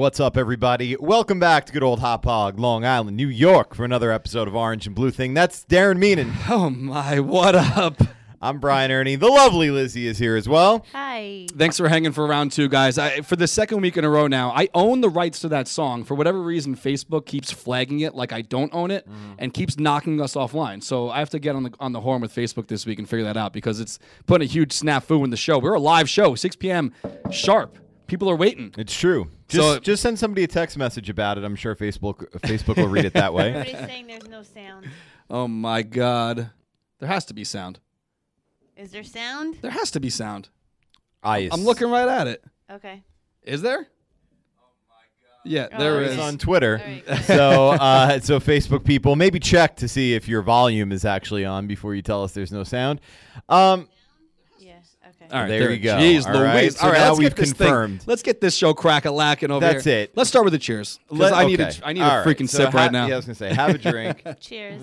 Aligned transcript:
What's 0.00 0.18
up, 0.18 0.38
everybody? 0.38 0.96
Welcome 0.98 1.38
back 1.38 1.66
to 1.66 1.74
good 1.74 1.82
old 1.82 2.00
Hauppauge, 2.00 2.58
Long 2.58 2.86
Island, 2.86 3.18
New 3.18 3.28
York, 3.28 3.74
for 3.74 3.84
another 3.84 4.10
episode 4.10 4.48
of 4.48 4.56
Orange 4.56 4.86
and 4.86 4.96
Blue 4.96 5.10
Thing. 5.10 5.34
That's 5.34 5.66
Darren 5.66 5.98
Meenan. 5.98 6.32
Oh 6.48 6.70
my, 6.70 7.20
what 7.20 7.54
up? 7.54 8.00
I'm 8.40 8.60
Brian 8.60 8.90
Erni. 8.90 9.20
The 9.20 9.28
lovely 9.28 9.70
Lizzie 9.70 10.06
is 10.06 10.16
here 10.16 10.36
as 10.36 10.48
well. 10.48 10.86
Hi. 10.94 11.48
Thanks 11.54 11.76
for 11.76 11.86
hanging 11.86 12.12
for 12.12 12.26
round 12.26 12.52
two, 12.52 12.66
guys. 12.66 12.96
I, 12.96 13.20
for 13.20 13.36
the 13.36 13.46
second 13.46 13.82
week 13.82 13.98
in 13.98 14.04
a 14.06 14.08
row 14.08 14.26
now, 14.26 14.52
I 14.52 14.70
own 14.72 15.02
the 15.02 15.10
rights 15.10 15.40
to 15.40 15.48
that 15.48 15.68
song. 15.68 16.04
For 16.04 16.14
whatever 16.14 16.40
reason, 16.40 16.76
Facebook 16.76 17.26
keeps 17.26 17.52
flagging 17.52 18.00
it 18.00 18.14
like 18.14 18.32
I 18.32 18.40
don't 18.40 18.72
own 18.72 18.90
it 18.90 19.06
mm-hmm. 19.06 19.34
and 19.38 19.52
keeps 19.52 19.78
knocking 19.78 20.18
us 20.22 20.32
offline. 20.32 20.82
So 20.82 21.10
I 21.10 21.18
have 21.18 21.28
to 21.28 21.38
get 21.38 21.54
on 21.54 21.64
the 21.64 21.74
on 21.78 21.92
the 21.92 22.00
horn 22.00 22.22
with 22.22 22.34
Facebook 22.34 22.68
this 22.68 22.86
week 22.86 22.98
and 22.98 23.06
figure 23.06 23.26
that 23.26 23.36
out 23.36 23.52
because 23.52 23.80
it's 23.80 23.98
putting 24.26 24.48
a 24.48 24.50
huge 24.50 24.70
snafu 24.70 25.22
in 25.24 25.28
the 25.28 25.36
show. 25.36 25.58
We're 25.58 25.74
a 25.74 25.78
live 25.78 26.08
show, 26.08 26.34
6 26.34 26.56
p.m. 26.56 26.94
sharp. 27.30 27.76
People 28.10 28.28
are 28.28 28.34
waiting. 28.34 28.74
It's 28.76 28.92
true. 28.98 29.30
Just, 29.46 29.62
So- 29.64 29.78
just 29.78 30.02
send 30.02 30.18
somebody 30.18 30.42
a 30.42 30.48
text 30.48 30.76
message 30.76 31.08
about 31.08 31.38
it. 31.38 31.44
I'm 31.44 31.54
sure 31.54 31.76
Facebook 31.76 32.28
Facebook 32.40 32.76
will 32.76 32.88
read 32.88 33.04
it 33.04 33.12
that 33.12 33.32
way. 33.32 33.50
Everybody's 33.54 33.86
saying 33.88 34.08
there's 34.08 34.28
no 34.28 34.42
sound. 34.42 34.88
Oh 35.30 35.46
my 35.46 35.82
god. 35.82 36.50
There 36.98 37.06
has 37.08 37.24
to 37.26 37.34
be 37.34 37.44
sound. 37.44 37.78
Is 38.76 38.90
there 38.90 39.04
sound? 39.04 39.58
There 39.62 39.70
has 39.70 39.92
to 39.92 40.00
be 40.00 40.10
sound. 40.10 40.48
Ice. 41.22 41.50
I'm 41.52 41.62
looking 41.64 41.88
right 41.88 42.08
at 42.08 42.26
it. 42.26 42.42
Okay. 42.68 43.04
Is 43.44 43.62
there? 43.62 43.86
Yeah, 45.44 45.68
Oh, 45.72 45.78
there 45.78 46.02
it's 46.02 46.12
is. 46.12 46.18
It's 46.18 46.22
on 46.26 46.36
Twitter. 46.36 46.80
All 46.84 46.90
right, 46.92 47.06
good. 47.06 47.24
so, 47.24 47.68
uh, 47.70 48.18
so 48.20 48.40
Facebook 48.40 48.82
people, 48.84 49.14
maybe 49.14 49.38
check 49.38 49.76
to 49.76 49.86
see 49.88 50.14
if 50.14 50.28
your 50.28 50.42
volume 50.42 50.90
is 50.90 51.04
actually 51.04 51.44
on 51.44 51.68
before 51.68 51.94
you 51.94 52.02
tell 52.02 52.24
us 52.24 52.32
there's 52.32 52.50
no 52.52 52.64
sound. 52.64 53.00
Um, 53.48 53.80
Yeah. 53.80 53.84
Okay. 53.84 53.90
All 55.32 55.40
right, 55.40 55.48
There 55.48 55.70
you 55.72 55.78
go. 55.78 55.96
Jeez 55.96 56.26
All 56.26 56.42
right, 56.42 56.62
Louise. 56.62 56.76
so 56.78 56.86
All 56.86 56.92
right, 56.92 56.98
now 56.98 57.06
let's 57.08 57.18
we've 57.18 57.28
get 57.30 57.36
this 57.36 57.52
thing- 57.52 57.66
confirmed. 57.68 58.02
Let's 58.06 58.22
get 58.22 58.40
this 58.40 58.54
show 58.56 58.74
crack 58.74 59.04
a 59.04 59.10
lacking 59.10 59.50
over 59.50 59.60
That's 59.60 59.84
here. 59.84 59.98
it. 60.00 60.12
Let's 60.16 60.28
start 60.28 60.44
with 60.44 60.52
the 60.52 60.58
cheers 60.58 60.98
because 61.08 61.20
let- 61.20 61.32
I 61.34 61.46
need 61.46 61.60
okay. 61.60 61.78
a 61.82 61.86
I 61.86 61.92
need 61.92 62.00
All 62.02 62.10
a 62.10 62.24
right, 62.24 62.26
freaking 62.26 62.48
so 62.48 62.58
sip 62.58 62.70
ha- 62.72 62.78
right 62.78 62.92
now. 62.92 63.06
Yeah, 63.06 63.14
I 63.14 63.16
was 63.16 63.24
gonna 63.26 63.34
say, 63.34 63.54
have 63.54 63.74
a 63.74 63.78
drink. 63.78 64.22
Cheers. 64.40 64.80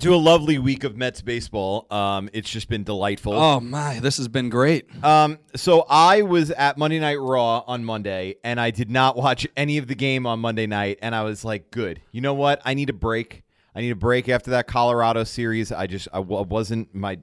to 0.00 0.14
a 0.14 0.16
lovely 0.16 0.58
week 0.58 0.84
of 0.84 0.94
Mets 0.94 1.22
baseball. 1.22 1.86
Um, 1.90 2.28
it's 2.34 2.50
just 2.50 2.68
been 2.68 2.84
delightful. 2.84 3.32
Oh 3.32 3.60
my, 3.60 3.98
this 4.00 4.18
has 4.18 4.28
been 4.28 4.50
great. 4.50 4.86
Um, 5.02 5.38
so 5.54 5.86
I 5.88 6.20
was 6.22 6.50
at 6.50 6.76
Monday 6.76 6.98
Night 7.00 7.18
Raw 7.18 7.62
on 7.66 7.82
Monday, 7.82 8.34
and 8.44 8.60
I 8.60 8.70
did 8.70 8.90
not 8.90 9.16
watch 9.16 9.46
any 9.56 9.78
of 9.78 9.86
the 9.86 9.94
game 9.94 10.26
on 10.26 10.40
Monday 10.40 10.66
night. 10.66 10.98
And 11.00 11.14
I 11.14 11.22
was 11.22 11.46
like, 11.46 11.70
"Good, 11.70 12.02
you 12.12 12.20
know 12.20 12.34
what? 12.34 12.60
I 12.64 12.74
need 12.74 12.90
a 12.90 12.92
break. 12.92 13.42
I 13.76 13.80
need 13.80 13.90
a 13.90 13.96
break 13.96 14.28
after 14.30 14.52
that 14.52 14.66
Colorado 14.66 15.22
series. 15.24 15.70
I 15.70 15.86
just, 15.86 16.08
I 16.12 16.18
wasn't 16.20 16.94
my, 16.94 17.18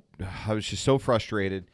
I 0.46 0.54
was 0.54 0.66
just 0.68 0.84
so 0.84 1.00
frustrated." 1.00 1.66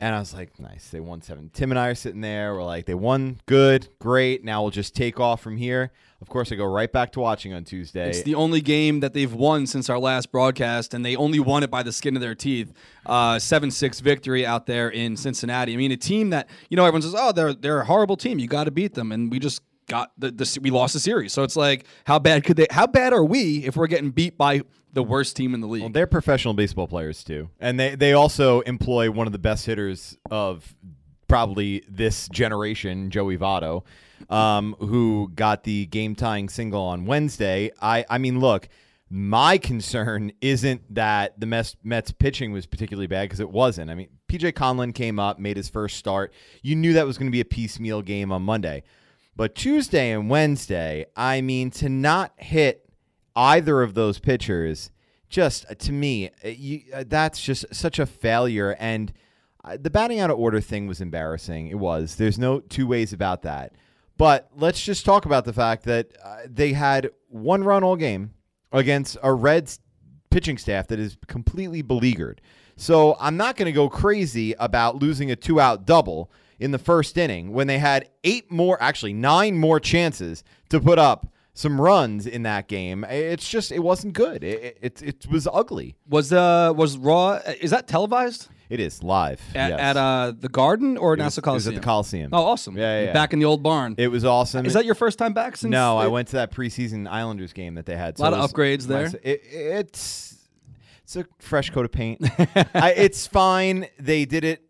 And 0.00 0.14
I 0.14 0.18
was 0.18 0.34
like, 0.34 0.58
"Nice, 0.58 0.90
they 0.90 1.00
won 1.00 1.22
seven." 1.22 1.50
Tim 1.52 1.70
and 1.70 1.78
I 1.78 1.88
are 1.88 1.94
sitting 1.94 2.20
there. 2.20 2.54
We're 2.54 2.64
like, 2.64 2.84
"They 2.86 2.94
won, 2.94 3.40
good, 3.46 3.88
great. 4.00 4.44
Now 4.44 4.62
we'll 4.62 4.70
just 4.70 4.94
take 4.94 5.18
off 5.18 5.40
from 5.40 5.56
here." 5.56 5.92
Of 6.20 6.28
course, 6.28 6.50
I 6.52 6.56
go 6.56 6.64
right 6.64 6.90
back 6.90 7.12
to 7.12 7.20
watching 7.20 7.52
on 7.54 7.64
Tuesday. 7.64 8.08
It's 8.08 8.22
the 8.22 8.34
only 8.34 8.60
game 8.60 9.00
that 9.00 9.14
they've 9.14 9.32
won 9.32 9.66
since 9.66 9.88
our 9.90 9.98
last 9.98 10.32
broadcast, 10.32 10.94
and 10.94 11.04
they 11.04 11.16
only 11.16 11.38
won 11.38 11.62
it 11.62 11.70
by 11.70 11.82
the 11.82 11.92
skin 11.92 12.16
of 12.16 12.22
their 12.22 12.34
teeth. 12.34 12.72
Uh, 13.06 13.38
Seven 13.38 13.70
six 13.70 14.00
victory 14.00 14.44
out 14.44 14.66
there 14.66 14.88
in 14.88 15.16
Cincinnati. 15.16 15.74
I 15.74 15.76
mean, 15.76 15.92
a 15.92 15.96
team 15.96 16.30
that 16.30 16.48
you 16.68 16.76
know 16.76 16.84
everyone 16.84 17.02
says, 17.02 17.14
"Oh, 17.16 17.32
they're 17.32 17.54
they're 17.54 17.80
a 17.80 17.86
horrible 17.86 18.16
team. 18.16 18.38
You 18.38 18.46
got 18.46 18.64
to 18.64 18.70
beat 18.70 18.94
them," 18.94 19.12
and 19.12 19.30
we 19.30 19.38
just 19.38 19.62
got 19.86 20.12
the, 20.18 20.30
the 20.30 20.58
we 20.62 20.70
lost 20.70 20.94
the 20.94 21.00
series. 21.00 21.32
So 21.32 21.42
it's 21.42 21.56
like, 21.56 21.86
how 22.04 22.18
bad 22.18 22.44
could 22.44 22.56
they? 22.56 22.66
How 22.70 22.86
bad 22.86 23.12
are 23.12 23.24
we 23.24 23.64
if 23.64 23.76
we're 23.76 23.86
getting 23.86 24.10
beat 24.10 24.36
by 24.36 24.62
the 24.92 25.02
worst 25.02 25.36
team 25.36 25.54
in 25.54 25.60
the 25.60 25.66
league? 25.66 25.82
Well, 25.82 25.92
they're 25.92 26.06
professional 26.06 26.54
baseball 26.54 26.86
players 26.86 27.24
too, 27.24 27.50
and 27.60 27.78
they 27.78 27.94
they 27.94 28.12
also 28.12 28.60
employ 28.60 29.10
one 29.10 29.26
of 29.26 29.32
the 29.32 29.38
best 29.38 29.66
hitters 29.66 30.16
of 30.30 30.74
probably 31.28 31.82
this 31.88 32.28
generation, 32.28 33.10
Joey 33.10 33.36
Votto, 33.36 33.84
um, 34.30 34.76
who 34.78 35.30
got 35.34 35.64
the 35.64 35.86
game 35.86 36.14
tying 36.14 36.48
single 36.48 36.82
on 36.82 37.06
Wednesday. 37.06 37.70
I 37.80 38.04
I 38.08 38.18
mean, 38.18 38.40
look. 38.40 38.68
My 39.10 39.58
concern 39.58 40.32
isn't 40.40 40.94
that 40.94 41.38
the 41.38 41.46
Mets, 41.46 41.76
Mets 41.84 42.10
pitching 42.10 42.50
was 42.50 42.66
particularly 42.66 43.06
bad 43.06 43.24
because 43.24 43.38
it 43.38 43.50
wasn't. 43.50 43.90
I 43.90 43.94
mean, 43.94 44.08
PJ 44.28 44.54
Conlon 44.54 44.92
came 44.92 45.20
up, 45.20 45.38
made 45.38 45.56
his 45.56 45.68
first 45.68 45.98
start. 45.98 46.32
You 46.62 46.74
knew 46.74 46.94
that 46.94 47.06
was 47.06 47.16
going 47.16 47.28
to 47.28 47.30
be 47.30 47.42
a 47.42 47.44
piecemeal 47.44 48.02
game 48.02 48.32
on 48.32 48.42
Monday. 48.42 48.82
But 49.36 49.54
Tuesday 49.54 50.12
and 50.12 50.30
Wednesday, 50.30 51.06
I 51.16 51.40
mean, 51.40 51.70
to 51.72 51.88
not 51.88 52.32
hit 52.36 52.88
either 53.34 53.82
of 53.82 53.94
those 53.94 54.18
pitchers, 54.18 54.90
just 55.28 55.66
uh, 55.68 55.74
to 55.74 55.92
me, 55.92 56.30
uh, 56.44 56.48
you, 56.48 56.82
uh, 56.94 57.04
that's 57.06 57.40
just 57.40 57.66
such 57.74 57.98
a 57.98 58.06
failure. 58.06 58.76
And 58.78 59.12
uh, 59.64 59.76
the 59.80 59.90
batting 59.90 60.20
out 60.20 60.30
of 60.30 60.38
order 60.38 60.60
thing 60.60 60.86
was 60.86 61.00
embarrassing. 61.00 61.68
It 61.68 61.78
was. 61.78 62.16
There's 62.16 62.38
no 62.38 62.60
two 62.60 62.86
ways 62.86 63.12
about 63.12 63.42
that. 63.42 63.72
But 64.16 64.48
let's 64.54 64.82
just 64.82 65.04
talk 65.04 65.26
about 65.26 65.44
the 65.44 65.52
fact 65.52 65.84
that 65.84 66.12
they 66.48 66.72
had 66.72 67.10
one 67.28 67.64
run 67.64 67.82
all 67.82 67.96
game 67.96 68.34
against 68.70 69.16
a 69.24 69.32
Reds 69.34 69.80
pitching 70.30 70.56
staff 70.56 70.86
that 70.88 71.00
is 71.00 71.16
completely 71.26 71.82
beleaguered. 71.82 72.40
So 72.76 73.16
I'm 73.18 73.36
not 73.36 73.56
going 73.56 73.66
to 73.66 73.72
go 73.72 73.88
crazy 73.88 74.54
about 74.58 74.96
losing 74.96 75.30
a 75.30 75.36
two 75.36 75.60
out 75.60 75.84
double 75.84 76.30
in 76.58 76.70
the 76.70 76.78
first 76.78 77.16
inning 77.18 77.52
when 77.52 77.66
they 77.66 77.78
had 77.78 78.08
eight 78.24 78.50
more, 78.50 78.80
actually 78.82 79.12
nine 79.12 79.56
more 79.56 79.80
chances 79.80 80.42
to 80.70 80.80
put 80.80 80.98
up 80.98 81.26
some 81.52 81.80
runs 81.80 82.26
in 82.26 82.42
that 82.42 82.66
game. 82.68 83.04
It's 83.08 83.48
just 83.48 83.70
it 83.70 83.78
wasn't 83.80 84.14
good. 84.14 84.42
It 84.42 84.76
it, 84.82 85.02
it 85.02 85.26
was 85.30 85.46
ugly. 85.52 85.94
was 86.08 86.32
uh 86.32 86.72
was 86.76 86.96
Raw? 86.98 87.40
Is 87.60 87.70
that 87.70 87.86
televised 87.86 88.48
It 88.68 88.80
is 88.80 89.04
live 89.04 89.40
at, 89.54 89.70
yes. 89.70 89.78
at 89.80 89.96
uh 89.96 90.32
the 90.36 90.48
Garden 90.48 90.96
or 90.96 91.14
It 91.14 91.18
was- 91.18 91.36
Nassau 91.38 91.50
it 91.52 91.54
was 91.54 91.68
at 91.68 91.74
the 91.76 91.80
Coliseum. 91.80 92.30
Oh, 92.32 92.42
awesome! 92.44 92.76
Yeah, 92.76 92.98
yeah, 93.00 93.06
yeah. 93.06 93.12
Back 93.12 93.32
in 93.32 93.38
the 93.38 93.44
old 93.44 93.62
barn. 93.62 93.94
It 93.98 94.08
was 94.08 94.24
awesome. 94.24 94.66
Is 94.66 94.72
that 94.72 94.84
your 94.84 94.96
first 94.96 95.16
time 95.18 95.32
back 95.32 95.56
since? 95.56 95.70
no, 95.70 95.96
I 95.96 96.08
went 96.08 96.26
to 96.28 96.36
that 96.36 96.50
preseason 96.50 97.06
Islanders 97.08 97.52
game 97.52 97.74
that 97.76 97.86
they 97.86 97.96
had. 97.96 98.18
A 98.18 98.22
lot 98.22 98.34
of 98.34 98.50
upgrades 98.50 98.86
there. 98.88 99.12
It, 99.22 99.42
it's 99.44 100.36
it's 101.04 101.14
a 101.16 101.24
fresh 101.38 101.70
coat 101.70 101.84
of 101.84 101.92
paint. 101.92 102.18
I, 102.74 102.94
it's 102.96 103.26
fine. 103.28 103.86
They 104.00 104.24
did 104.24 104.42
it. 104.42 104.62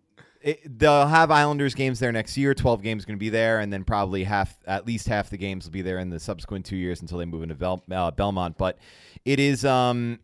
It. 0.45 0.79
They'll 0.79 1.07
have 1.07 1.31
Islanders 1.31 1.75
games 1.75 1.99
there 1.99 2.13
next 2.13 2.37
year. 2.37 2.55
Twelve 2.55 2.83
games 2.83 3.05
going 3.05 3.17
to 3.17 3.21
be 3.21 3.31
there, 3.31 3.61
and 3.61 3.73
then 3.73 3.83
probably 3.83 4.25
half, 4.25 4.57
at 4.67 4.87
least 4.87 5.09
half 5.09 5.31
the 5.31 5.37
games 5.37 5.65
will 5.65 5.73
be 5.73 5.83
there 5.83 5.99
in 5.99 6.11
the 6.11 6.21
subsequent 6.21 6.67
two 6.67 6.77
years 6.77 7.01
until 7.01 7.19
they 7.19 7.25
move 7.25 7.43
into 7.43 7.55
Bel, 7.55 7.83
uh, 7.91 8.11
Belmont. 8.11 8.57
But 8.59 8.79
it 9.25 9.41
is. 9.41 9.65
Um, 9.65 10.21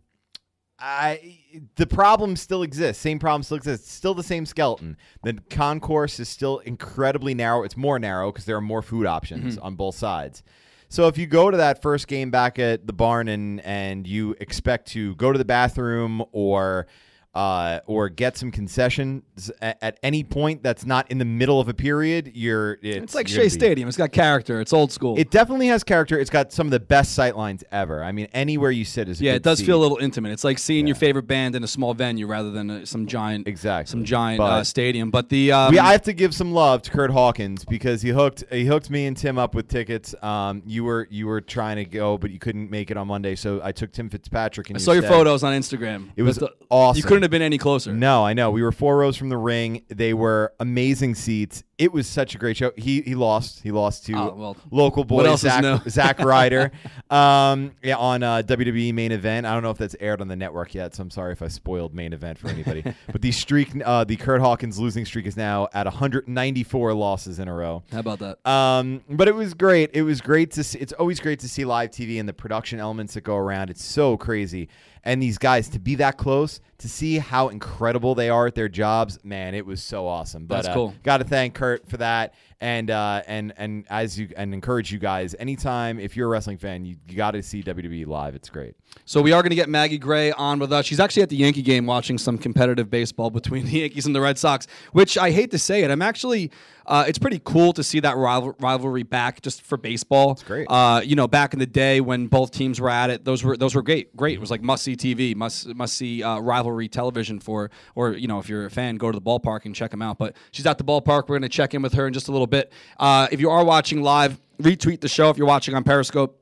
I 0.78 1.38
the 1.76 1.86
problem 1.86 2.36
still 2.36 2.62
exists. 2.62 3.03
Same 3.03 3.19
problem 3.19 3.42
still 3.42 3.59
exists. 3.59 3.86
It's 3.86 3.94
still 3.94 4.14
the 4.14 4.22
same 4.22 4.47
skeleton. 4.47 4.97
The 5.22 5.34
concourse 5.50 6.19
is 6.20 6.28
still 6.28 6.59
incredibly 6.59 7.34
narrow. 7.34 7.64
It's 7.64 7.76
more 7.76 7.98
narrow 7.98 8.32
because 8.32 8.47
there 8.47 8.56
are 8.56 8.62
more 8.62 8.82
food 8.82 9.06
options 9.06 9.59
on 9.59 9.75
both 9.75 9.94
sides. 9.94 10.42
So 10.88 11.06
if 11.06 11.19
you 11.19 11.26
go 11.26 11.50
to 11.50 11.56
that 11.59 11.82
first 11.82 12.09
game 12.09 12.30
back 12.30 12.59
at 12.59 12.86
the 12.86 12.92
barn 12.92 13.28
and 13.28 13.60
and 13.60 14.06
you 14.06 14.34
expect 14.41 14.88
to 14.88 15.14
go 15.16 15.32
to 15.32 15.38
the 15.38 15.44
bathroom 15.44 16.25
or 16.32 16.86
uh, 17.34 17.78
or 17.86 18.08
get 18.08 18.36
some 18.36 18.50
concessions 18.50 19.50
at, 19.62 19.78
at 19.82 20.00
any 20.02 20.24
point 20.24 20.62
that's 20.62 20.84
not 20.84 21.10
in 21.10 21.18
the 21.18 21.24
middle 21.24 21.60
of 21.60 21.68
a 21.68 21.74
period, 21.74 22.32
you're 22.34 22.72
it's, 22.82 23.04
It's 23.04 23.14
like 23.14 23.28
Shea 23.28 23.44
be- 23.44 23.48
Stadium. 23.48 23.86
It's 23.88 23.96
got 23.96 24.10
character. 24.10 24.60
It's 24.60 24.72
old 24.72 24.91
school. 24.91 25.16
It 25.18 25.30
definitely 25.30 25.68
has 25.68 25.84
character. 25.84 26.18
It's 26.18 26.30
got 26.30 26.52
some 26.52 26.66
of 26.66 26.70
the 26.72 26.80
best 26.80 27.14
sight 27.14 27.36
lines 27.36 27.62
ever. 27.70 28.02
I 28.02 28.10
mean, 28.12 28.26
anywhere 28.32 28.70
you 28.72 28.84
sit 28.84 29.08
is 29.08 29.20
a 29.20 29.24
yeah, 29.24 29.34
it 29.34 29.42
does 29.44 29.58
seat. 29.58 29.66
feel 29.66 29.78
a 29.78 29.82
little 29.82 29.98
intimate. 29.98 30.32
It's 30.32 30.42
like 30.44 30.59
seeing 30.59 30.86
your 30.86 30.97
favorite 30.97 31.27
band 31.28 31.54
in 31.54 31.62
a 31.62 31.68
small 31.68 31.94
venue 31.94 32.27
rather 32.27 32.50
than 32.50 32.71
uh 32.71 32.84
some 32.84 33.06
giant, 33.06 33.47
Exactly. 33.47 33.91
some 33.91 34.04
giant 34.04 34.38
But- 34.38 34.50
uh, 34.53 34.65
stadium. 34.65 35.10
But 35.10 35.28
the 35.28 35.53
um, 35.53 35.72
we, 35.72 35.78
I 35.78 35.92
have 35.92 36.03
to 36.03 36.12
give 36.12 36.34
some 36.34 36.53
love 36.53 36.82
to 36.82 36.91
Curt 36.91 37.10
Hawkins 37.10 37.65
because 37.65 38.03
he 38.03 38.10
hooked 38.10 38.42
he 38.50 38.65
hooked 38.66 38.91
me 38.91 39.06
and 39.06 39.16
Tim 39.16 39.38
up 39.38 39.54
with 39.54 39.68
tickets. 39.68 40.15
Um, 40.22 40.62
you 40.66 40.82
were 40.84 41.06
you 41.10 41.27
were 41.28 41.41
trying 41.41 41.77
to 41.77 41.84
go, 41.84 42.18
but 42.18 42.30
you 42.32 42.38
couldn't 42.41 42.71
make 42.71 42.91
it 42.91 42.97
on 42.97 43.06
Monday, 43.06 43.36
so 43.36 43.60
I 43.62 43.71
took 43.72 43.92
Tim 43.92 44.09
Fitzpatrick. 44.10 44.68
And 44.71 44.77
I 44.77 44.80
saw 44.80 44.92
your 44.92 45.03
photos 45.04 45.44
on 45.44 45.53
Instagram. 45.53 46.10
It 46.16 46.22
was 46.22 46.36
the- 46.38 46.53
awesome. 46.71 46.98
You 46.98 47.04
couldn't 47.04 47.19
have 47.22 47.30
been 47.30 47.42
any 47.42 47.58
closer. 47.58 47.92
No, 47.92 48.24
I 48.24 48.32
know. 48.32 48.50
We 48.50 48.62
were 48.62 48.72
four 48.72 48.98
rows 48.98 49.16
from 49.16 49.28
the 49.28 49.36
ring. 49.36 49.82
They 49.88 50.14
were 50.14 50.52
amazing 50.60 51.14
seats. 51.14 51.62
It 51.78 51.92
was 51.92 52.06
such 52.06 52.34
a 52.34 52.38
great 52.38 52.58
show. 52.58 52.72
He 52.76 53.00
he 53.00 53.14
lost. 53.14 53.62
He 53.62 53.70
lost 53.70 54.04
to 54.06 54.12
Oh, 54.14 54.34
well, 54.36 54.56
local 54.70 55.02
boy 55.04 55.16
what 55.16 55.26
else 55.26 55.44
is 55.44 55.50
Zach, 55.50 55.62
new? 55.62 55.78
Zach 55.88 56.18
Ryder. 56.18 56.72
um, 57.08 57.72
yeah, 57.82 57.96
on 57.96 58.22
uh, 58.22 58.42
WWE 58.44 58.92
main 58.92 59.12
event. 59.12 59.46
I 59.46 59.54
don't 59.54 59.62
know 59.62 59.70
if 59.70 59.78
that's 59.78 59.96
aired 59.98 60.20
on 60.20 60.28
the 60.28 60.36
network 60.36 60.74
yet, 60.74 60.94
so 60.94 61.02
I'm 61.02 61.10
sorry 61.10 61.32
if 61.32 61.40
I 61.40 61.48
spoiled 61.48 61.94
main 61.94 62.12
event 62.12 62.38
for 62.38 62.48
anybody. 62.48 62.82
but 63.12 63.22
the 63.22 63.32
streak, 63.32 63.70
uh, 63.82 64.04
the 64.04 64.16
Curt 64.16 64.42
Hawkins 64.42 64.78
losing 64.78 65.06
streak 65.06 65.26
is 65.26 65.38
now 65.38 65.68
at 65.72 65.86
194 65.86 66.92
losses 66.92 67.38
in 67.38 67.48
a 67.48 67.54
row. 67.54 67.82
How 67.90 68.00
about 68.00 68.18
that? 68.18 68.46
Um, 68.46 69.02
but 69.08 69.28
it 69.28 69.34
was 69.34 69.54
great. 69.54 69.90
It 69.94 70.02
was 70.02 70.20
great 70.20 70.50
to 70.52 70.64
see. 70.64 70.78
It's 70.78 70.92
always 70.92 71.18
great 71.18 71.40
to 71.40 71.48
see 71.48 71.64
live 71.64 71.90
TV 71.90 72.20
and 72.20 72.28
the 72.28 72.34
production 72.34 72.78
elements 72.78 73.14
that 73.14 73.22
go 73.22 73.36
around. 73.36 73.70
It's 73.70 73.84
so 73.84 74.16
crazy. 74.18 74.68
And 75.04 75.22
these 75.22 75.38
guys 75.38 75.68
to 75.70 75.78
be 75.78 75.94
that 75.97 76.18
close, 76.18 76.60
to 76.78 76.88
see 76.88 77.18
how 77.18 77.48
incredible 77.48 78.14
they 78.14 78.28
are 78.28 78.47
at 78.47 78.54
their 78.54 78.68
jobs, 78.68 79.18
man, 79.22 79.54
it 79.54 79.64
was 79.64 79.82
so 79.82 80.06
awesome. 80.06 80.47
But 80.47 80.56
That's 80.56 80.68
uh, 80.68 80.74
cool. 80.74 80.94
Got 81.02 81.18
to 81.18 81.24
thank 81.24 81.54
Curt 81.54 81.88
for 81.88 81.98
that, 81.98 82.34
and 82.60 82.91
uh, 82.91 83.22
and 83.26 83.52
and 83.56 83.86
as 83.88 84.18
you 84.18 84.28
and 84.36 84.52
encourage 84.52 84.92
you 84.92 84.98
guys 84.98 85.34
anytime 85.38 85.98
if 85.98 86.16
you're 86.16 86.26
a 86.26 86.30
wrestling 86.30 86.58
fan, 86.58 86.84
you, 86.84 86.97
you 87.08 87.16
got 87.16 87.32
to 87.32 87.42
see 87.42 87.62
WWE 87.62 88.06
live. 88.06 88.34
It's 88.34 88.48
great. 88.48 88.74
So 89.04 89.22
we 89.22 89.32
are 89.32 89.42
going 89.42 89.50
to 89.50 89.56
get 89.56 89.68
Maggie 89.68 89.98
Gray 89.98 90.32
on 90.32 90.58
with 90.58 90.72
us. 90.72 90.86
She's 90.86 91.00
actually 91.00 91.22
at 91.22 91.28
the 91.28 91.36
Yankee 91.36 91.62
game 91.62 91.86
watching 91.86 92.18
some 92.18 92.38
competitive 92.38 92.91
baseball 92.91 93.30
between 93.30 93.64
the 93.66 93.80
Yankees 93.80 94.06
and 94.06 94.14
the 94.14 94.20
Red 94.20 94.38
Sox, 94.38 94.66
which 94.92 95.16
I 95.16 95.30
hate 95.30 95.50
to 95.53 95.58
say 95.58 95.82
it. 95.82 95.91
I'm 95.91 96.03
actually 96.03 96.50
uh, 96.91 97.04
it's 97.07 97.19
pretty 97.19 97.41
cool 97.45 97.72
to 97.72 97.84
see 97.84 98.01
that 98.01 98.16
rival- 98.16 98.57
rivalry 98.59 99.04
back 99.04 99.41
just 99.42 99.63
for 99.63 99.78
baseball. 99.78 100.33
It's 100.33 100.42
great. 100.42 100.66
Uh, 100.69 101.01
you 101.04 101.15
know, 101.15 101.28
back 101.28 101.53
in 101.53 101.60
the 101.60 101.66
day 101.66 102.01
when 102.01 102.27
both 102.27 102.51
teams 102.51 102.81
were 102.81 102.91
at 102.91 103.10
it, 103.10 103.25
those 103.25 103.45
were 103.45 103.57
those 103.57 103.77
were 103.77 103.83
great. 103.83 104.15
Great. 104.16 104.34
It 104.34 104.41
was 104.41 104.51
like 104.51 104.60
must 104.60 104.83
see 104.83 104.97
TV, 104.97 105.37
must 105.37 105.69
must 105.69 105.97
see 105.97 106.22
uh, 106.22 106.41
rivalry 106.41 106.89
television 106.89 107.39
for, 107.39 107.71
or 107.95 108.13
you 108.13 108.27
know, 108.27 108.41
if 108.41 108.48
you're 108.48 108.66
a 108.66 108.71
fan, 108.71 108.97
go 108.97 109.13
to 109.13 109.16
the 109.16 109.22
ballpark 109.22 109.65
and 109.66 109.75
check 109.75 109.92
them 109.92 110.03
out. 110.03 110.19
But 110.19 110.34
she's 110.51 110.66
at 110.66 110.78
the 110.78 110.84
ballpark. 110.84 111.28
We're 111.28 111.39
going 111.39 111.42
to 111.42 111.48
check 111.48 111.75
in 111.75 111.83
with 111.83 111.95
her 111.95 112.09
in 112.09 112.13
just 112.13 112.27
a 112.27 112.33
little 112.33 112.48
bit. 112.48 112.72
Uh, 112.98 113.28
if 113.31 113.41
you 113.41 113.51
are 113.51 113.65
watching 113.65 114.03
live, 114.03 114.41
retweet 114.60 115.01
the 115.01 115.09
show. 115.09 115.31
If 115.31 115.39
you're 115.39 115.47
watching 115.47 115.75
on 115.75 115.84
Periscope. 115.84 116.40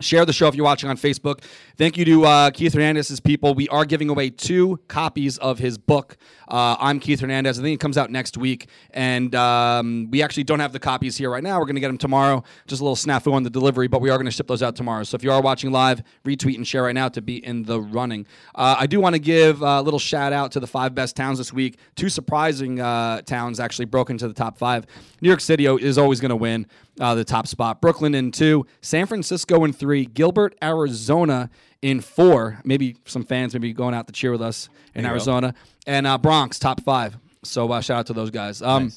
Share 0.00 0.26
the 0.26 0.32
show 0.34 0.46
if 0.46 0.54
you're 0.54 0.64
watching 0.64 0.90
on 0.90 0.98
Facebook. 0.98 1.42
Thank 1.78 1.96
you 1.96 2.04
to 2.04 2.26
uh, 2.26 2.50
Keith 2.50 2.74
Hernandez's 2.74 3.18
people. 3.18 3.54
We 3.54 3.66
are 3.70 3.86
giving 3.86 4.10
away 4.10 4.28
two 4.28 4.78
copies 4.88 5.38
of 5.38 5.58
his 5.58 5.78
book. 5.78 6.18
Uh, 6.48 6.76
I'm 6.78 7.00
Keith 7.00 7.20
Hernandez. 7.20 7.58
I 7.58 7.62
think 7.62 7.76
it 7.76 7.80
comes 7.80 7.96
out 7.96 8.10
next 8.10 8.36
week, 8.36 8.68
and 8.90 9.34
um, 9.34 10.08
we 10.10 10.22
actually 10.22 10.44
don't 10.44 10.60
have 10.60 10.74
the 10.74 10.78
copies 10.78 11.16
here 11.16 11.30
right 11.30 11.42
now. 11.42 11.58
We're 11.58 11.64
going 11.64 11.76
to 11.76 11.80
get 11.80 11.88
them 11.88 11.96
tomorrow. 11.96 12.44
Just 12.66 12.82
a 12.82 12.84
little 12.84 12.94
snafu 12.94 13.32
on 13.32 13.42
the 13.42 13.48
delivery, 13.48 13.88
but 13.88 14.02
we 14.02 14.10
are 14.10 14.18
going 14.18 14.26
to 14.26 14.30
ship 14.30 14.48
those 14.48 14.62
out 14.62 14.76
tomorrow. 14.76 15.02
So 15.02 15.14
if 15.14 15.24
you 15.24 15.32
are 15.32 15.40
watching 15.40 15.72
live, 15.72 16.02
retweet 16.26 16.56
and 16.56 16.68
share 16.68 16.82
right 16.82 16.94
now 16.94 17.08
to 17.08 17.22
be 17.22 17.42
in 17.42 17.62
the 17.62 17.80
running. 17.80 18.26
Uh, 18.54 18.76
I 18.78 18.86
do 18.86 19.00
want 19.00 19.14
to 19.14 19.18
give 19.18 19.62
a 19.62 19.80
little 19.80 19.98
shout 19.98 20.34
out 20.34 20.52
to 20.52 20.60
the 20.60 20.66
five 20.66 20.94
best 20.94 21.16
towns 21.16 21.38
this 21.38 21.54
week. 21.54 21.78
Two 21.94 22.10
surprising 22.10 22.80
uh, 22.80 23.22
towns 23.22 23.60
actually 23.60 23.86
broke 23.86 24.10
into 24.10 24.28
the 24.28 24.34
top 24.34 24.58
five. 24.58 24.84
New 25.22 25.28
York 25.28 25.40
City 25.40 25.64
is 25.64 25.96
always 25.96 26.20
going 26.20 26.28
to 26.28 26.36
win 26.36 26.66
uh, 27.00 27.14
the 27.14 27.24
top 27.24 27.46
spot. 27.46 27.80
Brooklyn 27.80 28.14
in 28.14 28.30
two, 28.32 28.66
San 28.80 29.06
Francisco 29.06 29.64
in 29.64 29.72
three, 29.72 30.04
Gilbert, 30.06 30.56
Arizona 30.62 31.50
in 31.82 32.00
four. 32.00 32.60
Maybe 32.64 32.96
some 33.06 33.24
fans 33.24 33.52
maybe 33.54 33.72
going 33.72 33.94
out 33.94 34.06
to 34.06 34.12
cheer 34.12 34.32
with 34.32 34.42
us 34.42 34.68
in 34.94 35.04
go. 35.04 35.10
Arizona, 35.10 35.54
and 35.86 36.06
uh, 36.06 36.18
Bronx 36.18 36.58
top 36.58 36.82
five. 36.82 37.16
So 37.44 37.70
uh, 37.70 37.80
shout 37.80 38.00
out 38.00 38.06
to 38.06 38.12
those 38.12 38.30
guys. 38.30 38.62
Um, 38.62 38.92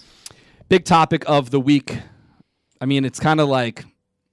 Big 0.70 0.86
topic 0.86 1.24
of 1.28 1.50
the 1.50 1.60
week. 1.60 1.98
I 2.80 2.86
mean, 2.86 3.04
it's 3.04 3.20
kind 3.20 3.40
of 3.40 3.50
like 3.50 3.86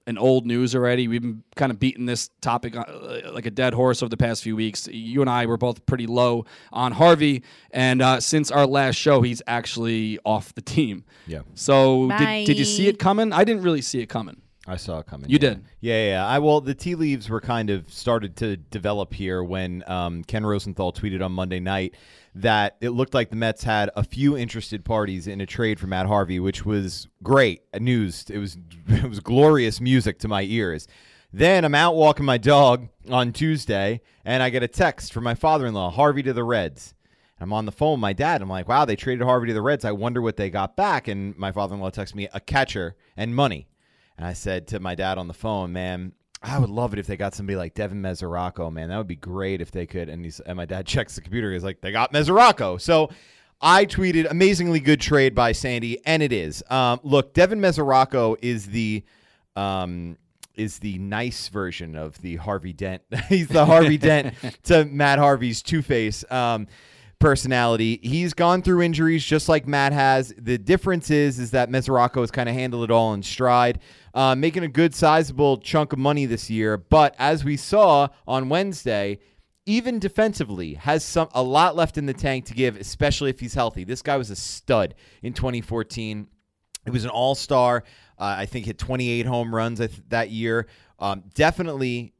an 0.07 0.17
old 0.17 0.45
news 0.45 0.73
already. 0.73 1.07
We've 1.07 1.21
been 1.21 1.43
kind 1.55 1.71
of 1.71 1.79
beating 1.79 2.05
this 2.05 2.29
topic 2.41 2.75
uh, 2.75 2.85
like 3.31 3.45
a 3.45 3.51
dead 3.51 3.73
horse 3.73 4.01
over 4.01 4.09
the 4.09 4.17
past 4.17 4.41
few 4.41 4.55
weeks. 4.55 4.87
You 4.87 5.21
and 5.21 5.29
I 5.29 5.45
were 5.45 5.57
both 5.57 5.85
pretty 5.85 6.07
low 6.07 6.45
on 6.71 6.93
Harvey, 6.93 7.43
and 7.71 8.01
uh, 8.01 8.19
since 8.19 8.49
our 8.49 8.65
last 8.65 8.95
show, 8.95 9.21
he's 9.21 9.41
actually 9.45 10.17
off 10.25 10.55
the 10.55 10.61
team. 10.61 11.03
Yeah. 11.27 11.41
So 11.53 12.09
did, 12.17 12.45
did 12.45 12.57
you 12.57 12.65
see 12.65 12.87
it 12.87 12.97
coming? 12.97 13.33
I 13.33 13.43
didn't 13.43 13.61
really 13.61 13.81
see 13.81 13.99
it 13.99 14.07
coming. 14.07 14.41
I 14.65 14.75
saw 14.75 14.99
it 14.99 15.05
coming. 15.05 15.29
You 15.29 15.35
yeah. 15.35 15.49
did? 15.49 15.65
Yeah, 15.79 16.07
yeah. 16.09 16.27
I 16.27 16.39
well, 16.39 16.59
the 16.59 16.75
tea 16.75 16.95
leaves 16.95 17.29
were 17.29 17.39
kind 17.39 17.69
of 17.69 17.91
started 17.91 18.35
to 18.37 18.57
develop 18.57 19.13
here 19.13 19.43
when 19.43 19.83
um, 19.87 20.23
Ken 20.23 20.45
Rosenthal 20.45 20.91
tweeted 20.91 21.23
on 21.23 21.31
Monday 21.31 21.59
night 21.59 21.95
that 22.41 22.77
it 22.81 22.89
looked 22.89 23.13
like 23.13 23.29
the 23.29 23.35
Mets 23.35 23.63
had 23.63 23.89
a 23.95 24.03
few 24.03 24.37
interested 24.37 24.85
parties 24.85 25.27
in 25.27 25.41
a 25.41 25.45
trade 25.45 25.79
for 25.79 25.87
Matt 25.87 26.05
Harvey, 26.05 26.39
which 26.39 26.65
was 26.65 27.07
great 27.23 27.61
news. 27.79 28.25
It 28.29 28.37
was 28.37 28.57
it 28.87 29.07
was 29.07 29.19
glorious 29.19 29.81
music 29.81 30.19
to 30.19 30.27
my 30.27 30.43
ears. 30.43 30.87
Then 31.33 31.65
I'm 31.65 31.75
out 31.75 31.95
walking 31.95 32.25
my 32.25 32.37
dog 32.37 32.87
on 33.09 33.33
Tuesday, 33.33 34.01
and 34.23 34.41
I 34.41 34.49
get 34.49 34.63
a 34.63 34.67
text 34.67 35.11
from 35.11 35.25
my 35.25 35.35
father-in-law, 35.35 35.91
Harvey 35.91 36.23
to 36.23 36.33
the 36.33 36.43
Reds. 36.43 36.93
I'm 37.39 37.53
on 37.53 37.65
the 37.65 37.71
phone 37.71 37.91
with 37.91 37.99
my 37.99 38.13
dad. 38.13 38.41
I'm 38.41 38.49
like, 38.49 38.67
wow, 38.67 38.85
they 38.85 38.95
traded 38.95 39.25
Harvey 39.25 39.47
to 39.47 39.53
the 39.53 39.61
Reds. 39.61 39.85
I 39.85 39.91
wonder 39.91 40.21
what 40.21 40.37
they 40.37 40.49
got 40.49 40.75
back. 40.75 41.07
And 41.07 41.37
my 41.37 41.51
father 41.51 41.75
in 41.75 41.81
law 41.81 41.89
texts 41.89 42.15
me 42.15 42.27
a 42.33 42.39
catcher 42.39 42.95
and 43.15 43.35
money. 43.35 43.67
And 44.17 44.25
I 44.25 44.33
said 44.33 44.67
to 44.69 44.79
my 44.79 44.95
dad 44.95 45.17
on 45.19 45.27
the 45.27 45.33
phone, 45.33 45.71
man, 45.71 46.13
I 46.47 46.59
would 46.59 46.69
love 46.69 46.93
it 46.93 46.99
if 46.99 47.07
they 47.07 47.17
got 47.17 47.35
somebody 47.35 47.57
like 47.57 47.73
Devin 47.73 48.01
Mesoraco, 48.01 48.71
man. 48.71 48.89
That 48.89 48.97
would 48.97 49.07
be 49.07 49.15
great 49.15 49.61
if 49.61 49.71
they 49.71 49.85
could. 49.85 50.07
And 50.09 50.23
he's 50.23 50.39
and 50.39 50.57
my 50.57 50.65
dad 50.65 50.85
checks 50.87 51.15
the 51.15 51.21
computer. 51.21 51.51
He's 51.51 51.63
like, 51.63 51.81
they 51.81 51.91
got 51.91 52.13
Mesoraco. 52.13 52.79
So 52.79 53.09
I 53.61 53.85
tweeted, 53.85 54.29
amazingly 54.29 54.79
good 54.79 55.01
trade 55.01 55.35
by 55.35 55.51
Sandy, 55.51 55.99
and 56.05 56.23
it 56.23 56.31
is. 56.31 56.63
Um, 56.69 56.99
look, 57.03 57.33
Devin 57.33 57.59
Mesoraco 57.59 58.37
is 58.41 58.67
the 58.67 59.03
um, 59.55 60.17
is 60.55 60.79
the 60.79 60.97
nice 60.99 61.49
version 61.49 61.95
of 61.95 62.19
the 62.21 62.37
Harvey 62.37 62.73
Dent. 62.73 63.01
he's 63.29 63.47
the 63.47 63.65
Harvey 63.65 63.97
Dent 63.99 64.33
to 64.63 64.85
Matt 64.85 65.19
Harvey's 65.19 65.61
Two 65.61 65.81
Face. 65.81 66.23
Um, 66.31 66.67
personality. 67.19 67.99
He's 68.03 68.33
gone 68.33 68.61
through 68.61 68.81
injuries 68.81 69.23
just 69.23 69.49
like 69.49 69.67
Matt 69.67 69.93
has. 69.93 70.33
The 70.37 70.57
difference 70.57 71.09
is 71.09 71.39
is 71.39 71.51
that 71.51 71.69
Mesoraco 71.69 72.21
has 72.21 72.31
kind 72.31 72.47
of 72.47 72.55
handled 72.55 72.83
it 72.83 72.91
all 72.91 73.13
in 73.13 73.23
stride, 73.23 73.79
uh, 74.17 74.33
making 74.35 74.63
a 74.63 74.67
good 74.67 74.95
sizable 74.95 75.59
chunk 75.59 75.93
of 75.93 75.99
money 75.99 76.25
this 76.25 76.49
year. 76.49 76.75
But 76.75 77.15
as 77.19 77.43
we 77.43 77.55
saw 77.55 78.07
on 78.27 78.49
Wednesday, 78.49 79.19
even 79.67 79.99
defensively 79.99 80.73
has 80.73 81.05
some 81.05 81.29
a 81.35 81.43
lot 81.43 81.75
left 81.75 81.99
in 81.99 82.07
the 82.07 82.15
tank 82.15 82.45
to 82.45 82.55
give, 82.55 82.75
especially 82.77 83.29
if 83.29 83.39
he's 83.39 83.53
healthy. 83.53 83.83
This 83.83 84.01
guy 84.01 84.17
was 84.17 84.31
a 84.31 84.35
stud 84.35 84.95
in 85.21 85.33
2014. 85.33 86.27
He 86.85 86.89
was 86.89 87.03
an 87.03 87.11
all 87.11 87.35
star. 87.35 87.83
Uh, 88.17 88.37
I 88.39 88.47
think 88.47 88.65
hit 88.65 88.79
28 88.79 89.27
home 89.27 89.53
runs 89.53 89.79
that 90.09 90.31
year. 90.31 90.65
Um, 90.97 91.25
definitely 91.35 92.13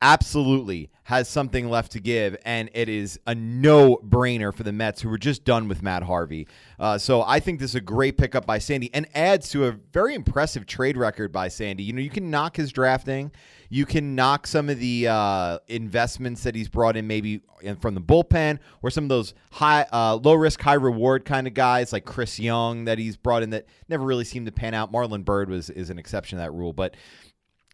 absolutely 0.00 0.90
has 1.04 1.28
something 1.28 1.70
left 1.70 1.92
to 1.92 2.00
give, 2.00 2.36
and 2.44 2.68
it 2.74 2.88
is 2.88 3.18
a 3.26 3.34
no 3.34 3.96
brainer 3.96 4.52
for 4.52 4.62
the 4.62 4.72
Mets, 4.72 5.00
who 5.00 5.08
were 5.08 5.18
just 5.18 5.44
done 5.44 5.66
with 5.66 5.82
Matt 5.82 6.02
Harvey. 6.02 6.46
Uh, 6.78 6.98
so 6.98 7.22
I 7.22 7.40
think 7.40 7.60
this 7.60 7.70
is 7.70 7.74
a 7.76 7.80
great 7.80 8.18
pickup 8.18 8.44
by 8.44 8.58
Sandy 8.58 8.90
and 8.92 9.06
adds 9.14 9.48
to 9.50 9.66
a 9.66 9.72
very 9.72 10.14
impressive 10.14 10.66
trade 10.66 10.96
record 10.96 11.32
by 11.32 11.48
Sandy. 11.48 11.82
You 11.82 11.94
know, 11.94 12.02
you 12.02 12.10
can 12.10 12.30
knock 12.30 12.56
his 12.56 12.72
drafting, 12.72 13.32
you 13.70 13.86
can 13.86 14.14
knock 14.14 14.46
some 14.46 14.68
of 14.68 14.78
the 14.78 15.08
uh, 15.08 15.58
investments 15.68 16.42
that 16.42 16.54
he's 16.54 16.68
brought 16.68 16.96
in, 16.96 17.06
maybe 17.06 17.40
from 17.80 17.94
the 17.94 18.00
bullpen 18.00 18.58
or 18.82 18.90
some 18.90 19.04
of 19.04 19.08
those 19.08 19.34
high, 19.50 19.86
uh, 19.92 20.16
low 20.22 20.34
risk, 20.34 20.60
high 20.60 20.74
reward 20.74 21.24
kind 21.24 21.46
of 21.46 21.54
guys 21.54 21.92
like 21.92 22.04
Chris 22.04 22.38
Young 22.38 22.84
that 22.84 22.98
he's 22.98 23.16
brought 23.16 23.42
in 23.42 23.50
that 23.50 23.66
never 23.88 24.04
really 24.04 24.24
seemed 24.24 24.46
to 24.46 24.52
pan 24.52 24.74
out. 24.74 24.92
Marlon 24.92 25.24
Byrd 25.24 25.50
was 25.50 25.70
is 25.70 25.90
an 25.90 25.98
exception 25.98 26.38
to 26.38 26.44
that 26.44 26.52
rule, 26.52 26.72
but 26.72 26.94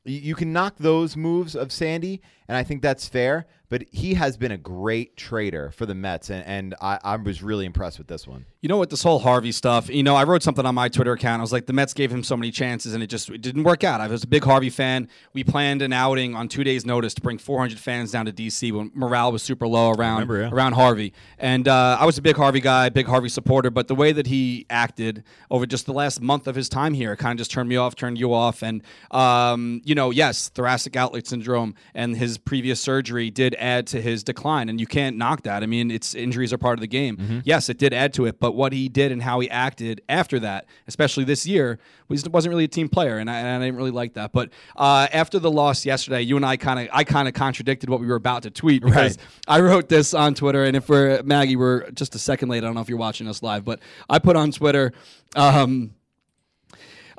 you 0.05 0.35
can 0.35 0.53
knock 0.53 0.77
those 0.79 1.17
moves 1.17 1.55
of 1.55 1.73
Sandy, 1.73 2.21
and 2.49 2.57
I 2.57 2.63
think 2.63 2.83
that's 2.83 3.09
fair. 3.09 3.47
But 3.71 3.87
he 3.91 4.15
has 4.15 4.37
been 4.37 4.53
a 4.53 4.59
great 4.59 5.17
trader 5.17 5.71
for 5.71 5.85
the 5.85 5.95
Mets, 5.95 6.31
and, 6.31 6.47
and 6.47 6.75
I, 6.81 6.99
I 7.03 7.17
was 7.17 7.43
really 7.43 7.65
impressed 7.65 7.99
with 7.99 8.07
this 8.07 8.25
one. 8.25 8.45
You 8.61 8.69
know 8.69 8.77
what? 8.77 8.91
This 8.91 9.03
whole 9.03 9.19
Harvey 9.19 9.53
stuff. 9.53 9.89
You 9.89 10.03
know, 10.03 10.15
I 10.15 10.25
wrote 10.25 10.43
something 10.43 10.65
on 10.65 10.75
my 10.75 10.89
Twitter 10.89 11.13
account. 11.13 11.41
I 11.41 11.43
was 11.43 11.53
like, 11.53 11.67
the 11.67 11.73
Mets 11.73 11.95
gave 11.95 12.13
him 12.13 12.23
so 12.23 12.37
many 12.37 12.51
chances, 12.53 12.95
and 12.95 13.03
it 13.03 13.09
just 13.09 13.31
it 13.31 13.41
didn't 13.41 13.65
work 13.65 13.83
out. 13.83 14.01
I 14.01 14.07
was 14.07 14.23
a 14.23 14.27
big 14.27 14.45
Harvey 14.45 14.71
fan. 14.71 15.09
We 15.33 15.45
planned 15.45 15.83
an 15.83 15.93
outing 15.95 16.37
on 16.37 16.49
two 16.49 16.63
days' 16.63 16.85
notice 16.85 17.15
to 17.15 17.23
bring 17.23 17.39
400 17.39 17.79
fans 17.79 18.13
down 18.13 18.27
to 18.27 18.33
DC 18.33 18.71
when 18.71 18.93
morale 18.95 19.33
was 19.33 19.43
super 19.43 19.67
low 19.67 19.91
around 19.91 20.21
remember, 20.21 20.43
yeah. 20.43 20.51
around 20.51 20.75
Harvey. 20.75 21.15
And 21.39 21.67
uh, 21.67 21.97
I 21.99 22.05
was 22.05 22.19
a 22.19 22.23
big 22.23 22.37
Harvey 22.37 22.61
guy, 22.61 22.91
big 22.91 23.07
Harvey 23.07 23.31
supporter. 23.31 23.71
But 23.71 23.89
the 23.89 23.95
way 23.95 24.13
that 24.13 24.27
he 24.27 24.67
acted 24.69 25.25
over 25.51 25.67
just 25.67 25.87
the 25.87 25.95
last 25.95 26.21
month 26.21 26.47
of 26.47 26.55
his 26.55 26.69
time 26.69 26.95
here 26.95 27.17
kind 27.17 27.33
of 27.33 27.39
just 27.39 27.51
turned 27.51 27.69
me 27.69 27.77
off, 27.77 27.97
turned 27.97 28.19
you 28.19 28.33
off. 28.33 28.63
And 28.63 28.83
um, 29.11 29.81
you 29.85 29.95
know, 29.95 30.11
yes, 30.11 30.51
thoracic 30.51 30.97
outlet 30.97 31.27
syndrome 31.27 31.75
and 31.95 32.17
his 32.17 32.34
previous 32.39 32.81
surgery 32.81 33.31
did 33.31 33.55
add 33.59 33.87
to 33.89 34.01
his 34.01 34.23
decline, 34.23 34.69
and 34.69 34.81
you 34.81 34.87
can't 34.87 35.17
knock 35.17 35.43
that. 35.43 35.63
I 35.63 35.67
mean, 35.67 35.91
it's 35.91 36.15
injuries 36.15 36.53
are 36.53 36.59
part 36.59 36.79
of 36.79 36.81
the 36.81 36.87
game. 36.87 37.43
Yes, 37.45 37.69
it 37.69 37.79
did 37.79 37.93
add 37.95 38.13
to 38.15 38.27
it, 38.27 38.41
but 38.41 38.55
what 38.55 38.73
he 38.73 38.89
did 38.89 39.13
and 39.13 39.23
how 39.23 39.41
he 39.41 39.51
acted 39.51 40.01
after 40.09 40.39
that, 40.41 40.67
especially 40.87 41.25
this 41.25 41.47
year, 41.47 41.79
was 42.09 42.29
wasn't 42.29 42.51
really 42.51 42.65
a 42.65 42.69
team 42.69 42.89
player, 42.89 43.19
and 43.19 43.31
I, 43.31 43.39
and 43.39 43.63
I 43.63 43.67
didn't 43.67 43.77
really 43.79 43.91
like 43.91 44.15
that. 44.15 44.33
But 44.33 44.51
uh, 44.77 45.09
after 45.13 45.39
the 45.39 45.51
loss 45.51 45.87
yesterday, 45.87 46.21
you 46.23 46.37
and 46.37 46.45
I 46.45 46.57
kind 46.57 46.81
of 46.81 46.89
I 46.93 47.05
kind 47.05 47.29
of 47.29 47.35
contradicted 47.35 47.89
what 47.89 48.01
we 48.01 48.07
were 48.07 48.15
about 48.17 48.43
to 48.45 48.51
tweet 48.51 48.83
because 48.83 49.17
Right. 49.17 49.27
I 49.49 49.61
wrote 49.61 49.89
this 49.89 50.13
on 50.15 50.35
Twitter, 50.35 50.65
and 50.65 50.77
if 50.77 50.89
we're 50.89 51.23
Maggie, 51.23 51.57
we're 51.57 51.91
just 51.93 52.15
a 52.15 52.19
second 52.19 52.49
late. 52.51 52.59
I 52.59 52.67
don't 52.67 52.75
know 52.75 52.81
if 52.83 52.89
you're 52.89 52.99
watching 52.99 53.27
us 53.29 53.43
live, 53.43 53.65
but 53.65 53.81
I 54.09 54.19
put 54.19 54.37
on 54.37 54.51
Twitter. 54.51 54.93
Um, 55.37 55.95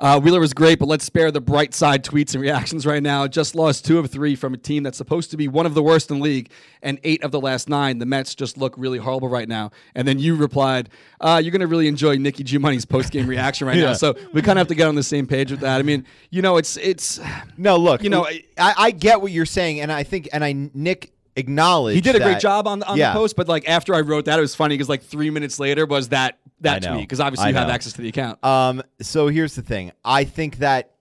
uh, 0.00 0.20
Wheeler 0.20 0.40
was 0.40 0.52
great, 0.52 0.78
but 0.78 0.88
let's 0.88 1.04
spare 1.04 1.30
the 1.30 1.40
bright 1.40 1.74
side 1.74 2.04
tweets 2.04 2.34
and 2.34 2.42
reactions 2.42 2.86
right 2.86 3.02
now. 3.02 3.26
Just 3.26 3.54
lost 3.54 3.84
two 3.84 3.98
of 3.98 4.10
three 4.10 4.36
from 4.36 4.54
a 4.54 4.56
team 4.56 4.82
that's 4.82 4.98
supposed 4.98 5.30
to 5.30 5.36
be 5.36 5.48
one 5.48 5.66
of 5.66 5.74
the 5.74 5.82
worst 5.82 6.10
in 6.10 6.18
the 6.18 6.22
league, 6.22 6.50
and 6.82 6.98
eight 7.04 7.22
of 7.24 7.30
the 7.30 7.40
last 7.40 7.68
nine. 7.68 7.98
The 7.98 8.06
Mets 8.06 8.34
just 8.34 8.56
look 8.56 8.74
really 8.76 8.98
horrible 8.98 9.28
right 9.28 9.48
now. 9.48 9.70
And 9.94 10.06
then 10.06 10.18
you 10.18 10.36
replied, 10.36 10.90
uh, 11.20 11.40
"You're 11.42 11.52
going 11.52 11.60
to 11.60 11.66
really 11.66 11.88
enjoy 11.88 12.16
Nicky 12.16 12.44
G 12.44 12.58
Money's 12.58 12.84
post 12.84 13.10
game 13.10 13.26
reaction 13.26 13.66
right 13.66 13.76
now." 13.78 13.94
So 13.94 14.14
we 14.32 14.42
kind 14.42 14.58
of 14.58 14.62
have 14.62 14.68
to 14.68 14.74
get 14.74 14.86
on 14.86 14.94
the 14.94 15.02
same 15.02 15.26
page 15.26 15.50
with 15.50 15.60
that. 15.60 15.78
I 15.78 15.82
mean, 15.82 16.04
you 16.30 16.42
know, 16.42 16.56
it's 16.56 16.76
it's 16.76 17.20
No, 17.56 17.76
look, 17.76 18.02
You 18.02 18.10
know, 18.10 18.26
I, 18.26 18.74
I 18.76 18.90
get 18.90 19.20
what 19.20 19.32
you're 19.32 19.46
saying, 19.46 19.80
and 19.80 19.90
I 19.90 20.02
think, 20.02 20.28
and 20.32 20.44
I 20.44 20.52
Nick 20.52 21.12
acknowledged 21.36 21.94
he 21.94 22.00
did 22.00 22.16
a 22.16 22.20
great 22.20 22.40
job 22.40 22.66
on 22.66 22.80
the, 22.80 22.86
on 22.88 22.96
Yeah. 22.98 23.12
the 23.12 23.18
post, 23.18 23.36
but 23.36 23.48
like 23.48 23.68
after 23.68 23.94
I 23.94 24.00
wrote 24.00 24.24
that, 24.24 24.38
it 24.38 24.42
was 24.42 24.54
funny 24.54 24.74
because 24.74 24.88
like 24.88 25.02
three 25.02 25.30
minutes 25.30 25.60
later 25.60 25.86
was 25.86 26.08
that 26.08 26.38
that 26.60 26.82
know. 26.82 26.94
tweet 26.94 27.02
because 27.02 27.20
obviously 27.20 27.46
I 27.46 27.48
you 27.50 27.54
have 27.56 27.68
access 27.68 27.92
to 27.94 28.02
the 28.02 28.08
account. 28.08 28.42
Um, 28.44 28.82
so 29.02 29.28
here's 29.28 29.54
the 29.54 29.62
thing. 29.62 29.92
I 30.04 30.24
think 30.24 30.58
that 30.58 30.92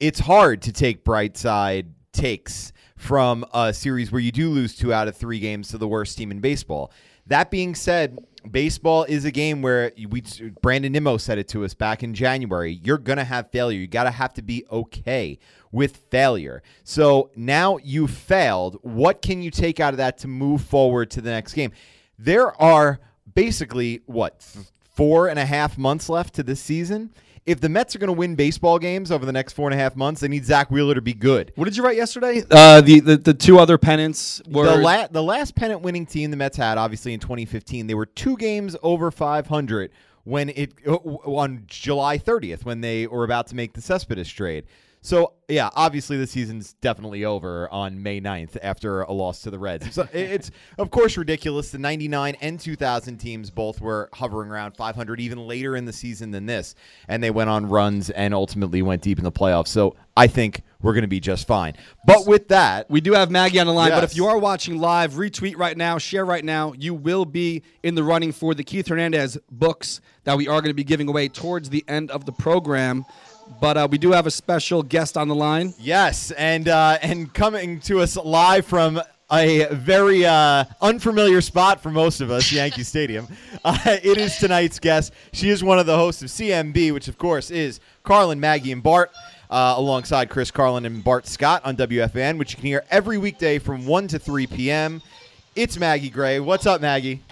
it's 0.00 0.20
hard 0.20 0.62
to 0.62 0.72
take 0.72 1.04
bright 1.04 1.36
side 1.36 1.88
takes 2.12 2.72
from 2.96 3.44
a 3.52 3.74
series 3.74 4.10
where 4.12 4.20
you 4.20 4.32
do 4.32 4.48
lose 4.50 4.74
two 4.76 4.92
out 4.92 5.08
of 5.08 5.16
three 5.16 5.38
games 5.38 5.68
to 5.68 5.78
the 5.78 5.88
worst 5.88 6.16
team 6.16 6.30
in 6.30 6.40
baseball. 6.40 6.92
That 7.26 7.50
being 7.50 7.74
said, 7.74 8.18
baseball 8.50 9.04
is 9.04 9.24
a 9.24 9.30
game 9.30 9.62
where 9.62 9.92
we 10.08 10.22
Brandon 10.62 10.92
Nimmo 10.92 11.16
said 11.16 11.38
it 11.38 11.48
to 11.48 11.64
us 11.64 11.74
back 11.74 12.02
in 12.02 12.14
January. 12.14 12.80
You're 12.82 12.98
gonna 12.98 13.24
have 13.24 13.50
failure. 13.50 13.78
You 13.78 13.86
gotta 13.86 14.10
have 14.10 14.34
to 14.34 14.42
be 14.42 14.64
okay 14.70 15.38
with 15.72 15.96
failure. 16.10 16.62
So 16.84 17.30
now 17.36 17.78
you 17.78 18.06
failed. 18.06 18.78
What 18.82 19.22
can 19.22 19.42
you 19.42 19.50
take 19.50 19.80
out 19.80 19.94
of 19.94 19.98
that 19.98 20.18
to 20.18 20.28
move 20.28 20.62
forward 20.62 21.10
to 21.12 21.20
the 21.20 21.30
next 21.30 21.54
game? 21.54 21.72
There 22.18 22.60
are 22.60 23.00
basically 23.34 24.02
what 24.06 24.46
four 24.94 25.28
and 25.28 25.38
a 25.38 25.44
half 25.44 25.76
months 25.76 26.08
left 26.08 26.34
to 26.34 26.42
this 26.42 26.60
season. 26.60 27.12
If 27.46 27.60
the 27.60 27.68
Mets 27.68 27.94
are 27.94 28.00
going 28.00 28.08
to 28.08 28.12
win 28.12 28.34
baseball 28.34 28.78
games 28.78 29.12
over 29.12 29.24
the 29.24 29.32
next 29.32 29.52
four 29.52 29.68
and 29.70 29.78
a 29.78 29.82
half 29.82 29.94
months, 29.94 30.20
they 30.20 30.28
need 30.28 30.44
Zack 30.44 30.70
Wheeler 30.70 30.94
to 30.94 31.00
be 31.00 31.14
good. 31.14 31.52
What 31.54 31.66
did 31.66 31.76
you 31.76 31.84
write 31.84 31.96
yesterday? 31.96 32.42
Uh, 32.50 32.80
the, 32.80 32.98
the 33.00 33.16
the 33.16 33.34
two 33.34 33.58
other 33.58 33.78
pennants 33.78 34.42
were 34.48 34.64
The, 34.66 34.76
la- 34.78 35.06
the 35.06 35.22
last 35.22 35.54
pennant 35.54 35.82
winning 35.82 36.06
team 36.06 36.32
the 36.32 36.36
Mets 36.36 36.56
had, 36.56 36.76
obviously 36.76 37.14
in 37.14 37.20
2015, 37.20 37.86
they 37.86 37.94
were 37.94 38.06
two 38.06 38.36
games 38.36 38.76
over 38.82 39.10
500 39.12 39.92
when 40.24 40.48
it 40.48 40.74
uh, 40.86 40.94
on 40.94 41.62
July 41.68 42.18
30th 42.18 42.64
when 42.64 42.80
they 42.80 43.06
were 43.06 43.22
about 43.22 43.46
to 43.46 43.54
make 43.54 43.74
the 43.74 43.80
Cespedes 43.80 44.28
trade. 44.28 44.64
So 45.06 45.34
yeah, 45.48 45.70
obviously 45.76 46.16
the 46.16 46.26
season's 46.26 46.72
definitely 46.80 47.24
over 47.24 47.70
on 47.70 48.02
May 48.02 48.20
9th 48.20 48.56
after 48.60 49.02
a 49.02 49.12
loss 49.12 49.42
to 49.42 49.52
the 49.52 49.58
Reds. 49.60 49.94
So 49.94 50.08
it's 50.12 50.50
of 50.78 50.90
course 50.90 51.16
ridiculous. 51.16 51.70
The 51.70 51.78
99 51.78 52.36
and 52.40 52.58
2000 52.58 53.16
teams 53.18 53.52
both 53.52 53.80
were 53.80 54.08
hovering 54.12 54.50
around 54.50 54.76
500 54.76 55.20
even 55.20 55.46
later 55.46 55.76
in 55.76 55.84
the 55.84 55.92
season 55.92 56.32
than 56.32 56.46
this, 56.46 56.74
and 57.06 57.22
they 57.22 57.30
went 57.30 57.48
on 57.50 57.68
runs 57.68 58.10
and 58.10 58.34
ultimately 58.34 58.82
went 58.82 59.00
deep 59.00 59.18
in 59.18 59.24
the 59.24 59.30
playoffs. 59.30 59.68
So 59.68 59.94
I 60.16 60.26
think 60.26 60.62
we're 60.82 60.92
going 60.92 61.02
to 61.02 61.08
be 61.08 61.20
just 61.20 61.46
fine. 61.46 61.74
But 62.04 62.26
with 62.26 62.48
that, 62.48 62.90
We 62.90 63.00
do 63.00 63.12
have 63.12 63.30
Maggie 63.30 63.60
on 63.60 63.66
the 63.68 63.72
line, 63.72 63.90
but 63.90 64.02
if 64.02 64.16
you 64.16 64.26
are 64.26 64.38
watching 64.38 64.78
live, 64.78 65.12
retweet 65.12 65.56
right 65.56 65.76
now, 65.76 65.98
share 65.98 66.24
right 66.24 66.44
now. 66.44 66.72
You 66.76 66.94
will 66.94 67.24
be 67.24 67.62
in 67.84 67.94
the 67.94 68.02
running 68.02 68.32
for 68.32 68.54
the 68.54 68.64
Keith 68.64 68.88
Hernandez 68.88 69.38
books 69.50 70.00
that 70.24 70.36
we 70.36 70.48
are 70.48 70.60
going 70.60 70.70
to 70.70 70.74
be 70.74 70.84
giving 70.84 71.08
away 71.08 71.28
towards 71.28 71.70
the 71.70 71.84
end 71.86 72.10
of 72.10 72.24
the 72.24 72.32
program. 72.32 73.04
But 73.60 73.76
uh, 73.76 73.88
we 73.90 73.98
do 73.98 74.12
have 74.12 74.26
a 74.26 74.30
special 74.30 74.82
guest 74.82 75.16
on 75.16 75.28
the 75.28 75.34
line. 75.34 75.74
Yes, 75.78 76.30
and 76.32 76.68
uh, 76.68 76.98
and 77.02 77.32
coming 77.32 77.80
to 77.80 78.00
us 78.00 78.16
live 78.16 78.66
from 78.66 79.00
a 79.30 79.66
very 79.72 80.24
uh, 80.24 80.64
unfamiliar 80.80 81.40
spot 81.40 81.82
for 81.82 81.90
most 81.90 82.20
of 82.20 82.30
us, 82.30 82.52
Yankee 82.52 82.82
Stadium. 82.84 83.26
Uh, 83.64 83.78
it 83.84 84.18
is 84.18 84.36
tonight's 84.36 84.78
guest. 84.78 85.12
She 85.32 85.50
is 85.50 85.64
one 85.64 85.78
of 85.78 85.86
the 85.86 85.96
hosts 85.96 86.22
of 86.22 86.28
CMB, 86.28 86.92
which 86.92 87.08
of 87.08 87.18
course 87.18 87.50
is 87.50 87.80
Carlin, 88.02 88.40
Maggie, 88.40 88.72
and 88.72 88.82
Bart. 88.82 89.10
Uh, 89.48 89.74
alongside 89.76 90.28
Chris 90.28 90.50
Carlin 90.50 90.84
and 90.84 91.04
Bart 91.04 91.24
Scott 91.24 91.62
on 91.64 91.76
WFAN, 91.76 92.36
which 92.36 92.50
you 92.50 92.56
can 92.56 92.66
hear 92.66 92.84
every 92.90 93.16
weekday 93.16 93.60
from 93.60 93.86
1 93.86 94.08
to 94.08 94.18
3 94.18 94.48
p.m. 94.48 95.00
It's 95.54 95.78
Maggie 95.78 96.10
Gray. 96.10 96.40
What's 96.40 96.66
up, 96.66 96.80
Maggie? 96.80 97.22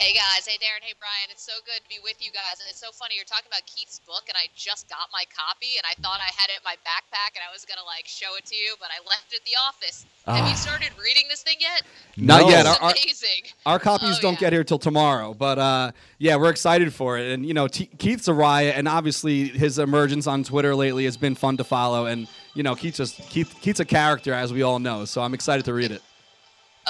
Hey 0.00 0.16
guys, 0.16 0.48
hey 0.48 0.56
Darren, 0.56 0.80
hey 0.80 0.96
Brian. 0.96 1.28
It's 1.28 1.44
so 1.44 1.52
good 1.68 1.76
to 1.84 1.88
be 1.92 2.00
with 2.02 2.16
you 2.24 2.32
guys, 2.32 2.56
and 2.56 2.64
it's 2.72 2.80
so 2.80 2.88
funny 2.90 3.16
you're 3.20 3.28
talking 3.28 3.52
about 3.52 3.68
Keith's 3.68 4.00
book, 4.08 4.24
and 4.32 4.34
I 4.34 4.48
just 4.56 4.88
got 4.88 5.12
my 5.12 5.24
copy, 5.28 5.76
and 5.76 5.84
I 5.84 5.92
thought 6.00 6.24
I 6.24 6.32
had 6.40 6.48
it 6.48 6.56
in 6.56 6.64
my 6.64 6.72
backpack, 6.88 7.36
and 7.36 7.44
I 7.44 7.52
was 7.52 7.68
gonna 7.68 7.84
like 7.84 8.08
show 8.08 8.32
it 8.40 8.48
to 8.48 8.56
you, 8.56 8.80
but 8.80 8.88
I 8.88 8.96
left 9.04 9.28
it 9.36 9.44
at 9.44 9.44
the 9.44 9.60
office. 9.60 10.08
Have 10.24 10.40
Ah. 10.40 10.48
you 10.48 10.56
started 10.56 10.88
reading 10.96 11.28
this 11.28 11.44
thing 11.44 11.60
yet? 11.60 11.84
Not 12.16 12.40
No. 12.40 12.48
yet. 12.48 12.64
It's 12.64 12.80
Our, 12.80 12.80
our, 12.80 12.90
amazing. 12.96 13.42
our 13.68 13.78
copies 13.78 14.16
Oh, 14.16 14.22
don't 14.24 14.40
yeah. 14.40 14.48
get 14.48 14.52
here 14.56 14.64
till 14.64 14.78
tomorrow, 14.80 15.34
but 15.36 15.58
uh, 15.60 15.92
yeah, 16.16 16.36
we're 16.40 16.48
excited 16.48 16.94
for 16.96 17.18
it. 17.20 17.30
And 17.36 17.44
you 17.44 17.52
know, 17.52 17.68
T- 17.68 17.92
Keith's 18.00 18.24
a 18.26 18.32
riot, 18.32 18.80
and 18.80 18.88
obviously 18.88 19.52
his 19.52 19.76
emergence 19.78 20.24
on 20.26 20.44
Twitter 20.48 20.72
lately 20.74 21.04
has 21.04 21.18
been 21.20 21.34
fun 21.36 21.58
to 21.60 21.64
follow. 21.64 22.06
And 22.08 22.24
you 22.56 22.62
know, 22.62 22.72
Keith's 22.74 22.96
just 23.04 23.20
Keith, 23.28 23.52
Keith's 23.60 23.80
a 23.80 23.84
character, 23.84 24.32
as 24.32 24.48
we 24.50 24.62
all 24.64 24.78
know. 24.80 25.04
So 25.04 25.20
I'm 25.20 25.34
excited 25.36 25.66
to 25.68 25.74
read 25.76 25.92
it. 25.92 26.00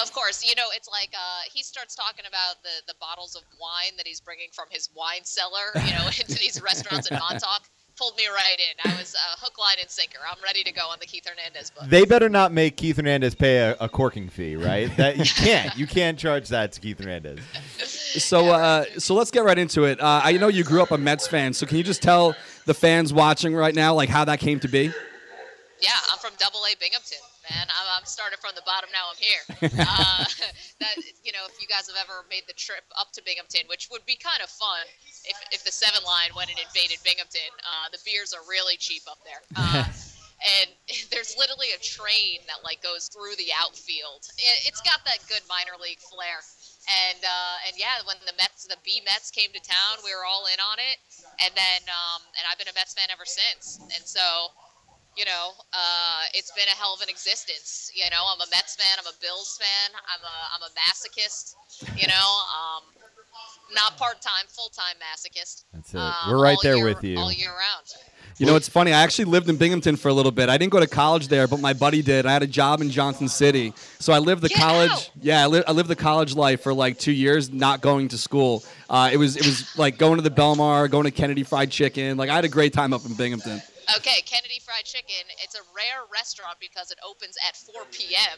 Of 0.01 0.11
course, 0.13 0.47
you 0.47 0.55
know 0.55 0.67
it's 0.75 0.89
like 0.89 1.09
uh, 1.13 1.41
he 1.51 1.63
starts 1.63 1.95
talking 1.95 2.25
about 2.27 2.61
the 2.63 2.81
the 2.87 2.95
bottles 2.99 3.35
of 3.35 3.43
wine 3.59 3.95
that 3.97 4.07
he's 4.07 4.19
bringing 4.19 4.47
from 4.51 4.65
his 4.69 4.89
wine 4.95 5.23
cellar, 5.23 5.71
you 5.85 5.93
know, 5.93 6.07
into 6.19 6.35
these 6.35 6.61
restaurants 6.61 7.09
in 7.09 7.17
Montauk. 7.19 7.61
Pulled 7.97 8.15
me 8.15 8.23
right 8.27 8.57
in. 8.57 8.91
I 8.91 8.97
was 8.97 9.13
uh, 9.13 9.19
hook, 9.37 9.59
line, 9.59 9.75
and 9.79 9.89
sinker. 9.89 10.17
I'm 10.27 10.41
ready 10.41 10.63
to 10.63 10.71
go 10.71 10.81
on 10.89 10.97
the 10.99 11.05
Keith 11.05 11.27
Hernandez 11.27 11.69
book. 11.71 11.87
They 11.87 12.05
better 12.05 12.29
not 12.29 12.51
make 12.53 12.77
Keith 12.77 12.95
Hernandez 12.95 13.35
pay 13.35 13.57
a, 13.57 13.75
a 13.81 13.89
corking 13.89 14.29
fee, 14.29 14.55
right? 14.55 14.89
That 14.95 15.17
you 15.17 15.25
can't. 15.25 15.77
You 15.77 15.85
can't 15.85 16.17
charge 16.17 16.47
that 16.49 16.71
to 16.71 16.79
Keith 16.79 16.99
Hernandez. 16.99 17.41
So, 18.23 18.47
uh, 18.47 18.85
so 18.97 19.13
let's 19.13 19.29
get 19.29 19.43
right 19.43 19.57
into 19.57 19.83
it. 19.83 19.99
Uh, 19.99 20.21
I 20.23 20.31
know 20.33 20.47
you 20.47 20.63
grew 20.63 20.81
up 20.81 20.91
a 20.91 20.97
Mets 20.97 21.27
fan, 21.27 21.53
so 21.53 21.65
can 21.67 21.77
you 21.77 21.83
just 21.83 22.01
tell 22.01 22.33
the 22.65 22.73
fans 22.73 23.13
watching 23.13 23.53
right 23.53 23.75
now, 23.75 23.93
like 23.93 24.09
how 24.09 24.23
that 24.25 24.39
came 24.39 24.59
to 24.61 24.67
be? 24.69 24.91
Yeah, 25.81 25.89
I'm 26.11 26.17
from 26.19 26.31
Double 26.39 26.61
A 26.71 26.75
Binghamton, 26.79 27.17
man. 27.51 27.67
I'm, 27.67 27.87
I'm 27.99 28.07
started 28.07 28.39
from 28.39 28.55
the 28.55 28.63
bottom. 28.63 28.87
Now 28.95 29.11
I'm 29.11 29.19
here. 29.19 29.43
uh, 29.83 30.23
that 30.81 30.95
you 31.27 31.35
know, 31.35 31.43
if 31.51 31.59
you 31.59 31.67
guys 31.67 31.91
have 31.91 31.99
ever 31.99 32.23
made 32.31 32.47
the 32.47 32.55
trip 32.55 32.87
up 32.95 33.11
to 33.19 33.21
Binghamton, 33.27 33.67
which 33.67 33.91
would 33.91 34.07
be 34.07 34.15
kind 34.15 34.39
of 34.39 34.47
fun 34.47 34.87
if, 35.27 35.37
if 35.51 35.61
the 35.67 35.71
seven 35.71 36.01
line 36.07 36.31
went 36.31 36.49
and 36.49 36.59
invaded 36.63 37.03
Binghamton. 37.03 37.51
Uh, 37.61 37.91
the 37.91 37.99
beers 38.07 38.31
are 38.31 38.43
really 38.47 38.79
cheap 38.79 39.03
up 39.11 39.19
there. 39.27 39.43
Uh, 39.61 39.85
and 40.41 40.73
there's 41.13 41.37
literally 41.37 41.69
a 41.77 41.81
train 41.85 42.41
that 42.49 42.65
like 42.65 42.81
goes 42.81 43.05
through 43.13 43.37
the 43.37 43.53
outfield. 43.53 44.25
It, 44.41 44.73
it's 44.73 44.81
got 44.81 45.05
that 45.05 45.21
good 45.29 45.45
minor 45.45 45.77
league 45.77 46.01
flair. 46.01 46.41
And 46.89 47.21
uh, 47.21 47.67
and 47.69 47.77
yeah, 47.77 48.01
when 48.09 48.17
the 48.25 48.33
Mets, 48.41 48.65
the 48.65 48.77
B 48.81 49.05
Mets 49.05 49.29
came 49.29 49.53
to 49.53 49.61
town, 49.61 50.01
we 50.01 50.09
were 50.17 50.25
all 50.25 50.49
in 50.49 50.57
on 50.57 50.81
it. 50.81 50.97
And 51.45 51.53
then 51.53 51.85
um, 51.85 52.25
and 52.33 52.43
I've 52.49 52.57
been 52.57 52.73
a 52.73 52.73
Mets 52.73 52.97
fan 52.97 53.13
ever 53.13 53.29
since. 53.29 53.77
And 53.93 54.01
so 54.01 54.49
you 55.21 55.25
know, 55.25 55.53
uh, 55.71 56.23
it's 56.33 56.49
been 56.57 56.65
a 56.65 56.75
hell 56.81 56.95
of 56.95 57.01
an 57.01 57.09
existence. 57.09 57.91
You 57.93 58.09
know, 58.09 58.25
I'm 58.25 58.41
a 58.41 58.49
Mets 58.49 58.73
fan. 58.75 58.97
I'm 58.97 59.05
a 59.05 59.13
Bills 59.21 59.59
fan. 59.61 59.93
I'm 60.09 60.23
a 60.25 60.35
I'm 60.55 60.63
a 60.65 60.71
masochist. 60.73 61.53
You 61.95 62.07
know, 62.07 62.27
um, 62.57 62.83
not 63.75 63.97
part 63.97 64.19
time, 64.19 64.45
full 64.47 64.69
time 64.69 64.95
masochist. 64.97 65.65
That's 65.75 65.93
it. 65.93 65.97
Um, 65.99 66.13
We're 66.31 66.41
right 66.41 66.57
there 66.63 66.77
year- 66.77 66.85
with 66.85 67.03
you. 67.03 67.19
all 67.19 67.31
year 67.31 67.49
round. 67.51 67.85
You 68.37 68.47
know, 68.47 68.55
it's 68.55 68.69
funny. 68.69 68.91
I 68.91 69.03
actually 69.03 69.25
lived 69.25 69.49
in 69.49 69.57
Binghamton 69.57 69.97
for 69.97 70.07
a 70.07 70.13
little 70.13 70.31
bit. 70.31 70.49
I 70.49 70.57
didn't 70.57 70.71
go 70.71 70.79
to 70.79 70.87
college 70.87 71.27
there, 71.27 71.47
but 71.47 71.59
my 71.59 71.73
buddy 71.73 72.01
did. 72.01 72.25
I 72.25 72.31
had 72.33 72.41
a 72.41 72.47
job 72.47 72.81
in 72.81 72.89
Johnson 72.89 73.27
City, 73.27 73.71
so 73.99 74.13
I 74.13 74.17
lived 74.17 74.41
the 74.41 74.49
Get 74.49 74.57
college. 74.57 74.89
out. 74.89 75.11
Yeah, 75.21 75.43
I, 75.43 75.47
li- 75.47 75.63
I 75.67 75.71
lived 75.73 75.89
the 75.89 75.95
college 75.95 76.33
life 76.35 76.61
for 76.63 76.73
like 76.73 76.97
two 76.97 77.11
years, 77.11 77.51
not 77.53 77.81
going 77.81 78.07
to 78.07 78.17
school. 78.17 78.63
Uh, 78.89 79.11
it 79.13 79.17
was 79.17 79.35
it 79.37 79.45
was 79.45 79.77
like 79.77 79.99
going 79.99 80.15
to 80.15 80.23
the 80.23 80.31
Belmar, 80.31 80.89
going 80.89 81.03
to 81.03 81.11
Kennedy 81.11 81.43
Fried 81.43 81.69
Chicken. 81.69 82.17
Like 82.17 82.31
I 82.31 82.35
had 82.35 82.45
a 82.45 82.49
great 82.49 82.73
time 82.73 82.93
up 82.93 83.05
in 83.05 83.13
Binghamton. 83.13 83.61
Okay, 83.97 84.21
Kennedy 84.25 84.59
Fried 84.63 84.85
Chicken. 84.85 85.25
It's 85.43 85.55
a 85.55 85.63
rare 85.75 86.05
restaurant 86.11 86.57
because 86.59 86.91
it 86.91 86.99
opens 87.03 87.35
at 87.43 87.55
4 87.57 87.83
p.m., 87.91 88.35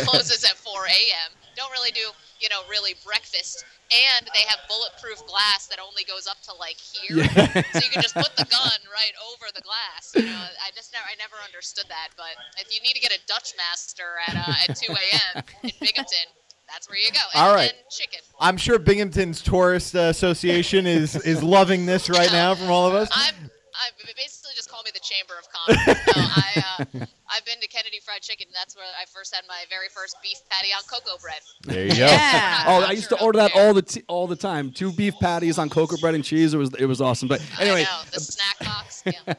closes 0.06 0.44
at 0.44 0.56
4 0.56 0.72
a.m. 0.86 1.30
Don't 1.54 1.70
really 1.70 1.92
do, 1.92 2.10
you 2.40 2.48
know, 2.48 2.62
really 2.68 2.94
breakfast. 3.04 3.64
And 3.92 4.26
they 4.34 4.42
have 4.48 4.58
bulletproof 4.68 5.22
glass 5.26 5.66
that 5.68 5.78
only 5.78 6.02
goes 6.04 6.26
up 6.26 6.40
to 6.50 6.52
like 6.58 6.76
here, 6.76 7.22
Yeah. 7.22 7.62
so 7.70 7.78
you 7.82 7.90
can 7.92 8.02
just 8.02 8.14
put 8.14 8.34
the 8.36 8.44
gun 8.50 8.78
right 8.90 9.14
over 9.30 9.46
the 9.54 9.62
glass. 9.62 10.10
You 10.14 10.26
know, 10.26 10.42
I 10.64 10.74
just 10.74 10.92
never, 10.92 11.04
I 11.06 11.14
never 11.18 11.36
understood 11.44 11.86
that. 11.88 12.10
But 12.16 12.34
if 12.58 12.74
you 12.74 12.80
need 12.82 12.94
to 12.94 13.00
get 13.00 13.12
a 13.12 13.20
Dutch 13.28 13.54
master 13.56 14.18
at 14.26 14.34
uh, 14.36 14.68
at 14.68 14.76
2 14.76 14.92
a.m. 14.92 15.44
in 15.62 15.70
Binghamton, 15.80 16.26
that's 16.68 16.88
where 16.88 16.98
you 16.98 17.12
go. 17.12 17.20
And, 17.34 17.42
All 17.46 17.54
right. 17.54 17.70
and 17.70 17.78
chicken. 17.90 18.20
I'm 18.40 18.56
sure 18.56 18.78
Binghamton's 18.78 19.40
Tourist 19.40 19.94
uh, 19.94 20.10
Association 20.10 20.86
is 20.86 21.14
is 21.16 21.42
loving 21.42 21.86
this 21.86 22.10
right 22.10 22.30
now 22.32 22.54
from 22.56 22.70
all 22.70 22.88
of 22.88 22.94
us. 22.94 23.08
I'm, 23.12 23.50
I 23.78 23.90
basically 24.16 24.52
just 24.54 24.70
call 24.70 24.82
me 24.82 24.90
the 24.92 25.00
Chamber 25.00 25.34
of 25.38 25.46
Commerce. 25.52 26.06
no, 26.16 26.22
I, 26.22 26.50
uh, 26.56 27.06
I've 27.28 27.44
been 27.44 27.60
to 27.60 27.68
Kennedy 27.68 28.00
Fried 28.04 28.22
Chicken. 28.22 28.46
And 28.48 28.54
that's 28.54 28.76
where 28.76 28.84
I 29.00 29.04
first 29.06 29.34
had 29.34 29.44
my 29.48 29.64
very 29.68 29.88
first 29.88 30.16
beef 30.22 30.38
patty 30.50 30.68
on 30.72 30.82
cocoa 30.90 31.18
bread. 31.20 31.40
There 31.64 31.84
you 31.84 31.90
go. 31.90 32.06
Yeah. 32.06 32.64
Oh, 32.66 32.84
I'm 32.84 32.96
used 32.96 33.08
to 33.10 33.20
order 33.20 33.38
that 33.38 33.52
there. 33.54 33.66
all 33.66 33.74
the 33.74 33.82
t- 33.82 34.04
all 34.08 34.26
the 34.26 34.36
time. 34.36 34.72
Two 34.72 34.92
beef 34.92 35.14
patties 35.20 35.58
on 35.58 35.68
cocoa 35.68 35.96
bread 35.98 36.14
and 36.14 36.24
cheese. 36.24 36.54
It 36.54 36.58
was 36.58 36.74
it 36.74 36.86
was 36.86 37.00
awesome. 37.00 37.28
But 37.28 37.42
anyway, 37.60 37.80
I 37.80 37.84
know, 37.84 38.00
the 38.12 38.20
snack 38.20 38.58
box. 38.60 39.02
Yeah. 39.26 39.34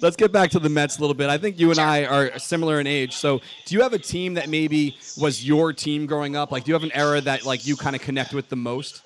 let's 0.00 0.16
get 0.16 0.32
back 0.32 0.50
to 0.52 0.58
the 0.58 0.70
Mets 0.70 0.96
a 0.96 1.00
little 1.02 1.12
bit. 1.12 1.28
I 1.28 1.36
think 1.36 1.60
you 1.60 1.70
and 1.70 1.78
I 1.78 2.06
are 2.06 2.38
similar 2.38 2.80
in 2.80 2.86
age. 2.86 3.16
So, 3.16 3.42
do 3.66 3.74
you 3.74 3.82
have 3.82 3.92
a 3.92 3.98
team 3.98 4.32
that 4.34 4.48
maybe 4.48 4.96
was 5.18 5.44
your 5.44 5.74
team 5.74 6.06
growing 6.06 6.36
up? 6.36 6.50
Like, 6.50 6.64
do 6.64 6.70
you 6.70 6.74
have 6.74 6.84
an 6.84 6.92
era 6.94 7.20
that 7.20 7.44
like 7.44 7.66
you 7.66 7.76
kind 7.76 7.94
of 7.94 8.00
connect 8.00 8.32
with 8.32 8.48
the 8.48 8.56
most? 8.56 9.02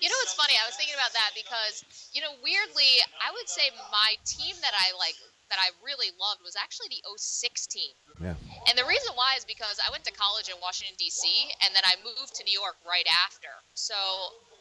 You 0.00 0.10
know 0.10 0.14
what's 0.20 0.34
funny? 0.34 0.52
I 0.62 0.68
was 0.68 0.76
thinking 0.76 0.94
about 0.94 1.12
that 1.14 1.30
because, 1.34 1.82
you 1.88 1.93
know, 2.24 2.34
weirdly, 2.40 3.04
I 3.20 3.30
would 3.36 3.48
say 3.48 3.68
my 3.92 4.16
team 4.24 4.56
that 4.64 4.72
I 4.72 4.96
like 4.96 5.14
that 5.52 5.60
I 5.60 5.76
really 5.84 6.08
loved 6.16 6.40
was 6.40 6.56
actually 6.56 6.88
the 6.88 7.04
06 7.04 7.20
team. 7.68 7.92
Yeah. 8.18 8.34
And 8.66 8.74
the 8.74 8.88
reason 8.88 9.12
why 9.12 9.36
is 9.36 9.44
because 9.44 9.76
I 9.76 9.92
went 9.92 10.02
to 10.08 10.14
college 10.16 10.48
in 10.48 10.56
Washington 10.64 10.96
D.C. 10.96 11.28
and 11.60 11.76
then 11.76 11.84
I 11.84 12.00
moved 12.00 12.34
to 12.40 12.42
New 12.48 12.56
York 12.56 12.80
right 12.88 13.06
after. 13.28 13.52
So 13.76 13.94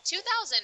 2005, 0.04 0.60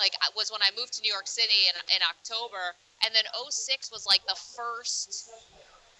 like 0.00 0.16
was 0.32 0.48
when 0.48 0.64
I 0.64 0.72
moved 0.72 0.96
to 0.96 1.04
New 1.04 1.12
York 1.12 1.28
City 1.28 1.68
in, 1.68 1.76
in 1.92 2.00
October, 2.00 2.72
and 3.04 3.12
then 3.12 3.28
06 3.28 3.92
was 3.92 4.08
like 4.08 4.24
the 4.24 4.40
first 4.56 5.28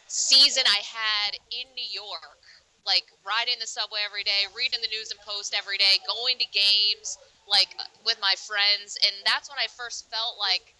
season 0.08 0.64
I 0.64 0.80
had 0.80 1.36
in 1.52 1.68
New 1.76 1.90
York. 1.92 2.40
Like 2.88 3.04
riding 3.24 3.56
the 3.60 3.68
subway 3.68 4.04
every 4.04 4.24
day, 4.24 4.48
reading 4.52 4.80
the 4.80 4.92
news 4.92 5.08
and 5.12 5.20
post 5.24 5.56
every 5.56 5.76
day, 5.76 6.00
going 6.04 6.36
to 6.36 6.48
games 6.52 7.16
like 7.48 7.76
uh, 7.78 7.88
with 8.04 8.18
my 8.20 8.34
friends, 8.36 8.96
and 9.04 9.14
that's 9.24 9.48
when 9.48 9.58
I 9.60 9.68
first 9.68 10.08
felt 10.10 10.36
like 10.38 10.74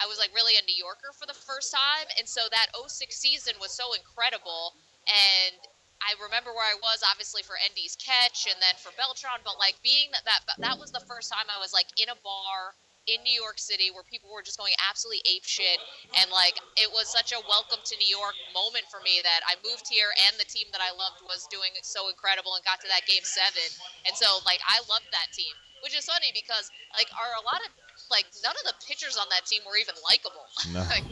I 0.00 0.06
was 0.08 0.16
like 0.16 0.32
really 0.32 0.56
a 0.56 0.64
New 0.64 0.76
Yorker 0.76 1.12
for 1.12 1.26
the 1.26 1.36
first 1.36 1.72
time, 1.72 2.08
and 2.16 2.28
so 2.28 2.48
that 2.50 2.72
06 2.72 3.12
season 3.12 3.54
was 3.60 3.72
so 3.72 3.92
incredible. 3.92 4.76
And 5.08 5.60
I 6.00 6.16
remember 6.16 6.56
where 6.56 6.64
I 6.64 6.76
was, 6.80 7.04
obviously 7.04 7.44
for 7.44 7.60
Endy's 7.60 7.96
catch, 8.00 8.48
and 8.48 8.56
then 8.60 8.76
for 8.80 8.92
Beltran. 8.96 9.44
But 9.44 9.60
like 9.60 9.76
being 9.84 10.12
that 10.12 10.24
that 10.24 10.56
that 10.60 10.76
was 10.80 10.92
the 10.92 11.04
first 11.04 11.28
time 11.28 11.48
I 11.52 11.60
was 11.60 11.72
like 11.72 11.88
in 12.00 12.08
a 12.08 12.18
bar 12.24 12.76
in 13.08 13.20
New 13.24 13.32
York 13.32 13.56
City 13.56 13.88
where 13.88 14.04
people 14.04 14.28
were 14.28 14.44
just 14.44 14.60
going 14.60 14.72
absolutely 14.84 15.24
ape 15.28 15.44
shit, 15.44 15.80
and 16.16 16.32
like 16.32 16.56
it 16.80 16.88
was 16.88 17.08
such 17.08 17.32
a 17.32 17.40
welcome 17.48 17.80
to 17.84 17.94
New 18.00 18.08
York 18.08 18.36
moment 18.56 18.88
for 18.88 19.00
me 19.04 19.20
that 19.20 19.40
I 19.44 19.60
moved 19.60 19.88
here 19.88 20.12
and 20.28 20.36
the 20.40 20.48
team 20.48 20.68
that 20.72 20.80
I 20.80 20.92
loved 20.96 21.20
was 21.28 21.48
doing 21.52 21.72
so 21.84 22.08
incredible 22.08 22.56
and 22.56 22.64
got 22.64 22.80
to 22.84 22.88
that 22.88 23.04
game 23.04 23.24
seven, 23.24 23.68
and 24.08 24.16
so 24.16 24.40
like 24.48 24.60
I 24.64 24.80
loved 24.88 25.08
that 25.12 25.32
team 25.36 25.52
which 25.82 25.96
is 25.96 26.04
funny 26.04 26.30
because 26.34 26.70
like 26.96 27.08
are 27.16 27.32
a 27.40 27.44
lot 27.44 27.60
of 27.64 27.70
like 28.10 28.26
none 28.42 28.56
of 28.56 28.64
the 28.66 28.76
pitchers 28.86 29.16
on 29.16 29.26
that 29.30 29.46
team 29.46 29.62
were 29.66 29.76
even 29.76 29.94
likable. 30.02 30.46
No. 30.72 30.86
like, 30.86 31.02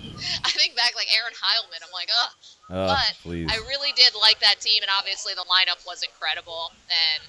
I 0.44 0.50
think 0.54 0.76
back 0.76 0.94
like 0.94 1.08
Aaron 1.10 1.34
Heilman. 1.34 1.80
I'm 1.82 1.90
like, 1.92 2.10
ugh. 2.12 2.32
Uh, 2.70 2.94
but 2.94 3.12
please. 3.22 3.48
I 3.50 3.56
really 3.66 3.90
did 3.96 4.12
like 4.14 4.38
that 4.40 4.60
team, 4.60 4.82
and 4.82 4.90
obviously 4.96 5.32
the 5.34 5.46
lineup 5.48 5.82
was 5.87 6.02
incredible, 6.02 6.70
and 6.87 7.25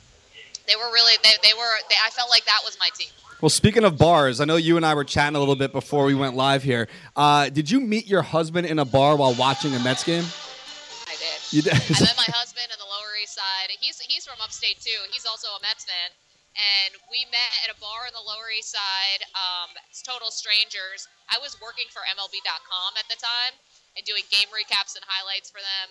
they 0.67 0.75
were 0.75 0.91
really 0.93 1.15
they, 1.23 1.33
they 1.41 1.55
were 1.57 1.75
they, 1.89 1.95
I 2.05 2.09
felt 2.11 2.29
like 2.29 2.45
that 2.45 2.61
was 2.63 2.77
my 2.79 2.89
team. 2.93 3.09
Well, 3.41 3.49
speaking 3.49 3.85
of 3.85 3.97
bars, 3.97 4.41
I 4.41 4.45
know 4.45 4.57
you 4.57 4.75
and 4.75 4.85
I 4.85 4.93
were 4.93 5.05
chatting 5.05 5.37
a 5.37 5.39
little 5.39 5.55
bit 5.55 5.71
before 5.71 6.03
we 6.05 6.13
went 6.13 6.35
live 6.35 6.61
here. 6.61 6.89
Uh, 7.15 7.47
did 7.47 7.71
you 7.71 7.79
meet 7.79 8.05
your 8.05 8.21
husband 8.21 8.67
in 8.67 8.79
a 8.79 8.85
bar 8.85 9.15
while 9.15 9.33
watching 9.33 9.73
a 9.73 9.79
Mets 9.79 10.03
game? 10.03 10.25
I 11.07 11.15
did. 11.15 11.39
You 11.55 11.61
did. 11.63 11.73
I 11.73 12.03
met 12.03 12.19
my 12.19 12.29
husband 12.35 12.67
in 12.67 12.77
the 12.77 12.85
Lower 12.85 13.15
East 13.21 13.33
Side. 13.35 13.71
He's 13.79 13.97
he's 14.01 14.25
from 14.25 14.37
upstate 14.43 14.81
too. 14.81 14.99
He's 15.11 15.25
also 15.25 15.47
a 15.57 15.61
Mets 15.61 15.85
fan, 15.85 16.11
and 16.59 16.91
we 17.07 17.23
met 17.31 17.51
at 17.63 17.71
a 17.71 17.77
bar 17.79 18.03
in 18.03 18.13
the 18.13 18.23
Lower 18.23 18.51
East 18.51 18.75
Side. 18.75 19.23
Um, 19.31 19.71
total 20.03 20.27
strangers. 20.27 21.07
I 21.31 21.39
was 21.39 21.55
working 21.63 21.87
for 21.87 22.03
MLB.com 22.11 22.91
at 22.99 23.07
the 23.07 23.15
time 23.15 23.55
and 23.95 24.03
doing 24.03 24.27
game 24.27 24.51
recaps 24.51 24.99
and 24.99 25.03
highlights 25.07 25.47
for 25.47 25.63
them, 25.63 25.87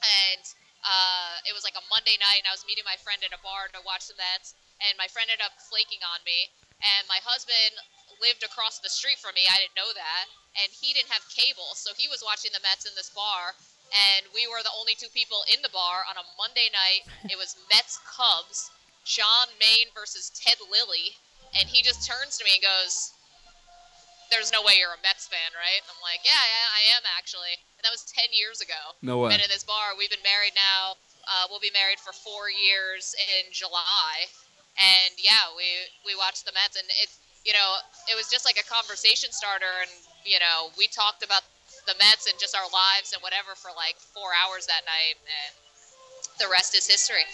and 0.00 0.42
uh, 0.82 1.44
it 1.44 1.52
was 1.52 1.62
like 1.62 1.76
a 1.76 1.84
Monday 1.92 2.16
night, 2.16 2.40
and 2.40 2.48
I 2.48 2.54
was 2.56 2.64
meeting 2.64 2.84
my 2.88 2.96
friend 3.00 3.20
at 3.20 3.36
a 3.36 3.40
bar 3.44 3.68
to 3.70 3.80
watch 3.84 4.08
the 4.08 4.16
Mets, 4.16 4.56
and 4.80 4.96
my 4.96 5.06
friend 5.12 5.28
ended 5.28 5.44
up 5.44 5.56
flaking 5.68 6.00
on 6.00 6.24
me, 6.24 6.48
and 6.80 7.04
my 7.04 7.20
husband 7.20 7.76
lived 8.18 8.44
across 8.44 8.80
the 8.80 8.92
street 8.92 9.20
from 9.20 9.36
me. 9.36 9.44
I 9.44 9.60
didn't 9.60 9.76
know 9.76 9.92
that, 9.92 10.24
and 10.56 10.68
he 10.72 10.96
didn't 10.96 11.12
have 11.12 11.24
cable, 11.28 11.76
so 11.76 11.92
he 11.94 12.08
was 12.08 12.24
watching 12.24 12.52
the 12.56 12.64
Mets 12.64 12.88
in 12.88 12.96
this 12.96 13.12
bar, 13.12 13.52
and 13.92 14.24
we 14.32 14.48
were 14.48 14.64
the 14.64 14.74
only 14.74 14.96
two 14.96 15.12
people 15.12 15.44
in 15.52 15.60
the 15.60 15.72
bar 15.72 16.08
on 16.08 16.16
a 16.16 16.24
Monday 16.40 16.72
night. 16.72 17.04
It 17.28 17.36
was 17.36 17.60
Mets 17.68 18.00
Cubs, 18.08 18.72
John 19.04 19.48
Maine 19.58 19.88
versus 19.94 20.30
Ted 20.30 20.58
Lilly, 20.70 21.16
and 21.56 21.68
he 21.68 21.82
just 21.82 22.06
turns 22.06 22.38
to 22.38 22.44
me 22.44 22.60
and 22.60 22.62
goes, 22.62 23.12
"There's 24.30 24.52
no 24.52 24.62
way 24.62 24.78
you're 24.78 24.94
a 24.94 25.02
Mets 25.02 25.26
fan, 25.26 25.50
right?" 25.54 25.80
And 25.82 25.90
I'm 25.90 26.02
like, 26.02 26.20
"Yeah, 26.24 26.32
yeah, 26.36 26.68
I 26.76 26.82
am 26.96 27.02
actually." 27.16 27.54
And 27.78 27.82
that 27.84 27.90
was 27.90 28.04
10 28.04 28.32
years 28.32 28.60
ago. 28.60 28.94
No 29.02 29.18
way. 29.18 29.30
Been 29.30 29.40
in 29.40 29.48
this 29.48 29.64
bar. 29.64 29.96
We've 29.96 30.10
been 30.10 30.22
married 30.22 30.54
now. 30.54 30.96
Uh, 31.26 31.46
we'll 31.48 31.60
be 31.60 31.72
married 31.72 32.00
for 32.00 32.12
four 32.12 32.50
years 32.50 33.14
in 33.18 33.52
July, 33.52 34.26
and 34.78 35.12
yeah, 35.18 35.52
we 35.56 35.64
we 36.04 36.14
watched 36.16 36.44
the 36.44 36.52
Mets, 36.52 36.76
and 36.76 36.86
it 37.02 37.10
you 37.44 37.52
know 37.52 37.76
it 38.08 38.16
was 38.16 38.28
just 38.28 38.44
like 38.44 38.58
a 38.58 38.66
conversation 38.66 39.32
starter, 39.32 39.70
and 39.80 39.90
you 40.24 40.38
know 40.38 40.70
we 40.76 40.86
talked 40.88 41.22
about 41.22 41.42
the 41.86 41.94
Mets 41.98 42.26
and 42.26 42.38
just 42.38 42.54
our 42.56 42.68
lives 42.72 43.12
and 43.12 43.22
whatever 43.22 43.54
for 43.56 43.70
like 43.76 43.96
four 43.98 44.30
hours 44.36 44.66
that 44.66 44.82
night, 44.84 45.16
and 45.22 45.52
the 46.38 46.48
rest 46.48 46.76
is 46.76 46.86
history. 46.86 47.24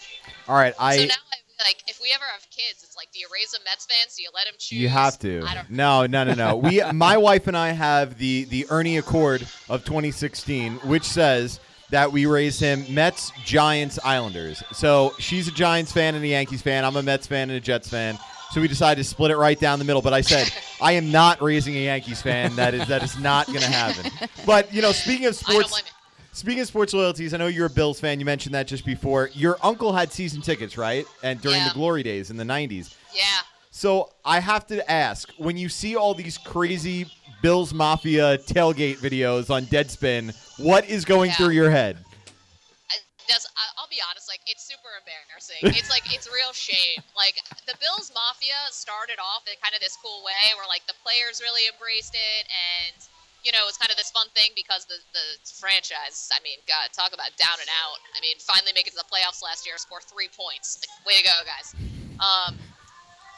All 0.48 0.56
right, 0.56 0.74
I. 0.78 0.96
so 0.98 1.04
now, 1.06 1.22
I, 1.32 1.36
like, 1.64 1.82
if 1.88 2.00
we 2.02 2.12
ever 2.14 2.24
have 2.32 2.48
kids, 2.50 2.82
it's 2.82 2.96
like, 2.96 3.08
do 3.12 3.18
you 3.18 3.28
raise 3.32 3.52
them 3.52 3.62
Mets 3.64 3.86
fans? 3.86 4.16
Do 4.16 4.22
you 4.22 4.28
let 4.34 4.46
them 4.46 4.54
choose? 4.58 4.78
You 4.78 4.88
have 4.88 5.18
to. 5.20 5.42
I 5.46 5.54
don't. 5.54 5.70
No, 5.70 6.06
no, 6.06 6.24
no, 6.24 6.34
no. 6.34 6.56
we, 6.56 6.82
my 6.92 7.16
wife 7.16 7.46
and 7.46 7.56
I 7.56 7.70
have 7.70 8.18
the 8.18 8.44
the 8.44 8.64
Erni 8.64 8.98
Accord 8.98 9.42
of 9.68 9.84
2016, 9.84 10.74
which 10.78 11.04
says 11.04 11.60
that 11.90 12.12
we 12.12 12.26
raise 12.26 12.58
him 12.58 12.84
Mets, 12.90 13.32
Giants, 13.44 13.98
Islanders. 14.04 14.62
So 14.72 15.14
she's 15.18 15.48
a 15.48 15.52
Giants 15.52 15.92
fan 15.92 16.14
and 16.14 16.24
a 16.24 16.28
Yankees 16.28 16.62
fan. 16.62 16.84
I'm 16.84 16.96
a 16.96 17.02
Mets 17.02 17.26
fan 17.26 17.48
and 17.50 17.56
a 17.56 17.60
Jets 17.60 17.88
fan. 17.88 18.18
So 18.50 18.60
we 18.60 18.68
decided 18.68 19.02
to 19.02 19.08
split 19.08 19.30
it 19.30 19.36
right 19.36 19.58
down 19.58 19.78
the 19.78 19.84
middle. 19.84 20.02
But 20.02 20.12
I 20.12 20.20
said 20.20 20.52
I 20.80 20.92
am 20.92 21.10
not 21.10 21.42
raising 21.42 21.76
a 21.76 21.84
Yankees 21.84 22.22
fan. 22.22 22.56
That 22.56 22.74
is 22.74 22.86
that 22.88 23.02
is 23.02 23.18
not 23.18 23.46
going 23.46 23.60
to 23.60 23.66
happen. 23.66 24.10
But 24.44 24.72
you 24.72 24.82
know, 24.82 24.92
speaking 24.92 25.26
of 25.26 25.36
sports. 25.36 25.82
Speaking 26.36 26.60
of 26.60 26.68
sports 26.68 26.92
loyalties, 26.92 27.32
I 27.32 27.38
know 27.38 27.46
you're 27.46 27.64
a 27.64 27.70
Bills 27.70 27.98
fan. 27.98 28.20
You 28.20 28.26
mentioned 28.26 28.54
that 28.54 28.66
just 28.66 28.84
before. 28.84 29.30
Your 29.32 29.56
uncle 29.62 29.94
had 29.94 30.12
season 30.12 30.42
tickets, 30.42 30.76
right? 30.76 31.06
And 31.22 31.40
during 31.40 31.56
Yeah. 31.56 31.68
the 31.68 31.74
glory 31.74 32.02
days 32.02 32.28
in 32.28 32.36
the 32.36 32.44
90s. 32.44 32.94
Yeah. 33.14 33.24
So 33.70 34.12
I 34.22 34.40
have 34.40 34.66
to 34.66 34.84
ask, 34.90 35.30
when 35.38 35.56
you 35.56 35.70
see 35.70 35.96
all 35.96 36.12
these 36.12 36.36
crazy 36.36 37.10
Bills 37.40 37.72
Mafia 37.72 38.36
tailgate 38.36 38.98
videos 38.98 39.48
on 39.48 39.64
Deadspin, 39.64 40.36
what 40.58 40.84
is 40.84 41.06
going 41.06 41.30
Yeah. 41.30 41.36
through 41.38 41.56
your 41.56 41.70
head? 41.70 42.04
I, 42.92 43.64
I'll 43.80 43.88
be 43.88 43.96
honest, 44.10 44.28
like 44.28 44.40
it's 44.46 44.62
super 44.68 44.92
embarrassing. 45.00 45.56
It's 45.80 45.88
like 45.88 46.04
it's 46.14 46.28
real 46.30 46.52
shame. 46.52 47.00
Like 47.16 47.40
the 47.66 47.74
Bills 47.80 48.12
Mafia 48.14 48.54
started 48.72 49.16
off 49.18 49.48
in 49.48 49.56
kind 49.64 49.74
of 49.74 49.80
this 49.80 49.96
cool 50.04 50.22
way, 50.22 50.52
where 50.56 50.68
like 50.68 50.86
the 50.86 50.94
players 51.02 51.40
really 51.40 51.62
embraced 51.72 52.14
it, 52.14 52.44
and 52.46 52.94
you 53.46 53.54
know 53.54 53.70
it's 53.70 53.78
kind 53.78 53.94
of 53.94 53.96
this 53.96 54.10
fun 54.10 54.26
thing 54.34 54.50
because 54.58 54.90
the 54.90 54.98
the 55.14 55.24
franchise. 55.46 56.34
I 56.34 56.42
mean, 56.42 56.58
God, 56.66 56.90
talk 56.90 57.14
about 57.14 57.30
down 57.38 57.62
and 57.62 57.70
out. 57.78 58.02
I 58.12 58.18
mean, 58.18 58.42
finally 58.42 58.74
make 58.74 58.90
it 58.90 58.98
to 58.98 59.00
the 59.00 59.06
playoffs 59.06 59.38
last 59.38 59.62
year, 59.62 59.78
score 59.78 60.02
three 60.02 60.26
points. 60.26 60.82
Like, 60.82 60.90
way 61.06 61.14
to 61.22 61.24
go, 61.24 61.38
guys. 61.46 61.70
Um, 62.18 62.58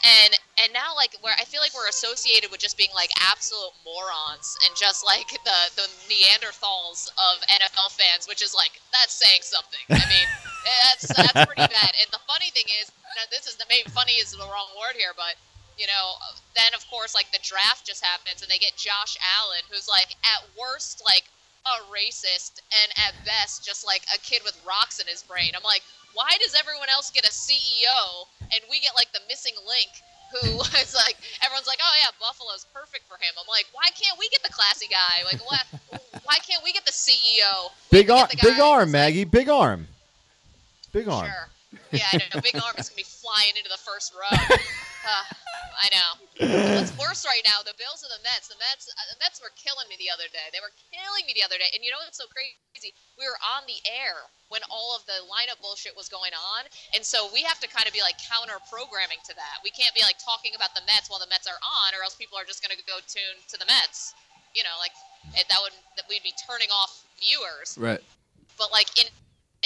and 0.06 0.32
and 0.62 0.72
now 0.72 0.94
like 0.94 1.12
where 1.20 1.34
I 1.36 1.44
feel 1.44 1.60
like 1.60 1.74
we're 1.74 1.90
associated 1.90 2.50
with 2.50 2.62
just 2.62 2.78
being 2.78 2.94
like 2.94 3.10
absolute 3.18 3.74
morons 3.84 4.56
and 4.64 4.72
just 4.78 5.04
like 5.04 5.28
the 5.44 5.58
the 5.76 5.86
Neanderthals 6.08 7.12
of 7.18 7.42
NFL 7.52 7.92
fans, 7.92 8.24
which 8.24 8.40
is 8.40 8.54
like 8.54 8.80
that's 8.96 9.12
saying 9.12 9.42
something. 9.42 9.82
I 9.90 10.06
mean, 10.08 10.28
that's 10.88 11.12
that's 11.12 11.44
pretty 11.44 11.68
bad. 11.68 11.92
And 11.98 12.08
the 12.14 12.22
funny 12.30 12.48
thing 12.54 12.70
is, 12.80 12.88
this 13.30 13.44
is 13.50 13.60
the 13.60 13.66
maybe 13.68 13.90
funny 13.90 14.16
is 14.22 14.32
the 14.32 14.46
wrong 14.46 14.70
word 14.78 14.94
here, 14.96 15.12
but 15.18 15.34
you 15.78 15.86
know, 15.86 16.18
then 16.54 16.74
of 16.74 16.82
course 16.90 17.14
like 17.14 17.30
the 17.32 17.38
draft 17.42 17.86
just 17.86 18.04
happens 18.04 18.42
and 18.42 18.50
they 18.50 18.58
get 18.58 18.76
Josh 18.76 19.16
Allen, 19.38 19.62
who's 19.70 19.88
like 19.88 20.12
at 20.26 20.42
worst 20.58 21.02
like 21.06 21.24
a 21.66 21.76
racist 21.92 22.60
and 22.82 22.88
at 22.98 23.14
best 23.24 23.64
just 23.64 23.86
like 23.86 24.02
a 24.14 24.18
kid 24.20 24.42
with 24.44 24.58
rocks 24.66 24.98
in 24.98 25.06
his 25.06 25.22
brain. 25.22 25.52
I'm 25.54 25.62
like, 25.62 25.82
why 26.14 26.30
does 26.42 26.54
everyone 26.58 26.88
else 26.90 27.10
get 27.10 27.24
a 27.24 27.32
CEO 27.32 28.26
and 28.40 28.60
we 28.70 28.80
get 28.80 28.92
like 28.98 29.12
the 29.12 29.22
missing 29.28 29.54
link 29.66 29.90
who 30.34 30.60
is 30.82 30.94
like 30.94 31.16
everyone's 31.44 31.66
like, 31.66 31.80
oh 31.80 31.94
yeah, 32.02 32.10
Buffalo's 32.18 32.66
perfect 32.74 33.06
for 33.08 33.14
him. 33.14 33.32
I'm 33.38 33.48
like, 33.48 33.66
why 33.72 33.88
can't 33.94 34.18
we 34.18 34.28
get 34.28 34.42
the 34.42 34.52
classy 34.52 34.90
guy? 34.90 35.24
Like, 35.24 35.40
what? 35.46 35.64
why 36.24 36.36
can't 36.46 36.62
we 36.64 36.72
get 36.72 36.84
the 36.84 36.92
CEO? 36.92 37.70
Big 37.90 38.10
arm, 38.10 38.28
big 38.42 38.60
arm, 38.60 38.88
like, 38.88 39.14
Maggie, 39.14 39.24
big 39.24 39.48
arm, 39.48 39.86
big 40.92 41.08
arm. 41.08 41.26
Sure. 41.26 41.48
Yeah, 41.92 42.04
I 42.12 42.16
know. 42.34 42.40
Big 42.40 42.56
arm 42.56 42.74
is 42.78 42.88
gonna 42.88 42.96
be 42.96 43.02
flying 43.02 43.52
into 43.56 43.68
the 43.68 43.78
first 43.78 44.14
row. 44.14 44.56
Uh, 45.06 45.24
I 45.78 45.86
know. 45.94 46.10
What's 46.74 46.90
worse 46.98 47.22
right 47.22 47.42
now? 47.46 47.62
The 47.62 47.74
Bills 47.78 48.02
or 48.02 48.10
the 48.10 48.18
Mets? 48.26 48.50
The 48.50 48.58
Mets. 48.58 48.90
Uh, 48.90 48.98
the 49.14 49.18
Mets 49.22 49.38
were 49.38 49.54
killing 49.54 49.86
me 49.86 49.94
the 49.98 50.10
other 50.10 50.26
day. 50.34 50.50
They 50.50 50.58
were 50.58 50.74
killing 50.90 51.22
me 51.26 51.32
the 51.38 51.46
other 51.46 51.54
day. 51.54 51.70
And 51.70 51.86
you 51.86 51.94
know 51.94 52.02
what's 52.02 52.18
so 52.18 52.26
crazy? 52.30 52.90
We 53.14 53.24
were 53.26 53.38
on 53.42 53.62
the 53.70 53.78
air 53.86 54.26
when 54.50 54.62
all 54.70 54.94
of 54.94 55.06
the 55.06 55.22
lineup 55.30 55.58
bullshit 55.62 55.94
was 55.94 56.08
going 56.10 56.32
on, 56.34 56.66
and 56.94 57.02
so 57.04 57.28
we 57.34 57.42
have 57.46 57.58
to 57.62 57.68
kind 57.68 57.84
of 57.86 57.92
be 57.92 58.00
like 58.02 58.16
counter 58.22 58.56
programming 58.70 59.18
to 59.28 59.34
that. 59.38 59.60
We 59.66 59.70
can't 59.74 59.92
be 59.94 60.02
like 60.06 60.16
talking 60.22 60.54
about 60.54 60.72
the 60.78 60.82
Mets 60.88 61.10
while 61.10 61.20
the 61.22 61.28
Mets 61.30 61.46
are 61.50 61.58
on, 61.62 61.92
or 61.94 62.00
else 62.06 62.14
people 62.18 62.38
are 62.38 62.46
just 62.46 62.62
gonna 62.64 62.78
go 62.86 62.98
tune 63.06 63.38
to 63.50 63.56
the 63.60 63.66
Mets. 63.66 64.14
You 64.56 64.62
know, 64.64 64.72
like 64.80 64.94
it, 65.36 65.44
that 65.50 65.58
would 65.62 65.74
that 66.00 66.06
we'd 66.08 66.22
be 66.26 66.32
turning 66.46 66.70
off 66.72 67.04
viewers 67.20 67.76
Right. 67.76 68.00
but 68.56 68.70
like 68.72 68.88
in 68.98 69.06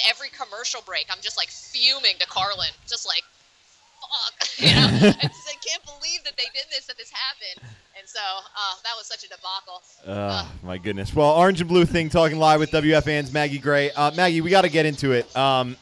every 0.09 0.29
commercial 0.33 0.81
break, 0.83 1.07
I'm 1.13 1.21
just 1.21 1.37
like 1.37 1.49
fuming 1.53 2.17
to 2.19 2.27
Carlin, 2.27 2.73
just 2.89 3.05
like, 3.07 3.23
fuck, 4.13 4.47
you 4.59 4.67
know, 4.67 4.81
I 5.21 5.27
just 5.27 5.49
I 5.49 5.55
can't 5.65 5.83
believe 5.85 6.23
that 6.23 6.33
they 6.37 6.45
did 6.53 6.65
this, 6.71 6.85
that 6.87 6.97
this 6.97 7.11
happened, 7.11 7.69
and 7.97 8.07
so 8.07 8.19
uh, 8.19 8.75
that 8.83 8.93
was 8.97 9.05
such 9.07 9.23
a 9.23 9.27
debacle. 9.29 9.81
Oh, 10.07 10.51
my 10.63 10.77
goodness. 10.77 11.13
Well, 11.13 11.31
Orange 11.31 11.61
and 11.61 11.67
Blue 11.69 11.85
Thing 11.85 12.09
talking 12.09 12.37
live 12.37 12.59
with 12.59 12.71
WFAN's 12.71 13.31
Maggie 13.33 13.57
Gray. 13.59 13.91
Uh, 13.91 14.11
Maggie, 14.15 14.41
we 14.41 14.49
got 14.49 14.61
to 14.63 14.69
get 14.69 14.85
into 14.85 15.11
it. 15.11 15.35
Um, 15.35 15.75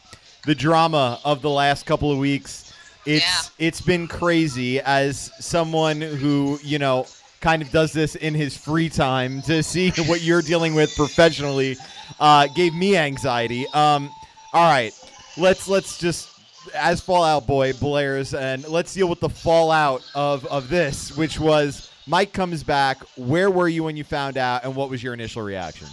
the 0.45 0.55
drama 0.55 1.19
of 1.23 1.41
the 1.41 1.49
last 1.49 1.85
couple 1.85 2.11
of 2.11 2.17
weeks. 2.17 2.73
It's 3.05 3.25
Yeah. 3.25 3.67
it's 3.67 3.81
been 3.81 4.07
crazy 4.07 4.79
as 4.79 5.31
someone 5.39 6.01
who, 6.01 6.59
you 6.63 6.77
know, 6.79 7.07
kind 7.39 7.61
of 7.63 7.71
does 7.71 7.91
this 7.93 8.13
in 8.15 8.35
his 8.35 8.55
free 8.55 8.89
time 8.89 9.41
to 9.43 9.63
see 9.63 9.89
what 10.05 10.21
you're 10.21 10.43
dealing 10.43 10.75
with 10.75 10.95
professionally 10.95 11.77
uh, 12.19 12.45
gave 12.55 12.73
me 12.75 12.95
anxiety. 12.97 13.65
Um, 13.73 14.11
all 14.53 14.69
right. 14.71 14.93
Let's 15.37 15.67
let's 15.67 15.97
just 15.97 16.30
as 16.73 17.01
Fall 17.01 17.23
Out 17.23 17.47
Boy 17.47 17.73
Blair's 17.73 18.33
and 18.33 18.67
let's 18.67 18.93
deal 18.93 19.07
with 19.07 19.19
the 19.19 19.29
fallout 19.29 20.03
of 20.15 20.45
of 20.47 20.69
this, 20.69 21.15
which 21.17 21.39
was 21.39 21.89
Mike 22.07 22.33
comes 22.33 22.63
back. 22.63 22.97
Where 23.15 23.49
were 23.49 23.67
you 23.67 23.83
when 23.83 23.95
you 23.95 24.03
found 24.03 24.37
out, 24.37 24.63
and 24.63 24.75
what 24.75 24.89
was 24.89 25.03
your 25.03 25.13
initial 25.13 25.41
reaction? 25.41 25.87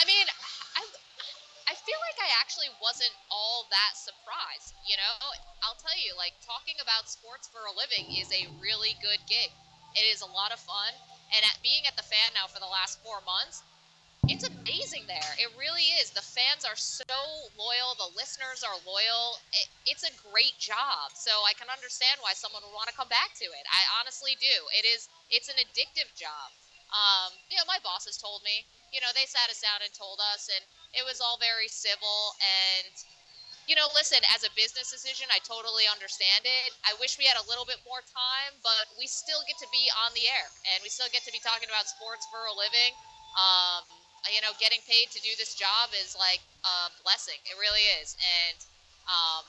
I 0.00 0.04
mean, 0.06 0.26
I, 0.76 0.82
I 1.70 1.74
feel 1.74 2.00
like 2.02 2.18
I 2.18 2.30
actually 2.40 2.70
wasn't 2.82 3.14
all 3.30 3.66
that 3.70 3.94
surprised. 3.94 4.74
You 4.88 4.98
know, 4.98 5.12
I'll 5.62 5.78
tell 5.78 5.94
you, 5.94 6.12
like 6.18 6.34
talking 6.42 6.74
about 6.82 7.08
sports 7.08 7.48
for 7.48 7.62
a 7.70 7.74
living 7.78 8.10
is 8.18 8.30
a 8.34 8.50
really 8.60 8.98
good 9.02 9.22
gig. 9.30 9.50
It 9.94 10.04
is 10.10 10.22
a 10.22 10.30
lot 10.30 10.50
of 10.52 10.58
fun, 10.58 10.90
and 11.36 11.40
at 11.44 11.58
being 11.62 11.86
at 11.86 11.96
the 11.96 12.02
fan 12.02 12.34
now 12.34 12.48
for 12.48 12.58
the 12.58 12.70
last 12.70 12.98
four 13.04 13.20
months, 13.22 13.62
it's 14.30 14.46
amazing 14.46 15.02
there. 15.10 15.32
It 15.34 15.50
really 15.58 15.82
is. 15.98 16.14
The 16.14 16.22
fans 16.22 16.62
are 16.62 16.78
so 16.78 17.18
loyal. 17.58 17.98
The 17.98 18.14
listeners 18.14 18.62
are 18.62 18.78
loyal. 18.86 19.42
It, 19.50 19.66
it's 19.90 20.06
a 20.06 20.14
great 20.30 20.54
job. 20.62 21.10
So 21.18 21.42
I 21.42 21.58
can 21.58 21.66
understand 21.66 22.22
why 22.22 22.30
someone 22.38 22.62
would 22.62 22.74
want 22.74 22.86
to 22.86 22.94
come 22.94 23.10
back 23.10 23.34
to 23.42 23.46
it. 23.50 23.64
I 23.66 23.82
honestly 23.98 24.38
do. 24.38 24.56
It 24.78 24.86
is. 24.86 25.10
It's 25.26 25.50
an 25.50 25.58
addictive 25.58 26.06
job. 26.14 26.54
Um, 26.94 27.34
you 27.50 27.58
know, 27.58 27.66
my 27.66 27.82
bosses 27.82 28.14
told 28.14 28.46
me. 28.46 28.62
You 28.94 29.02
know, 29.02 29.10
they 29.10 29.26
sat 29.26 29.50
us 29.50 29.58
down 29.58 29.82
and 29.82 29.90
told 29.90 30.20
us, 30.20 30.52
and 30.52 30.62
it 30.94 31.02
was 31.02 31.18
all 31.18 31.40
very 31.42 31.66
civil. 31.66 32.36
And 32.38 32.94
you 33.66 33.78
know, 33.78 33.86
listen, 33.94 34.18
as 34.34 34.42
a 34.42 34.50
business 34.58 34.90
decision, 34.90 35.30
I 35.30 35.38
totally 35.46 35.86
understand 35.86 36.42
it. 36.46 36.74
I 36.82 36.98
wish 36.98 37.14
we 37.14 37.26
had 37.26 37.38
a 37.38 37.46
little 37.46 37.62
bit 37.62 37.78
more 37.86 38.02
time, 38.06 38.58
but 38.62 38.90
we 38.98 39.06
still 39.06 39.38
get 39.46 39.54
to 39.62 39.70
be 39.70 39.86
on 40.02 40.10
the 40.18 40.26
air 40.26 40.46
and 40.74 40.82
we 40.82 40.90
still 40.90 41.06
get 41.14 41.22
to 41.30 41.32
be 41.32 41.38
talking 41.38 41.70
about 41.70 41.86
sports 41.86 42.26
for 42.26 42.50
a 42.50 42.54
living. 42.58 42.90
Um, 43.38 43.86
you 44.30 44.38
know, 44.44 44.54
getting 44.62 44.78
paid 44.86 45.10
to 45.10 45.20
do 45.24 45.34
this 45.34 45.58
job 45.58 45.90
is 45.96 46.14
like 46.14 46.42
a 46.62 46.94
blessing. 47.02 47.40
It 47.48 47.58
really 47.58 47.82
is. 47.98 48.14
And, 48.22 48.58
um, 49.10 49.44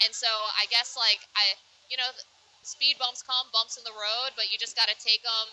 and 0.00 0.12
so 0.16 0.30
I 0.56 0.64
guess 0.72 0.96
like 0.96 1.20
I, 1.36 1.58
you 1.92 2.00
know, 2.00 2.08
speed 2.64 2.96
bumps 2.96 3.20
come, 3.20 3.52
bumps 3.52 3.76
in 3.76 3.84
the 3.84 3.92
road, 3.92 4.32
but 4.40 4.48
you 4.48 4.56
just 4.56 4.72
got 4.72 4.88
to 4.88 4.96
take 4.96 5.20
them. 5.20 5.48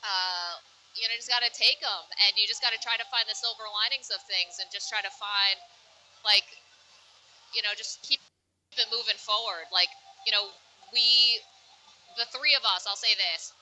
Uh, 0.00 0.56
you 0.96 1.06
know, 1.06 1.14
just 1.14 1.30
got 1.30 1.44
to 1.44 1.52
take 1.54 1.78
them, 1.78 2.02
and 2.26 2.34
you 2.34 2.48
just 2.50 2.58
got 2.58 2.74
to 2.74 2.80
try 2.82 2.98
to 2.98 3.06
find 3.14 3.22
the 3.30 3.36
silver 3.36 3.62
linings 3.70 4.10
of 4.10 4.18
things, 4.26 4.58
and 4.58 4.66
just 4.74 4.90
try 4.90 4.98
to 4.98 5.12
find, 5.14 5.56
like, 6.26 6.48
you 7.54 7.62
know, 7.62 7.70
just 7.78 8.02
keep 8.02 8.18
it 8.74 8.88
moving 8.90 9.18
forward. 9.20 9.70
Like, 9.70 9.92
you 10.26 10.32
know, 10.34 10.50
we, 10.90 11.38
the 12.18 12.26
three 12.34 12.58
of 12.58 12.66
us, 12.66 12.90
I'll 12.90 12.98
say 12.98 13.14
this, 13.14 13.54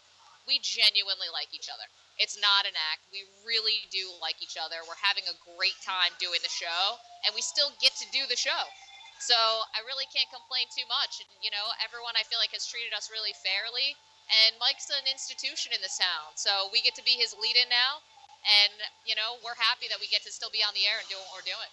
we 0.48 0.56
genuinely 0.64 1.28
like 1.28 1.52
each 1.52 1.68
other. 1.68 1.84
It's 2.18 2.35
not 2.38 2.66
an 2.66 2.74
act. 2.74 3.07
We 3.14 3.22
really 3.46 3.87
do 3.94 4.11
like 4.18 4.42
each 4.42 4.59
other. 4.59 4.83
We're 4.85 4.98
having 4.98 5.24
a 5.31 5.37
great 5.54 5.78
time 5.87 6.11
doing 6.18 6.42
the 6.42 6.50
show, 6.50 6.98
and 7.22 7.31
we 7.35 7.42
still 7.42 7.70
get 7.78 7.94
to 8.02 8.07
do 8.11 8.26
the 8.26 8.35
show. 8.35 8.66
So 9.18 9.35
I 9.35 9.83
really 9.83 10.07
can't 10.14 10.31
complain 10.31 10.70
too 10.70 10.87
much. 10.87 11.18
And, 11.18 11.31
you 11.42 11.50
know, 11.50 11.74
everyone 11.83 12.14
I 12.14 12.22
feel 12.26 12.38
like 12.38 12.54
has 12.54 12.66
treated 12.66 12.94
us 12.94 13.11
really 13.11 13.35
fairly. 13.42 13.98
And 14.46 14.54
Mike's 14.62 14.90
an 14.94 15.07
institution 15.11 15.74
in 15.74 15.83
this 15.83 15.98
town. 15.98 16.35
So 16.38 16.70
we 16.70 16.83
get 16.83 16.94
to 16.94 17.02
be 17.02 17.18
his 17.18 17.35
lead 17.35 17.59
in 17.59 17.66
now. 17.66 17.98
And, 18.62 18.74
you 19.02 19.18
know, 19.18 19.42
we're 19.42 19.59
happy 19.59 19.90
that 19.90 19.98
we 19.98 20.07
get 20.07 20.22
to 20.22 20.31
still 20.31 20.50
be 20.54 20.62
on 20.62 20.70
the 20.74 20.87
air 20.87 21.02
and 21.02 21.07
doing 21.11 21.22
what 21.26 21.42
we're 21.42 21.50
doing. 21.50 21.70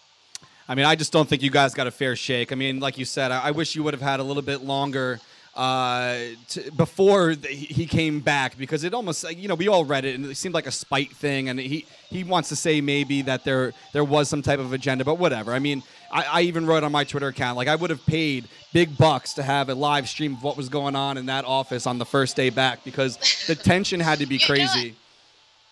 I 0.65 0.73
mean, 0.73 0.89
I 0.89 0.97
just 0.97 1.13
don't 1.13 1.29
think 1.29 1.45
you 1.45 1.53
guys 1.53 1.77
got 1.77 1.85
a 1.85 1.93
fair 1.93 2.15
shake. 2.15 2.49
I 2.51 2.55
mean, 2.57 2.81
like 2.81 2.97
you 2.97 3.05
said, 3.05 3.29
I, 3.29 3.49
I 3.49 3.51
wish 3.51 3.75
you 3.75 3.83
would 3.83 3.93
have 3.93 4.01
had 4.01 4.19
a 4.19 4.25
little 4.25 4.41
bit 4.41 4.65
longer 4.65 5.21
uh, 5.55 6.17
to, 6.49 6.71
before 6.71 7.33
th- 7.35 7.69
he 7.75 7.85
came 7.85 8.19
back 8.19 8.57
because 8.57 8.83
it 8.83 8.93
almost, 8.93 9.23
you 9.37 9.47
know, 9.47 9.55
we 9.55 9.67
all 9.67 9.85
read 9.85 10.03
it 10.05 10.15
and 10.15 10.25
it 10.25 10.35
seemed 10.35 10.53
like 10.53 10.67
a 10.67 10.71
spite 10.71 11.11
thing. 11.11 11.47
And 11.49 11.59
he, 11.59 11.85
he 12.09 12.23
wants 12.23 12.49
to 12.49 12.55
say 12.55 12.81
maybe 12.81 13.21
that 13.23 13.43
there 13.45 13.73
there 13.93 14.03
was 14.03 14.27
some 14.27 14.41
type 14.41 14.59
of 14.59 14.73
agenda, 14.73 15.05
but 15.05 15.15
whatever. 15.17 15.53
I 15.53 15.59
mean, 15.59 15.81
I, 16.11 16.23
I 16.23 16.41
even 16.41 16.65
wrote 16.65 16.83
on 16.83 16.91
my 16.91 17.03
Twitter 17.05 17.27
account 17.29 17.55
like 17.57 17.67
I 17.67 17.75
would 17.75 17.89
have 17.89 18.05
paid 18.05 18.47
big 18.73 18.97
bucks 18.97 19.33
to 19.35 19.43
have 19.43 19.69
a 19.69 19.75
live 19.75 20.09
stream 20.09 20.33
of 20.33 20.43
what 20.43 20.57
was 20.57 20.67
going 20.69 20.95
on 20.95 21.17
in 21.17 21.27
that 21.27 21.45
office 21.45 21.87
on 21.87 21.97
the 21.99 22.05
first 22.05 22.35
day 22.35 22.49
back 22.49 22.83
because 22.83 23.17
the 23.47 23.55
tension 23.71 23.99
had 23.99 24.19
to 24.19 24.25
be 24.25 24.35
You 24.35 24.41
know 24.41 24.45
crazy. 24.47 24.95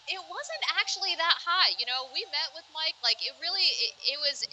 it 0.08 0.22
wasn't 0.30 0.64
actually 0.80 1.16
that 1.18 1.36
high. 1.46 1.72
You 1.78 1.86
know, 1.86 2.08
we 2.14 2.22
met 2.32 2.50
with 2.56 2.64
Mike. 2.74 2.96
Like 3.04 3.18
it 3.22 3.34
really, 3.42 3.62
it, 3.62 3.94
it 4.14 4.20
was 4.20 4.46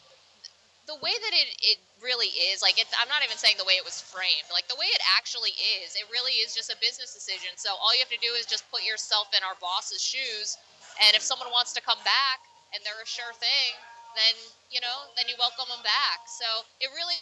the 0.91 0.99
way 0.99 1.15
that 1.15 1.35
it 1.39 1.51
it 1.63 1.79
really 2.03 2.35
is. 2.51 2.59
Like 2.67 2.83
I'm 2.99 3.07
not 3.07 3.23
even 3.23 3.39
saying 3.39 3.55
the 3.63 3.69
way 3.69 3.79
it 3.79 3.87
was 3.87 4.03
framed. 4.03 4.51
Like 4.51 4.67
the 4.67 4.75
way 4.75 4.91
it 4.91 5.03
actually 5.15 5.55
is. 5.79 5.95
It 5.95 6.11
really 6.11 6.43
is 6.43 6.51
just 6.51 6.67
a 6.75 6.79
business 6.83 7.15
decision. 7.15 7.55
So 7.55 7.79
all 7.79 7.95
you 7.95 8.03
have 8.03 8.11
to 8.11 8.19
do 8.19 8.35
is 8.35 8.51
just 8.51 8.67
put 8.75 8.83
yourself 8.83 9.31
in 9.31 9.47
our 9.47 9.55
boss's 9.63 10.03
shoes. 10.03 10.59
And 11.07 11.15
if 11.15 11.23
someone 11.23 11.55
wants 11.55 11.71
to 11.79 11.83
come 11.85 12.03
back 12.03 12.43
and 12.75 12.83
they're 12.83 12.99
a 12.99 13.07
sure 13.07 13.31
thing, 13.39 13.71
then 14.19 14.35
you 14.75 14.83
know, 14.83 15.07
then 15.15 15.31
you 15.31 15.39
welcome 15.39 15.71
them 15.71 15.83
back. 15.87 16.27
So 16.27 16.67
it 16.83 16.91
really, 16.95 17.19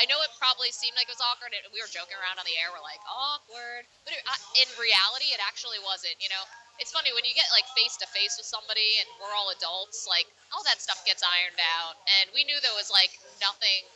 I 0.00 0.08
know 0.08 0.20
it 0.24 0.32
probably 0.40 0.72
seemed 0.72 0.96
like 0.96 1.08
it 1.08 1.16
was 1.16 1.24
awkward. 1.24 1.52
and 1.52 1.64
We 1.76 1.84
were 1.84 1.92
joking 1.92 2.16
around 2.16 2.40
on 2.40 2.48
the 2.48 2.56
air. 2.56 2.72
We're 2.72 2.84
like 2.84 3.00
awkward, 3.04 3.84
but 4.08 4.16
it, 4.16 4.24
I- 4.24 4.40
in 4.64 4.68
reality, 4.80 5.36
it 5.36 5.40
actually 5.44 5.80
wasn't. 5.84 6.16
You 6.24 6.32
know, 6.32 6.44
it's 6.80 6.92
funny 6.96 7.12
when 7.12 7.28
you 7.28 7.36
get 7.36 7.48
like 7.52 7.68
face 7.76 8.00
to 8.00 8.08
face 8.08 8.40
with 8.40 8.48
somebody 8.48 9.00
and 9.04 9.08
we're 9.20 9.32
all 9.36 9.52
adults. 9.52 10.08
Like 10.08 10.28
all 10.54 10.62
that 10.66 10.82
stuff 10.82 11.02
gets 11.06 11.22
ironed 11.22 11.58
out, 11.62 11.94
and 12.20 12.30
we 12.34 12.42
knew 12.44 12.58
there 12.62 12.74
was 12.76 12.90
like 12.90 13.14
nothing. 13.40 13.86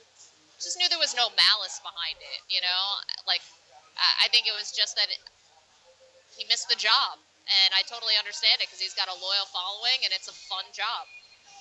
Just 0.63 0.79
knew 0.79 0.89
there 0.89 1.03
was 1.03 1.15
no 1.19 1.29
malice 1.35 1.81
behind 1.83 2.17
it. 2.23 2.41
You 2.49 2.63
know, 2.63 2.83
like 3.27 3.43
I 3.99 4.29
think 4.29 4.47
it 4.47 4.55
was 4.57 4.71
just 4.73 4.95
that 4.97 5.11
it, 5.11 5.19
he 6.37 6.45
missed 6.47 6.69
the 6.69 6.77
job, 6.79 7.19
and 7.47 7.75
I 7.75 7.83
totally 7.83 8.15
understand 8.19 8.63
it 8.63 8.69
because 8.71 8.81
he's 8.81 8.95
got 8.95 9.09
a 9.09 9.17
loyal 9.19 9.47
following 9.53 9.99
and 10.05 10.13
it's 10.15 10.29
a 10.29 10.37
fun 10.51 10.65
job. 10.73 11.07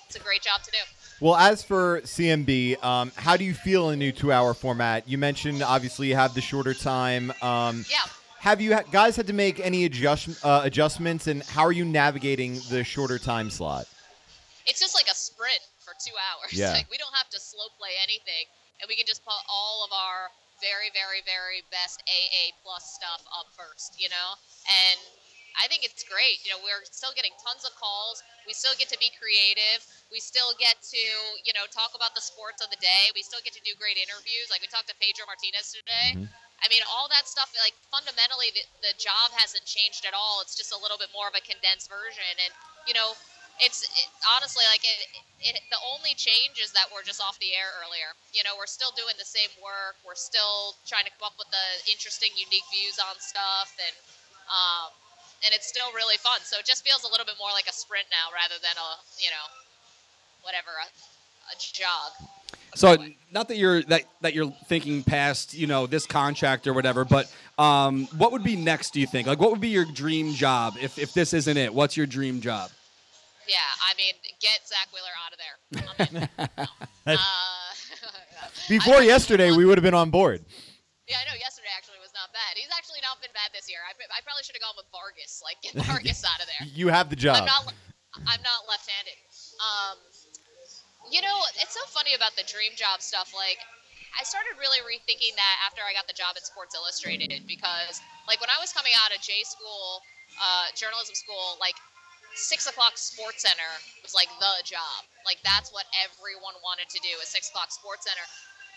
It's 0.06 0.16
a 0.16 0.20
great 0.20 0.42
job 0.42 0.62
to 0.62 0.70
do. 0.70 0.78
Well, 1.20 1.34
as 1.34 1.62
for 1.62 2.02
CMB, 2.02 2.82
um, 2.84 3.10
how 3.16 3.36
do 3.36 3.44
you 3.44 3.54
feel 3.54 3.88
in 3.88 3.98
the 3.98 4.04
new 4.04 4.12
two-hour 4.12 4.52
format? 4.54 5.08
You 5.08 5.16
mentioned 5.16 5.62
obviously 5.62 6.08
you 6.08 6.14
have 6.14 6.34
the 6.34 6.40
shorter 6.42 6.74
time. 6.74 7.32
Um, 7.40 7.84
Yeah. 7.88 7.98
Have 8.40 8.60
you 8.60 8.78
guys 8.92 9.16
had 9.16 9.26
to 9.28 9.32
make 9.32 9.58
any 9.60 9.86
adjust- 9.86 10.44
uh, 10.44 10.60
adjustments, 10.64 11.26
and 11.28 11.42
how 11.42 11.62
are 11.62 11.72
you 11.72 11.86
navigating 11.86 12.60
the 12.68 12.84
shorter 12.84 13.18
time 13.18 13.48
slot? 13.50 13.86
It's 14.66 14.80
just 14.80 14.94
like 14.96 15.08
a 15.08 15.16
sprint 15.16 15.60
for 15.84 15.92
two 16.00 16.14
hours. 16.16 16.52
Yeah. 16.58 16.72
Like 16.72 16.88
we 16.90 16.98
don't 16.98 17.14
have 17.14 17.28
to 17.34 17.40
slow 17.40 17.68
play 17.76 17.94
anything, 18.02 18.46
and 18.80 18.88
we 18.88 18.96
can 18.96 19.06
just 19.06 19.24
put 19.24 19.36
all 19.50 19.84
of 19.84 19.90
our 19.92 20.30
very, 20.62 20.88
very, 20.94 21.20
very 21.26 21.66
best 21.74 22.00
AA 22.06 22.54
plus 22.62 22.94
stuff 22.94 23.22
up 23.34 23.50
first. 23.58 23.98
You 23.98 24.08
know, 24.08 24.28
and 24.70 24.98
I 25.60 25.70
think 25.70 25.86
it's 25.86 26.02
great. 26.06 26.42
You 26.42 26.54
know, 26.54 26.60
we're 26.62 26.82
still 26.90 27.14
getting 27.14 27.34
tons 27.38 27.62
of 27.62 27.74
calls. 27.78 28.22
We 28.46 28.54
still 28.54 28.74
get 28.74 28.90
to 28.90 28.98
be 28.98 29.10
creative. 29.18 29.86
We 30.10 30.18
still 30.18 30.50
get 30.58 30.82
to, 30.82 31.02
you 31.46 31.54
know, 31.54 31.66
talk 31.70 31.94
about 31.94 32.14
the 32.18 32.22
sports 32.22 32.58
of 32.58 32.70
the 32.74 32.80
day. 32.82 33.14
We 33.14 33.22
still 33.22 33.42
get 33.46 33.54
to 33.54 33.62
do 33.62 33.74
great 33.78 33.94
interviews. 33.98 34.50
Like 34.50 34.62
we 34.62 34.68
talked 34.70 34.90
to 34.90 34.96
Pedro 34.98 35.26
Martinez 35.30 35.70
today. 35.70 36.18
Mhm. 36.18 36.26
I 36.62 36.66
mean, 36.70 36.82
all 36.90 37.06
that 37.12 37.26
stuff. 37.30 37.54
Like 37.60 37.74
fundamentally, 37.92 38.50
the, 38.54 38.64
the 38.82 38.94
job 38.98 39.30
hasn't 39.38 39.62
changed 39.66 40.06
at 40.06 40.14
all. 40.14 40.42
It's 40.42 40.54
just 40.58 40.74
a 40.74 40.78
little 40.78 40.98
bit 40.98 41.10
more 41.14 41.28
of 41.30 41.34
a 41.38 41.42
condensed 41.44 41.86
version. 41.90 42.34
And 42.40 42.52
you 42.90 42.94
know, 42.94 43.14
it's 43.60 43.86
it, 43.86 44.08
honestly 44.26 44.66
like 44.70 44.82
it, 44.82 45.00
it. 45.42 45.54
The 45.70 45.78
only 45.86 46.14
change 46.18 46.58
is 46.58 46.74
that 46.74 46.90
we're 46.90 47.06
just 47.06 47.22
off 47.22 47.38
the 47.38 47.54
air 47.54 47.70
earlier. 47.82 48.10
You 48.34 48.42
know, 48.42 48.58
we're 48.58 48.70
still 48.70 48.90
doing 48.98 49.14
the 49.14 49.26
same 49.26 49.50
work. 49.62 49.94
We're 50.02 50.18
still 50.18 50.74
trying 50.86 51.06
to 51.06 51.12
come 51.14 51.30
up 51.30 51.38
with 51.38 51.50
the 51.54 51.66
interesting, 51.86 52.34
unique 52.34 52.66
views 52.74 52.98
on 52.98 53.14
stuff, 53.22 53.70
and 53.78 53.94
um, 54.50 54.90
and 55.46 55.54
it's 55.54 55.70
still 55.70 55.90
really 55.94 56.18
fun. 56.18 56.42
So 56.42 56.58
it 56.58 56.66
just 56.66 56.82
feels 56.82 57.06
a 57.06 57.10
little 57.10 57.26
bit 57.26 57.38
more 57.38 57.54
like 57.54 57.70
a 57.70 57.74
sprint 57.74 58.10
now 58.10 58.34
rather 58.34 58.58
than 58.58 58.74
a 58.74 58.90
you 59.22 59.30
know, 59.30 59.46
whatever 60.42 60.74
a, 60.74 60.88
a 60.90 61.54
jog. 61.60 62.10
So 62.74 62.98
not 63.30 63.46
that 63.48 63.56
you're 63.56 63.82
that 63.86 64.02
that 64.22 64.34
you're 64.34 64.50
thinking 64.66 65.04
past 65.04 65.54
you 65.54 65.66
know 65.66 65.86
this 65.86 66.06
contract 66.06 66.66
or 66.66 66.74
whatever, 66.74 67.04
but 67.04 67.30
um, 67.56 68.06
what 68.18 68.32
would 68.32 68.42
be 68.42 68.56
next? 68.56 68.90
Do 68.92 69.00
you 69.00 69.06
think? 69.06 69.28
Like, 69.28 69.38
what 69.38 69.50
would 69.52 69.60
be 69.60 69.68
your 69.68 69.84
dream 69.84 70.34
job 70.34 70.74
if 70.82 70.98
if 70.98 71.14
this 71.14 71.32
isn't 71.32 71.56
it? 71.56 71.72
What's 71.72 71.96
your 71.96 72.06
dream 72.06 72.40
job? 72.40 72.70
Yeah, 73.46 73.60
I 73.84 73.92
mean, 73.96 74.14
get 74.40 74.60
Zack 74.66 74.88
Wheeler 74.92 75.14
out 75.20 75.32
of 75.32 75.38
there. 75.40 76.68
Uh, 77.04 77.18
Before 78.68 79.04
yesterday, 79.04 79.52
we 79.52 79.68
would 79.68 79.76
have 79.76 79.84
been 79.84 79.92
on 79.92 80.08
board. 80.08 80.40
Yeah, 81.04 81.20
I 81.20 81.28
know. 81.28 81.36
Yesterday 81.36 81.68
actually 81.76 82.00
was 82.00 82.16
not 82.16 82.32
bad. 82.32 82.56
He's 82.56 82.72
actually 82.72 83.04
not 83.04 83.20
been 83.20 83.32
bad 83.36 83.52
this 83.52 83.68
year. 83.68 83.84
I, 83.84 83.92
I 83.92 84.24
probably 84.24 84.40
should 84.40 84.56
have 84.56 84.64
gone 84.64 84.72
with 84.72 84.88
Vargas. 84.88 85.44
Like, 85.44 85.60
get 85.60 85.76
Vargas 85.84 86.24
out 86.24 86.40
of 86.40 86.48
there. 86.48 86.64
You 86.64 86.88
have 86.88 87.12
the 87.12 87.18
job. 87.20 87.44
I'm 87.44 87.48
not. 87.48 87.76
I'm 88.24 88.42
not 88.46 88.64
left-handed. 88.70 89.18
Um, 89.58 89.98
you 91.10 91.18
know, 91.20 91.36
it's 91.58 91.74
so 91.74 91.82
funny 91.90 92.14
about 92.14 92.32
the 92.38 92.46
dream 92.46 92.72
job 92.78 93.02
stuff. 93.02 93.34
Like, 93.36 93.58
I 94.16 94.22
started 94.22 94.54
really 94.56 94.80
rethinking 94.86 95.34
that 95.34 95.56
after 95.66 95.82
I 95.84 95.92
got 95.92 96.06
the 96.06 96.14
job 96.16 96.38
at 96.38 96.46
Sports 96.46 96.72
Illustrated 96.78 97.44
because, 97.44 98.00
like, 98.30 98.40
when 98.40 98.48
I 98.48 98.56
was 98.62 98.72
coming 98.72 98.94
out 98.96 99.12
of 99.12 99.20
J 99.20 99.44
school, 99.44 100.00
uh, 100.40 100.72
journalism 100.72 101.12
school, 101.12 101.60
like. 101.60 101.76
Six 102.34 102.66
o'clock 102.66 102.98
SportsCenter 102.98 103.72
was 104.02 104.14
like 104.14 104.28
the 104.42 104.54
job. 104.66 105.06
Like 105.24 105.38
that's 105.46 105.70
what 105.70 105.86
everyone 106.02 106.58
wanted 106.62 106.90
to 106.90 106.98
do. 107.00 107.14
A 107.22 107.26
six 107.26 107.48
o'clock 107.50 107.70
SportsCenter, 107.70 108.26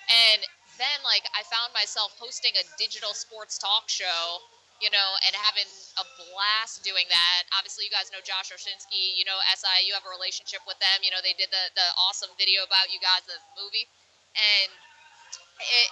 and 0.08 0.46
then 0.78 0.98
like 1.04 1.26
I 1.34 1.42
found 1.50 1.74
myself 1.74 2.14
hosting 2.22 2.54
a 2.54 2.64
digital 2.78 3.18
sports 3.18 3.58
talk 3.58 3.90
show 3.90 4.42
you 4.78 4.94
know, 4.94 5.10
and 5.26 5.34
having 5.34 5.66
a 5.98 6.06
blast 6.22 6.86
doing 6.86 7.10
that. 7.10 7.50
Obviously, 7.58 7.90
you 7.90 7.94
guys 7.94 8.14
know 8.14 8.22
Josh 8.22 8.54
Oshinsky. 8.54 9.18
You 9.18 9.26
know 9.26 9.38
SI. 9.58 9.90
You 9.90 9.98
have 9.98 10.06
a 10.06 10.14
relationship 10.14 10.62
with 10.70 10.78
them. 10.78 11.02
You 11.02 11.10
know 11.10 11.22
they 11.26 11.34
did 11.34 11.50
the 11.50 11.74
the 11.74 11.88
awesome 11.98 12.30
video 12.38 12.62
about 12.62 12.94
you 12.94 13.02
guys, 13.02 13.26
the 13.26 13.38
movie, 13.58 13.90
and 14.38 14.70
it 15.62 15.90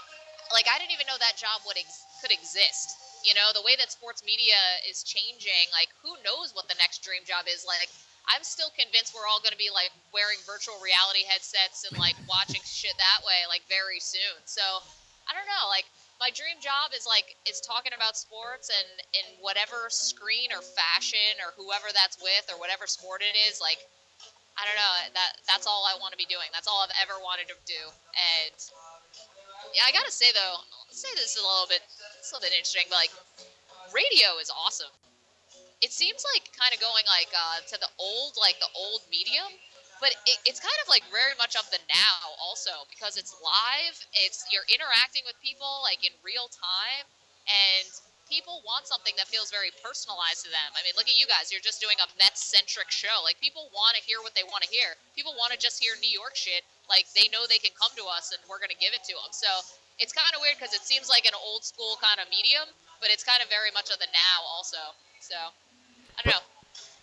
like 0.53 0.69
I 0.69 0.77
didn't 0.77 0.93
even 0.93 1.09
know 1.09 1.17
that 1.17 1.33
job 1.33 1.65
would 1.65 1.81
ex- 1.81 2.05
could 2.21 2.29
exist. 2.29 3.04
You 3.25 3.33
know, 3.33 3.49
the 3.53 3.65
way 3.65 3.73
that 3.81 3.89
sports 3.91 4.21
media 4.21 4.57
is 4.85 5.01
changing, 5.01 5.67
like 5.73 5.89
who 6.05 6.13
knows 6.21 6.53
what 6.53 6.69
the 6.69 6.77
next 6.77 7.01
dream 7.01 7.25
job 7.25 7.49
is? 7.49 7.65
Like 7.65 7.89
I'm 8.29 8.45
still 8.45 8.69
convinced 8.77 9.17
we're 9.17 9.25
all 9.25 9.41
going 9.41 9.53
to 9.53 9.61
be 9.61 9.73
like 9.73 9.89
wearing 10.13 10.37
virtual 10.45 10.77
reality 10.81 11.25
headsets 11.25 11.85
and 11.89 11.97
like 11.97 12.17
watching 12.29 12.61
shit 12.65 12.93
that 12.97 13.25
way 13.25 13.45
like 13.49 13.65
very 13.65 13.97
soon. 14.01 14.37
So, 14.45 14.61
I 15.25 15.33
don't 15.33 15.49
know, 15.49 15.65
like 15.69 15.89
my 16.19 16.31
dream 16.31 16.57
job 16.63 16.95
is 16.95 17.03
like 17.03 17.35
is 17.43 17.59
talking 17.59 17.91
about 17.91 18.15
sports 18.15 18.71
and 18.71 18.87
in 19.13 19.25
whatever 19.43 19.91
screen 19.91 20.51
or 20.55 20.63
fashion 20.63 21.35
or 21.43 21.51
whoever 21.59 21.91
that's 21.91 22.15
with 22.23 22.45
or 22.51 22.57
whatever 22.59 22.87
sport 22.87 23.19
it 23.19 23.35
is 23.35 23.59
like 23.59 23.79
I 24.55 24.63
don't 24.63 24.79
know 24.79 24.93
that 25.11 25.43
that's 25.43 25.67
all 25.67 25.83
I 25.83 25.99
want 25.99 26.15
to 26.15 26.19
be 26.19 26.27
doing 26.27 26.47
that's 26.55 26.67
all 26.71 26.79
I've 26.79 26.95
ever 27.03 27.19
wanted 27.19 27.51
to 27.51 27.57
do 27.67 27.81
and 28.15 28.55
yeah 29.75 29.83
I 29.83 29.91
gotta 29.91 30.11
say 30.11 30.31
though 30.31 30.63
I'll 30.63 30.95
say 30.95 31.11
this 31.19 31.35
a 31.35 31.43
little 31.43 31.67
bit 31.67 31.83
little 32.33 32.45
bit 32.45 32.55
interesting 32.55 32.87
but 32.89 32.97
like 32.97 33.13
radio 33.93 34.39
is 34.41 34.49
awesome 34.49 34.91
it 35.83 35.91
seems 35.91 36.23
like 36.33 36.49
kind 36.55 36.71
of 36.73 36.79
going 36.79 37.03
like 37.05 37.29
uh, 37.35 37.59
to 37.67 37.75
the 37.77 37.91
old 37.99 38.33
like 38.39 38.57
the 38.63 38.71
old 38.73 39.03
medium 39.11 39.51
but 40.03 40.11
it, 40.27 40.37
it's 40.43 40.59
kind 40.59 40.75
of 40.83 40.87
like 40.91 41.03
very 41.11 41.35
much 41.39 41.55
of 41.55 41.67
the 41.71 41.79
now 41.87 42.35
also 42.39 42.71
because 42.91 43.15
it's 43.15 43.35
live. 43.39 43.95
It's 44.13 44.43
you're 44.51 44.67
interacting 44.67 45.23
with 45.23 45.39
people 45.39 45.81
like 45.83 46.03
in 46.03 46.11
real 46.19 46.51
time, 46.51 47.05
and 47.47 47.87
people 48.27 48.59
want 48.67 48.89
something 48.89 49.15
that 49.15 49.29
feels 49.31 49.53
very 49.53 49.71
personalized 49.79 50.43
to 50.43 50.51
them. 50.51 50.69
I 50.75 50.83
mean, 50.83 50.97
look 50.99 51.07
at 51.07 51.15
you 51.15 51.29
guys. 51.29 51.53
You're 51.53 51.63
just 51.63 51.79
doing 51.79 51.95
a 52.03 52.07
Mets 52.19 52.43
centric 52.43 52.91
show. 52.91 53.23
Like 53.23 53.39
people 53.39 53.71
want 53.71 53.95
to 53.95 54.01
hear 54.03 54.19
what 54.19 54.35
they 54.35 54.43
want 54.43 54.67
to 54.67 54.71
hear. 54.71 54.99
People 55.15 55.37
want 55.39 55.55
to 55.55 55.59
just 55.59 55.79
hear 55.79 55.95
New 56.03 56.11
York 56.11 56.35
shit. 56.35 56.67
Like 56.91 57.07
they 57.15 57.31
know 57.31 57.47
they 57.47 57.61
can 57.61 57.73
come 57.79 57.93
to 57.95 58.05
us 58.11 58.35
and 58.35 58.41
we're 58.51 58.59
gonna 58.59 58.77
give 58.77 58.91
it 58.91 59.03
to 59.07 59.15
them. 59.15 59.31
So 59.31 59.49
it's 59.99 60.13
kind 60.13 60.27
of 60.35 60.41
weird 60.41 60.55
because 60.59 60.73
it 60.73 60.81
seems 60.81 61.09
like 61.09 61.25
an 61.25 61.33
old 61.45 61.63
school 61.63 61.97
kind 62.01 62.19
of 62.19 62.29
medium, 62.29 62.67
but 63.01 63.09
it's 63.11 63.23
kind 63.23 63.41
of 63.41 63.49
very 63.49 63.71
much 63.73 63.89
of 63.91 63.99
the 63.99 64.07
now 64.13 64.43
also. 64.55 64.77
So 65.21 65.35
I 66.17 66.21
don't 66.23 66.33
know. 66.33 66.39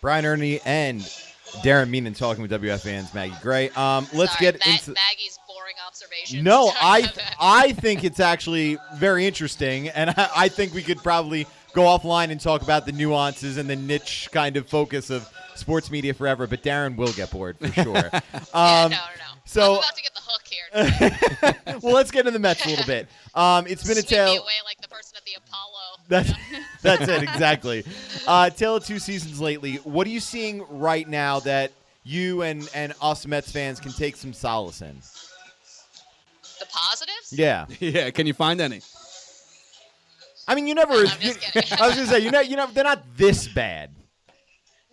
Brian 0.00 0.24
Erni 0.24 0.60
and 0.64 1.00
Darren 1.62 1.88
Meenan 1.90 2.16
talking 2.16 2.42
with 2.42 2.50
WFAN's 2.50 3.14
Maggie 3.14 3.34
Gray. 3.40 3.70
Um, 3.70 4.06
let's 4.12 4.32
Sorry, 4.38 4.52
get 4.52 4.66
Ma- 4.66 4.72
into. 4.72 4.90
Maggie's 4.92 5.38
boring 5.46 5.74
observation. 5.86 6.42
No, 6.44 6.70
I. 6.80 7.10
I 7.40 7.72
think 7.72 8.04
it's 8.04 8.20
actually 8.20 8.78
very 8.96 9.26
interesting, 9.26 9.88
and 9.90 10.10
I, 10.10 10.28
I 10.36 10.48
think 10.48 10.74
we 10.74 10.82
could 10.82 10.98
probably 10.98 11.46
go 11.74 11.82
offline 11.82 12.30
and 12.30 12.40
talk 12.40 12.62
about 12.62 12.84
the 12.84 12.92
nuances 12.92 13.56
and 13.58 13.68
the 13.70 13.76
niche 13.76 14.28
kind 14.32 14.56
of 14.56 14.68
focus 14.68 15.08
of 15.10 15.28
sports 15.54 15.90
media 15.90 16.14
forever. 16.14 16.46
But 16.46 16.62
Darren 16.62 16.96
will 16.96 17.12
get 17.12 17.30
bored 17.30 17.56
for 17.58 17.68
sure. 17.68 17.92
yeah, 18.12 18.20
Um, 18.54 18.90
no, 18.90 18.96
no, 18.96 18.96
no. 18.96 19.40
so- 19.44 19.72
I'm 19.74 19.78
about 19.78 19.96
to 19.96 20.02
get 20.02 20.14
the 20.14 20.20
hook. 20.22 20.41
well, 21.82 21.92
let's 21.94 22.10
get 22.10 22.20
into 22.20 22.30
the 22.30 22.38
Mets 22.38 22.64
a 22.64 22.68
little 22.70 22.86
bit. 22.86 23.08
Um, 23.34 23.66
it's 23.66 23.82
been 23.82 23.92
a 23.98 24.00
Sweep 24.00 24.10
me 24.10 24.16
tale. 24.16 24.32
away 24.42 24.52
like 24.64 24.80
the 24.80 24.88
person 24.88 25.16
at 25.16 25.24
the 25.24 25.32
Apollo. 25.36 25.98
That's 26.08 26.32
that's 26.82 27.08
it 27.08 27.22
exactly. 27.22 27.84
Uh, 28.26 28.48
tale 28.50 28.76
of 28.76 28.84
two 28.84 28.98
seasons 28.98 29.40
lately. 29.40 29.76
What 29.76 30.06
are 30.06 30.10
you 30.10 30.20
seeing 30.20 30.64
right 30.70 31.06
now 31.08 31.40
that 31.40 31.72
you 32.04 32.42
and 32.42 32.68
and 32.74 32.94
us 33.02 33.26
Mets 33.26 33.52
fans 33.52 33.80
can 33.80 33.92
take 33.92 34.16
some 34.16 34.32
solace 34.32 34.80
in? 34.82 34.96
the 36.58 36.66
positives. 36.66 37.32
Yeah, 37.32 37.66
yeah, 37.80 38.10
can 38.10 38.26
you 38.26 38.34
find 38.34 38.60
any? 38.60 38.80
I 40.48 40.54
mean 40.54 40.66
you 40.66 40.74
never. 40.74 40.94
I'm 40.94 41.06
just 41.06 41.22
you- 41.22 41.34
kidding. 41.62 41.78
I 41.80 41.86
was 41.86 41.96
gonna 41.96 42.06
say 42.08 42.20
you 42.20 42.30
know 42.30 42.40
you 42.40 42.56
know 42.56 42.66
they're 42.66 42.84
not 42.84 43.02
this 43.16 43.46
bad. 43.48 43.90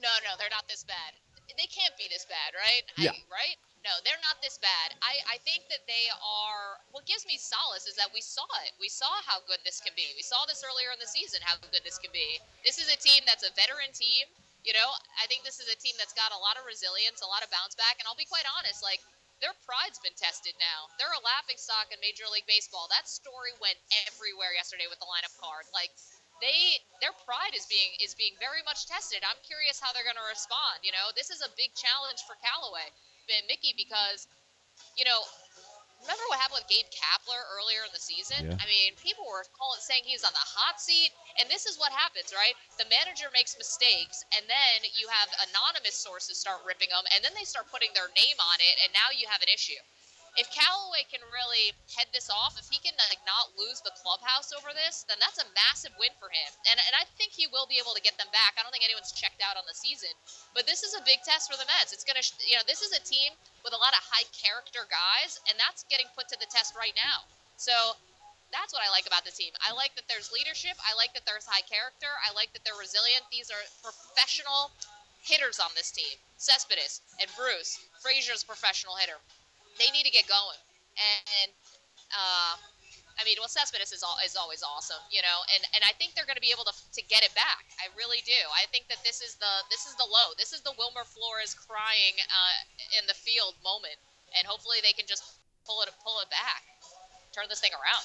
No, 0.01 0.09
no, 0.23 0.35
they're 0.37 0.49
not 0.51 0.67
this 0.67 0.83
bad. 0.83 1.13
They 1.57 1.65
can't 1.67 1.93
be 1.97 2.05
this 2.09 2.25
bad, 2.25 2.53
right? 2.55 2.83
Yeah. 2.97 3.11
I, 3.11 3.15
right? 3.29 3.57
No, 3.89 3.97
they're 4.05 4.21
not 4.21 4.37
this 4.45 4.61
bad. 4.61 4.93
I, 5.01 5.17
I 5.33 5.37
think 5.41 5.65
that 5.73 5.81
they 5.89 6.13
are. 6.21 6.77
What 6.93 7.09
gives 7.09 7.25
me 7.25 7.41
solace 7.41 7.89
is 7.89 7.97
that 7.97 8.13
we 8.13 8.21
saw 8.21 8.45
it. 8.61 8.77
We 8.77 8.85
saw 8.85 9.09
how 9.25 9.41
good 9.49 9.57
this 9.65 9.81
can 9.81 9.97
be. 9.97 10.13
We 10.13 10.21
saw 10.21 10.45
this 10.45 10.61
earlier 10.61 10.93
in 10.93 11.01
the 11.01 11.09
season, 11.09 11.41
how 11.41 11.57
good 11.57 11.81
this 11.81 11.97
can 11.97 12.13
be. 12.13 12.37
This 12.61 12.77
is 12.77 12.85
a 12.93 13.01
team 13.01 13.25
that's 13.25 13.41
a 13.41 13.49
veteran 13.57 13.89
team. 13.89 14.29
You 14.61 14.77
know, 14.77 14.93
I 15.17 15.25
think 15.25 15.41
this 15.41 15.57
is 15.57 15.73
a 15.73 15.77
team 15.81 15.97
that's 15.97 16.13
got 16.13 16.29
a 16.29 16.37
lot 16.37 16.61
of 16.61 16.69
resilience, 16.69 17.25
a 17.25 17.29
lot 17.33 17.41
of 17.41 17.49
bounce 17.49 17.73
back. 17.73 17.97
And 17.97 18.05
I'll 18.05 18.19
be 18.19 18.29
quite 18.29 18.45
honest, 18.45 18.85
like, 18.85 19.01
their 19.41 19.57
pride's 19.65 19.97
been 19.97 20.13
tested 20.13 20.53
now. 20.61 20.93
They're 21.01 21.15
a 21.15 21.25
laughing 21.25 21.57
stock 21.57 21.89
in 21.89 21.97
Major 21.97 22.29
League 22.29 22.45
Baseball. 22.45 22.85
That 22.93 23.09
story 23.09 23.57
went 23.57 23.81
everywhere 24.05 24.53
yesterday 24.53 24.85
with 24.85 25.01
the 25.01 25.09
lineup 25.09 25.33
card. 25.41 25.65
Like, 25.73 25.89
they 26.45 26.77
their 27.01 27.15
pride 27.25 27.57
is 27.57 27.65
being 27.65 27.97
is 27.99 28.13
being 28.13 28.37
very 28.37 28.61
much 28.63 28.85
tested. 28.85 29.25
I'm 29.25 29.39
curious 29.43 29.81
how 29.81 29.91
they're 29.91 30.07
going 30.07 30.19
to 30.19 30.29
respond. 30.29 30.85
You 30.87 30.93
know, 30.95 31.11
this 31.17 31.33
is 31.33 31.41
a 31.41 31.51
big 31.57 31.73
challenge 31.73 32.23
for 32.27 32.37
Callaway 32.39 32.93
and 33.33 33.45
Mickey 33.47 33.73
because, 33.77 34.25
you 34.97 35.05
know, 35.05 35.21
remember 36.01 36.23
what 36.31 36.39
happened 36.39 36.63
with 36.63 36.71
Gabe 36.71 36.87
Kapler 36.89 37.41
earlier 37.53 37.83
in 37.85 37.91
the 37.93 38.01
season? 38.01 38.49
Yeah. 38.49 38.57
I 38.57 38.65
mean, 38.65 38.95
people 38.97 39.27
were 39.27 39.45
calling 39.53 39.79
saying 39.83 40.07
he 40.07 40.15
was 40.15 40.25
on 40.25 40.33
the 40.33 40.47
hot 40.57 40.79
seat, 40.79 41.11
and 41.37 41.45
this 41.51 41.67
is 41.67 41.77
what 41.77 41.91
happens, 41.91 42.31
right? 42.31 42.55
The 42.79 42.87
manager 42.87 43.27
makes 43.35 43.59
mistakes, 43.59 44.23
and 44.33 44.47
then 44.47 44.87
you 44.95 45.05
have 45.11 45.29
anonymous 45.51 45.99
sources 45.99 46.39
start 46.39 46.63
ripping 46.63 46.89
them, 46.89 47.05
and 47.11 47.21
then 47.21 47.35
they 47.35 47.45
start 47.45 47.67
putting 47.69 47.91
their 47.93 48.09
name 48.15 48.39
on 48.39 48.57
it, 48.63 48.75
and 48.83 48.89
now 48.95 49.11
you 49.11 49.27
have 49.27 49.43
an 49.43 49.51
issue 49.51 49.79
if 50.39 50.47
Callaway 50.55 51.03
can 51.11 51.19
really 51.35 51.75
head 51.91 52.07
this 52.15 52.31
off, 52.31 52.55
if 52.55 52.71
he 52.71 52.79
can 52.79 52.95
like 53.11 53.19
not 53.27 53.51
lose 53.59 53.83
the 53.83 53.91
clubhouse 53.99 54.55
over 54.55 54.71
this, 54.71 55.03
then 55.11 55.19
that's 55.19 55.35
a 55.35 55.47
massive 55.51 55.91
win 55.99 56.15
for 56.15 56.31
him. 56.31 56.47
And 56.71 56.79
and 56.79 56.95
I 56.95 57.03
think 57.19 57.35
he 57.35 57.51
will 57.51 57.67
be 57.67 57.75
able 57.75 57.91
to 57.91 57.99
get 57.99 58.15
them 58.15 58.31
back. 58.31 58.55
I 58.55 58.63
don't 58.63 58.71
think 58.71 58.87
anyone's 58.87 59.11
checked 59.11 59.43
out 59.43 59.59
on 59.59 59.67
the 59.67 59.75
season, 59.75 60.15
but 60.55 60.63
this 60.63 60.79
is 60.87 60.95
a 60.95 61.03
big 61.03 61.19
test 61.27 61.51
for 61.51 61.59
the 61.59 61.67
Mets. 61.67 61.91
It's 61.91 62.07
gonna, 62.07 62.23
you 62.47 62.55
know, 62.55 62.63
this 62.63 62.79
is 62.79 62.95
a 62.95 63.03
team 63.03 63.35
with 63.67 63.75
a 63.75 63.81
lot 63.83 63.91
of 63.91 63.99
high 64.07 64.23
character 64.31 64.87
guys, 64.87 65.43
and 65.51 65.59
that's 65.59 65.83
getting 65.91 66.07
put 66.15 66.31
to 66.31 66.39
the 66.39 66.47
test 66.47 66.73
right 66.79 66.95
now. 66.95 67.27
So. 67.59 67.99
That's 68.49 68.73
what 68.73 68.81
I 68.81 68.89
like 68.89 69.05
about 69.05 69.29
the 69.29 69.29
team. 69.29 69.53
I 69.61 69.77
like 69.77 69.93
that 69.93 70.09
there's 70.09 70.33
leadership. 70.33 70.73
I 70.81 70.97
like 70.97 71.13
that 71.13 71.21
there's 71.21 71.45
high 71.45 71.61
character. 71.69 72.09
I 72.25 72.33
like 72.33 72.49
that 72.57 72.65
they're 72.65 72.81
resilient. 72.81 73.21
These 73.29 73.53
are 73.53 73.61
professional 73.85 74.73
hitters 75.21 75.61
on 75.61 75.69
this 75.77 75.93
team. 75.93 76.17
Cespedes 76.41 77.05
and 77.21 77.29
Bruce. 77.37 77.77
Frazier's 78.01 78.41
professional 78.41 78.97
hitter 78.97 79.21
they 79.79 79.89
need 79.95 80.03
to 80.05 80.11
get 80.11 80.27
going. 80.27 80.59
And 80.99 81.51
uh, 82.11 82.59
I 83.19 83.23
mean, 83.27 83.35
well, 83.39 83.51
Cespedes 83.51 83.91
is, 83.91 84.03
all, 84.03 84.15
is 84.23 84.35
always 84.35 84.63
awesome, 84.63 84.99
you 85.11 85.19
know, 85.23 85.43
and, 85.55 85.63
and 85.75 85.83
I 85.83 85.91
think 85.99 86.15
they're 86.15 86.27
going 86.27 86.39
to 86.39 86.43
be 86.43 86.51
able 86.55 86.63
to, 86.67 86.75
to 86.75 87.01
get 87.07 87.23
it 87.23 87.35
back. 87.35 87.67
I 87.79 87.91
really 87.99 88.23
do. 88.23 88.35
I 88.55 88.67
think 88.71 88.87
that 88.87 88.99
this 89.03 89.19
is 89.19 89.35
the 89.35 89.53
this 89.71 89.87
is 89.87 89.95
the 89.95 90.07
low. 90.07 90.31
This 90.39 90.51
is 90.51 90.61
the 90.61 90.71
Wilmer 90.79 91.03
Flores 91.03 91.51
crying 91.55 92.15
uh, 92.31 92.99
in 92.99 93.07
the 93.07 93.13
field 93.15 93.55
moment, 93.63 93.95
and 94.37 94.47
hopefully 94.47 94.77
they 94.83 94.93
can 94.93 95.07
just 95.07 95.23
pull 95.67 95.81
it 95.83 95.89
pull 96.03 96.19
it 96.23 96.29
back, 96.31 96.63
turn 97.35 97.45
this 97.49 97.59
thing 97.59 97.71
around. 97.75 98.03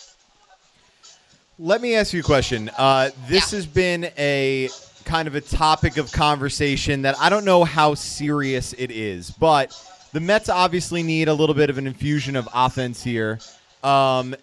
Let 1.58 1.80
me 1.80 1.94
ask 1.94 2.12
you 2.12 2.20
a 2.20 2.24
question. 2.24 2.70
Uh, 2.76 3.10
this 3.28 3.52
Yeah. 3.52 3.58
has 3.58 3.66
been 3.66 4.10
a 4.18 4.68
kind 5.04 5.28
of 5.28 5.34
a 5.37 5.40
topic 5.40 5.96
of 5.96 6.10
conversation 6.10 7.02
that 7.02 7.14
I 7.20 7.30
don't 7.30 7.44
know 7.44 7.62
how 7.62 7.94
serious 7.94 8.72
it 8.72 8.90
is, 8.90 9.30
but 9.30 9.70
the 10.14 10.20
Mets 10.20 10.48
obviously 10.48 11.03
need 11.03 11.27
a 11.27 11.35
little 11.35 11.57
bit 11.57 11.70
of 11.70 11.77
an 11.77 11.88
infusion 11.88 12.37
of 12.37 12.48
offense 12.55 13.03
here. 13.03 13.40
Um, 13.83 14.37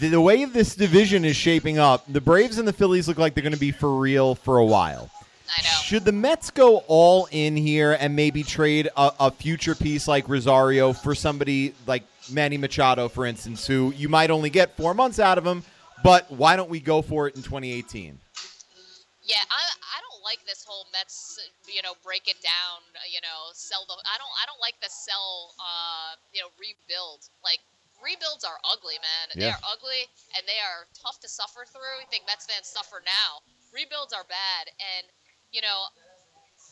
the, 0.00 0.08
the 0.08 0.20
way 0.20 0.44
this 0.46 0.74
division 0.74 1.24
is 1.24 1.36
shaping 1.36 1.78
up, 1.78 2.04
the 2.12 2.20
Braves 2.20 2.58
and 2.58 2.66
the 2.66 2.72
Phillies 2.72 3.06
look 3.06 3.18
like 3.18 3.34
they're 3.34 3.42
going 3.42 3.54
to 3.54 3.58
be 3.58 3.70
for 3.70 3.94
real 3.96 4.34
for 4.34 4.58
a 4.58 4.64
while. 4.64 5.08
I 5.56 5.62
know. 5.62 5.68
Should 5.84 6.04
the 6.04 6.12
Mets 6.12 6.50
go 6.50 6.78
all 6.88 7.28
in 7.30 7.56
here 7.56 7.96
and 8.00 8.16
maybe 8.16 8.42
trade 8.42 8.88
a, 8.96 9.12
a 9.20 9.30
future 9.30 9.76
piece 9.76 10.08
like 10.08 10.28
Rosario 10.28 10.92
for 10.92 11.14
somebody 11.14 11.72
like 11.86 12.02
Manny 12.28 12.58
Machado, 12.58 13.08
for 13.08 13.24
instance, 13.24 13.64
who 13.64 13.92
you 13.96 14.08
might 14.08 14.32
only 14.32 14.50
get 14.50 14.76
four 14.76 14.92
months 14.92 15.20
out 15.20 15.38
of 15.38 15.46
him, 15.46 15.62
but 16.02 16.28
why 16.32 16.56
don't 16.56 16.68
we 16.68 16.80
go 16.80 17.00
for 17.00 17.28
it 17.28 17.36
in 17.36 17.42
2018? 17.42 18.18
Yeah, 19.22 19.36
I 19.36 19.54
I 19.54 20.00
don't 20.00 20.11
like 20.32 20.40
this 20.48 20.64
whole 20.64 20.88
Mets, 20.96 21.36
you 21.68 21.84
know, 21.84 21.92
break 22.00 22.24
it 22.24 22.40
down, 22.40 22.80
you 23.04 23.20
know, 23.20 23.52
sell 23.52 23.84
the. 23.84 23.92
I 24.08 24.16
don't 24.16 24.32
I 24.40 24.48
don't 24.48 24.62
like 24.64 24.80
the 24.80 24.88
sell, 24.88 25.52
uh, 25.60 26.16
you 26.32 26.40
know, 26.40 26.48
rebuild. 26.56 27.28
Like 27.44 27.60
rebuilds 28.00 28.40
are 28.40 28.56
ugly, 28.64 28.96
man. 29.04 29.36
They 29.36 29.52
are 29.52 29.64
ugly 29.68 30.08
and 30.32 30.48
they 30.48 30.56
are 30.64 30.88
tough 30.96 31.20
to 31.20 31.28
suffer 31.28 31.68
through. 31.68 32.00
I 32.00 32.08
think 32.08 32.24
Mets 32.24 32.48
fans 32.48 32.64
suffer 32.64 33.04
now. 33.04 33.44
Rebuilds 33.76 34.16
are 34.16 34.24
bad, 34.24 34.72
and 34.80 35.04
you 35.52 35.60
know, 35.60 35.92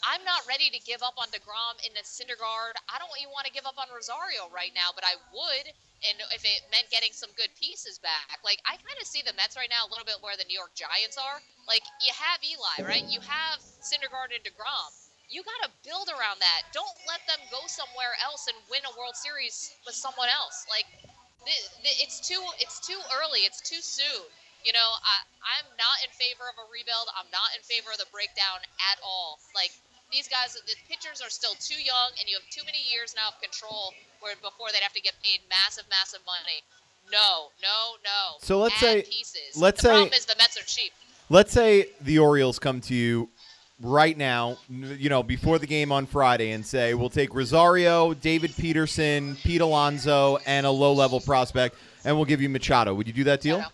I'm 0.08 0.24
not 0.24 0.48
ready 0.48 0.72
to 0.72 0.80
give 0.80 1.04
up 1.04 1.20
on 1.20 1.28
Degrom 1.28 1.76
in 1.84 1.92
the 1.92 2.00
Syndergaard. 2.00 2.80
I 2.88 2.96
don't 2.96 3.12
even 3.20 3.32
want 3.36 3.44
to 3.44 3.52
give 3.52 3.68
up 3.68 3.76
on 3.76 3.92
Rosario 3.92 4.48
right 4.48 4.72
now, 4.72 4.96
but 4.96 5.04
I 5.04 5.20
would, 5.36 5.66
and 6.06 6.16
if 6.32 6.42
it 6.44 6.64
meant 6.72 6.88
getting 6.88 7.12
some 7.12 7.30
good 7.36 7.52
pieces 7.56 8.00
back. 8.00 8.40
Like 8.40 8.60
I 8.64 8.80
kind 8.80 8.98
of 9.00 9.06
see 9.06 9.20
the 9.20 9.36
Mets 9.36 9.56
right 9.56 9.70
now 9.70 9.84
a 9.84 9.90
little 9.92 10.08
bit 10.08 10.20
where 10.24 10.36
the 10.36 10.48
New 10.48 10.56
York 10.56 10.72
Giants 10.72 11.20
are. 11.20 11.38
Like 11.68 11.84
you 12.00 12.12
have 12.16 12.40
Eli, 12.40 12.76
right? 12.88 13.04
You 13.04 13.20
have 13.20 13.60
Syndergaard 13.84 14.32
and 14.32 14.42
Degrom. 14.42 14.92
You 15.30 15.46
got 15.46 15.62
to 15.62 15.70
build 15.86 16.10
around 16.10 16.42
that. 16.42 16.66
Don't 16.74 16.96
let 17.06 17.22
them 17.30 17.38
go 17.54 17.62
somewhere 17.70 18.18
else 18.18 18.50
and 18.50 18.56
win 18.66 18.82
a 18.82 18.92
World 18.98 19.14
Series 19.14 19.78
with 19.86 19.94
someone 19.94 20.26
else. 20.26 20.66
Like 20.66 20.88
it's 21.84 22.20
too 22.20 22.40
it's 22.58 22.80
too 22.80 22.98
early. 23.20 23.46
It's 23.46 23.60
too 23.62 23.80
soon. 23.80 24.26
You 24.60 24.76
know, 24.76 24.90
I, 25.00 25.24
I'm 25.56 25.68
not 25.80 26.04
in 26.04 26.12
favor 26.12 26.44
of 26.44 26.56
a 26.60 26.66
rebuild. 26.68 27.08
I'm 27.16 27.30
not 27.32 27.56
in 27.56 27.64
favor 27.64 27.96
of 27.96 27.98
the 28.02 28.10
breakdown 28.12 28.60
at 28.92 29.00
all. 29.00 29.40
Like 29.56 29.72
these 30.12 30.28
guys, 30.28 30.54
the 30.54 30.74
pitchers 30.88 31.20
are 31.20 31.30
still 31.30 31.54
too 31.60 31.80
young, 31.82 32.10
and 32.18 32.28
you 32.28 32.36
have 32.36 32.48
too 32.50 32.62
many 32.66 32.78
years 32.92 33.14
now 33.16 33.28
of 33.34 33.40
control 33.40 33.94
where 34.20 34.34
before 34.42 34.68
they'd 34.72 34.82
have 34.82 34.92
to 34.92 35.00
get 35.00 35.14
paid 35.22 35.40
massive, 35.48 35.84
massive 35.90 36.20
money. 36.26 36.62
No, 37.12 37.48
no, 37.62 37.96
no. 38.04 38.38
So 38.42 38.58
let's 38.58 38.74
Add 38.76 38.80
say- 38.80 39.02
pieces. 39.02 39.56
let's 39.56 39.82
the 39.82 39.88
say- 39.88 39.94
problem 39.94 40.12
is 40.14 40.26
the 40.26 40.34
Mets 40.38 40.56
are 40.58 40.64
cheap. 40.64 40.92
Let's 41.28 41.52
say 41.52 41.88
the 42.00 42.18
Orioles 42.18 42.58
come 42.58 42.80
to 42.82 42.94
you 42.94 43.30
right 43.80 44.16
now, 44.18 44.58
you 44.68 45.08
know, 45.08 45.22
before 45.22 45.58
the 45.58 45.66
game 45.66 45.90
on 45.92 46.06
Friday 46.06 46.50
and 46.50 46.66
say, 46.66 46.92
we'll 46.94 47.08
take 47.08 47.32
Rosario, 47.34 48.12
David 48.14 48.52
Peterson, 48.56 49.36
Pete 49.36 49.60
Alonso, 49.60 50.38
and 50.44 50.66
a 50.66 50.70
low 50.70 50.92
level 50.92 51.20
prospect, 51.20 51.76
and 52.04 52.14
we'll 52.16 52.24
give 52.26 52.42
you 52.42 52.48
Machado. 52.48 52.92
Would 52.94 53.06
you 53.06 53.12
do 53.12 53.24
that 53.24 53.40
deal? 53.40 53.56
You 53.56 53.62
know, 53.62 53.68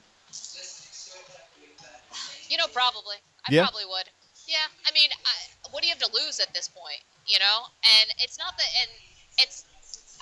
You 2.49 2.57
know, 2.59 2.67
probably. 2.73 3.17
I 3.49 3.53
Yeah? 3.53 3.63
probably 3.65 3.85
would. 3.87 4.05
Yeah, 4.47 4.57
I 4.87 4.93
mean, 4.93 5.11
I, 5.13 5.31
what 5.77 5.85
do 5.85 5.93
you 5.93 5.93
have 5.93 6.01
to 6.01 6.09
lose 6.17 6.41
at 6.41 6.49
this 6.57 6.73
point? 6.73 7.05
You 7.29 7.37
know, 7.37 7.69
and 7.85 8.09
it's 8.25 8.41
not 8.41 8.57
that, 8.57 8.73
and 8.81 8.89
it's. 9.37 9.69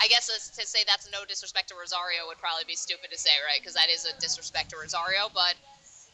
I 0.02 0.10
guess 0.10 0.26
to 0.26 0.66
say 0.66 0.82
that's 0.82 1.06
no 1.14 1.22
disrespect 1.22 1.70
to 1.70 1.78
Rosario 1.78 2.26
would 2.26 2.42
probably 2.42 2.66
be 2.66 2.74
stupid 2.74 3.14
to 3.14 3.18
say, 3.18 3.30
right? 3.46 3.62
Because 3.62 3.78
that 3.78 3.86
is 3.86 4.02
a 4.02 4.10
disrespect 4.18 4.74
to 4.74 4.76
Rosario. 4.82 5.30
But 5.30 5.54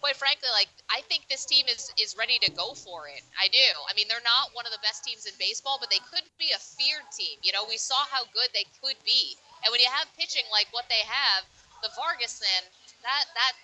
quite 0.05 0.21
frankly, 0.21 0.53
like 0.53 0.69
I 0.93 1.01
think 1.09 1.25
this 1.33 1.49
team 1.49 1.65
is 1.65 1.89
is 1.97 2.13
ready 2.21 2.37
to 2.45 2.53
go 2.53 2.77
for 2.77 3.09
it. 3.09 3.25
I 3.41 3.49
do. 3.49 3.69
I 3.89 3.97
mean, 3.97 4.05
they're 4.13 4.21
not 4.21 4.53
one 4.53 4.69
of 4.69 4.77
the 4.77 4.85
best 4.85 5.09
teams 5.09 5.25
in 5.25 5.33
baseball, 5.41 5.81
but 5.81 5.89
they 5.89 6.05
could 6.13 6.29
be 6.37 6.53
a 6.53 6.61
feared 6.61 7.09
team. 7.09 7.41
You 7.41 7.57
know, 7.57 7.65
we 7.65 7.81
saw 7.81 8.05
how 8.13 8.29
good 8.37 8.53
they 8.53 8.69
could 8.85 9.01
be, 9.09 9.41
and 9.65 9.73
when 9.73 9.81
you 9.81 9.89
have 9.89 10.13
pitching 10.21 10.45
like 10.53 10.69
what 10.77 10.85
they 10.93 11.01
have, 11.09 11.49
the 11.81 11.89
Vargas 11.97 12.45
then 12.45 12.69
that 13.01 13.25
that 13.33 13.57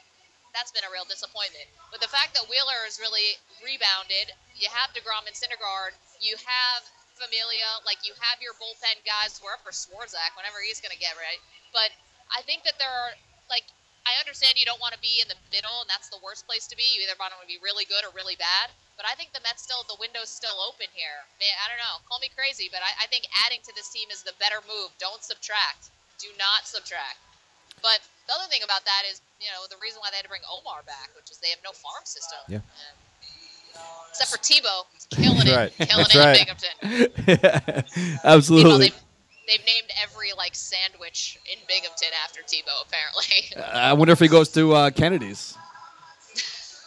that's 0.57 0.73
been 0.73 0.89
a 0.89 0.91
real 0.91 1.05
disappointment. 1.05 1.69
But 1.93 2.01
the 2.01 2.09
fact 2.09 2.33
that 2.33 2.49
Wheeler 2.49 2.89
has 2.89 2.97
really 2.97 3.37
rebounded, 3.61 4.33
you 4.57 4.73
have 4.73 4.97
Degrom 4.97 5.29
and 5.29 5.37
Syndergaard, 5.37 5.93
you 6.25 6.41
have 6.41 6.81
Familia, 7.21 7.85
like 7.85 8.01
you 8.01 8.17
have 8.17 8.41
your 8.41 8.57
bullpen 8.57 9.05
guys. 9.05 9.37
We're 9.45 9.57
up 9.57 9.65
for 9.65 9.73
Swarzak 9.73 10.33
whenever 10.37 10.65
he's 10.65 10.81
going 10.81 10.97
to 10.97 11.01
get 11.01 11.17
right. 11.21 11.41
But 11.77 11.93
I 12.33 12.41
think 12.49 12.65
that 12.65 12.81
there 12.81 12.89
are 12.89 13.13
like 13.53 13.69
I 14.07 14.15
understand 14.23 14.55
you 14.55 14.65
don't 14.65 14.79
want 14.79 14.95
to 14.95 15.03
be 15.03 15.19
in 15.19 15.27
the 15.27 15.37
middle, 15.51 15.83
and 15.83 15.91
that's 15.91 16.07
the 16.15 16.23
worst 16.23 16.47
place 16.47 16.71
to 16.71 16.79
be. 16.79 16.87
You 16.95 17.03
either 17.03 17.19
want 17.19 17.35
to 17.35 17.43
be 17.43 17.59
really 17.59 17.83
good 17.91 18.07
or 18.07 18.15
really 18.15 18.39
bad. 18.39 18.71
But 18.95 19.03
I 19.03 19.19
think 19.19 19.35
the 19.35 19.43
Mets 19.43 19.67
still, 19.67 19.83
the 19.91 19.99
window's 19.99 20.31
still 20.31 20.63
open 20.63 20.87
here. 20.95 21.27
Man, 21.43 21.53
I 21.59 21.67
don't 21.67 21.83
know. 21.83 21.99
Call 22.07 22.23
me 22.23 22.31
crazy, 22.31 22.71
but 22.71 22.87
I, 22.87 23.03
I 23.03 23.11
think 23.11 23.27
adding 23.45 23.67
to 23.67 23.75
this 23.75 23.91
team 23.91 24.07
is 24.15 24.23
the 24.23 24.33
better 24.39 24.63
move. 24.71 24.95
Don't 25.03 25.27
subtract. 25.27 25.91
Do 26.23 26.31
not 26.39 26.71
subtract. 26.71 27.19
But 27.83 27.99
the 28.31 28.39
other 28.39 28.47
thing 28.47 28.63
about 28.63 28.87
that 28.87 29.05
is, 29.11 29.21
you 29.41 29.49
know, 29.53 29.67
the 29.71 29.77
reason 29.83 30.01
why 30.01 30.11
they 30.11 30.17
had 30.17 30.25
to 30.25 30.33
bring 30.33 30.45
Omar 30.49 30.83
back, 30.87 31.11
which 31.17 31.31
is 31.31 31.39
they 31.39 31.51
have 31.51 31.61
no 31.65 31.73
farm 31.73 32.05
system. 32.05 32.39
Yeah. 32.49 32.57
And- 32.57 32.99
except 34.11 34.31
for 34.31 34.39
Tebow, 34.39 34.85
he's 34.93 35.07
killing 35.11 35.45
That's 35.47 35.75
it, 35.79 35.89
killing 35.89 36.07
That's 36.09 36.15
it 36.15 36.19
right. 36.19 36.41
in 36.41 36.47
Binghamton. 36.47 37.85
Meanwhile, 37.97 38.21
Absolutely. 38.25 38.79
they've, 38.89 39.01
they've 39.49 39.67
named 39.67 39.91
every 40.03 40.29
like 40.37 40.55
sandwich 40.55 41.39
in 41.53 41.59
Binghamton 41.69 42.09
after 42.25 42.41
Tebow. 42.43 42.87
Apparently, 42.87 43.63
I 43.73 43.93
wonder 43.93 44.13
if 44.13 44.19
he 44.21 44.29
goes 44.29 44.49
to 44.51 44.73
uh, 44.73 44.91
Kennedy's. 44.91 45.57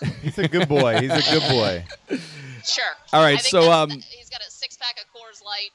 He's 0.24 0.38
a 0.40 0.48
good 0.48 0.68
boy. 0.70 1.00
He's 1.02 1.12
a 1.12 1.32
good 1.40 1.50
boy. 1.50 1.84
sure. 2.64 2.84
All 3.14 3.22
right, 3.22 3.38
I 3.38 3.42
think 3.42 3.52
so, 3.52 3.70
um, 3.72 3.90
he's 3.92 4.30
got 4.30 4.40
a 4.42 4.50
six 4.50 4.78
pack 4.78 4.96
of 4.98 5.06
Coors 5.14 5.44
Light. 5.44 5.72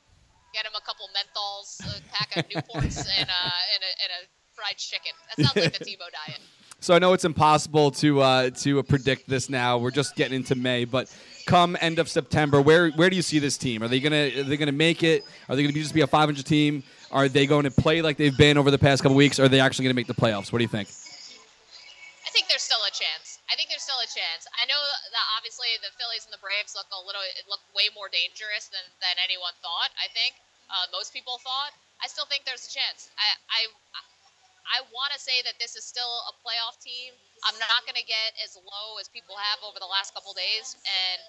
Get 0.54 0.64
him 0.64 0.72
a 0.76 0.80
couple 0.80 1.06
menthols, 1.12 1.80
a 1.84 2.00
pack 2.10 2.36
of 2.36 2.48
Newports, 2.48 3.04
and, 3.18 3.28
uh, 3.28 3.74
and, 3.74 3.82
a, 3.82 3.90
and 4.02 4.10
a 4.22 4.26
fried 4.54 4.78
chicken. 4.78 5.12
That 5.36 5.44
sounds 5.44 5.56
like 5.56 5.78
the 5.78 5.84
Tebow 5.84 6.08
diet. 6.26 6.40
So 6.84 6.92
I 6.92 6.98
know 6.98 7.14
it's 7.14 7.24
impossible 7.24 7.92
to 8.04 8.20
uh, 8.20 8.50
to 8.60 8.82
predict 8.82 9.24
this 9.24 9.48
now. 9.48 9.80
We're 9.80 9.88
just 9.88 10.20
getting 10.20 10.36
into 10.36 10.52
May, 10.52 10.84
but 10.84 11.08
come 11.48 11.80
end 11.80 11.96
of 11.96 12.12
September, 12.12 12.60
where 12.60 12.92
where 12.92 13.08
do 13.08 13.16
you 13.16 13.24
see 13.24 13.40
this 13.40 13.56
team? 13.56 13.80
Are 13.80 13.88
they 13.88 14.04
gonna 14.04 14.28
are 14.36 14.44
they 14.44 14.60
gonna 14.60 14.76
make 14.76 15.00
it? 15.00 15.24
Are 15.48 15.56
they 15.56 15.64
gonna 15.64 15.72
be 15.72 15.80
just 15.80 15.96
be 15.96 16.04
a 16.04 16.06
500 16.06 16.44
team? 16.44 16.84
Are 17.08 17.24
they 17.24 17.48
going 17.48 17.64
to 17.64 17.72
play 17.72 18.04
like 18.04 18.20
they've 18.20 18.36
been 18.36 18.60
over 18.60 18.68
the 18.68 18.76
past 18.76 19.00
couple 19.00 19.16
weeks? 19.16 19.40
Or 19.40 19.48
are 19.48 19.48
they 19.48 19.64
actually 19.64 19.88
gonna 19.88 19.96
make 19.96 20.12
the 20.12 20.20
playoffs? 20.20 20.52
What 20.52 20.60
do 20.60 20.68
you 20.68 20.68
think? 20.68 20.92
I 22.28 22.28
think 22.36 22.52
there's 22.52 22.68
still 22.68 22.84
a 22.84 22.92
chance. 22.92 23.40
I 23.48 23.56
think 23.56 23.72
there's 23.72 23.80
still 23.88 24.04
a 24.04 24.10
chance. 24.12 24.44
I 24.52 24.68
know 24.68 24.76
that 24.76 25.26
obviously 25.40 25.72
the 25.80 25.88
Phillies 25.96 26.28
and 26.28 26.36
the 26.36 26.42
Braves 26.44 26.76
look 26.76 26.92
a 26.92 27.00
little 27.00 27.24
look 27.48 27.64
way 27.72 27.88
more 27.96 28.12
dangerous 28.12 28.68
than, 28.68 28.84
than 29.00 29.16
anyone 29.24 29.56
thought. 29.64 29.88
I 29.96 30.12
think 30.12 30.36
uh, 30.68 30.84
most 30.92 31.16
people 31.16 31.40
thought. 31.40 31.72
I 32.04 32.12
still 32.12 32.28
think 32.28 32.44
there's 32.44 32.68
a 32.68 32.72
chance. 32.76 33.08
I 33.16 33.24
I, 33.48 33.60
I 34.68 34.80
want 34.92 35.12
to 35.12 35.20
say 35.20 35.44
that 35.44 35.60
this 35.60 35.76
is 35.76 35.84
still 35.84 36.24
a 36.28 36.34
playoff 36.40 36.80
team. 36.80 37.12
I'm 37.44 37.56
not 37.60 37.84
going 37.84 38.00
to 38.00 38.06
get 38.06 38.32
as 38.40 38.56
low 38.56 38.96
as 38.96 39.12
people 39.12 39.36
have 39.36 39.60
over 39.60 39.76
the 39.76 39.88
last 39.88 40.16
couple 40.16 40.32
days, 40.32 40.76
and 40.84 41.20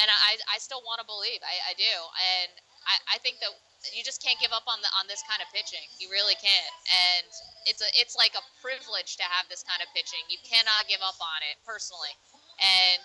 and 0.00 0.08
I, 0.08 0.40
I 0.48 0.56
still 0.56 0.80
want 0.88 1.04
to 1.04 1.06
believe. 1.08 1.44
I, 1.44 1.56
I 1.68 1.72
do, 1.76 1.94
and 2.16 2.52
I, 2.88 3.16
I 3.16 3.16
think 3.20 3.40
that 3.44 3.52
you 3.90 4.06
just 4.06 4.22
can't 4.22 4.38
give 4.38 4.54
up 4.54 4.64
on 4.70 4.78
the 4.80 4.90
on 5.00 5.10
this 5.10 5.24
kind 5.26 5.42
of 5.42 5.48
pitching. 5.50 5.82
You 5.98 6.12
really 6.12 6.38
can't, 6.38 6.74
and 6.88 7.28
it's 7.66 7.82
a 7.82 7.88
it's 7.98 8.14
like 8.14 8.36
a 8.38 8.44
privilege 8.62 9.18
to 9.18 9.26
have 9.26 9.48
this 9.50 9.64
kind 9.66 9.82
of 9.82 9.88
pitching. 9.96 10.22
You 10.30 10.38
cannot 10.46 10.86
give 10.86 11.02
up 11.02 11.18
on 11.18 11.40
it 11.48 11.58
personally, 11.66 12.14
and 12.62 13.02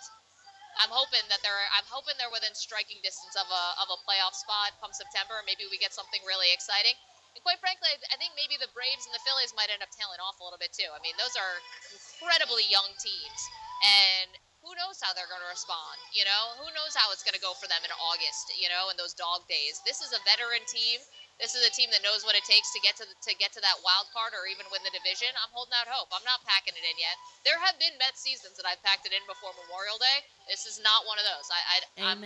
I'm 0.77 0.93
hoping 0.93 1.25
that 1.33 1.41
they're 1.41 1.65
I'm 1.73 1.87
hoping 1.89 2.13
they're 2.21 2.33
within 2.33 2.53
striking 2.53 3.01
distance 3.01 3.33
of 3.33 3.49
a 3.49 3.63
of 3.81 3.89
a 3.89 3.97
playoff 4.05 4.37
spot 4.37 4.77
come 4.77 4.93
September. 4.93 5.41
Maybe 5.49 5.65
we 5.71 5.81
get 5.81 5.93
something 5.95 6.21
really 6.27 6.53
exciting. 6.53 6.93
And 7.37 7.45
quite 7.45 7.61
frankly, 7.61 7.93
I 8.09 8.17
think 8.17 8.33
maybe 8.33 8.57
the 8.57 8.73
Braves 8.73 9.05
and 9.05 9.13
the 9.13 9.21
Phillies 9.21 9.53
might 9.53 9.69
end 9.69 9.85
up 9.85 9.93
tailing 9.93 10.17
off 10.17 10.41
a 10.41 10.43
little 10.43 10.57
bit 10.57 10.73
too. 10.73 10.89
I 10.89 10.97
mean, 11.05 11.13
those 11.21 11.37
are 11.37 11.61
incredibly 11.93 12.65
young 12.65 12.89
teams, 12.97 13.41
and 13.85 14.33
who 14.65 14.73
knows 14.73 14.97
how 14.97 15.13
they're 15.13 15.29
going 15.29 15.45
to 15.45 15.53
respond? 15.53 16.01
You 16.17 16.25
know, 16.25 16.57
who 16.57 16.67
knows 16.73 16.97
how 16.97 17.13
it's 17.13 17.21
going 17.21 17.37
to 17.37 17.45
go 17.45 17.53
for 17.53 17.69
them 17.69 17.85
in 17.85 17.93
August? 17.93 18.49
You 18.57 18.73
know, 18.73 18.89
in 18.89 18.97
those 18.97 19.13
dog 19.13 19.45
days. 19.45 19.85
This 19.85 20.01
is 20.01 20.17
a 20.17 20.21
veteran 20.25 20.65
team. 20.65 20.97
This 21.37 21.53
is 21.53 21.61
a 21.61 21.69
team 21.69 21.93
that 21.93 22.01
knows 22.01 22.25
what 22.25 22.33
it 22.33 22.41
takes 22.49 22.73
to 22.73 22.81
get 22.81 22.97
to 22.97 23.05
the, 23.05 23.13
to 23.29 23.31
get 23.37 23.53
to 23.53 23.61
that 23.61 23.77
wild 23.85 24.09
card 24.09 24.33
or 24.33 24.49
even 24.49 24.65
win 24.73 24.81
the 24.81 24.89
division. 24.89 25.29
I'm 25.37 25.53
holding 25.53 25.77
out 25.77 25.85
hope. 25.85 26.09
I'm 26.09 26.25
not 26.25 26.41
packing 26.49 26.73
it 26.73 26.81
in 26.81 26.97
yet. 26.97 27.13
There 27.45 27.61
have 27.61 27.77
been 27.77 27.93
Mets 28.01 28.25
seasons 28.25 28.57
that 28.57 28.65
I've 28.65 28.81
packed 28.81 29.05
it 29.05 29.13
in 29.13 29.21
before 29.29 29.53
Memorial 29.53 30.01
Day. 30.01 30.25
This 30.49 30.65
is 30.65 30.81
not 30.81 31.05
one 31.05 31.21
of 31.21 31.29
those. 31.29 31.45
I, 31.53 31.61
I 31.61 31.77
I'm, 32.09 32.21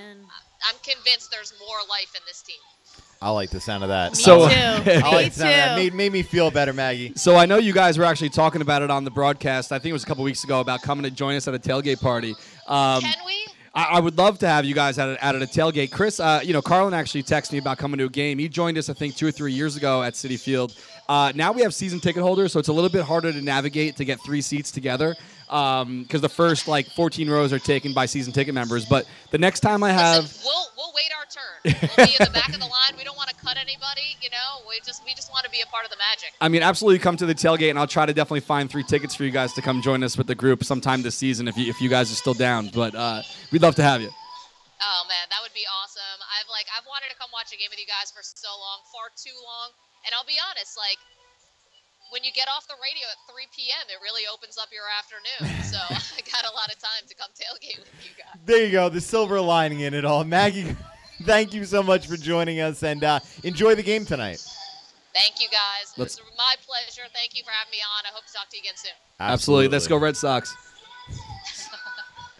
I'm 0.63 0.79
convinced 0.79 1.27
there's 1.27 1.51
more 1.59 1.83
life 1.91 2.15
in 2.15 2.23
this 2.23 2.39
team. 2.39 2.63
I 3.23 3.29
like 3.29 3.51
the 3.51 3.59
sound 3.59 3.83
of 3.83 3.89
that. 3.89 4.13
Me 4.13 4.15
So- 4.15 4.47
too. 4.49 4.53
I 4.55 4.79
Me 4.79 5.01
like 5.01 5.33
the 5.33 5.39
sound 5.39 5.49
of 5.51 5.55
that. 5.55 5.75
Made, 5.77 5.93
made 5.93 6.11
me 6.11 6.23
feel 6.23 6.49
better, 6.49 6.73
Maggie. 6.73 7.13
So 7.15 7.35
I 7.35 7.45
know 7.45 7.57
you 7.57 7.71
guys 7.73 7.97
were 7.97 8.03
actually 8.05 8.29
talking 8.29 8.61
about 8.61 8.81
it 8.81 8.89
on 8.89 9.03
the 9.03 9.11
broadcast. 9.11 9.71
I 9.71 9.77
think 9.79 9.91
it 9.91 9.93
was 9.93 10.03
a 10.03 10.07
couple 10.07 10.23
weeks 10.23 10.43
ago 10.43 10.59
about 10.59 10.81
coming 10.81 11.03
to 11.03 11.11
join 11.11 11.35
us 11.35 11.47
at 11.47 11.53
a 11.53 11.59
tailgate 11.59 12.01
party. 12.01 12.35
Um, 12.67 13.01
Can 13.01 13.13
we? 13.25 13.45
I, 13.73 13.83
I 13.83 13.99
would 13.99 14.17
love 14.17 14.39
to 14.39 14.47
have 14.47 14.65
you 14.65 14.73
guys 14.73 14.97
at 14.99 15.07
a, 15.09 15.23
at 15.23 15.35
a 15.35 15.39
tailgate. 15.39 15.91
Chris, 15.91 16.19
uh, 16.19 16.41
you 16.43 16.51
know, 16.51 16.61
Carlin 16.61 16.93
actually 16.93 17.23
texted 17.23 17.53
me 17.53 17.59
about 17.59 17.77
coming 17.77 17.99
to 17.99 18.05
a 18.05 18.09
game. 18.09 18.37
He 18.39 18.49
joined 18.49 18.77
us, 18.77 18.89
I 18.89 18.93
think, 18.93 19.15
two 19.15 19.27
or 19.27 19.31
three 19.31 19.53
years 19.53 19.77
ago 19.77 20.01
at 20.03 20.13
Citi 20.13 20.37
Field. 20.39 20.75
Uh, 21.07 21.31
now 21.35 21.51
we 21.51 21.61
have 21.61 21.73
season 21.73 21.99
ticket 21.99 22.21
holders, 22.23 22.51
so 22.53 22.59
it's 22.59 22.67
a 22.69 22.73
little 22.73 22.89
bit 22.89 23.03
harder 23.03 23.31
to 23.31 23.41
navigate 23.41 23.95
to 23.97 24.05
get 24.05 24.19
three 24.25 24.41
seats 24.41 24.71
together 24.71 25.15
because 25.51 26.21
the 26.21 26.29
first 26.29 26.67
like 26.67 26.87
14 26.87 27.29
rows 27.29 27.51
are 27.51 27.59
taken 27.59 27.93
by 27.93 28.05
season 28.05 28.31
ticket 28.31 28.53
members. 28.53 28.85
But 28.85 29.05
the 29.31 29.37
next 29.37 29.59
time 29.59 29.83
I 29.83 29.91
have, 29.91 30.23
Listen, 30.23 30.41
we'll 30.45 30.65
we'll 30.77 30.93
wait 30.95 31.11
our 31.11 31.27
turn. 31.27 31.91
We'll 31.97 32.07
be 32.07 32.15
in 32.17 32.25
the 32.25 32.31
back 32.31 32.49
of 32.49 32.59
the 32.59 32.65
line. 32.71 32.95
We 32.97 33.03
don't 33.03 33.17
want 33.17 33.29
to 33.29 33.35
cut 33.35 33.57
anybody. 33.57 34.15
You 34.21 34.29
know, 34.29 34.63
we 34.67 34.79
just 34.85 35.03
we 35.03 35.13
just 35.13 35.29
want 35.29 35.43
to 35.43 35.51
be 35.51 35.59
a 35.59 35.67
part 35.67 35.83
of 35.83 35.91
the 35.91 35.97
magic. 35.97 36.31
I 36.39 36.47
mean, 36.47 36.63
absolutely 36.63 36.99
come 36.99 37.17
to 37.17 37.25
the 37.25 37.35
tailgate, 37.35 37.69
and 37.69 37.77
I'll 37.77 37.87
try 37.87 38.05
to 38.05 38.13
definitely 38.13 38.47
find 38.47 38.69
three 38.71 38.83
tickets 38.83 39.13
for 39.13 39.25
you 39.25 39.31
guys 39.31 39.51
to 39.53 39.61
come 39.61 39.81
join 39.81 40.03
us 40.03 40.17
with 40.17 40.27
the 40.27 40.35
group 40.35 40.63
sometime 40.63 41.01
this 41.01 41.15
season 41.15 41.47
if 41.49 41.57
you 41.57 41.69
if 41.69 41.81
you 41.81 41.89
guys 41.89 42.11
are 42.11 42.15
still 42.15 42.33
down. 42.33 42.71
But 42.73 42.95
uh, 42.95 43.21
we'd 43.51 43.61
love 43.61 43.75
to 43.75 43.83
have 43.83 44.01
you. 44.01 44.09
Oh 44.09 45.03
man, 45.05 45.27
that 45.29 45.43
would 45.43 45.53
be 45.53 45.67
awesome. 45.67 46.17
I've 46.39 46.47
like 46.47 46.65
I've 46.71 46.87
wanted 46.87 47.11
to 47.11 47.17
come 47.19 47.29
watch 47.35 47.51
a 47.51 47.57
game 47.59 47.69
with 47.69 47.79
you 47.79 47.85
guys 47.91 48.09
for 48.09 48.23
so 48.23 48.49
long, 48.55 48.79
far 48.89 49.11
too 49.19 49.35
long. 49.43 49.75
And 50.07 50.15
I'll 50.15 50.25
be 50.25 50.39
honest, 50.49 50.79
like 50.79 50.97
when 52.11 52.23
you 52.23 52.31
get 52.31 52.47
off 52.47 52.67
the 52.67 52.75
radio 52.83 53.07
at 53.09 53.17
3 53.31 53.47
p.m., 53.55 53.87
it 53.89 53.97
really 54.03 54.23
opens 54.31 54.57
up 54.57 54.67
your 54.71 54.85
afternoon. 54.99 55.57
So 55.71 55.77
I 55.89 56.19
got 56.29 56.43
a 56.43 56.53
lot 56.53 56.67
of 56.67 56.77
time 56.79 57.07
to 57.07 57.15
come 57.15 57.29
tailgate 57.31 57.79
with 57.79 57.87
you 58.03 58.11
guys. 58.17 58.35
There 58.45 58.65
you 58.65 58.71
go. 58.73 58.89
The 58.89 58.99
silver 58.99 59.39
lining 59.39 59.79
in 59.79 59.93
it 59.93 60.03
all. 60.03 60.25
Maggie, 60.25 60.75
thank 61.23 61.53
you 61.53 61.63
so 61.63 61.81
much 61.81 62.07
for 62.07 62.17
joining 62.17 62.59
us 62.59 62.83
and 62.83 63.01
uh, 63.05 63.19
enjoy 63.45 63.75
the 63.75 63.83
game 63.83 64.03
tonight. 64.05 64.43
Thank 65.13 65.39
you 65.41 65.47
guys. 65.47 65.93
Let's- 65.95 66.17
it 66.17 66.23
was 66.25 66.33
my 66.37 66.55
pleasure. 66.65 67.07
Thank 67.13 67.37
you 67.37 67.43
for 67.45 67.51
having 67.51 67.71
me 67.71 67.77
on. 67.77 68.03
I 68.05 68.13
hope 68.13 68.25
to 68.25 68.33
talk 68.33 68.49
to 68.49 68.57
you 68.57 68.63
again 68.63 68.73
soon. 68.75 68.91
Absolutely. 69.21 69.69
Let's 69.69 69.87
go 69.87 69.95
Red 69.95 70.17
Sox. 70.17 70.53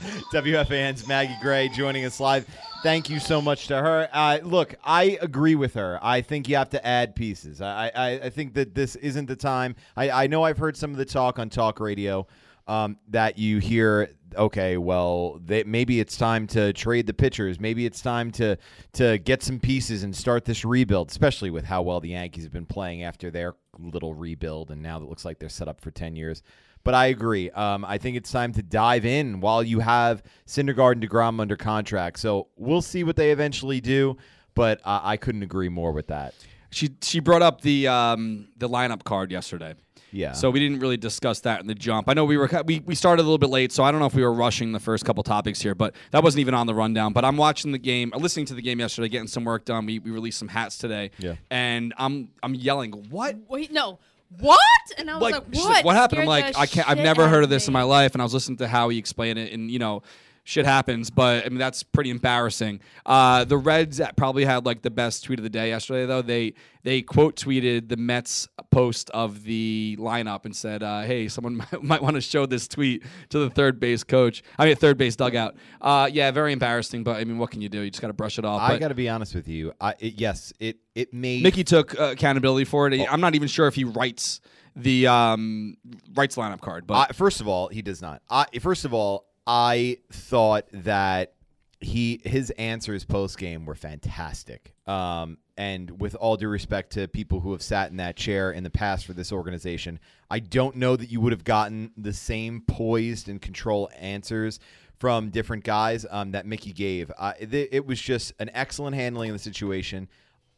WFAN's 0.34 1.08
Maggie 1.08 1.38
Gray 1.42 1.70
joining 1.70 2.06
us 2.06 2.20
live. 2.20 2.48
Thank 2.82 3.10
you 3.10 3.20
so 3.20 3.42
much 3.42 3.68
to 3.68 3.78
her. 3.78 4.10
Uh, 4.12 4.40
look, 4.42 4.74
I 4.84 5.20
agree 5.22 5.56
with 5.56 5.76
her. 5.76 6.00
I 6.02 6.22
think 6.22 6.50
you 6.50 6.56
have 6.56 6.70
to 6.72 6.86
add 6.86 7.16
pieces. 7.16 7.62
I, 7.62 7.92
I, 7.94 8.10
I 8.24 8.30
think 8.30 8.56
that 8.56 8.74
this 8.74 8.96
isn't 8.96 9.28
the 9.28 9.36
time. 9.36 9.76
I, 9.96 10.10
I 10.10 10.28
know 10.28 10.44
I've 10.44 10.58
heard 10.58 10.76
some 10.76 10.92
of 10.92 10.98
the 10.98 11.06
talk 11.06 11.38
on 11.38 11.50
talk 11.50 11.80
radio 11.80 12.26
um, 12.68 12.98
that 13.10 13.38
you 13.38 13.60
hear. 13.60 14.10
Okay, 14.36 14.78
well, 14.78 15.40
they, 15.44 15.64
maybe 15.64 16.00
it's 16.00 16.18
time 16.18 16.48
to 16.48 16.74
trade 16.74 17.06
the 17.06 17.14
pitchers. 17.14 17.60
Maybe 17.60 17.86
it's 17.86 18.02
time 18.02 18.32
to 18.32 18.58
to 18.94 19.18
get 19.20 19.44
some 19.44 19.60
pieces 19.60 20.04
and 20.04 20.16
start 20.16 20.46
this 20.46 20.66
rebuild, 20.66 21.12
especially 21.12 21.52
with 21.52 21.66
how 21.66 21.82
well 21.84 22.00
the 22.00 22.10
Yankees 22.10 22.44
have 22.44 22.54
been 22.54 22.66
playing 22.66 23.04
after 23.04 23.30
their 23.30 23.54
little 23.78 24.16
rebuild, 24.16 24.72
and 24.72 24.82
now 24.82 24.98
it 24.98 25.04
looks 25.04 25.26
like 25.26 25.38
they're 25.38 25.50
set 25.50 25.68
up 25.68 25.82
for 25.82 25.92
ten 25.92 26.16
years. 26.16 26.42
But 26.84 26.94
I 26.96 27.08
agree. 27.08 27.50
Um, 27.52 27.86
I 27.86 27.98
think 27.98 28.18
it's 28.18 28.32
time 28.32 28.54
to 28.54 28.64
dive 28.64 29.06
in 29.06 29.40
while 29.40 29.64
you 29.64 29.80
have 29.80 30.24
Syndergaard 30.48 30.94
and 30.94 31.08
Degrom 31.08 31.40
under 31.40 31.56
contract. 31.56 32.20
So 32.20 32.48
we'll 32.58 32.82
see 32.82 33.04
what 33.04 33.16
they 33.16 33.32
eventually 33.32 33.82
do. 33.82 34.18
But 34.54 34.82
uh, 34.84 35.00
I 35.04 35.18
couldn't 35.18 35.44
agree 35.44 35.70
more 35.70 35.92
with 35.92 36.08
that. 36.08 36.34
She 36.72 36.90
she 37.02 37.20
brought 37.20 37.42
up 37.42 37.62
the 37.62 37.88
um, 37.88 38.48
the 38.58 38.68
lineup 38.68 39.04
card 39.04 39.32
yesterday. 39.32 39.76
Yeah. 40.12 40.34
So 40.34 40.50
we 40.50 40.60
didn't 40.60 40.80
really 40.80 40.98
discuss 40.98 41.40
that 41.42 41.62
in 41.62 41.68
the 41.68 41.76
jump. 41.76 42.10
I 42.10 42.14
know 42.14 42.26
we 42.26 42.38
were 42.38 42.50
we, 42.66 42.80
we 42.82 42.96
started 42.96 43.22
a 43.22 43.24
little 43.24 43.38
bit 43.38 43.50
late, 43.50 43.72
so 43.72 43.84
I 43.84 43.92
don't 43.92 44.00
know 44.00 44.08
if 44.08 44.14
we 44.14 44.24
were 44.24 44.34
rushing 44.34 44.74
the 44.74 44.80
first 44.80 45.06
couple 45.06 45.24
topics 45.24 45.62
here, 45.62 45.74
but 45.74 45.96
that 46.12 46.22
wasn't 46.22 46.42
even 46.42 46.54
on 46.54 46.68
the 46.68 46.74
rundown. 46.74 47.14
But 47.14 47.24
I'm 47.24 47.38
watching 47.38 47.72
the 47.72 47.78
game, 47.78 48.12
listening 48.16 48.46
to 48.48 48.54
the 48.54 48.62
game 48.62 48.80
yesterday, 48.80 49.08
getting 49.08 49.28
some 49.28 49.46
work 49.46 49.64
done. 49.66 49.86
We, 49.86 50.00
we 50.00 50.12
released 50.12 50.38
some 50.38 50.50
hats 50.50 50.78
today. 50.78 51.12
Yeah. 51.18 51.36
And 51.50 51.94
I'm 51.98 52.30
I'm 52.44 52.56
yelling, 52.56 52.92
what? 53.10 53.38
Wait, 53.48 53.72
no. 53.72 54.00
What? 54.40 54.60
And 54.98 55.10
I 55.10 55.18
was 55.18 55.32
like, 55.32 55.44
she's 55.52 55.64
what? 55.64 55.86
what 55.86 55.96
happened? 55.96 56.22
I'm 56.22 56.28
like, 56.28 56.58
I 56.58 56.66
can't. 56.66 56.90
I've 56.90 56.98
never 56.98 57.28
heard 57.28 57.44
of 57.44 57.50
this 57.50 57.68
in 57.68 57.74
my 57.74 57.84
life, 57.84 58.14
and 58.14 58.22
I 58.22 58.26
was 58.26 58.34
listening 58.34 58.58
to 58.58 58.68
how 58.68 58.90
he 58.90 58.98
explained 58.98 59.40
it, 59.40 59.52
and 59.52 59.70
you 59.70 59.80
know, 59.80 60.04
shit 60.44 60.66
happens. 60.66 61.10
But 61.10 61.46
I 61.46 61.50
mean, 61.50 61.60
that's 61.60 61.84
pretty 61.84 62.10
embarrassing. 62.10 62.82
Uh, 63.06 63.44
the 63.44 63.58
Reds 63.58 64.02
probably 64.16 64.46
had 64.46 64.66
like 64.66 64.82
the 64.82 64.90
best 64.90 65.24
tweet 65.24 65.40
of 65.40 65.44
the 65.44 65.50
day 65.50 65.70
yesterday, 65.70 66.06
though. 66.06 66.22
They 66.22 66.54
they 66.84 67.02
quote 67.02 67.36
tweeted 67.36 67.90
the 67.90 67.98
Mets 67.98 68.48
post 68.72 69.10
of 69.12 69.44
the 69.44 69.98
lineup 70.00 70.46
and 70.46 70.56
said, 70.56 70.84
uh, 70.84 71.02
"Hey, 71.02 71.28
someone 71.28 71.56
might, 71.72 71.84
might 71.84 72.02
want 72.02 72.16
to 72.16 72.22
show 72.22 72.46
this 72.46 72.68
tweet 72.68 73.04
to 73.30 73.40
the 73.40 73.50
third 73.50 73.80
base 73.80 74.04
coach. 74.04 74.44
I 74.58 74.66
mean, 74.66 74.76
third 74.76 74.98
base 74.98 75.16
dugout. 75.16 75.56
Uh, 75.80 76.10
yeah, 76.12 76.32
very 76.32 76.54
embarrassing. 76.54 77.04
But 77.04 77.18
I 77.18 77.24
mean, 77.24 77.38
what 77.38 77.52
can 77.52 77.62
you 77.62 77.70
do? 77.70 77.82
You 77.82 77.90
just 77.90 78.02
got 78.02 78.08
to 78.08 78.14
brush 78.14 78.38
it 78.38 78.46
off. 78.46 78.62
I 78.62 78.78
got 78.78 78.90
to 78.90 78.96
be 78.96 79.10
honest 79.10 79.36
with 79.36 79.48
you. 79.48 79.74
I, 79.80 79.96
it, 80.00 80.14
yes, 80.20 80.54
it 80.60 80.78
it 80.96 81.14
made 81.14 81.44
Mickey 81.44 81.64
took 81.64 82.00
uh, 82.00 82.12
accountability 82.12 82.66
for 82.66 82.88
it. 82.88 83.08
I'm 83.12 83.22
not 83.22 83.36
even 83.36 83.48
sure 83.48 83.68
if 83.68 83.76
he 83.76 83.84
writes 83.84 84.42
the 84.76 85.08
um, 85.08 85.78
writes 86.14 86.36
lineup 86.36 86.62
card, 86.62 86.88
but 86.88 87.10
I, 87.10 87.14
first 87.14 87.42
of 87.42 87.48
all, 87.48 87.68
he 87.68 87.82
does 87.82 88.02
not. 88.02 88.22
I, 88.30 88.46
first 88.60 88.86
of 88.86 88.94
all, 88.94 89.26
I 89.54 89.98
thought 90.14 90.68
that 90.72 91.34
he 91.82 92.22
his 92.24 92.52
answers 92.52 93.04
post 93.04 93.38
game 93.38 93.66
were 93.66 93.76
fantastic. 93.76 94.74
Um, 94.88 95.40
and 95.58 96.00
with 96.00 96.16
all 96.16 96.38
due 96.38 96.48
respect 96.48 96.94
to 96.94 97.10
people 97.10 97.42
who 97.42 97.52
have 97.52 97.62
sat 97.62 97.92
in 97.92 97.98
that 97.98 98.16
chair 98.16 98.54
in 98.54 98.64
the 98.64 98.70
past 98.70 99.06
for 99.06 99.12
this 99.12 99.34
organization, 99.34 100.00
I 100.30 100.40
don't 100.40 100.78
know 100.78 100.96
that 100.96 101.12
you 101.12 101.20
would 101.20 101.34
have 101.34 101.44
gotten 101.44 101.92
the 101.98 102.14
same 102.14 102.62
poised 102.62 103.28
and 103.28 103.42
control 103.42 103.90
answers 104.00 104.62
from 105.00 105.32
different 105.32 105.66
guys 105.66 106.06
um, 106.10 106.32
that 106.32 106.46
Mickey 106.46 106.72
gave. 106.72 107.12
Uh, 107.18 107.34
it, 107.38 107.54
it 107.54 107.86
was 107.86 108.00
just 108.00 108.32
an 108.40 108.50
excellent 108.54 108.96
handling 108.96 109.32
of 109.32 109.36
the 109.36 109.44
situation. 109.44 110.08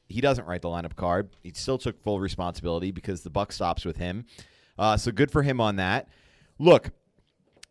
He 0.07 0.21
doesn't 0.21 0.45
write 0.45 0.61
the 0.61 0.67
lineup 0.67 0.95
card. 0.95 1.29
He 1.41 1.51
still 1.55 1.79
took 1.79 1.99
full 1.99 2.19
responsibility 2.19 2.91
because 2.91 3.23
the 3.23 3.31
buck 3.31 3.53
stops 3.53 3.85
with 3.85 3.97
him. 3.97 4.25
Uh, 4.77 4.97
so 4.97 5.11
good 5.11 5.31
for 5.31 5.41
him 5.41 5.59
on 5.59 5.77
that. 5.77 6.09
Look, 6.59 6.91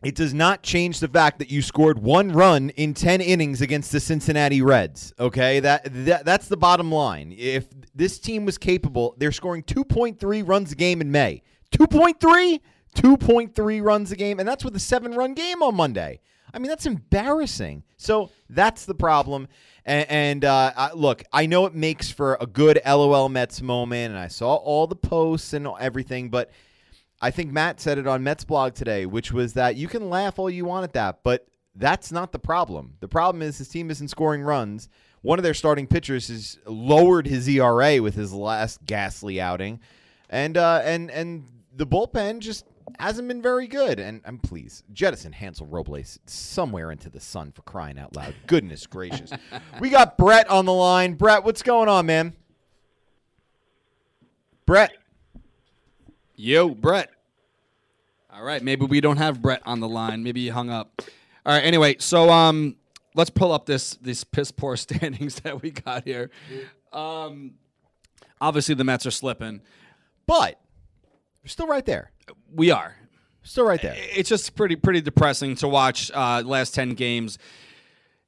it 0.03 0.17
does 0.17 0.35
not 0.35 0.63
change 0.63 0.99
the 0.99 1.09
fact 1.09 1.39
that 1.39 1.51
you 1.51 1.63
scored 1.63 1.99
one 1.99 2.33
run 2.33 2.71
in 2.71 2.93
10 2.93 3.21
innings 3.21 3.61
against 3.61 3.93
the 3.93 4.01
Cincinnati 4.01 4.61
Reds. 4.61 5.13
Okay? 5.19 5.61
That, 5.61 5.83
that 6.07 6.25
that's 6.25 6.49
the 6.49 6.57
bottom 6.57 6.91
line. 6.91 7.33
If 7.37 7.67
this 7.95 8.19
team 8.19 8.45
was 8.45 8.59
capable, 8.59 9.15
they're 9.19 9.33
scoring 9.33 9.63
2.3 9.63 10.47
runs 10.47 10.73
a 10.73 10.75
game 10.75 11.01
in 11.01 11.13
May. 11.13 11.43
2.3? 11.71 12.61
2.3 12.97 13.83
runs 13.83 14.13
a 14.13 14.17
game 14.17 14.41
and 14.41 14.49
that's 14.49 14.65
with 14.65 14.75
a 14.75 14.81
7-run 14.81 15.35
game 15.35 15.63
on 15.63 15.75
Monday. 15.75 16.21
I 16.53 16.59
mean, 16.59 16.69
that's 16.69 16.85
embarrassing. 16.85 17.85
So, 17.97 18.31
that's 18.51 18.85
the 18.85 18.95
problem. 18.95 19.49
And, 19.87 20.11
and 20.11 20.45
uh, 20.45 20.73
I, 20.77 20.93
look, 20.93 21.23
I 21.33 21.47
know 21.47 21.65
it 21.67 21.75
makes 21.75 22.11
for 22.11 22.37
a 22.41 22.47
good 22.47 22.81
LOL 22.85 23.29
Mets 23.29 23.63
moment 23.63 24.11
and 24.11 24.19
I 24.19 24.29
saw 24.29 24.57
all 24.57 24.87
the 24.87 24.97
posts 24.97 25.55
and 25.55 25.67
everything, 25.81 26.29
but 26.29 26.51
I 27.23 27.31
think 27.31 27.53
Matt 27.53 27.81
said 27.81 27.99
it 27.99 28.09
on 28.09 28.25
Mets 28.25 28.45
blog 28.45 28.75
today, 28.75 29.07
which 29.07 29.33
was 29.33 29.53
that 29.53 29.77
you 29.77 29.87
can 29.87 30.11
laugh 30.11 30.41
all 30.41 30.51
you 30.51 30.65
want 30.65 30.83
at 30.83 30.93
that, 30.95 31.23
but 31.23 31.47
that's 31.77 32.11
not 32.11 32.33
the 32.33 32.39
problem. 32.41 32.95
The 32.99 33.07
problem 33.07 33.43
is 33.43 33.59
his 33.59 33.69
team 33.69 33.91
isn't 33.93 34.09
scoring 34.09 34.43
runs. 34.43 34.89
One 35.23 35.39
of 35.39 35.45
their 35.45 35.55
starting 35.55 35.87
pitchers 35.87 36.27
has 36.27 36.59
lowered 36.67 37.29
his 37.29 37.49
ERA 37.49 38.03
with 38.03 38.17
his 38.17 38.33
last 38.33 38.85
ghastly 38.85 39.41
outing, 39.41 39.79
and 40.29 40.57
uh, 40.57 40.83
and 40.83 41.13
and 41.13 41.45
the 41.77 41.87
bullpen 41.87 42.41
just 42.41 42.67
hasn't 42.99 43.29
been 43.29 43.41
very 43.41 43.69
good. 43.69 44.01
And 44.01 44.21
I'm 44.25 44.39
pleased, 44.39 44.83
jettison 44.93 45.33
Hansel 45.33 45.67
Robles 45.67 46.19
somewhere 46.27 46.91
into 46.91 47.09
the 47.09 47.21
sun 47.21 47.53
for 47.53 47.63
crying 47.63 48.01
out 48.01 48.17
loud. 48.17 48.35
Goodness 48.49 48.85
gracious, 48.89 49.31
we 49.81 49.91
got 49.91 50.19
Brett 50.19 50.51
on 50.51 50.65
the 50.65 50.73
line. 50.73 51.15
Brett, 51.15 51.45
what's 51.45 51.63
going 51.63 51.89
on, 51.89 52.07
man? 52.07 52.35
Brett. 54.67 54.93
Yo, 56.45 56.71
Brett. 56.71 57.09
All 58.35 58.43
right, 58.43 58.65
maybe 58.65 58.85
we 58.85 59.01
don't 59.01 59.19
have 59.19 59.41
Brett 59.41 59.63
on 59.65 59.79
the 59.79 59.89
line. 59.89 60.25
Maybe 60.25 60.41
he 60.41 60.49
hung 60.49 60.71
up. 60.71 61.01
All 61.47 61.55
right. 61.55 61.63
Anyway, 61.63 61.99
so 62.01 62.31
um, 62.31 62.75
let's 63.15 63.31
pull 63.31 63.53
up 63.53 63.65
this 63.65 63.95
these 64.03 64.25
piss 64.25 64.51
poor 64.51 64.77
standings 64.77 65.37
that 65.43 65.63
we 65.63 65.71
got 65.71 66.03
here. 66.03 66.31
Um, 66.93 67.53
obviously 68.41 68.75
the 68.75 68.83
Mets 68.83 69.07
are 69.07 69.13
slipping. 69.13 69.63
But 70.27 70.59
we're 71.45 71.49
still 71.49 71.69
right 71.69 71.87
there. 71.87 72.11
We 72.53 72.73
are. 72.73 72.97
Still 73.45 73.65
right 73.65 73.81
there. 73.81 73.95
It's 73.97 74.29
just 74.29 74.57
pretty 74.57 74.75
pretty 74.75 75.01
depressing 75.01 75.55
to 75.57 75.69
watch 75.69 76.11
uh, 76.13 76.43
last 76.45 76.75
ten 76.75 76.95
games. 76.95 77.39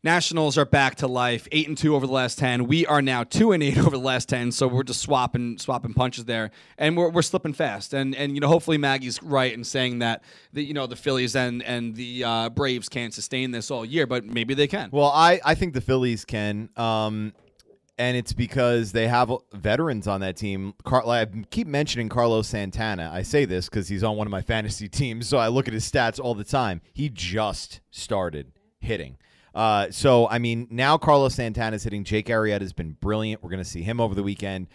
Nationals 0.05 0.59
are 0.59 0.67
back 0.67 0.97
to 0.97 1.07
life, 1.07 1.49
eight 1.51 1.67
and 1.67 1.79
two 1.79 1.97
over 1.97 2.07
the 2.07 2.13
last 2.13 2.39
ten. 2.39 2.67
We 2.67 2.85
are 2.85 3.01
now 3.01 3.25
two 3.25 3.53
and 3.53 3.63
eight 3.63 3.79
over 3.87 3.89
the 3.89 3.99
last 3.99 4.29
ten, 4.29 4.53
so 4.53 4.69
we're 4.69 4.83
just 4.83 5.01
swapping 5.01 5.57
swapping 5.57 5.95
punches 5.95 6.27
there, 6.27 6.51
and 6.77 6.95
we're, 6.95 7.09
we're 7.09 7.23
slipping 7.23 7.55
fast. 7.55 7.95
And 7.95 8.15
and 8.15 8.35
you 8.35 8.41
know 8.41 8.49
hopefully 8.49 8.77
Maggie's 8.77 9.23
right 9.23 9.51
in 9.51 9.65
saying 9.65 10.01
that 10.01 10.23
the 10.53 10.63
you 10.63 10.75
know 10.75 10.87
the 10.87 10.95
Phillies 10.95 11.35
and 11.35 11.63
and 11.63 11.97
the 11.97 12.23
uh, 12.23 12.51
Braves 12.51 12.91
can't 12.91 13.15
sustain 13.15 13.51
this 13.51 13.71
all 13.71 13.83
year, 13.83 14.07
but 14.07 14.27
maybe 14.27 14.53
they 14.53 14.67
can. 14.67 14.91
Well, 14.93 15.11
I, 15.11 15.41
I 15.43 15.55
think 15.55 15.73
the 15.73 15.81
Phillies 15.81 16.27
can. 16.27 16.69
Um, 16.77 17.33
and 17.97 18.17
it's 18.17 18.33
because 18.35 18.93
they 18.93 19.07
have 19.07 19.33
veterans 19.55 20.07
on 20.07 20.21
that 20.21 20.37
team. 20.37 20.75
Car- 20.85 21.07
I 21.07 21.25
keep 21.51 21.67
mentioning 21.67 22.11
Carlos 22.11 22.49
Santana. 22.49 23.11
I 23.11 23.23
say 23.23 23.47
this 23.47 23.71
because 23.71 23.89
he's 23.89 24.03
on 24.03 24.19
one 24.19 24.27
of 24.27 24.33
my 24.33 24.43
fantasy 24.53 24.89
teams, 24.89 25.29
so 25.29 25.39
I 25.39 25.49
look 25.49 25.67
at 25.67 25.73
his 25.73 25.91
stats 25.91 26.21
all 26.21 26.35
the 26.35 26.45
time. 26.45 26.83
He 26.93 27.09
just 27.09 27.81
started 27.91 28.53
hitting. 28.81 29.17
Uh, 29.55 29.91
so, 29.91 30.29
I 30.29 30.39
mean, 30.39 30.67
now 30.71 30.99
Carlos 30.99 31.35
Santana 31.35 31.77
is 31.77 31.85
hitting. 31.85 32.05
Jake 32.05 32.27
Arrieta 32.27 32.61
has 32.61 32.73
been 32.73 32.97
brilliant. 33.01 33.43
We're 33.43 33.51
going 33.51 33.63
to 33.63 33.69
see 33.69 33.83
him 33.83 34.01
over 34.01 34.15
the 34.15 34.23
weekend. 34.23 34.67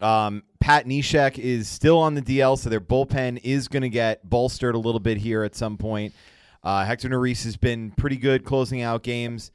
Um, 0.00 0.42
Pat 0.60 0.86
Neshek 0.86 1.38
is 1.38 1.66
still 1.66 1.98
on 1.98 2.14
the 2.14 2.22
DL, 2.22 2.58
so 2.58 2.68
their 2.68 2.80
bullpen 2.80 3.40
is 3.42 3.68
going 3.68 3.82
to 3.82 3.88
get 3.88 4.28
bolstered 4.28 4.74
a 4.74 4.78
little 4.78 5.00
bit 5.00 5.18
here 5.18 5.44
at 5.44 5.56
some 5.56 5.76
point. 5.76 6.14
Uh, 6.62 6.84
Hector 6.84 7.08
Neris 7.08 7.44
has 7.44 7.56
been 7.56 7.90
pretty 7.92 8.16
good 8.16 8.44
closing 8.44 8.82
out 8.82 9.02
games. 9.02 9.50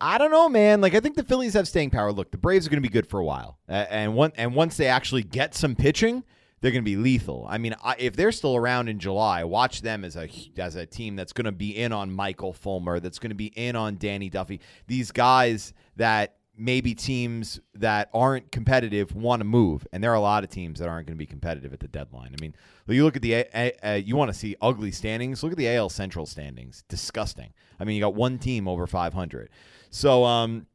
I 0.00 0.16
don't 0.16 0.30
know, 0.30 0.48
man. 0.48 0.80
Like 0.80 0.94
I 0.94 1.00
think 1.00 1.16
the 1.16 1.22
Phillies 1.22 1.52
have 1.54 1.68
staying 1.68 1.90
power. 1.90 2.10
Look, 2.12 2.30
the 2.30 2.38
Braves 2.38 2.66
are 2.66 2.70
going 2.70 2.82
to 2.82 2.88
be 2.88 2.92
good 2.92 3.06
for 3.06 3.20
a 3.20 3.24
while, 3.24 3.58
uh, 3.68 3.84
and 3.90 4.14
one 4.14 4.32
and 4.36 4.54
once 4.54 4.76
they 4.78 4.86
actually 4.86 5.22
get 5.22 5.54
some 5.54 5.76
pitching, 5.76 6.24
they're 6.60 6.70
going 6.70 6.84
to 6.84 6.90
be 6.90 6.96
lethal. 6.96 7.46
I 7.48 7.58
mean, 7.58 7.74
I, 7.82 7.96
if 7.98 8.16
they're 8.16 8.32
still 8.32 8.56
around 8.56 8.88
in 8.88 8.98
July, 8.98 9.44
watch 9.44 9.82
them 9.82 10.04
as 10.04 10.16
a 10.16 10.28
as 10.58 10.76
a 10.76 10.86
team 10.86 11.16
that's 11.16 11.32
going 11.32 11.46
to 11.46 11.52
be 11.52 11.76
in 11.76 11.92
on 11.92 12.12
Michael 12.12 12.52
Fulmer, 12.52 13.00
that's 13.00 13.18
going 13.18 13.30
to 13.30 13.36
be 13.36 13.46
in 13.46 13.76
on 13.76 13.96
Danny 13.96 14.28
Duffy. 14.28 14.60
These 14.86 15.10
guys 15.10 15.72
that 15.96 16.36
maybe 16.56 16.94
teams 16.94 17.58
that 17.74 18.10
aren't 18.12 18.52
competitive 18.52 19.14
want 19.14 19.40
to 19.40 19.44
move, 19.44 19.86
and 19.92 20.04
there 20.04 20.10
are 20.12 20.16
a 20.16 20.20
lot 20.20 20.44
of 20.44 20.50
teams 20.50 20.78
that 20.78 20.88
aren't 20.88 21.06
going 21.06 21.16
to 21.16 21.18
be 21.18 21.26
competitive 21.26 21.72
at 21.72 21.80
the 21.80 21.88
deadline. 21.88 22.34
I 22.38 22.40
mean, 22.40 22.54
you 22.86 23.04
look 23.04 23.16
at 23.16 23.22
the 23.22 23.46
uh, 23.82 23.94
you 23.94 24.16
want 24.16 24.30
to 24.30 24.38
see 24.38 24.56
ugly 24.60 24.92
standings. 24.92 25.42
Look 25.42 25.52
at 25.52 25.58
the 25.58 25.74
AL 25.74 25.88
Central 25.88 26.26
standings. 26.26 26.84
Disgusting. 26.88 27.54
I 27.78 27.84
mean, 27.84 27.96
you 27.96 28.02
got 28.02 28.14
one 28.14 28.38
team 28.38 28.68
over 28.68 28.86
500. 28.86 29.48
So, 29.90 30.24
um, 30.24 30.66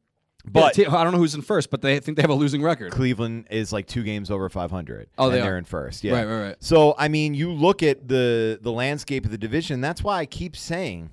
but 0.46 0.78
yeah, 0.78 0.94
I 0.94 1.02
don't 1.02 1.12
know 1.12 1.18
who's 1.18 1.34
in 1.34 1.42
first, 1.42 1.70
but 1.70 1.82
they 1.82 1.98
think 2.00 2.16
they 2.16 2.22
have 2.22 2.30
a 2.30 2.34
losing 2.34 2.62
record. 2.62 2.92
Cleveland 2.92 3.48
is 3.50 3.72
like 3.72 3.86
two 3.86 4.02
games 4.02 4.30
over 4.30 4.48
500. 4.48 5.08
Oh, 5.18 5.28
they 5.28 5.40
they're 5.40 5.54
are. 5.54 5.58
in 5.58 5.64
first. 5.64 6.04
Yeah, 6.04 6.12
Right, 6.14 6.24
right, 6.24 6.42
right. 6.48 6.56
So, 6.60 6.94
I 6.98 7.08
mean, 7.08 7.34
you 7.34 7.52
look 7.52 7.82
at 7.82 8.06
the 8.08 8.58
the 8.60 8.72
landscape 8.72 9.24
of 9.24 9.30
the 9.30 9.38
division. 9.38 9.80
That's 9.80 10.02
why 10.02 10.18
I 10.18 10.26
keep 10.26 10.56
saying, 10.56 11.10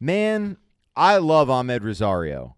man, 0.00 0.56
I 0.96 1.18
love 1.18 1.48
Amed 1.48 1.82
Rosario, 1.82 2.56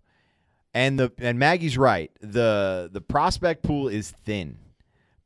and 0.75 0.99
the 0.99 1.13
and 1.19 1.39
Maggie's 1.39 1.77
right. 1.77 2.11
the 2.21 2.89
The 2.93 3.01
prospect 3.01 3.63
pool 3.63 3.89
is 3.89 4.11
thin, 4.11 4.59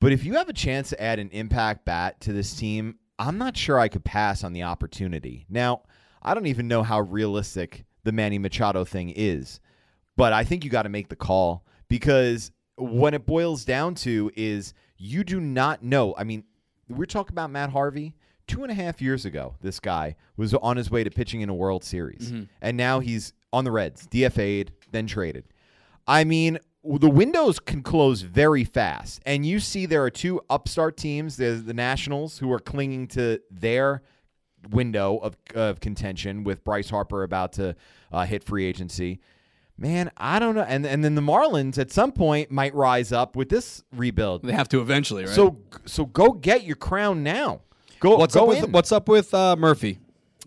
but 0.00 0.12
if 0.12 0.24
you 0.24 0.34
have 0.34 0.48
a 0.48 0.54
chance 0.54 0.88
to 0.90 1.02
add 1.02 1.18
an 1.18 1.30
impact 1.30 1.84
bat 1.84 2.20
to 2.22 2.32
this 2.32 2.54
team, 2.54 2.96
I'm 3.18 3.36
not 3.36 3.56
sure 3.56 3.78
I 3.78 3.88
could 3.88 4.04
pass 4.04 4.44
on 4.44 4.54
the 4.54 4.62
opportunity. 4.62 5.44
Now, 5.50 5.82
I 6.22 6.32
don't 6.32 6.46
even 6.46 6.68
know 6.68 6.82
how 6.82 7.00
realistic 7.00 7.84
the 8.04 8.12
Manny 8.12 8.38
Machado 8.38 8.84
thing 8.84 9.10
is. 9.10 9.60
But 10.20 10.34
I 10.34 10.44
think 10.44 10.64
you 10.64 10.70
got 10.70 10.82
to 10.82 10.90
make 10.90 11.08
the 11.08 11.16
call 11.16 11.64
because 11.88 12.52
when 12.76 13.14
it 13.14 13.24
boils 13.24 13.64
down 13.64 13.94
to 13.96 14.30
is 14.36 14.74
you 14.98 15.24
do 15.24 15.40
not 15.40 15.82
know. 15.82 16.14
I 16.14 16.24
mean, 16.24 16.44
we're 16.90 17.06
talking 17.06 17.32
about 17.32 17.50
Matt 17.50 17.70
Harvey. 17.70 18.14
Two 18.46 18.62
and 18.62 18.70
a 18.70 18.74
half 18.74 19.00
years 19.00 19.24
ago, 19.24 19.54
this 19.62 19.80
guy 19.80 20.16
was 20.36 20.52
on 20.52 20.76
his 20.76 20.90
way 20.90 21.04
to 21.04 21.10
pitching 21.10 21.40
in 21.40 21.48
a 21.48 21.54
World 21.54 21.84
Series. 21.84 22.30
And 22.60 22.76
now 22.76 23.00
he's 23.00 23.32
on 23.50 23.64
the 23.64 23.70
Reds, 23.70 24.06
DFA'd, 24.08 24.72
then 24.90 25.06
traded. 25.06 25.44
I 26.06 26.24
mean, 26.24 26.58
the 26.84 27.08
windows 27.08 27.58
can 27.58 27.82
close 27.82 28.20
very 28.20 28.64
fast. 28.64 29.22
And 29.24 29.46
you 29.46 29.58
see 29.58 29.86
there 29.86 30.04
are 30.04 30.10
two 30.10 30.42
upstart 30.50 30.98
teams. 30.98 31.38
There's 31.38 31.62
the 31.62 31.72
Nationals 31.72 32.36
who 32.38 32.52
are 32.52 32.58
clinging 32.58 33.06
to 33.08 33.40
their 33.50 34.02
window 34.68 35.16
of, 35.16 35.36
of 35.54 35.80
contention 35.80 36.44
with 36.44 36.62
Bryce 36.62 36.90
Harper 36.90 37.22
about 37.22 37.54
to 37.54 37.74
uh, 38.12 38.26
hit 38.26 38.44
free 38.44 38.66
agency. 38.66 39.20
Man, 39.80 40.10
I 40.18 40.38
don't 40.38 40.54
know. 40.54 40.62
And 40.62 40.84
and 40.86 41.02
then 41.02 41.14
the 41.14 41.22
Marlins 41.22 41.78
at 41.78 41.90
some 41.90 42.12
point 42.12 42.50
might 42.50 42.74
rise 42.74 43.12
up 43.12 43.34
with 43.34 43.48
this 43.48 43.82
rebuild. 43.96 44.42
They 44.42 44.52
have 44.52 44.68
to 44.68 44.80
eventually, 44.82 45.24
right? 45.24 45.34
So 45.34 45.56
so 45.86 46.04
go 46.04 46.32
get 46.32 46.64
your 46.64 46.76
crown 46.76 47.22
now. 47.22 47.62
Go 47.98 48.16
what's 48.16 48.34
go 48.34 48.42
up 48.42 48.48
with 48.48 48.64
in. 48.64 48.72
what's 48.72 48.92
up 48.92 49.08
with 49.08 49.32
uh, 49.32 49.56
Murphy? 49.56 49.98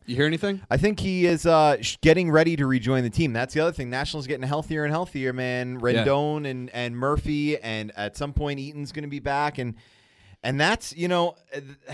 You 0.06 0.16
hear 0.16 0.28
anything? 0.28 0.62
I 0.70 0.78
think 0.78 1.00
he 1.00 1.26
is 1.26 1.48
uh, 1.48 1.82
sh- 1.82 1.98
getting 2.02 2.30
ready 2.30 2.56
to 2.58 2.68
rejoin 2.68 3.04
the 3.04 3.10
team. 3.10 3.34
That's 3.34 3.54
the 3.56 3.62
other 3.62 3.72
thing. 3.72 3.90
Nationals 3.90 4.28
getting 4.28 4.46
healthier 4.46 4.84
and 4.84 4.92
healthier, 4.92 5.34
man. 5.34 5.80
Rendon 5.80 6.46
and 6.46 6.70
and 6.70 6.96
Murphy, 6.96 7.58
and 7.58 7.92
at 7.96 8.16
some 8.16 8.34
point 8.34 8.60
Eaton's 8.60 8.92
going 8.92 9.04
to 9.04 9.10
be 9.10 9.20
back, 9.20 9.58
and 9.58 9.74
And 10.44 10.60
that's, 10.60 10.96
you 10.96 11.08
know, 11.08 11.36
uh, 11.56 11.62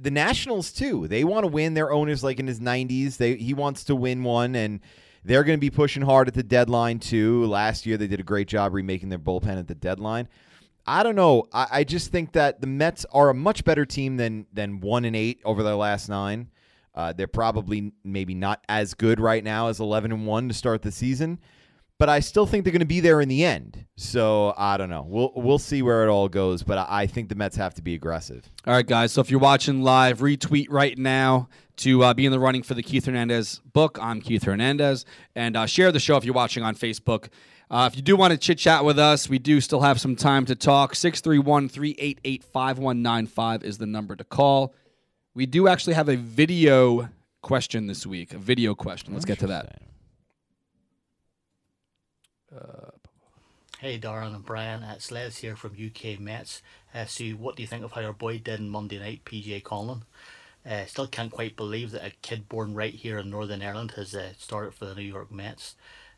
the 0.00 0.10
Nationals 0.10 0.70
too. 0.70 1.08
They 1.08 1.24
want 1.24 1.44
to 1.44 1.48
win. 1.48 1.74
Their 1.74 1.90
owner's 1.90 2.22
like 2.22 2.38
in 2.38 2.46
his 2.46 2.60
90s. 2.60 3.16
They 3.16 3.36
he 3.36 3.54
wants 3.54 3.84
to 3.84 3.96
win 3.96 4.22
one 4.22 4.54
and 4.54 4.80
they're 5.24 5.44
going 5.44 5.56
to 5.56 5.60
be 5.60 5.70
pushing 5.70 6.02
hard 6.02 6.28
at 6.28 6.34
the 6.34 6.42
deadline 6.42 6.98
too. 6.98 7.44
Last 7.46 7.86
year 7.86 7.96
they 7.96 8.06
did 8.06 8.20
a 8.20 8.24
great 8.24 8.48
job 8.48 8.74
remaking 8.74 9.08
their 9.08 9.18
bullpen 9.18 9.58
at 9.58 9.66
the 9.66 9.74
deadline. 9.74 10.28
I 10.86 11.02
don't 11.02 11.16
know. 11.16 11.44
I, 11.52 11.66
I 11.70 11.84
just 11.84 12.12
think 12.12 12.32
that 12.32 12.60
the 12.60 12.66
Mets 12.66 13.06
are 13.12 13.30
a 13.30 13.34
much 13.34 13.64
better 13.64 13.86
team 13.86 14.16
than 14.16 14.46
than 14.52 14.80
one 14.80 15.04
and 15.04 15.16
eight 15.16 15.40
over 15.44 15.62
their 15.62 15.74
last 15.74 16.08
nine. 16.08 16.50
Uh, 16.94 17.12
they're 17.12 17.26
probably 17.26 17.92
maybe 18.04 18.34
not 18.34 18.62
as 18.68 18.94
good 18.94 19.18
right 19.18 19.42
now 19.42 19.68
as 19.68 19.80
eleven 19.80 20.12
and 20.12 20.26
one 20.26 20.46
to 20.48 20.54
start 20.54 20.82
the 20.82 20.92
season, 20.92 21.40
but 21.98 22.08
I 22.08 22.20
still 22.20 22.46
think 22.46 22.64
they're 22.64 22.72
going 22.72 22.80
to 22.80 22.86
be 22.86 23.00
there 23.00 23.20
in 23.20 23.28
the 23.28 23.44
end. 23.44 23.86
So 23.96 24.54
I 24.58 24.76
don't 24.76 24.90
know. 24.90 25.06
We'll 25.08 25.32
we'll 25.34 25.58
see 25.58 25.80
where 25.80 26.04
it 26.04 26.10
all 26.10 26.28
goes, 26.28 26.62
but 26.62 26.86
I 26.88 27.06
think 27.06 27.30
the 27.30 27.34
Mets 27.34 27.56
have 27.56 27.74
to 27.74 27.82
be 27.82 27.94
aggressive. 27.94 28.48
All 28.66 28.74
right, 28.74 28.86
guys. 28.86 29.10
So 29.12 29.22
if 29.22 29.30
you're 29.30 29.40
watching 29.40 29.82
live, 29.82 30.20
retweet 30.20 30.66
right 30.68 30.96
now 30.98 31.48
to 31.76 32.04
uh, 32.04 32.14
be 32.14 32.26
in 32.26 32.32
the 32.32 32.38
running 32.38 32.62
for 32.62 32.74
the 32.74 32.82
Keith 32.82 33.06
Hernandez 33.06 33.60
book. 33.72 33.98
I'm 34.00 34.20
Keith 34.20 34.44
Hernandez, 34.44 35.04
and 35.34 35.56
uh, 35.56 35.66
share 35.66 35.92
the 35.92 36.00
show 36.00 36.16
if 36.16 36.24
you're 36.24 36.34
watching 36.34 36.62
on 36.62 36.74
Facebook. 36.74 37.28
Uh, 37.70 37.88
if 37.90 37.96
you 37.96 38.02
do 38.02 38.16
want 38.16 38.32
to 38.32 38.38
chit 38.38 38.58
chat 38.58 38.84
with 38.84 38.98
us, 38.98 39.28
we 39.28 39.38
do 39.38 39.60
still 39.60 39.80
have 39.80 40.00
some 40.00 40.16
time 40.16 40.44
to 40.46 40.54
talk. 40.54 40.94
631 40.94 41.68
388 41.68 42.44
5195 42.44 43.64
is 43.64 43.78
the 43.78 43.86
number 43.86 44.14
to 44.14 44.24
call. 44.24 44.74
We 45.34 45.46
do 45.46 45.66
actually 45.66 45.94
have 45.94 46.08
a 46.08 46.16
video 46.16 47.08
question 47.42 47.86
this 47.86 48.06
week, 48.06 48.32
a 48.32 48.38
video 48.38 48.74
question. 48.74 49.12
Let's 49.12 49.24
get 49.24 49.38
to 49.40 49.46
that. 49.48 49.80
Hey, 53.84 53.98
Darren 53.98 54.34
and 54.34 54.42
Brian, 54.42 54.82
it's 54.82 55.10
Les 55.10 55.36
here 55.36 55.56
from 55.56 55.72
UK 55.72 56.18
Mets. 56.18 56.62
Uh, 56.94 57.04
so, 57.04 57.24
what 57.32 57.54
do 57.54 57.62
you 57.62 57.66
think 57.66 57.84
of 57.84 57.92
how 57.92 58.00
our 58.00 58.14
boy 58.14 58.38
did 58.38 58.58
on 58.58 58.70
Monday 58.70 58.98
night, 58.98 59.26
PJ 59.26 59.62
Conlon? 59.62 60.04
Uh, 60.68 60.86
still 60.86 61.06
can't 61.06 61.30
quite 61.30 61.56
believe 61.56 61.90
that 61.90 62.04
a 62.06 62.10
kid 62.22 62.48
born 62.48 62.74
right 62.74 62.94
here 62.94 63.18
in 63.18 63.28
Northern 63.30 63.60
Ireland 63.62 63.92
has 63.96 64.14
uh, 64.14 64.32
started 64.38 64.72
for 64.74 64.86
the 64.86 64.94
New 64.94 65.02
York 65.02 65.30
Mets. 65.30 65.76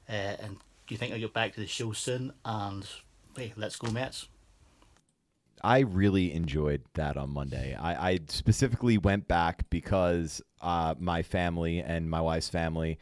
Uh, 0.08 0.12
and 0.40 0.56
do 0.86 0.94
you 0.94 0.98
think 0.98 1.12
I'll 1.12 1.18
get 1.18 1.32
back 1.32 1.54
to 1.54 1.60
the 1.60 1.66
show 1.66 1.92
soon? 1.92 2.32
And 2.44 2.86
hey, 3.36 3.52
let's 3.56 3.76
go 3.76 3.90
Mets. 3.90 4.28
I 5.64 5.80
really 5.80 6.32
enjoyed 6.32 6.82
that 6.94 7.16
on 7.16 7.30
Monday. 7.30 7.74
I, 7.74 8.10
I 8.10 8.18
specifically 8.28 8.98
went 8.98 9.26
back 9.26 9.68
because 9.70 10.40
uh, 10.60 10.94
my 10.98 11.22
family 11.22 11.80
and 11.80 12.08
my 12.08 12.20
wife's 12.20 12.48
family 12.48 12.98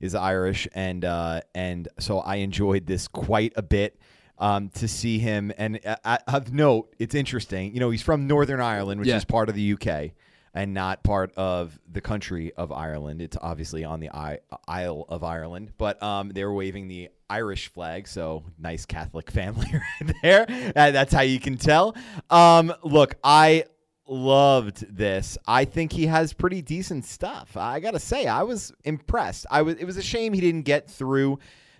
is 0.00 0.14
Irish, 0.14 0.68
and 0.74 1.04
uh, 1.04 1.40
and 1.54 1.88
so 1.98 2.20
I 2.20 2.36
enjoyed 2.36 2.86
this 2.86 3.08
quite 3.08 3.52
a 3.56 3.62
bit. 3.62 3.98
Um, 4.38 4.68
to 4.74 4.86
see 4.86 5.18
him, 5.18 5.50
and 5.56 5.80
uh, 6.04 6.18
of 6.28 6.52
note, 6.52 6.94
it's 6.98 7.14
interesting. 7.14 7.72
You 7.72 7.80
know, 7.80 7.88
he's 7.88 8.02
from 8.02 8.26
Northern 8.26 8.60
Ireland, 8.60 9.00
which 9.00 9.08
Yeah. 9.08 9.16
is 9.16 9.24
part 9.24 9.48
of 9.48 9.54
the 9.54 9.72
UK, 9.72 10.10
and 10.56 10.72
not 10.74 11.04
part 11.04 11.32
of 11.36 11.78
the 11.92 12.00
country 12.00 12.52
of 12.54 12.72
Ireland. 12.72 13.20
It's 13.20 13.36
obviously 13.40 13.84
on 13.84 14.00
the 14.00 14.10
I- 14.10 14.40
Isle 14.66 15.04
of 15.08 15.22
Ireland, 15.22 15.72
but 15.78 16.02
um, 16.02 16.30
they 16.30 16.44
were 16.44 16.54
waving 16.54 16.88
the 16.88 17.10
Irish 17.28 17.68
flag, 17.68 18.08
so 18.08 18.42
nice 18.58 18.86
Catholic 18.86 19.30
family 19.40 19.68
right 19.72 20.14
there. 20.22 20.46
That's 20.74 21.12
how 21.12 21.20
you 21.20 21.38
can 21.38 21.56
tell. 21.58 21.94
Um, 22.30 22.72
look, 22.82 23.16
I 23.22 23.64
loved 24.08 24.96
this. 24.96 25.36
I 25.46 25.64
think 25.64 25.92
he 25.92 26.06
has 26.06 26.32
pretty 26.32 26.62
decent 26.62 27.04
stuff. 27.04 27.56
I 27.56 27.80
gotta 27.80 28.00
say, 28.00 28.26
I 28.26 28.42
was 28.42 28.72
impressed. 28.84 29.46
I 29.50 29.62
was. 29.62 29.76
It 29.76 29.84
was 29.84 29.96
a 29.96 30.02
shame 30.02 30.32
he 30.32 30.40
didn't 30.40 30.62
get 30.62 30.88
through 30.88 31.38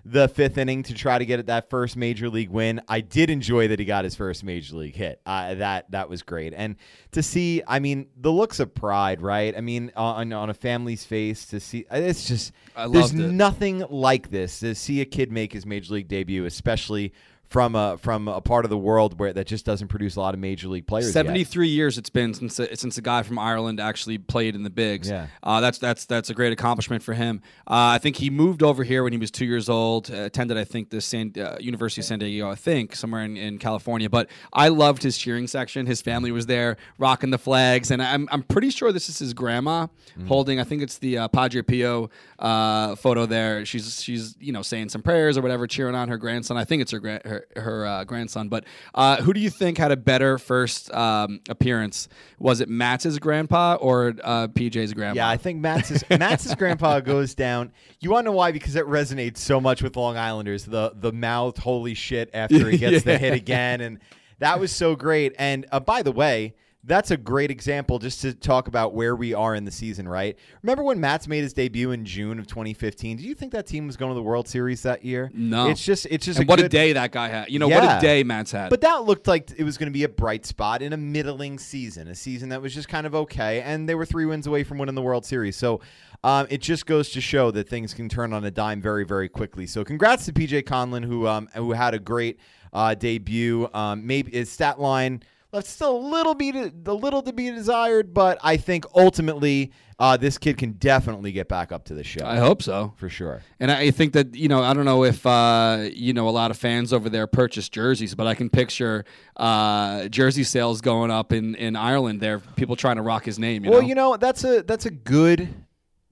the 0.09 0.29
fifth 0.29 0.57
inning 0.57 0.85
to 0.85 0.95
try 0.95 1.19
to 1.19 1.27
get 1.27 1.41
at 1.41 1.47
that 1.47 1.69
first 1.69 1.97
major 1.97 2.29
league 2.29 2.51
win. 2.51 2.81
I 2.89 3.01
did 3.01 3.29
enjoy 3.29 3.69
that 3.69 3.81
he 3.81 3.85
got 3.85 4.05
his 4.05 4.15
first 4.15 4.45
major 4.45 4.77
league 4.77 4.95
hit. 4.95 5.21
Uh, 5.27 5.55
that 5.57 5.91
that 5.91 6.09
was 6.09 6.23
great, 6.23 6.55
and 6.55 6.77
to 7.13 7.23
see, 7.23 7.63
I 7.67 7.81
mean, 7.81 8.07
the 8.17 8.31
looks 8.31 8.61
of 8.61 8.73
pride, 8.73 9.21
right? 9.21 9.57
I 9.57 9.61
mean, 9.61 9.91
on 9.97 10.33
on 10.33 10.49
a 10.49 10.55
family's 10.55 11.05
face 11.05 11.47
to 11.47 11.59
see, 11.59 11.87
it's 11.91 12.29
just 12.29 12.53
I 12.77 12.87
there's 12.87 13.13
it. 13.13 13.17
nothing 13.17 13.85
like 13.91 14.31
this 14.31 14.61
to 14.61 14.75
see 14.77 15.01
a 15.01 15.05
kid 15.05 15.33
make 15.33 15.53
his 15.53 15.67
major 15.67 15.95
league 15.95 16.09
debut, 16.09 16.45
especially 16.45 17.13
from 17.49 17.75
a 17.75 17.97
from 17.99 18.29
a 18.29 18.41
part 18.41 18.65
of 18.65 18.71
the 18.71 18.79
world 18.79 19.19
where 19.19 19.33
that 19.33 19.47
just 19.47 19.65
doesn't 19.65 19.89
produce 19.89 20.17
a 20.17 20.21
lot 20.21 20.35
of 20.35 20.41
major 20.41 20.69
league 20.69 20.87
players. 20.87 21.13
73 21.13 21.69
years 21.69 21.97
it's 21.99 22.11
been 22.11 22.35
since 22.35 22.59
a, 22.59 22.77
since 22.77 22.99
a 22.99 23.03
guy 23.03 23.23
from 23.23 23.39
Ireland 23.39 23.81
actually 23.81 24.19
played 24.19 24.55
in 24.55 24.63
the 24.63 24.71
bigs. 24.71 25.09
Yeah. 25.09 25.27
uh, 25.43 25.61
that's 25.61 25.79
that's 25.79 26.05
that's 26.07 26.31
a 26.31 26.35
great 26.35 26.53
accomplishment 26.53 27.03
for 27.03 27.15
him. 27.15 27.41
Uh, 27.67 27.95
I 27.95 27.99
think 27.99 28.17
he 28.17 28.31
moved 28.31 28.63
over 28.63 28.83
here 28.85 29.05
when 29.05 29.13
he 29.13 29.19
was 29.19 29.31
two 29.31 29.45
years 29.47 29.69
old. 29.69 30.11
Uh, 30.11 30.23
attended, 30.23 30.57
I 30.57 30.65
think, 30.65 30.91
the 30.91 31.01
San, 31.01 31.33
uh, 31.39 31.57
University 31.61 32.01
of 32.01 32.05
San 32.07 32.19
Diego, 32.19 32.51
I 32.51 32.55
think, 32.57 32.97
somewhere 32.97 33.23
in, 33.23 33.37
in 33.37 33.59
California. 33.59 34.11
But 34.11 34.29
I 34.53 34.69
loved 34.69 35.03
his 35.03 35.17
cheering 35.17 35.47
section. 35.47 35.87
His 35.87 36.03
family 36.03 36.33
was 36.33 36.47
there, 36.47 36.77
rocking 36.99 37.31
the 37.31 37.39
flags, 37.39 37.91
and 37.91 38.03
I'm 38.03 38.29
I'm 38.33 38.43
pretty 38.43 38.71
sure 38.71 38.93
this 38.93 39.09
is 39.09 39.19
his 39.19 39.35
grandma 39.35 39.87
holding. 40.27 40.59
I 40.59 40.65
think 40.65 40.83
it's 40.83 40.99
the 40.99 41.19
uh, 41.19 41.29
Padre 41.29 41.63
Pio 41.63 42.11
uh, 42.39 42.97
photo 42.97 43.27
there. 43.27 43.65
She's 43.65 44.03
she's 44.03 44.37
you 44.41 44.53
know 44.53 44.63
saying 44.63 44.89
some 44.89 45.03
prayers 45.03 45.39
or 45.39 45.43
whatever, 45.43 45.67
cheering 45.67 45.95
on 45.95 46.09
her 46.09 46.19
grandson. 46.19 46.57
I 46.57 46.65
think 46.65 46.83
it's 46.83 46.91
her 46.93 46.99
gra- 46.99 47.21
her, 47.25 47.36
her 47.57 47.87
uh, 47.87 48.05
grandson. 48.05 48.49
But 48.49 48.65
uh, 48.95 49.23
who 49.23 49.33
do 49.33 49.41
you 49.41 49.51
think 49.51 49.79
had 49.79 49.93
a 49.93 49.97
better 49.97 50.39
first 50.39 50.93
um, 50.93 51.41
appearance? 51.49 52.09
Was 52.39 52.61
it 52.61 52.69
Matz 52.69 53.19
grandpa 53.19 53.75
or 53.81 54.15
uh, 54.23 54.49
PJ's 54.49 54.93
grandpa? 54.95 55.17
Yeah, 55.17 55.29
I 55.29 55.37
think 55.37 55.61
Matz 55.61 56.03
Matz 56.11 56.55
grandpa 56.55 57.01
goes 57.01 57.35
down. 57.35 57.73
You 58.01 58.11
want 58.11 58.25
to 58.25 58.31
know 58.31 58.37
why? 58.37 58.53
Because 58.53 58.77
it 58.77 58.87
resonates 58.87 59.39
so 59.39 59.61
much 59.61 59.83
with 59.83 59.97
Long 59.97 60.17
Islanders. 60.17 60.65
The 60.65 60.93
the 60.95 61.13
mouth 61.13 61.59
holy 61.59 61.95
shit 61.95 62.31
after 62.35 62.69
he 62.71 62.79
gets 62.79 63.05
the 63.05 63.19
hit 63.27 63.33
again, 63.33 63.81
and 63.81 63.99
that 64.39 64.61
was 64.61 64.73
so 64.73 64.97
great. 64.97 65.35
And 65.39 65.67
uh, 65.73 65.81
by 65.81 66.03
the 66.03 66.13
way. 66.13 66.55
That's 66.87 67.11
a 67.11 67.17
great 67.17 67.51
example 67.51 67.99
just 67.99 68.21
to 68.23 68.33
talk 68.33 68.69
about 68.69 68.95
where 68.95 69.17
we 69.17 69.35
are 69.35 69.57
in 69.57 69.65
the 69.65 69.73
season, 69.73 70.09
right? 70.09 70.39
Remember 70.63 70.85
when 70.85 71.01
Matz 71.01 71.27
made 71.27 71.43
his 71.43 71.53
debut 71.53 71.91
in 71.91 72.05
June 72.05 72.39
of 72.39 72.47
2015? 72.47 73.17
Do 73.17 73.25
you 73.25 73.35
think 73.35 73.53
that 73.53 73.67
team 73.67 73.89
was 73.89 73.97
going 73.97 74.11
to 74.11 74.15
the 74.15 74.23
World 74.23 74.47
Series 74.47 74.83
that 74.83 75.05
year? 75.05 75.31
No. 75.35 75.69
It's 75.69 75.85
just 75.85 76.07
it's 76.07 76.25
just 76.25 76.41
a 76.41 76.45
what 76.45 76.61
a 76.61 76.69
day 76.69 76.93
that 76.93 77.11
guy 77.11 77.29
had. 77.29 77.51
You 77.51 77.59
know, 77.59 77.67
what 77.67 77.83
a 77.83 78.01
day 78.01 78.23
Matz 78.23 78.53
had. 78.53 78.71
But 78.71 78.83
that 78.83 79.05
looked 79.05 79.27
like 79.27 79.51
it 79.57 79.65
was 79.65 79.77
going 79.77 79.89
to 79.89 79.93
be 79.93 80.05
a 80.05 80.09
bright 80.09 80.47
spot 80.47 80.81
in 80.81 80.93
a 80.93 80.97
middling 80.97 81.59
season, 81.59 82.07
a 82.07 82.15
season 82.15 82.51
that 82.51 82.63
was 82.63 82.73
just 82.73 82.89
kind 82.89 83.07
of 83.07 83.15
okay, 83.15 83.63
and 83.63 83.89
they 83.89 83.97
were 83.97 84.07
three 84.07 84.27
wins 84.27 84.47
away 84.47 84.63
from 84.63 84.79
winning 84.79 84.95
the 84.95 85.03
World 85.03 85.27
Series. 85.27 85.57
So 85.57 85.81
um, 86.23 86.47
it 86.51 86.61
just 86.61 86.87
goes 86.87 87.11
to 87.11 87.21
show 87.21 87.51
that 87.51 87.69
things 87.69 87.95
can 87.95 88.09
turn 88.09 88.33
on 88.33 88.45
a 88.45 88.51
dime 88.51 88.81
very, 88.81 89.05
very 89.05 89.29
quickly. 89.29 89.67
So 89.67 89.85
congrats 89.85 90.25
to 90.27 90.33
PJ 90.33 90.63
Conlon, 90.63 91.05
who 91.05 91.27
um, 91.27 91.49
who 91.55 91.73
had 91.73 91.95
a 91.95 91.99
great 91.99 92.39
uh, 92.73 92.95
debut. 92.95 93.69
Um, 93.75 94.07
maybe 94.07 94.31
his 94.31 94.51
stat 94.51 94.81
line 94.81 95.23
left 95.57 95.69
still 95.69 95.97
a 95.97 95.99
little 95.99 96.35
bit 96.35 96.55
a 96.87 96.95
little 96.95 97.23
to 97.23 97.33
be 97.33 97.51
desired, 97.51 98.15
but 98.15 98.39
I 98.43 98.57
think 98.57 98.85
ultimately 98.95 99.73
uh, 99.99 100.17
this 100.17 100.37
kid 100.37 100.59
can 100.59 100.73
definitely 100.73 101.33
get 101.33 101.49
back 101.49 101.73
up 101.73 101.85
to 101.87 101.95
the 101.95 102.05
show 102.05 102.25
I 102.25 102.37
hope 102.37 102.63
so. 102.63 102.93
for 102.97 103.09
sure. 103.09 103.43
And 103.59 103.71
I 103.71 103.91
think 103.91 104.13
that 104.13 104.35
you 104.35 104.49
know, 104.49 104.63
I 104.63 104.75
don't 104.75 104.85
know 104.85 105.05
if 105.05 105.27
uh, 105.27 105.89
you 105.93 106.13
know 106.13 106.29
a 106.29 106.31
lot 106.31 106.51
of 106.51 106.57
fans 106.57 106.93
over 106.93 107.09
there 107.09 107.27
purchase 107.27 107.69
jerseys, 107.69 108.15
but 108.15 108.27
I 108.27 108.35
can 108.35 108.51
picture 108.51 109.05
uh, 109.37 110.09
jersey 110.09 110.45
sales 110.45 110.81
going 110.81 111.11
up 111.11 111.33
in, 111.33 111.55
in 111.55 111.77
Ireland. 111.77 112.21
There, 112.21 112.39
people 112.39 112.77
trying 112.77 112.97
to 112.97 113.03
rock 113.03 113.25
his 113.25 113.39
name. 113.39 113.65
You 113.65 113.71
well, 113.71 113.83
know? 113.83 113.89
you 113.89 113.95
know 113.95 114.17
that's 114.17 114.45
a 114.45 114.63
that's 114.63 114.87
a 114.87 114.91
good 114.91 115.49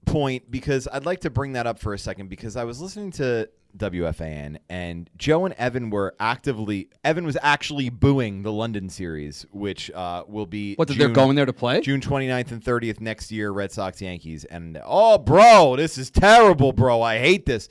point 0.05 0.49
because 0.49 0.87
I'd 0.91 1.05
like 1.05 1.21
to 1.21 1.29
bring 1.29 1.53
that 1.53 1.67
up 1.67 1.79
for 1.79 1.93
a 1.93 1.99
second 1.99 2.29
because 2.29 2.55
I 2.55 2.63
was 2.63 2.81
listening 2.81 3.11
to 3.13 3.49
WFAN 3.77 4.57
and 4.69 5.09
Joe 5.17 5.45
and 5.45 5.53
Evan 5.55 5.89
were 5.89 6.15
actively 6.19 6.89
Evan 7.03 7.25
was 7.25 7.37
actually 7.41 7.89
booing 7.89 8.43
the 8.43 8.51
London 8.51 8.89
series, 8.89 9.45
which 9.51 9.91
uh, 9.91 10.23
will 10.27 10.45
be 10.45 10.75
what? 10.75 10.87
That 10.87 10.93
June, 10.95 10.99
they're 10.99 11.09
going 11.15 11.35
there 11.35 11.45
to 11.45 11.53
play? 11.53 11.81
June 11.81 12.01
29th 12.01 12.51
and 12.51 12.63
30th 12.63 12.99
next 13.01 13.31
year, 13.31 13.51
Red 13.51 13.71
Sox 13.71 14.01
Yankees. 14.01 14.45
And 14.45 14.79
oh, 14.85 15.17
bro, 15.17 15.75
this 15.75 15.97
is 15.97 16.09
terrible, 16.09 16.71
bro. 16.73 17.01
I 17.01 17.19
hate 17.19 17.45
this. 17.45 17.69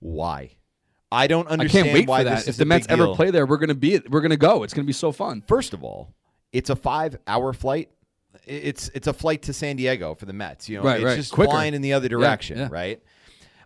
Why? 0.00 0.50
I 1.12 1.26
don't 1.28 1.46
understand. 1.48 1.60
I 1.60 1.62
understand 1.62 1.84
can't 1.86 1.94
wait 1.94 2.08
why 2.08 2.18
for 2.24 2.30
this 2.30 2.44
that. 2.44 2.50
is 2.50 2.54
If 2.54 2.56
the 2.58 2.62
a 2.62 2.66
Mets 2.66 2.86
big 2.86 2.92
ever 2.94 3.04
deal. 3.06 3.16
play 3.16 3.30
there, 3.30 3.46
we're 3.46 3.56
gonna 3.58 3.74
be 3.74 4.00
we're 4.10 4.20
gonna 4.20 4.36
go. 4.36 4.62
It's 4.64 4.74
gonna 4.74 4.86
be 4.86 4.92
so 4.92 5.12
fun. 5.12 5.42
First 5.46 5.72
of 5.72 5.84
all, 5.84 6.12
it's 6.52 6.70
a 6.70 6.76
five-hour 6.76 7.52
flight. 7.52 7.90
I- 8.34 8.38
It's 8.46 8.88
it's 8.94 9.06
a 9.06 9.12
flight 9.12 9.42
to 9.42 9.52
San 9.52 9.76
Diego 9.76 10.14
for 10.14 10.26
the 10.26 10.32
Mets. 10.32 10.68
You 10.68 10.78
know, 10.78 10.84
Right, 10.84 10.96
it's 10.96 11.04
right. 11.04 11.16
just 11.16 11.32
Quicker. 11.32 11.50
flying 11.52 11.74
in 11.74 11.82
the 11.82 11.92
other 11.92 12.08
direction, 12.08 12.58
yeah. 12.58 12.68
right? 12.70 13.00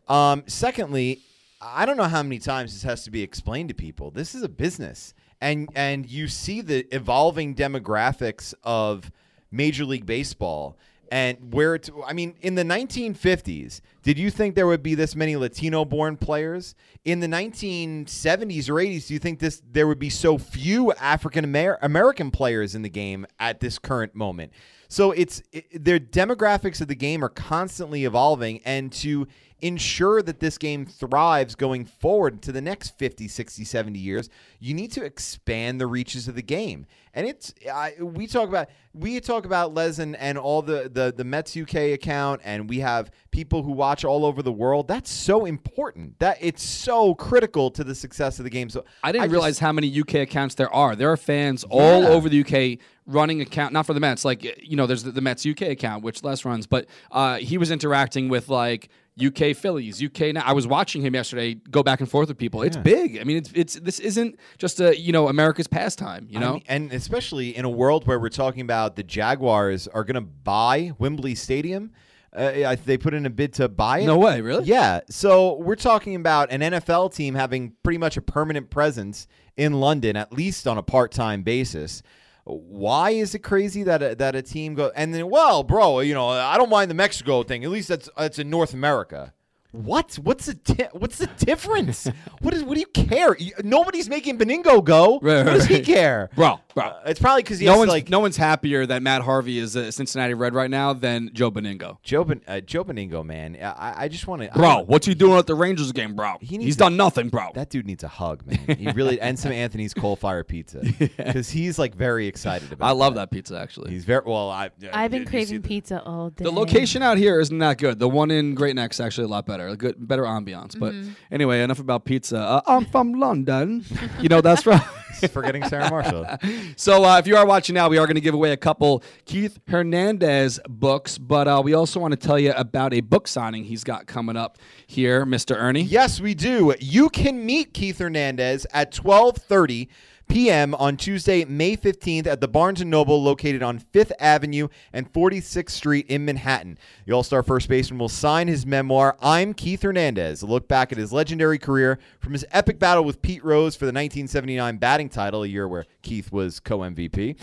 Um, 0.09 0.43
secondly, 0.47 1.21
I 1.61 1.85
don't 1.85 1.97
know 1.97 2.05
how 2.05 2.23
many 2.23 2.39
times 2.39 2.73
this 2.73 2.83
has 2.85 3.05
to 3.05 3.11
be 3.11 3.23
explained 3.23 3.69
to 3.69 3.75
people. 3.75 4.11
This 4.11 4.35
is 4.35 4.43
a 4.43 4.49
business, 4.49 5.15
and 5.41 5.69
and 5.75 6.09
you 6.09 6.27
see 6.27 6.63
the 6.63 6.87
evolving 6.95 7.55
demographics 7.55 8.55
of 8.65 9.11
Major 9.51 9.85
League 9.85 10.07
Baseball. 10.07 10.79
And 11.13 11.53
where 11.53 11.75
it's, 11.75 11.91
I 12.07 12.13
mean, 12.13 12.37
in 12.41 12.55
the 12.55 12.63
1950s, 12.63 13.81
did 14.05 14.17
you 14.17 14.31
think 14.31 14.55
there 14.55 14.69
would 14.69 14.83
be 14.83 14.95
this 14.95 15.17
many 15.17 15.35
Latino-born 15.35 16.17
players? 16.17 16.77
In 17.05 17.19
the 17.19 17.27
1970s 17.27 18.69
or 18.69 18.75
80s, 18.75 19.09
do 19.09 19.15
you 19.15 19.19
think 19.19 19.41
this 19.41 19.61
there 19.73 19.89
would 19.89 19.99
be 19.99 20.09
so 20.09 20.39
few 20.39 20.93
African 20.93 21.45
Amer- 21.45 21.81
American 21.83 22.31
players 22.31 22.77
in 22.77 22.83
the 22.83 22.89
game 22.89 23.27
at 23.41 23.59
this 23.59 23.77
current 23.77 24.15
moment? 24.15 24.53
So 24.87 25.11
it's 25.11 25.43
it, 25.51 25.85
their 25.85 25.99
demographics 25.99 26.81
of 26.81 26.87
the 26.87 26.95
game 26.95 27.25
are 27.25 27.29
constantly 27.29 28.05
evolving, 28.05 28.61
and 28.65 28.93
to 28.93 29.27
ensure 29.63 30.23
that 30.23 30.41
this 30.41 30.59
game 30.59 30.87
thrives 30.87 31.55
going 31.55 31.85
forward 31.85 32.43
to 32.43 32.53
the 32.53 32.61
next 32.61 32.99
50, 32.99 33.29
60, 33.29 33.65
70 33.65 33.99
years, 33.99 34.29
you 34.59 34.75
need 34.75 34.93
to 34.93 35.05
expand 35.05 35.81
the 35.81 35.87
reaches 35.87 36.29
of 36.29 36.35
the 36.35 36.43
game. 36.43 36.87
And 37.13 37.27
it's 37.27 37.53
I, 37.73 37.95
we 38.01 38.27
talk 38.29 38.49
about 38.49 38.69
we 38.93 39.19
talk 39.21 39.45
about 39.45 39.75
Les 39.75 39.99
and, 39.99 40.15
and 40.17 40.39
all 40.39 40.63
the, 40.63 40.89
the 40.93 41.13
the 41.17 41.25
Mets 41.25 41.57
UK 41.57 41.75
account, 41.93 42.41
and 42.45 42.69
we 42.69 42.79
have 42.81 43.11
people 43.33 43.63
who 43.65 43.73
watch 43.73 44.05
all 44.05 44.25
over 44.25 44.43
the 44.43 44.53
world. 44.53 44.87
That's 44.87 45.11
so 45.11 45.45
important. 45.45 46.21
That 46.21 46.39
it's 46.41 46.63
so 46.63 47.15
critical 47.17 47.71
to 47.73 47.83
the 47.83 47.97
success 47.97 48.39
of 48.39 48.45
the 48.45 48.51
game. 48.51 48.71
So 48.71 48.85
I 49.03 49.11
didn't 49.11 49.25
just- 49.25 49.33
realize 49.33 49.59
how 49.59 49.73
many 49.73 50.01
UK 50.01 50.15
accounts 50.17 50.55
there 50.55 50.73
are. 50.73 50.95
There 50.95 51.11
are 51.11 51.17
fans 51.17 51.65
all 51.69 52.07
over 52.07 52.29
the 52.29 52.41
UK 52.45 52.79
running 53.07 53.41
account, 53.41 53.73
not 53.73 53.87
for 53.87 53.95
the 53.95 54.01
Mets. 54.01 54.25
Like 54.25 54.45
you 54.63 54.77
know, 54.77 54.87
there's 54.87 55.03
the, 55.03 55.11
the 55.11 55.21
Mets 55.21 55.45
UK 55.45 55.63
account 55.63 56.05
which 56.05 56.23
Les 56.23 56.45
runs, 56.45 56.69
but 56.69 56.87
uh, 57.11 57.39
he 57.39 57.59
was 57.59 57.73
interacting 57.73 58.29
with 58.29 58.49
like 58.49 58.89
UK 59.19 59.55
Phillies, 59.57 60.03
UK. 60.03 60.33
Now 60.35 60.43
I 60.45 60.53
was 60.53 60.67
watching 60.67 61.03
him 61.03 61.15
yesterday 61.15 61.55
go 61.55 61.83
back 61.83 62.01
and 62.01 62.09
forth 62.09 62.29
with 62.29 62.39
people. 62.39 62.63
It's 62.63 62.77
big. 62.77 63.19
I 63.19 63.25
mean, 63.25 63.39
it's 63.39 63.53
it's 63.55 63.75
this 63.75 63.99
isn't 64.01 64.39
just 64.59 64.81
a 64.81 64.99
you 64.99 65.13
know 65.13 65.29
America's 65.29 65.67
pastime. 65.67 66.27
You 66.31 66.39
I 66.39 66.41
know, 66.41 66.53
mean, 66.55 66.63
and 66.69 66.93
especially 66.93 67.57
in 67.57 67.65
a 67.65 67.71
world 67.71 68.07
where 68.07 68.19
we're 68.19 68.29
talking 68.29 68.63
about 68.63 68.97
the 68.97 69.03
Jaguars 69.03 69.89
are 69.89 70.05
going 70.05 70.15
to 70.15 70.21
buy 70.21 70.93
Wembley 70.99 71.35
Stadium. 71.35 71.93
Uh, 72.33 72.77
they 72.85 72.97
put 72.97 73.13
in 73.13 73.27
a 73.27 73.31
bid 73.31 73.53
to 73.55 73.69
buy 73.69 73.99
it. 73.99 74.07
No 74.07 74.17
way, 74.17 74.41
really? 74.41 74.65
Yeah. 74.65 75.01
So 75.11 75.55
we're 75.57 75.75
talking 75.75 76.15
about 76.15 76.53
an 76.53 76.61
NFL 76.61 77.13
team 77.13 77.35
having 77.35 77.73
pretty 77.83 77.99
much 77.99 78.17
a 78.17 78.23
permanent 78.23 78.71
presence 78.71 79.27
in 79.57 79.81
London, 79.81 80.15
at 80.15 80.33
least 80.33 80.69
on 80.69 80.79
a 80.79 80.83
part-time 80.83 81.43
basis. 81.43 82.05
Why 82.45 83.11
is 83.11 83.35
it 83.35 83.41
crazy 83.41 83.83
that 83.85 84.03
a, 84.03 84.15
that 84.17 84.35
a 84.35 84.43
team 84.43 84.75
go 84.75 84.91
and 84.95 85.15
then 85.15 85.29
well, 85.29 85.63
bro, 85.63 86.01
you 86.01 86.15
know, 86.15 86.29
I 86.29 86.57
don't 86.57 86.71
mind 86.71 86.91
the 86.91 86.95
Mexico 86.95 87.43
thing. 87.43 87.65
At 87.65 87.71
least 87.71 87.89
that's 87.89 88.09
that's 88.17 88.39
in 88.39 88.51
North 88.51 88.75
America. 88.75 89.33
What? 89.73 90.17
What's 90.17 90.47
the 90.47 90.55
di- 90.55 90.89
what's 90.93 91.19
the 91.19 91.29
difference? 91.39 92.09
what 92.41 92.53
is? 92.55 92.65
What 92.65 92.75
do 92.75 92.81
you 92.81 92.87
care? 92.87 93.37
Nobody's 93.63 94.09
making 94.09 94.39
Benigno 94.39 94.83
go. 94.83 95.21
Right, 95.21 95.45
what 95.45 95.53
does 95.53 95.63
right, 95.63 95.71
he 95.71 95.75
right. 95.77 95.85
care, 95.85 96.31
bro, 96.35 96.61
bro. 96.75 96.85
Uh, 96.85 97.01
it's 97.07 97.21
probably 97.21 97.43
because 97.43 97.61
no 97.61 97.77
one's 97.79 97.89
to, 97.89 97.93
like 97.93 98.09
no 98.11 98.21
one's 98.21 98.37
happier 98.37 98.87
that 98.87 99.03
Matt 99.03 99.23
Harvey 99.23 99.59
is 99.59 99.77
a 99.77 99.91
Cincinnati 99.93 100.35
Red 100.35 100.55
right 100.55 100.71
now 100.71 100.93
than 100.93 101.31
Joe 101.33 101.51
Benigno. 101.51 101.99
Joe, 102.03 102.25
ben, 102.25 102.41
uh, 102.47 102.61
Joe 102.61 102.85
Benigno, 102.85 103.25
man. 103.25 103.57
I, 103.63 104.05
I 104.05 104.09
just 104.09 104.27
want 104.27 104.43
to, 104.43 104.49
Bro, 104.51 104.85
what's 104.87 105.07
he 105.07 105.15
doing 105.15 105.39
at 105.39 105.47
the 105.47 105.55
Rangers 105.55 105.93
game, 105.93 106.15
bro? 106.15 106.37
He 106.41 106.59
He's 106.59 106.77
to- 106.77 106.81
done 106.85 106.97
nothing, 106.97 107.29
bro. 107.29 107.51
That 107.55 107.71
dude 107.71 107.87
needs 107.87 108.05
a 108.05 108.09
hug, 108.09 108.47
man. 108.47 108.77
He 108.79 108.91
really 108.93 109.21
and 109.21 109.39
some 109.39 109.53
Anthony's 109.53 109.95
coal 109.95 110.17
fire 110.17 110.45
pizza 110.45 110.81
because 110.99 111.51
he's 111.51 111.79
like 111.79 111.95
very 111.95 112.27
excited 112.27 112.73
about. 112.73 112.87
I 112.87 112.93
love 112.93 113.15
that 113.17 113.31
pizza 113.31 113.59
actually. 113.59 113.91
He's 113.91 114.05
very 114.05 114.23
well. 114.25 114.51
I, 114.51 114.71
I've 114.93 115.11
been 115.11 115.25
did 115.25 115.33
you 115.33 115.41
see 115.41 115.47
craving 115.47 115.63
the- 115.63 115.69
pizza 115.69 116.03
all 116.05 116.31
day. 116.31 116.45
The 116.45 116.53
location 116.53 117.03
out 117.03 117.19
here 117.19 117.41
isn't 117.41 117.59
that 117.59 117.79
good. 117.79 117.99
The 117.99 118.09
one 118.09 118.31
in 118.31 118.55
Great 118.55 118.77
Neck's 118.77 119.01
actually 119.01 119.25
a 119.25 119.29
lot 119.29 119.47
better. 119.47 119.69
A 119.69 119.77
good, 119.77 119.97
better 120.07 120.23
ambiance. 120.25 120.79
But 120.79 120.95
anyway, 121.31 121.63
enough 121.63 121.81
about 121.81 122.05
pizza. 122.05 122.39
Uh, 122.39 122.61
I'm 122.67 122.85
from 122.87 123.15
London. 123.15 123.85
you 124.21 124.29
know 124.29 124.41
that's 124.41 124.67
right. 124.67 124.81
He's 125.23 125.31
forgetting 125.31 125.65
Sarah 125.69 125.91
Marshall. 125.91 126.27
so 126.77 127.05
uh, 127.05 127.19
if 127.19 127.27
you 127.27 127.37
are 127.37 127.47
watching 127.47 127.75
now, 127.75 127.89
we 127.89 127.99
are 127.99 128.07
going 128.07 128.15
to 128.15 128.21
give 128.21 128.35
away 128.35 128.53
a 128.53 128.57
couple 128.57 129.03
Keith 129.27 129.59
Hernandez 129.69 130.59
books, 130.69 131.19
but 131.19 131.47
uh, 131.47 131.61
we 131.63 131.75
also 131.75 132.01
want 132.01 132.13
to 132.13 132.17
tell 132.17 132.39
you 132.39 132.53
about 132.53 132.95
a 132.95 133.01
book 133.01 133.29
signing 133.29 133.65
he's 133.65 133.85
got 133.85 134.07
coming 134.07 134.37
up 134.37 134.57
here, 134.87 135.27
Mr. 135.27 135.59
Erni. 135.59 135.85
Yes, 135.87 136.21
we 136.21 136.35
do. 136.35 136.75
You 136.81 137.11
can 137.11 137.45
meet 137.45 137.75
Keith 137.75 137.99
Hernandez 137.99 138.67
at 138.73 138.93
12:30 138.93 139.89
p.m. 140.31 140.77
on 140.77 140.97
Tuesday, 140.97 141.45
May 141.45 141.77
15th 141.77 142.29
at 142.29 142.41
the 142.41 142.47
Barnes 142.47 142.85
& 142.85 142.85
Noble 142.85 143.21
located 143.21 143.65
on 143.65 143.81
5th 143.81 144.13
Avenue 144.21 144.69
and 144.93 145.13
46th 145.13 145.71
Street 145.71 146.07
in 146.07 146.25
Manhattan. 146.25 146.79
The 147.05 147.13
All-Star 147.13 147.43
first 147.43 147.69
baseman 147.69 147.99
will 147.99 148.09
sign 148.09 148.47
his 148.47 148.65
memoir, 148.65 149.17
I'm 149.21 149.53
Keith 149.55 149.83
Hernandez, 149.83 150.43
a 150.43 150.47
look 150.47 150.69
back 150.69 150.93
at 150.93 150.99
his 150.99 151.13
legendary 151.13 151.59
career 151.59 151.99
from 152.21 152.33
his 152.33 152.47
epic 152.53 152.79
battle 152.79 153.03
with 153.03 153.21
Pete 153.23 153.45
Rose 153.45 153.75
for 153.75 153.87
the 153.87 153.93
1979 153.93 154.77
batting 154.77 155.09
title, 155.09 155.43
a 155.43 155.49
year 155.49 155.67
where 155.67 155.85
Keith 156.03 156.31
was 156.31 156.61
co-MVP, 156.61 157.37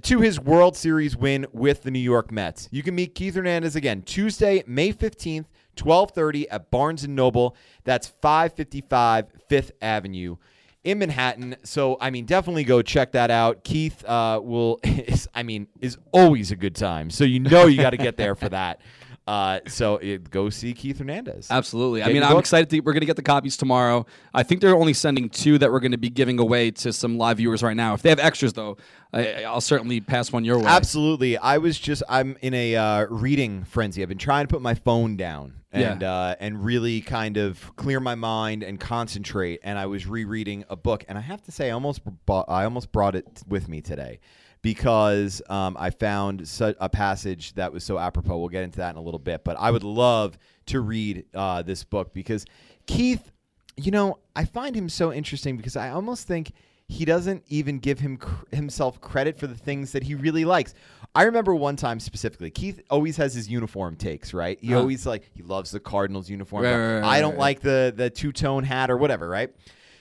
to 0.00 0.20
his 0.22 0.40
World 0.40 0.78
Series 0.78 1.14
win 1.14 1.46
with 1.52 1.82
the 1.82 1.90
New 1.90 1.98
York 1.98 2.32
Mets. 2.32 2.70
You 2.72 2.82
can 2.82 2.94
meet 2.94 3.14
Keith 3.14 3.34
Hernandez 3.34 3.76
again 3.76 4.00
Tuesday, 4.00 4.64
May 4.66 4.94
15th, 4.94 5.44
12:30 5.76 6.46
at 6.50 6.70
Barnes 6.70 7.06
& 7.06 7.08
Noble. 7.08 7.54
That's 7.84 8.06
555 8.06 9.26
5th 9.50 9.72
Avenue 9.82 10.36
in 10.84 10.98
Manhattan. 10.98 11.56
So, 11.62 11.96
I 12.00 12.10
mean, 12.10 12.24
definitely 12.24 12.64
go 12.64 12.82
check 12.82 13.12
that 13.12 13.30
out. 13.30 13.64
Keith 13.64 14.04
uh, 14.04 14.40
will, 14.42 14.80
is, 14.84 15.28
I 15.34 15.42
mean, 15.42 15.68
is 15.80 15.98
always 16.12 16.50
a 16.50 16.56
good 16.56 16.74
time. 16.74 17.10
So, 17.10 17.24
you 17.24 17.40
know, 17.40 17.66
you 17.66 17.80
got 17.80 17.90
to 17.90 17.96
get 17.96 18.16
there 18.16 18.34
for 18.34 18.48
that. 18.48 18.80
Uh, 19.30 19.60
so, 19.68 19.96
it, 19.98 20.28
go 20.28 20.50
see 20.50 20.72
Keith 20.72 20.98
Hernandez. 20.98 21.46
Absolutely. 21.50 22.02
I 22.02 22.12
mean, 22.12 22.24
I'm 22.24 22.32
book. 22.32 22.40
excited. 22.40 22.68
To, 22.70 22.80
we're 22.80 22.92
going 22.92 23.02
to 23.02 23.06
get 23.06 23.14
the 23.14 23.22
copies 23.22 23.56
tomorrow. 23.56 24.04
I 24.34 24.42
think 24.42 24.60
they're 24.60 24.74
only 24.74 24.92
sending 24.92 25.28
two 25.28 25.56
that 25.58 25.70
we're 25.70 25.78
going 25.78 25.92
to 25.92 25.98
be 25.98 26.10
giving 26.10 26.40
away 26.40 26.72
to 26.72 26.92
some 26.92 27.16
live 27.16 27.36
viewers 27.36 27.62
right 27.62 27.76
now. 27.76 27.94
If 27.94 28.02
they 28.02 28.08
have 28.08 28.18
extras, 28.18 28.54
though, 28.54 28.76
I, 29.12 29.44
I'll 29.44 29.60
certainly 29.60 30.00
pass 30.00 30.32
one 30.32 30.44
your 30.44 30.58
way. 30.58 30.66
Absolutely. 30.66 31.38
I 31.38 31.58
was 31.58 31.78
just 31.78 32.02
I'm 32.08 32.36
in 32.42 32.54
a 32.54 32.74
uh, 32.74 33.06
reading 33.08 33.62
frenzy. 33.62 34.02
I've 34.02 34.08
been 34.08 34.18
trying 34.18 34.48
to 34.48 34.52
put 34.52 34.62
my 34.62 34.74
phone 34.74 35.16
down 35.16 35.60
and 35.70 36.02
Yeah. 36.02 36.12
uh, 36.12 36.34
and 36.40 36.64
really 36.64 37.00
kind 37.00 37.36
of 37.36 37.76
clear 37.76 38.00
my 38.00 38.16
mind 38.16 38.64
and 38.64 38.80
concentrate. 38.80 39.60
And 39.62 39.78
I 39.78 39.86
was 39.86 40.08
rereading 40.08 40.64
a 40.68 40.74
book, 40.74 41.04
and 41.08 41.16
I 41.16 41.20
have 41.20 41.40
to 41.42 41.52
say, 41.52 41.68
I 41.68 41.70
almost 41.70 42.00
bought, 42.26 42.46
I 42.48 42.64
almost 42.64 42.90
brought 42.90 43.14
it 43.14 43.42
with 43.46 43.68
me 43.68 43.80
today 43.80 44.18
because 44.62 45.42
um, 45.48 45.76
I 45.78 45.90
found 45.90 46.50
a 46.60 46.88
passage 46.88 47.54
that 47.54 47.72
was 47.72 47.84
so 47.84 47.98
apropos. 47.98 48.38
We'll 48.38 48.48
get 48.48 48.64
into 48.64 48.78
that 48.78 48.90
in 48.90 48.96
a 48.96 49.02
little 49.02 49.18
bit, 49.20 49.44
but 49.44 49.56
I 49.58 49.70
would 49.70 49.84
love 49.84 50.38
to 50.66 50.80
read 50.80 51.24
uh, 51.34 51.62
this 51.62 51.84
book 51.84 52.12
because 52.12 52.44
Keith 52.86 53.30
you 53.76 53.90
know, 53.90 54.18
I 54.36 54.44
find 54.44 54.74
him 54.74 54.88
so 54.88 55.12
interesting 55.12 55.56
because 55.56 55.76
I 55.76 55.90
almost 55.90 56.26
think 56.26 56.52
he 56.88 57.04
doesn't 57.04 57.44
even 57.48 57.78
give 57.78 58.00
him 58.00 58.16
cr- 58.16 58.44
himself 58.52 59.00
credit 59.00 59.38
for 59.38 59.46
the 59.46 59.54
things 59.54 59.92
that 59.92 60.02
he 60.02 60.14
really 60.14 60.44
likes. 60.44 60.74
I 61.14 61.22
remember 61.22 61.54
one 61.54 61.76
time 61.76 62.00
specifically, 62.00 62.50
Keith 62.50 62.80
always 62.90 63.16
has 63.16 63.32
his 63.34 63.48
uniform 63.48 63.96
takes, 63.96 64.34
right? 64.34 64.58
He 64.60 64.72
Huh. 64.72 64.80
always 64.80 65.06
like 65.06 65.30
he 65.34 65.42
loves 65.42 65.70
the 65.70 65.80
Cardinals 65.80 66.28
uniform. 66.28 66.64
Right, 66.64 66.72
right, 66.76 67.00
right, 67.00 67.04
I 67.04 67.20
don't 67.20 67.38
like 67.38 67.60
the 67.60 67.92
the 67.96 68.10
two 68.10 68.32
tone 68.32 68.64
hat 68.64 68.90
or 68.90 68.96
whatever, 68.96 69.28
right? 69.28 69.50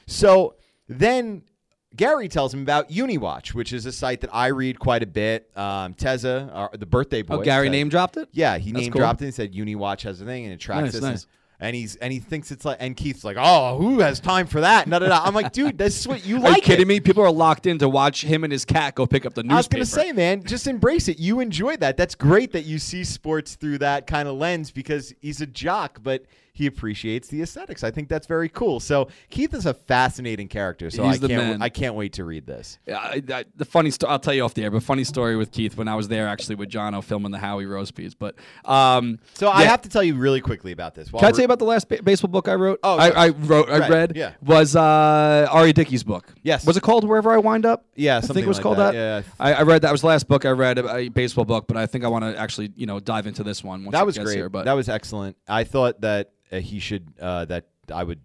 So 0.07 0.55
then 0.88 1.43
Gary 1.95 2.27
tells 2.27 2.53
him 2.53 2.61
about 2.61 2.89
UniWatch, 2.89 3.53
which 3.55 3.73
is 3.73 3.85
a 3.85 3.91
site 3.91 4.21
that 4.21 4.29
I 4.33 4.47
read 4.47 4.79
quite 4.79 5.01
a 5.01 5.07
bit. 5.07 5.49
Um, 5.57 5.93
Teza, 5.95 6.49
our, 6.53 6.69
the 6.77 6.85
birthday 6.85 7.23
boy. 7.23 7.35
Oh, 7.37 7.41
Gary 7.41 7.67
said- 7.67 7.71
name 7.71 7.89
dropped 7.89 8.17
it? 8.17 8.29
yeah, 8.31 8.57
he 8.57 8.71
That's 8.71 8.83
name 8.83 8.91
cool. 8.93 8.99
dropped 8.99 9.21
it 9.21 9.25
and 9.25 9.33
said 9.33 9.53
UniWatch 9.53 10.01
has 10.03 10.21
a 10.21 10.25
thing 10.25 10.43
and 10.45 10.53
it 10.53 10.59
tracks 10.59 10.83
Nice, 10.83 10.91
this. 10.93 11.01
nice. 11.01 11.27
And 11.61 11.75
he's 11.75 11.97
and 11.97 12.13
he 12.13 12.19
thinks 12.19 12.51
it's 12.51 12.63
like 12.63 12.77
and 12.79 12.95
Keith's 12.95 13.25
like, 13.25 13.35
oh, 13.37 13.77
who 13.77 13.99
has 13.99 14.21
time 14.21 14.47
for 14.47 14.61
that? 14.61 14.87
No, 14.87 14.97
no, 14.97 15.07
no. 15.07 15.15
I'm 15.21 15.33
like, 15.33 15.51
dude, 15.51 15.77
this 15.77 15.99
is 15.99 16.07
what 16.07 16.25
you 16.25 16.39
like. 16.39 16.45
Are 16.53 16.55
you 16.55 16.61
kidding 16.61 16.83
it. 16.83 16.87
me? 16.87 16.99
People 17.01 17.21
are 17.21 17.31
locked 17.33 17.65
in 17.65 17.77
to 17.79 17.89
watch 17.89 18.23
him 18.23 18.45
and 18.45 18.53
his 18.53 18.63
cat 18.63 18.95
go 18.95 19.05
pick 19.05 19.25
up 19.25 19.33
the 19.33 19.43
newspaper. 19.43 19.53
I 19.55 19.57
was 19.57 19.67
gonna 19.67 20.05
say, 20.07 20.13
man, 20.13 20.41
just 20.45 20.67
embrace 20.67 21.09
it. 21.09 21.19
You 21.19 21.41
enjoy 21.41 21.75
that. 21.77 21.97
That's 21.97 22.15
great 22.15 22.53
that 22.53 22.63
you 22.63 22.79
see 22.79 23.03
sports 23.03 23.55
through 23.55 23.79
that 23.79 24.07
kind 24.07 24.29
of 24.29 24.35
lens 24.37 24.71
because 24.71 25.13
he's 25.19 25.41
a 25.41 25.45
jock, 25.47 25.99
but 26.01 26.23
he 26.60 26.68
appreciates 26.68 27.30
the 27.30 27.41
aesthetics. 27.41 27.84
I 27.86 27.89
think 27.91 28.10
that's 28.10 28.28
very 28.28 28.49
cool. 28.49 28.82
So 28.82 29.07
Keith 29.30 29.53
is 29.53 29.66
a 29.66 29.74
fascinating 29.74 30.49
character. 30.49 30.89
So 30.89 31.03
He's 31.05 31.16
I 31.16 31.18
the 31.20 31.28
can't 31.30 31.43
man. 31.47 31.62
I 31.62 31.70
can't 31.70 31.95
wait 31.95 32.14
to 32.14 32.26
read 32.26 32.45
this. 32.45 32.78
Yeah, 32.86 32.97
I, 32.97 33.24
I, 33.34 33.45
the 33.55 33.64
funny 33.64 33.91
story, 33.91 34.12
I'll 34.12 34.20
tell 34.20 34.34
you 34.34 34.43
off 34.43 34.53
the 34.53 34.64
air, 34.64 34.72
but 34.72 34.84
funny 34.84 35.05
story 35.05 35.38
with 35.38 35.51
Keith 35.53 35.78
when 35.78 35.88
I 35.88 35.95
was 35.95 36.10
there 36.10 36.28
actually 36.28 36.55
with 36.55 36.70
Jono 36.70 37.01
filming 37.01 37.32
the 37.32 37.38
Howie 37.39 37.66
roast 37.66 37.95
piece. 37.95 38.14
But 38.14 38.36
um, 38.66 39.20
So 39.36 39.49
I 39.49 39.64
have 39.64 39.82
to 39.84 39.89
tell 39.89 40.03
you 40.03 40.16
really 40.16 40.41
quickly 40.41 40.74
about 40.74 40.95
this. 40.95 41.12
While 41.14 41.22
Can 41.22 41.30
I 41.30 41.32
tell 41.32 41.39
you 41.39 41.45
about 41.45 41.60
the 41.60 41.66
last 41.66 41.88
ba- 41.88 42.03
baseball 42.03 42.30
book 42.30 42.49
I 42.49 42.55
wrote? 42.55 42.80
Oh, 42.84 42.97
I. 42.97 43.10
I 43.10 43.30
wrote, 43.30 43.70
I 43.70 43.80
Right, 43.80 43.89
read. 43.89 44.16
yeah. 44.18 44.34
Was 44.43 44.76
uh, 44.76 45.47
R.A. 45.49 45.72
Dickey's 45.72 46.03
book? 46.03 46.28
Yes. 46.43 46.66
Was 46.66 46.76
it 46.76 46.82
called 46.84 47.07
Wherever 47.07 47.32
I 47.32 47.38
Wind 47.38 47.66
Up? 47.66 47.86
Yeah, 47.95 48.18
I 48.18 48.20
think 48.20 48.28
something 48.28 48.43
it 48.43 48.47
was 48.47 48.57
like 48.57 48.64
called 48.64 48.78
that, 48.78 48.91
that. 48.93 49.26
yeah. 49.26 49.32
I, 49.39 49.53
I 49.53 49.62
read 49.64 49.82
that 49.84 49.91
was 49.91 50.01
the 50.01 50.07
last 50.07 50.28
book 50.28 50.45
I 50.45 50.51
read, 50.51 50.78
a, 50.80 51.10
baseball 51.10 51.45
book, 51.45 51.68
but 51.68 51.78
I 51.78 51.86
think 51.86 52.03
I 52.03 52.07
want 52.10 52.26
to 52.26 52.38
actually, 52.38 52.72
you 52.76 52.86
know, 52.86 52.99
dive 52.99 53.28
into 53.28 53.43
this 53.43 53.64
one. 53.64 53.86
Once 53.86 53.93
that 53.93 54.05
was 54.05 54.18
great. 54.18 54.36
Here, 54.36 54.49
but 54.49 54.66
that 54.66 54.74
was 54.74 54.89
excellent. 54.89 55.38
I 55.47 55.64
thought 55.64 56.01
that 56.01 56.32
he 56.58 56.80
should. 56.80 57.14
Uh, 57.20 57.45
that 57.45 57.66
I 57.93 58.04
would 58.04 58.20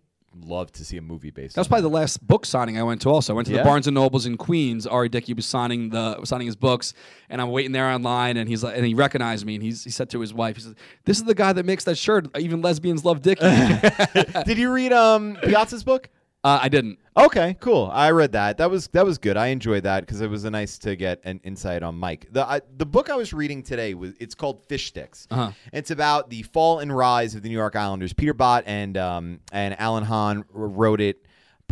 love 0.45 0.72
to 0.72 0.85
see 0.85 0.97
a 0.97 1.01
movie 1.03 1.31
based. 1.31 1.55
That 1.55 1.61
was 1.61 1.68
on 1.68 1.70
probably 1.70 1.83
the 1.91 1.95
last 1.95 2.27
book 2.27 2.45
signing 2.45 2.77
I 2.77 2.83
went 2.83 3.01
to. 3.03 3.09
Also, 3.11 3.33
I 3.33 3.37
went 3.37 3.47
to 3.47 3.53
Yeah? 3.55 3.59
the 3.59 3.64
Barnes 3.64 3.87
and 3.87 3.95
Nobles 3.95 4.27
in 4.27 4.37
Queens. 4.37 4.85
R.A. 4.87 5.09
Dickey 5.09 5.33
was 5.33 5.47
signing 5.47 5.91
the 5.91 6.16
was 6.18 6.29
signing 6.29 6.47
his 6.47 6.57
books, 6.57 6.93
and 7.29 7.41
I'm 7.41 7.51
waiting 7.51 7.70
there 7.72 7.89
online, 7.89 8.37
and 8.37 8.49
he's 8.49 8.64
like, 8.64 8.77
and 8.77 8.85
he 8.85 8.95
recognized 8.95 9.47
me, 9.47 9.55
and 9.55 9.62
he's 9.62 9.85
he 9.85 9.91
said 9.91 10.11
to 10.11 10.20
his 10.20 10.35
wife, 10.35 10.57
he 10.57 10.62
said, 10.62 10.75
"This 11.05 11.18
is 11.18 11.25
the 11.25 11.35
guy 11.37 11.53
that 11.53 11.64
makes 11.64 11.85
that 11.85 11.97
shirt. 11.97 12.37
Even 12.37 12.62
lesbians 12.62 13.05
love 13.05 13.22
Dickey." 13.22 13.43
uh, 13.45 14.43
Did 14.45 14.59
you 14.59 14.72
read 14.72 14.93
um 14.93 15.37
Piazza's 15.43 15.85
book? 15.85 16.09
I 16.45 16.68
didn't. 16.68 16.99
Okay, 17.16 17.57
cool. 17.61 17.90
I 17.92 18.11
read 18.11 18.32
that. 18.32 18.59
That 18.59 18.70
was 18.70 18.88
that 18.88 19.05
was 19.05 19.18
good. 19.18 19.36
I 19.36 19.47
enjoyed 19.47 19.84
that 19.84 20.01
because 20.01 20.20
it 20.20 20.28
was 20.28 20.45
a 20.45 20.51
nice 20.51 20.78
to 20.78 20.97
get 20.97 21.20
an 21.24 21.40
insight 21.45 21.82
on 21.82 21.95
Mike. 21.95 22.26
The 22.32 22.45
I, 22.47 22.61
the 22.76 22.84
book 22.84 23.09
I 23.09 23.14
was 23.14 23.32
reading 23.32 23.62
today 23.62 23.95
was 23.95 24.14
it's 24.20 24.34
called 24.34 24.66
Fish 24.66 24.88
Sticks. 24.88 25.26
Uh-huh. 25.30 25.53
It's 25.72 25.90
about 25.90 26.28
the 26.28 26.42
fall 26.42 26.80
and 26.80 26.95
rise 26.95 27.34
of 27.34 27.42
the 27.42 27.49
New 27.49 27.55
York 27.55 27.76
Islanders. 27.76 28.12
Peter 28.12 28.34
Botte 28.34 28.64
and 28.66 28.97
um 28.97 29.40
and 29.53 29.78
Alan 29.80 30.05
Hahn 30.05 30.45
wrote 30.53 31.01
it 31.01 31.24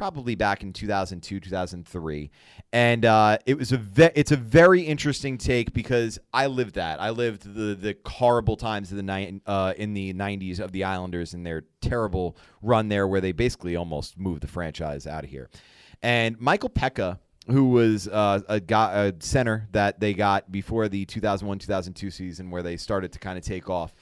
probably 0.02 0.34
back 0.34 0.64
in 0.64 0.72
2002, 0.72 1.38
2003, 1.38 2.28
and 2.72 3.04
uh, 3.04 3.38
it 3.46 3.56
was 3.56 3.70
a 3.70 3.76
ve- 3.76 4.10
it's 4.16 4.32
a 4.32 4.36
very 4.36 4.82
interesting 4.82 5.38
take 5.38 5.72
because 5.72 6.18
I 6.32 6.46
lived 6.46 6.74
that. 6.74 7.00
I 7.00 7.10
lived 7.10 7.44
the 7.54 7.76
the 7.76 7.96
horrible 8.04 8.56
times 8.56 8.90
of 8.90 8.96
the 8.96 9.04
night 9.04 9.40
uh, 9.46 9.74
in 9.76 9.94
the 9.94 10.12
90s 10.12 10.58
of 10.58 10.72
the 10.72 10.82
Islanders 10.82 11.34
and 11.34 11.46
their 11.46 11.62
terrible 11.80 12.36
run 12.62 12.88
there, 12.88 13.06
where 13.06 13.20
they 13.20 13.30
basically 13.30 13.76
almost 13.76 14.18
moved 14.18 14.40
the 14.40 14.48
franchise 14.48 15.06
out 15.06 15.22
of 15.22 15.30
here. 15.30 15.48
And 16.02 16.36
Michael 16.40 16.70
Peca 16.70 17.20
who 17.46 17.68
was 17.68 18.08
uh, 18.08 18.40
a 18.48 18.58
guy, 18.58 19.04
a 19.04 19.12
center 19.20 19.68
that 19.70 20.00
they 20.00 20.14
got 20.14 20.50
before 20.50 20.88
the 20.88 21.06
2001-2002 21.06 22.12
season, 22.12 22.50
where 22.50 22.64
they 22.64 22.76
started 22.76 23.12
to 23.12 23.20
kind 23.20 23.38
of 23.38 23.44
take 23.44 23.70
off. 23.70 23.94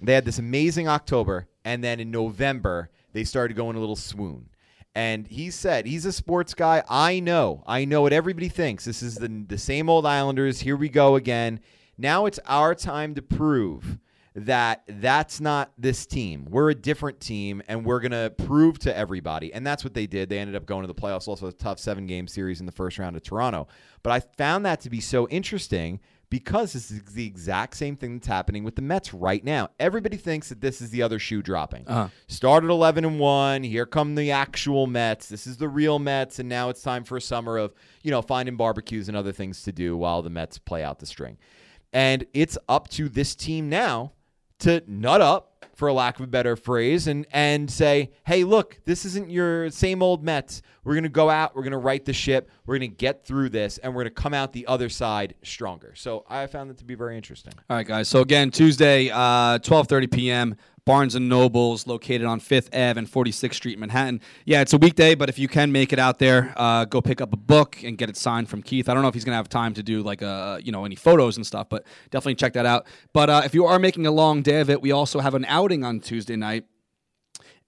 They 0.00 0.14
had 0.14 0.24
this 0.24 0.38
amazing 0.38 0.88
October, 0.88 1.48
and 1.66 1.84
then 1.84 2.00
in 2.00 2.10
November 2.10 2.88
they 3.12 3.24
started 3.24 3.56
going 3.56 3.76
a 3.76 3.80
little 3.80 3.96
swoon. 3.96 4.48
And 4.94 5.26
he 5.26 5.50
said 5.50 5.86
he's 5.86 6.06
a 6.06 6.12
sports 6.12 6.54
guy. 6.54 6.82
I 6.88 7.18
know, 7.20 7.64
I 7.66 7.84
know 7.84 8.02
what 8.02 8.12
everybody 8.12 8.48
thinks. 8.48 8.84
This 8.84 9.02
is 9.02 9.16
the 9.16 9.28
the 9.48 9.58
same 9.58 9.88
old 9.88 10.06
Islanders. 10.06 10.60
Here 10.60 10.76
we 10.76 10.88
go 10.88 11.16
again. 11.16 11.60
Now 11.98 12.26
it's 12.26 12.38
our 12.46 12.74
time 12.74 13.14
to 13.16 13.22
prove 13.22 13.98
that 14.36 14.82
that's 14.88 15.40
not 15.40 15.72
this 15.78 16.06
team. 16.06 16.46
We're 16.50 16.70
a 16.70 16.74
different 16.74 17.20
team, 17.20 17.62
and 17.68 17.84
we're 17.84 18.00
going 18.00 18.12
to 18.12 18.32
prove 18.46 18.80
to 18.80 18.96
everybody. 18.96 19.52
And 19.54 19.64
that's 19.64 19.84
what 19.84 19.94
they 19.94 20.06
did. 20.06 20.28
They 20.28 20.38
ended 20.38 20.56
up 20.56 20.66
going 20.66 20.82
to 20.82 20.88
the 20.88 20.94
playoffs, 20.94 21.28
also 21.28 21.46
a 21.46 21.52
tough 21.52 21.78
seven 21.78 22.06
game 22.06 22.26
series 22.26 22.58
in 22.58 22.66
the 22.66 22.72
first 22.72 22.98
round 22.98 23.14
of 23.14 23.22
Toronto. 23.22 23.68
But 24.02 24.12
I 24.12 24.20
found 24.36 24.66
that 24.66 24.80
to 24.80 24.90
be 24.90 25.00
so 25.00 25.28
interesting 25.28 26.00
because 26.30 26.72
this 26.72 26.90
is 26.90 27.02
the 27.02 27.26
exact 27.26 27.76
same 27.76 27.96
thing 27.96 28.14
that's 28.14 28.26
happening 28.26 28.64
with 28.64 28.76
the 28.76 28.82
Mets 28.82 29.14
right 29.14 29.44
now. 29.44 29.68
Everybody 29.78 30.16
thinks 30.16 30.48
that 30.48 30.60
this 30.60 30.80
is 30.80 30.90
the 30.90 31.02
other 31.02 31.18
shoe 31.18 31.42
dropping. 31.42 31.86
Uh-huh. 31.86 32.08
Started 32.26 32.70
11 32.70 33.04
and 33.04 33.18
1. 33.18 33.62
Here 33.62 33.86
come 33.86 34.14
the 34.14 34.30
actual 34.30 34.86
Mets. 34.86 35.28
This 35.28 35.46
is 35.46 35.56
the 35.56 35.68
real 35.68 35.98
Mets. 35.98 36.38
And 36.38 36.48
now 36.48 36.68
it's 36.68 36.82
time 36.82 37.04
for 37.04 37.16
a 37.16 37.20
summer 37.20 37.56
of, 37.56 37.74
you 38.02 38.10
know, 38.10 38.22
finding 38.22 38.56
barbecues 38.56 39.08
and 39.08 39.16
other 39.16 39.32
things 39.32 39.62
to 39.62 39.72
do 39.72 39.96
while 39.96 40.22
the 40.22 40.30
Mets 40.30 40.58
play 40.58 40.82
out 40.82 40.98
the 40.98 41.06
string. 41.06 41.38
And 41.92 42.26
it's 42.34 42.58
up 42.68 42.88
to 42.90 43.08
this 43.08 43.34
team 43.34 43.68
now 43.68 44.12
to 44.60 44.82
nut 44.86 45.20
up 45.20 45.50
for 45.74 45.92
lack 45.92 46.18
of 46.20 46.24
a 46.24 46.28
better 46.28 46.54
phrase 46.54 47.08
and 47.08 47.26
and 47.32 47.68
say 47.68 48.10
hey 48.24 48.44
look 48.44 48.78
this 48.84 49.04
isn't 49.04 49.28
your 49.28 49.68
same 49.70 50.02
old 50.02 50.22
mets 50.22 50.62
we're 50.84 50.94
to 51.02 51.08
go 51.08 51.28
out 51.28 51.56
we're 51.56 51.62
to 51.72 51.78
right 51.78 52.04
the 52.04 52.12
ship 52.12 52.48
we're 52.64 52.78
to 52.78 52.86
get 52.86 53.24
through 53.24 53.48
this 53.48 53.78
and 53.78 53.92
we're 53.92 54.04
to 54.04 54.10
come 54.10 54.32
out 54.32 54.52
the 54.52 54.66
other 54.68 54.88
side 54.88 55.34
stronger 55.42 55.92
so 55.96 56.24
i 56.28 56.46
found 56.46 56.70
it 56.70 56.78
to 56.78 56.84
be 56.84 56.94
very 56.94 57.16
interesting 57.16 57.52
All 57.68 57.76
right, 57.76 57.86
guys. 57.86 58.08
So 58.08 58.20
again, 58.20 58.50
Tuesday, 58.52 59.10
uh, 59.12 59.58
twelve 59.58 59.88
thirty 59.88 60.06
p.m. 60.06 60.56
Barnes 60.86 61.14
and 61.14 61.30
Nobles, 61.30 61.86
located 61.86 62.26
on 62.26 62.40
Fifth 62.40 62.68
Ave 62.74 62.98
and 62.98 63.10
46th 63.10 63.54
Street, 63.54 63.78
Manhattan. 63.78 64.20
Yeah, 64.44 64.60
it's 64.60 64.74
a 64.74 64.76
weekday, 64.76 65.14
but 65.14 65.30
if 65.30 65.38
you 65.38 65.48
can 65.48 65.72
make 65.72 65.94
it 65.94 65.98
out 65.98 66.18
there, 66.18 66.52
uh, 66.56 66.84
go 66.84 67.00
pick 67.00 67.22
up 67.22 67.32
a 67.32 67.38
book 67.38 67.82
and 67.82 67.96
get 67.96 68.10
it 68.10 68.18
signed 68.18 68.50
from 68.50 68.62
Keith. 68.62 68.90
I 68.90 68.92
don't 68.92 69.02
know 69.02 69.08
if 69.08 69.14
he's 69.14 69.24
gonna 69.24 69.38
have 69.38 69.48
time 69.48 69.72
to 69.74 69.82
do 69.82 70.02
like 70.02 70.22
uh 70.22 70.60
you 70.62 70.72
know 70.72 70.84
any 70.84 70.94
photos 70.94 71.36
and 71.38 71.46
stuff, 71.46 71.68
but 71.70 71.84
definitely 72.10 72.34
check 72.34 72.52
that 72.52 72.66
out. 72.66 72.86
But 73.14 73.30
uh, 73.30 73.42
if 73.46 73.54
you 73.54 73.64
are 73.64 73.78
making 73.78 74.06
a 74.06 74.10
long 74.10 74.42
day 74.42 74.60
of 74.60 74.68
it, 74.68 74.82
we 74.82 74.92
also 74.92 75.20
have 75.20 75.34
an 75.34 75.46
outing 75.46 75.84
on 75.84 76.00
Tuesday 76.00 76.36
night. 76.36 76.66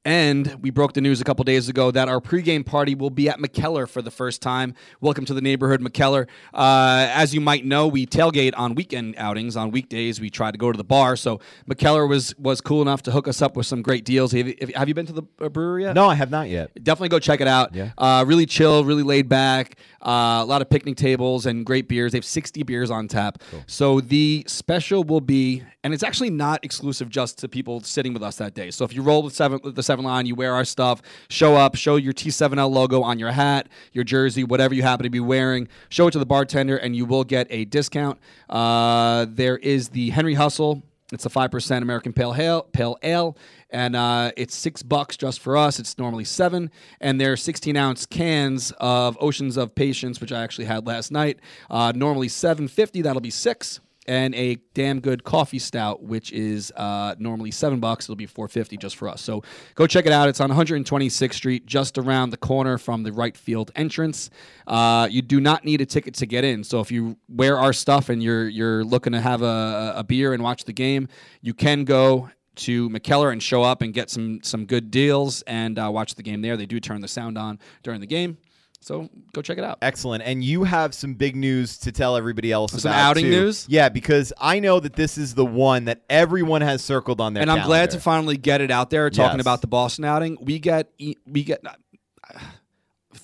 And 0.06 0.62
we 0.62 0.70
broke 0.70 0.92
the 0.92 1.00
news 1.00 1.20
a 1.20 1.24
couple 1.24 1.42
days 1.42 1.68
ago 1.68 1.90
that 1.90 2.08
our 2.08 2.20
pregame 2.20 2.64
party 2.64 2.94
will 2.94 3.10
be 3.10 3.28
at 3.28 3.40
Mikkeller 3.40 3.88
for 3.88 4.02
the 4.02 4.10
first 4.12 4.40
time. 4.40 4.72
Welcome 5.00 5.24
to 5.24 5.34
the 5.34 5.40
neighborhood, 5.40 5.80
Mikkeller. 5.80 6.28
Uh, 6.54 7.08
as 7.10 7.34
you 7.34 7.40
might 7.40 7.64
know, 7.64 7.88
we 7.88 8.06
tailgate 8.06 8.52
on 8.56 8.76
weekend 8.76 9.16
outings. 9.18 9.56
On 9.56 9.72
weekdays, 9.72 10.20
we 10.20 10.30
try 10.30 10.52
to 10.52 10.56
go 10.56 10.70
to 10.70 10.78
the 10.78 10.84
bar. 10.84 11.16
So 11.16 11.40
Mikkeller 11.68 12.08
was 12.08 12.38
was 12.38 12.60
cool 12.60 12.82
enough 12.82 13.02
to 13.02 13.10
hook 13.10 13.26
us 13.26 13.42
up 13.42 13.56
with 13.56 13.66
some 13.66 13.82
great 13.82 14.04
deals. 14.04 14.30
Have 14.30 14.46
you, 14.46 14.54
have 14.76 14.86
you 14.86 14.94
been 14.94 15.06
to 15.06 15.12
the 15.12 15.24
uh, 15.40 15.48
brewery 15.48 15.82
yet? 15.82 15.96
no 15.96 16.08
i 16.08 16.14
have 16.14 16.30
not 16.30 16.48
yet 16.48 16.70
Definitely 16.84 17.08
go 17.08 17.18
check 17.18 17.40
it 17.40 17.48
out. 17.48 17.74
Yeah. 17.74 17.90
Uh, 17.98 18.24
really 18.28 18.46
chill, 18.46 18.84
really 18.84 19.02
laid 19.02 19.28
back. 19.28 19.76
Uh, 20.06 20.40
a 20.40 20.44
lot 20.44 20.62
of 20.62 20.70
picnic 20.70 20.96
tables 20.96 21.46
and 21.46 21.66
great 21.66 21.88
beers. 21.88 22.12
They 22.12 22.18
have 22.18 22.24
60 22.24 22.62
beers 22.62 22.92
on 22.92 23.08
tap. 23.08 23.42
So 23.66 24.00
the 24.00 24.44
special 24.46 25.02
will 25.02 25.20
be, 25.20 25.64
and 25.82 25.92
it's 25.92 26.04
actually 26.04 26.30
not 26.30 26.64
exclusive 26.64 27.08
just 27.08 27.38
to 27.38 27.48
people 27.48 27.80
sitting 27.80 28.12
with 28.12 28.22
us 28.22 28.36
that 28.36 28.54
day. 28.54 28.70
So 28.70 28.84
if 28.84 28.94
you 28.94 29.02
roll 29.02 29.24
with 29.24 29.34
seven, 29.34 29.58
the 29.64 29.82
seven 29.82 30.04
line, 30.04 30.26
you 30.26 30.36
wear 30.36 30.54
our 30.54 30.64
stuff, 30.64 31.02
show 31.28 31.56
up, 31.56 31.74
show 31.74 31.96
your 31.96 32.12
T7L 32.12 32.70
logo 32.70 33.02
on 33.02 33.18
your 33.18 33.32
hat, 33.32 33.68
your 33.92 34.04
jersey, 34.04 34.44
whatever 34.44 34.74
you 34.74 34.82
happen 34.82 35.02
to 35.04 35.10
be 35.10 35.18
wearing, 35.18 35.66
show 35.88 36.06
it 36.06 36.12
to 36.12 36.20
the 36.20 36.26
bartender, 36.26 36.76
and 36.76 36.94
you 36.94 37.04
will 37.04 37.24
get 37.24 37.48
a 37.50 37.64
discount. 37.64 38.20
Uh, 38.48 39.26
there 39.28 39.56
is 39.58 39.88
the 39.88 40.10
Henry 40.10 40.34
Hustle. 40.34 40.84
It's 41.12 41.24
a 41.24 41.30
five 41.30 41.50
percent 41.50 41.82
American 41.82 42.12
Pale 42.12 42.34
Ale, 42.36 42.62
Pale 42.72 42.98
Ale, 43.02 43.36
and 43.70 43.94
uh, 43.94 44.32
it's 44.36 44.56
six 44.56 44.82
bucks 44.82 45.16
just 45.16 45.38
for 45.40 45.56
us. 45.56 45.78
It's 45.78 45.98
normally 45.98 46.24
seven, 46.24 46.70
and 47.00 47.20
they're 47.20 47.36
sixteen 47.36 47.76
ounce 47.76 48.06
cans 48.06 48.72
of 48.78 49.16
Oceans 49.20 49.56
of 49.56 49.74
Patience, 49.74 50.20
which 50.20 50.32
I 50.32 50.42
actually 50.42 50.64
had 50.64 50.86
last 50.86 51.12
night. 51.12 51.38
Uh, 51.70 51.92
normally 51.94 52.28
seven 52.28 52.66
fifty. 52.66 53.02
That'll 53.02 53.20
be 53.20 53.30
six. 53.30 53.80
And 54.08 54.34
a 54.34 54.56
damn 54.74 55.00
good 55.00 55.24
coffee 55.24 55.58
stout, 55.58 56.02
which 56.02 56.32
is 56.32 56.70
uh, 56.76 57.16
normally 57.18 57.50
seven 57.50 57.80
bucks. 57.80 58.04
It'll 58.04 58.14
be 58.16 58.26
four 58.26 58.48
fifty 58.48 58.76
just 58.76 58.96
for 58.96 59.08
us. 59.08 59.20
So 59.20 59.42
go 59.74 59.86
check 59.86 60.06
it 60.06 60.12
out. 60.12 60.28
It's 60.28 60.40
on 60.40 60.50
126th 60.50 61.34
Street, 61.34 61.66
just 61.66 61.98
around 61.98 62.30
the 62.30 62.36
corner 62.36 62.78
from 62.78 63.02
the 63.02 63.12
right 63.12 63.36
field 63.36 63.72
entrance. 63.74 64.30
Uh, 64.66 65.08
you 65.10 65.22
do 65.22 65.40
not 65.40 65.64
need 65.64 65.80
a 65.80 65.86
ticket 65.86 66.14
to 66.14 66.26
get 66.26 66.44
in. 66.44 66.62
So 66.62 66.80
if 66.80 66.92
you 66.92 67.16
wear 67.28 67.58
our 67.58 67.72
stuff 67.72 68.08
and 68.08 68.22
you're 68.22 68.48
you're 68.48 68.84
looking 68.84 69.12
to 69.12 69.20
have 69.20 69.42
a, 69.42 69.94
a 69.96 70.04
beer 70.04 70.32
and 70.32 70.42
watch 70.42 70.64
the 70.64 70.72
game, 70.72 71.08
you 71.40 71.54
can 71.54 71.84
go 71.84 72.30
to 72.56 72.88
Mikkeller 72.90 73.32
and 73.32 73.42
show 73.42 73.62
up 73.62 73.82
and 73.82 73.92
get 73.92 74.10
some 74.10 74.40
some 74.42 74.66
good 74.66 74.90
deals 74.90 75.42
and 75.42 75.78
uh, 75.78 75.90
watch 75.92 76.14
the 76.14 76.22
game 76.22 76.42
there. 76.42 76.56
They 76.56 76.66
do 76.66 76.80
turn 76.80 77.00
the 77.00 77.08
sound 77.08 77.38
on 77.38 77.58
during 77.82 78.00
the 78.00 78.06
game, 78.06 78.38
so 78.80 79.08
go 79.32 79.42
check 79.42 79.58
it 79.58 79.64
out. 79.64 79.78
Excellent. 79.82 80.22
And 80.24 80.44
you 80.44 80.64
have 80.64 80.94
some 80.94 81.14
big 81.14 81.34
news 81.36 81.78
to 81.78 81.92
tell 81.92 82.16
everybody 82.16 82.52
else 82.52 82.72
Some 82.72 82.90
about. 82.90 82.98
outing 83.00 83.24
too. 83.24 83.30
news? 83.30 83.66
Yeah, 83.68 83.88
because 83.88 84.32
I 84.38 84.60
know 84.60 84.78
that 84.80 84.94
this 84.94 85.18
is 85.18 85.34
the 85.34 85.44
one 85.46 85.86
that 85.86 86.02
everyone 86.08 86.60
has 86.62 86.82
circled 86.82 87.20
on 87.20 87.34
their 87.34 87.42
and 87.42 87.50
I'm 87.50 87.66
glad 87.66 87.90
to 87.90 88.00
finally 88.00 88.36
get 88.36 88.60
it 88.60 88.70
out 88.70 88.90
there. 88.90 89.10
Talking 89.10 89.38
Yes. 89.38 89.44
about 89.44 89.60
the 89.60 89.66
Boston 89.66 90.04
outing, 90.04 90.38
we 90.40 90.58
get 90.58 90.90
e- 90.98 91.16
we 91.26 91.42
get 91.42 91.60
uh, 91.66 92.38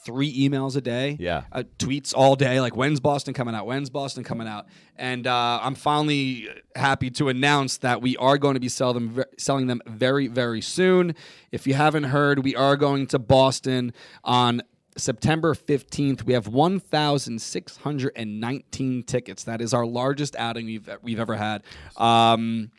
three 0.07 0.49
emails 0.49 0.75
a 0.75 0.81
day, 0.81 1.17
Yeah. 1.21 1.43
uh, 1.53 1.65
tweets 1.79 2.15
all 2.17 2.35
day, 2.35 2.61
like 2.61 2.75
when's 2.75 2.99
Boston 2.99 3.35
coming 3.35 3.55
out? 3.55 3.67
When's 3.67 3.91
Boston 3.91 4.25
coming 4.25 4.49
out? 4.49 4.67
And 4.97 5.27
uh, 5.27 5.61
I'm 5.63 5.75
finally 5.75 6.49
happy 6.75 7.11
to 7.11 7.29
announce 7.29 7.77
that 7.79 8.01
we 8.01 8.17
are 8.17 8.39
going 8.39 8.55
to 8.55 8.61
be 8.61 8.69
sell 8.71 8.95
them 8.95 9.23
selling 9.39 9.67
them 9.67 9.83
very 9.87 10.27
very 10.29 10.61
soon. 10.63 11.15
If 11.53 11.67
you 11.67 11.75
haven't 11.75 12.05
heard, 12.05 12.43
we 12.43 12.57
are 12.57 12.77
going 12.77 13.07
to 13.09 13.19
Boston 13.19 13.93
on. 14.25 14.63
September 14.97 15.55
15th, 15.55 16.25
we 16.25 16.33
have 16.35 16.49
1,619 16.49 19.03
tickets. 19.05 19.45
That 19.45 19.61
is 19.61 19.73
our 19.73 19.87
largest 19.87 20.35
outing 20.37 20.67
we've 20.67 20.91
we've 21.03 21.21
ever 21.21 21.37
had. 21.37 21.63
Um, 21.97 22.73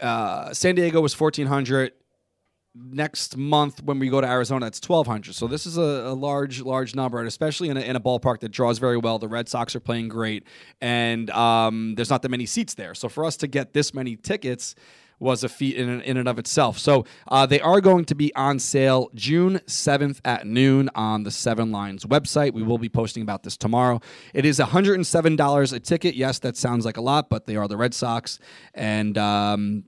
uh, 0.00 0.52
San 0.52 0.74
Diego 0.74 1.00
was 1.00 1.18
1,400. 1.18 1.92
Next 2.78 3.38
month, 3.38 3.82
when 3.82 3.98
we 3.98 4.10
go 4.10 4.20
to 4.20 4.26
Arizona, 4.26 4.66
it's 4.66 4.86
1,200. 4.86 5.34
So 5.34 5.46
this 5.46 5.64
is 5.64 5.78
a, 5.78 5.80
a 5.80 6.12
large, 6.12 6.60
large 6.60 6.94
number, 6.94 7.18
and 7.18 7.26
especially 7.26 7.70
in 7.70 7.78
a, 7.78 7.80
in 7.80 7.96
a 7.96 8.00
ballpark 8.00 8.40
that 8.40 8.50
draws 8.50 8.78
very 8.78 8.98
well. 8.98 9.18
The 9.18 9.28
Red 9.28 9.48
Sox 9.48 9.74
are 9.74 9.80
playing 9.80 10.08
great, 10.08 10.44
and 10.82 11.30
um, 11.30 11.94
there's 11.94 12.10
not 12.10 12.20
that 12.20 12.28
many 12.28 12.44
seats 12.44 12.74
there. 12.74 12.94
So 12.94 13.08
for 13.08 13.24
us 13.24 13.38
to 13.38 13.46
get 13.46 13.72
this 13.72 13.94
many 13.94 14.14
tickets 14.14 14.74
was 15.18 15.44
a 15.44 15.48
feat 15.48 15.76
in, 15.76 16.00
in 16.02 16.16
and 16.16 16.28
of 16.28 16.38
itself. 16.38 16.78
So 16.78 17.04
uh, 17.28 17.46
they 17.46 17.60
are 17.60 17.80
going 17.80 18.04
to 18.06 18.14
be 18.14 18.34
on 18.34 18.58
sale 18.58 19.10
June 19.14 19.60
7th 19.66 20.20
at 20.24 20.46
noon 20.46 20.90
on 20.94 21.22
the 21.22 21.30
Seven 21.30 21.72
Lines 21.72 22.04
website. 22.04 22.52
We 22.52 22.62
will 22.62 22.78
be 22.78 22.88
posting 22.88 23.22
about 23.22 23.42
this 23.42 23.56
tomorrow. 23.56 24.00
It 24.34 24.44
is 24.44 24.58
$107 24.58 25.72
a 25.72 25.80
ticket. 25.80 26.14
Yes, 26.14 26.38
that 26.40 26.56
sounds 26.56 26.84
like 26.84 26.96
a 26.96 27.00
lot, 27.00 27.30
but 27.30 27.46
they 27.46 27.56
are 27.56 27.68
the 27.68 27.76
Red 27.76 27.94
Sox, 27.94 28.38
and 28.74 29.16
um, 29.16 29.84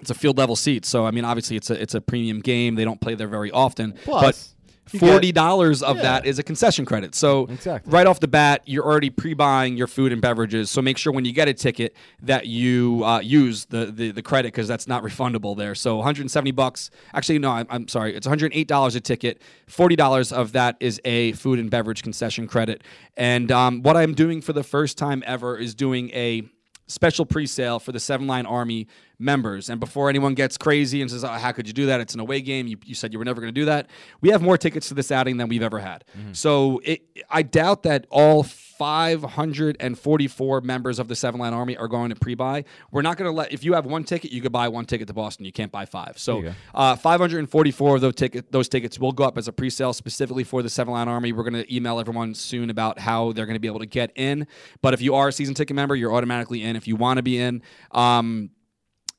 it's 0.00 0.10
a 0.10 0.14
field 0.14 0.38
level 0.38 0.56
seat. 0.56 0.84
So 0.84 1.06
I 1.06 1.10
mean, 1.10 1.24
obviously, 1.24 1.56
it's 1.56 1.70
a 1.70 1.80
it's 1.80 1.94
a 1.94 2.00
premium 2.00 2.40
game. 2.40 2.74
They 2.74 2.84
don't 2.84 3.00
play 3.00 3.14
there 3.14 3.28
very 3.28 3.50
often, 3.50 3.92
Plus, 4.04 4.22
but. 4.22 4.61
Forty 4.98 5.32
dollars 5.32 5.82
of 5.82 5.96
Yeah. 5.96 6.02
that 6.02 6.26
is 6.26 6.38
a 6.38 6.42
concession 6.42 6.84
credit. 6.84 7.14
So 7.14 7.46
Exactly. 7.46 7.90
right 7.92 8.06
off 8.06 8.20
the 8.20 8.28
bat, 8.28 8.62
you're 8.66 8.84
already 8.84 9.10
pre-buying 9.10 9.76
your 9.76 9.86
food 9.86 10.12
and 10.12 10.20
beverages. 10.20 10.70
So 10.70 10.82
make 10.82 10.98
sure 10.98 11.12
when 11.12 11.24
you 11.24 11.32
get 11.32 11.48
a 11.48 11.54
ticket 11.54 11.94
that 12.22 12.46
you 12.46 13.02
uh, 13.04 13.20
use 13.20 13.64
the 13.66 13.86
the, 13.86 14.10
the 14.10 14.22
credit 14.22 14.48
because 14.52 14.68
that's 14.68 14.86
not 14.86 15.02
refundable 15.02 15.56
there. 15.56 15.74
So 15.74 15.96
170 15.96 16.50
bucks. 16.52 16.90
Actually, 17.14 17.38
no, 17.38 17.50
I'm, 17.50 17.66
I'm 17.70 17.88
sorry. 17.88 18.14
It's 18.14 18.26
108 18.26 18.68
dollars 18.68 18.94
a 18.94 19.00
ticket. 19.00 19.40
Forty 19.66 19.96
dollars 19.96 20.32
of 20.32 20.52
that 20.52 20.76
is 20.80 21.00
a 21.04 21.32
food 21.32 21.58
and 21.58 21.70
beverage 21.70 22.02
concession 22.02 22.46
credit. 22.46 22.82
And 23.16 23.50
um, 23.52 23.82
what 23.82 23.96
I'm 23.96 24.14
doing 24.14 24.40
for 24.40 24.52
the 24.52 24.62
first 24.64 24.98
time 24.98 25.22
ever 25.26 25.56
is 25.56 25.74
doing 25.74 26.10
a 26.10 26.42
special 26.88 27.24
pre-sale 27.24 27.78
for 27.78 27.92
the 27.92 28.00
Seven 28.00 28.26
Line 28.26 28.44
Army 28.44 28.86
members. 29.22 29.70
And 29.70 29.80
before 29.80 30.08
anyone 30.08 30.34
gets 30.34 30.58
crazy 30.58 31.00
and 31.00 31.10
says, 31.10 31.24
oh, 31.24 31.28
"How 31.28 31.52
could 31.52 31.66
you 31.66 31.72
do 31.72 31.86
that? 31.86 32.00
It's 32.00 32.14
an 32.14 32.20
away 32.20 32.40
game. 32.40 32.66
You, 32.66 32.76
you 32.84 32.94
said 32.94 33.12
you 33.12 33.18
were 33.18 33.24
never 33.24 33.40
going 33.40 33.54
to 33.54 33.60
do 33.60 33.64
that." 33.66 33.88
We 34.20 34.30
have 34.30 34.42
more 34.42 34.58
tickets 34.58 34.88
to 34.88 34.94
this 34.94 35.10
outing 35.10 35.36
than 35.36 35.48
we've 35.48 35.62
ever 35.62 35.78
had. 35.78 36.04
So 36.32 36.80
it, 36.84 37.02
I 37.30 37.42
doubt 37.42 37.84
that 37.84 38.06
all 38.10 38.42
544 38.42 40.60
members 40.62 40.98
of 40.98 41.06
the 41.06 41.14
Seven 41.14 41.40
Line 41.40 41.54
Army 41.54 41.76
are 41.76 41.86
going 41.86 42.10
to 42.10 42.16
pre-buy. 42.16 42.64
We're 42.90 43.02
not 43.02 43.16
going 43.16 43.30
to 43.30 43.36
let. 43.36 43.52
If 43.52 43.64
you 43.64 43.74
have 43.74 43.86
one 43.86 44.02
ticket, 44.04 44.32
you 44.32 44.40
could 44.40 44.50
buy 44.50 44.68
one 44.68 44.86
ticket 44.86 45.06
to 45.06 45.14
Boston. 45.14 45.44
You 45.44 45.52
can't 45.52 45.70
buy 45.70 45.86
five. 45.86 46.18
So 46.18 46.38
uh, 46.74 46.96
544 46.96 47.94
of 47.94 48.00
those 48.00 48.14
ticket 48.14 48.50
those 48.50 48.68
tickets 48.68 48.98
will 48.98 49.12
go 49.12 49.24
up 49.24 49.38
as 49.38 49.46
a 49.46 49.52
pre-sale 49.52 49.92
specifically 49.92 50.44
for 50.44 50.62
the 50.62 50.70
Seven 50.70 50.92
Line 50.92 51.08
Army. 51.08 51.32
We're 51.32 51.48
going 51.48 51.62
to 51.62 51.74
email 51.74 52.00
everyone 52.00 52.34
soon 52.34 52.70
about 52.70 52.98
how 52.98 53.32
they're 53.32 53.46
going 53.46 53.54
to 53.54 53.60
be 53.60 53.68
able 53.68 53.80
to 53.80 53.86
get 53.86 54.10
in. 54.16 54.48
But 54.80 54.94
if 54.94 55.00
you 55.00 55.14
are 55.14 55.28
a 55.28 55.32
season 55.32 55.54
ticket 55.54 55.76
member, 55.76 55.94
you're 55.94 56.12
automatically 56.12 56.62
in. 56.62 56.74
If 56.74 56.88
you 56.88 56.96
want 56.96 57.18
to 57.18 57.22
be 57.22 57.38
in. 57.38 57.62
Um, 57.92 58.50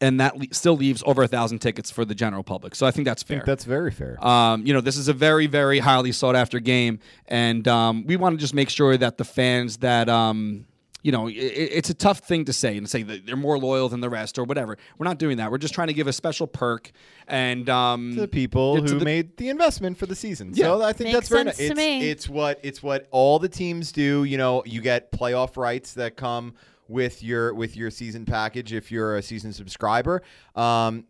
and 0.04 0.20
that 0.20 0.38
le- 0.38 0.46
still 0.52 0.76
leaves 0.78 1.02
over 1.06 1.24
a 1.24 1.28
thousand 1.28 1.60
tickets 1.60 1.90
for 1.90 2.04
the 2.06 2.16
general 2.16 2.44
public. 2.44 2.76
So 2.76 2.86
I 2.86 2.92
think 2.92 3.06
that's 3.06 3.24
I 3.24 3.28
fair. 3.28 3.38
think 3.38 3.46
that's 3.46 3.66
very 3.66 3.92
fair. 3.92 4.24
Um, 4.26 4.66
you 4.66 4.74
know, 4.74 4.82
this 4.82 4.98
is 4.98 5.08
a 5.08 5.14
very, 5.14 5.48
very 5.48 5.80
highly 5.80 6.12
sought 6.12 6.36
after 6.36 6.60
game, 6.60 7.00
and 7.28 7.68
um, 7.68 8.06
we 8.06 8.16
want 8.18 8.36
to 8.38 8.42
just 8.42 8.54
make 8.54 8.70
sure 8.70 8.96
that 8.98 9.18
the 9.18 9.26
fans 9.26 9.78
that. 9.78 10.10
Um, 10.10 10.66
you 11.06 11.12
know, 11.12 11.28
i 11.28 11.32
i- 11.32 11.72
it's 11.78 11.90
a 11.90 11.94
tough 11.94 12.20
thing 12.20 12.46
to 12.46 12.54
say 12.54 12.78
and 12.78 12.90
say 12.90 13.04
that 13.04 13.26
they're 13.26 13.36
more 13.36 13.60
loyal 13.60 13.90
than 13.90 14.00
the 14.00 14.10
rest 14.10 14.40
or 14.40 14.46
whatever. 14.46 14.78
We're 14.98 15.04
not 15.04 15.18
doing 15.18 15.36
that. 15.36 15.52
We're 15.52 15.58
just 15.58 15.74
trying 15.74 15.90
to 15.90 15.94
give 15.94 16.08
a 16.08 16.14
special 16.14 16.48
perk 16.48 16.94
and 17.28 17.68
um, 17.70 18.16
to 18.16 18.22
the 18.22 18.28
people 18.30 18.78
to 18.78 18.82
who 18.84 19.00
the- 19.00 19.04
made 19.04 19.36
the 19.36 19.50
investment 19.50 19.98
for 19.98 20.06
the 20.06 20.16
season. 20.16 20.52
Yeah. 20.54 20.68
So 20.68 20.82
I 20.82 20.94
think 20.94 21.08
Makes 21.10 21.16
that's 21.16 21.30
very 21.30 21.44
nice. 21.44 21.58
to 21.58 21.64
It's, 21.66 21.76
me. 21.76 22.10
it's 22.10 22.30
what 22.30 22.58
it's 22.64 22.82
what 22.82 23.10
all 23.12 23.38
the 23.38 23.50
teams 23.50 23.92
do. 23.92 24.24
You 24.24 24.38
know, 24.38 24.64
you 24.66 24.80
get 24.80 25.12
playoff 25.12 25.58
rights 25.58 25.94
that 25.96 26.16
come 26.16 26.54
with 26.88 27.24
your 27.24 27.54
with 27.54 27.76
your 27.76 27.90
season 27.90 28.26
package 28.26 28.74
if 28.74 28.92
you're 28.92 29.16
a 29.18 29.22
season 29.22 29.54
subscriber. 29.54 30.22
Um, 30.56 31.06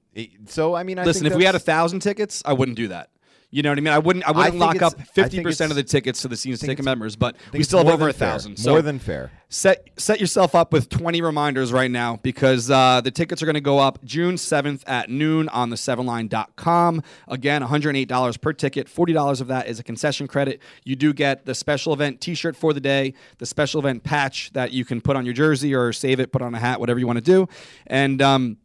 so 0.46 0.76
I 0.76 0.84
mean, 0.84 1.00
I 1.00 1.04
Listen, 1.04 1.26
if 1.26 1.36
we 1.36 1.44
had 1.44 1.56
a 1.56 1.60
thousand 1.60 2.02
tickets, 2.02 2.44
I 2.46 2.54
wouldn't 2.54 2.78
do 2.78 2.90
that. 2.90 3.10
You 3.54 3.62
know 3.62 3.70
what 3.70 3.78
I 3.78 3.82
mean? 3.82 3.94
I 3.94 4.00
wouldn't. 4.00 4.26
I 4.26 4.32
wouldn't 4.32 4.54
think 4.54 4.82
lock 4.82 4.82
up 4.82 5.00
fifty 5.10 5.44
percent 5.44 5.72
of 5.72 5.76
the 5.76 5.84
tickets 5.84 6.24
to 6.24 6.28
the 6.28 6.36
season 6.36 6.68
ticket 6.68 6.84
members, 6.84 7.16
but 7.16 7.36
we 7.52 7.62
still 7.62 7.78
have 7.78 7.88
over 7.88 8.10
a 8.10 8.14
thousand. 8.14 8.58
More 8.66 8.82
than 8.82 8.98
fair. 8.98 9.30
set 9.48 9.92
set 9.96 10.20
yourself 10.20 10.56
up 10.56 10.74
with 10.74 10.90
20 10.90 11.22
reminders 11.22 11.72
right 11.72 11.92
now 11.92 12.20
because 12.24 12.72
uh, 12.72 13.00
the 13.02 13.12
tickets 13.12 13.44
are 13.44 13.46
going 13.46 13.54
to 13.54 13.62
go 13.62 13.78
up 13.78 14.04
June 14.04 14.36
7th 14.36 14.82
at 14.88 15.12
noon 15.12 15.50
on 15.50 15.70
the 15.70 15.76
7line.com. 15.76 17.04
Again, 17.28 17.62
$108 17.62 18.42
per 18.42 18.54
ticket. 18.54 18.88
$40 18.88 19.42
of 19.42 19.48
that 19.48 19.68
is 19.68 19.80
a 19.80 19.84
concession 19.84 20.28
credit. 20.28 20.60
You 20.84 20.96
do 20.96 21.14
get 21.14 21.46
the 21.46 21.54
special 21.54 21.94
event 21.94 22.22
t-shirt 22.22 22.56
for 22.56 22.74
the 22.74 22.82
day, 22.82 23.14
the 23.38 23.46
special 23.46 23.80
event 23.80 24.04
patch 24.04 24.52
that 24.54 24.72
you 24.72 24.84
can 24.84 25.00
put 25.00 25.16
on 25.16 25.26
your 25.26 25.36
jersey 25.36 25.76
or 25.76 25.94
save 25.94 26.20
it, 26.20 26.32
put 26.32 26.42
on 26.42 26.56
a 26.56 26.60
hat, 26.60 26.80
whatever 26.80 27.00
you 27.00 27.06
want 27.06 27.18
to 27.18 27.24
do. 27.24 27.48
And 27.86 28.20
um, 28.20 28.58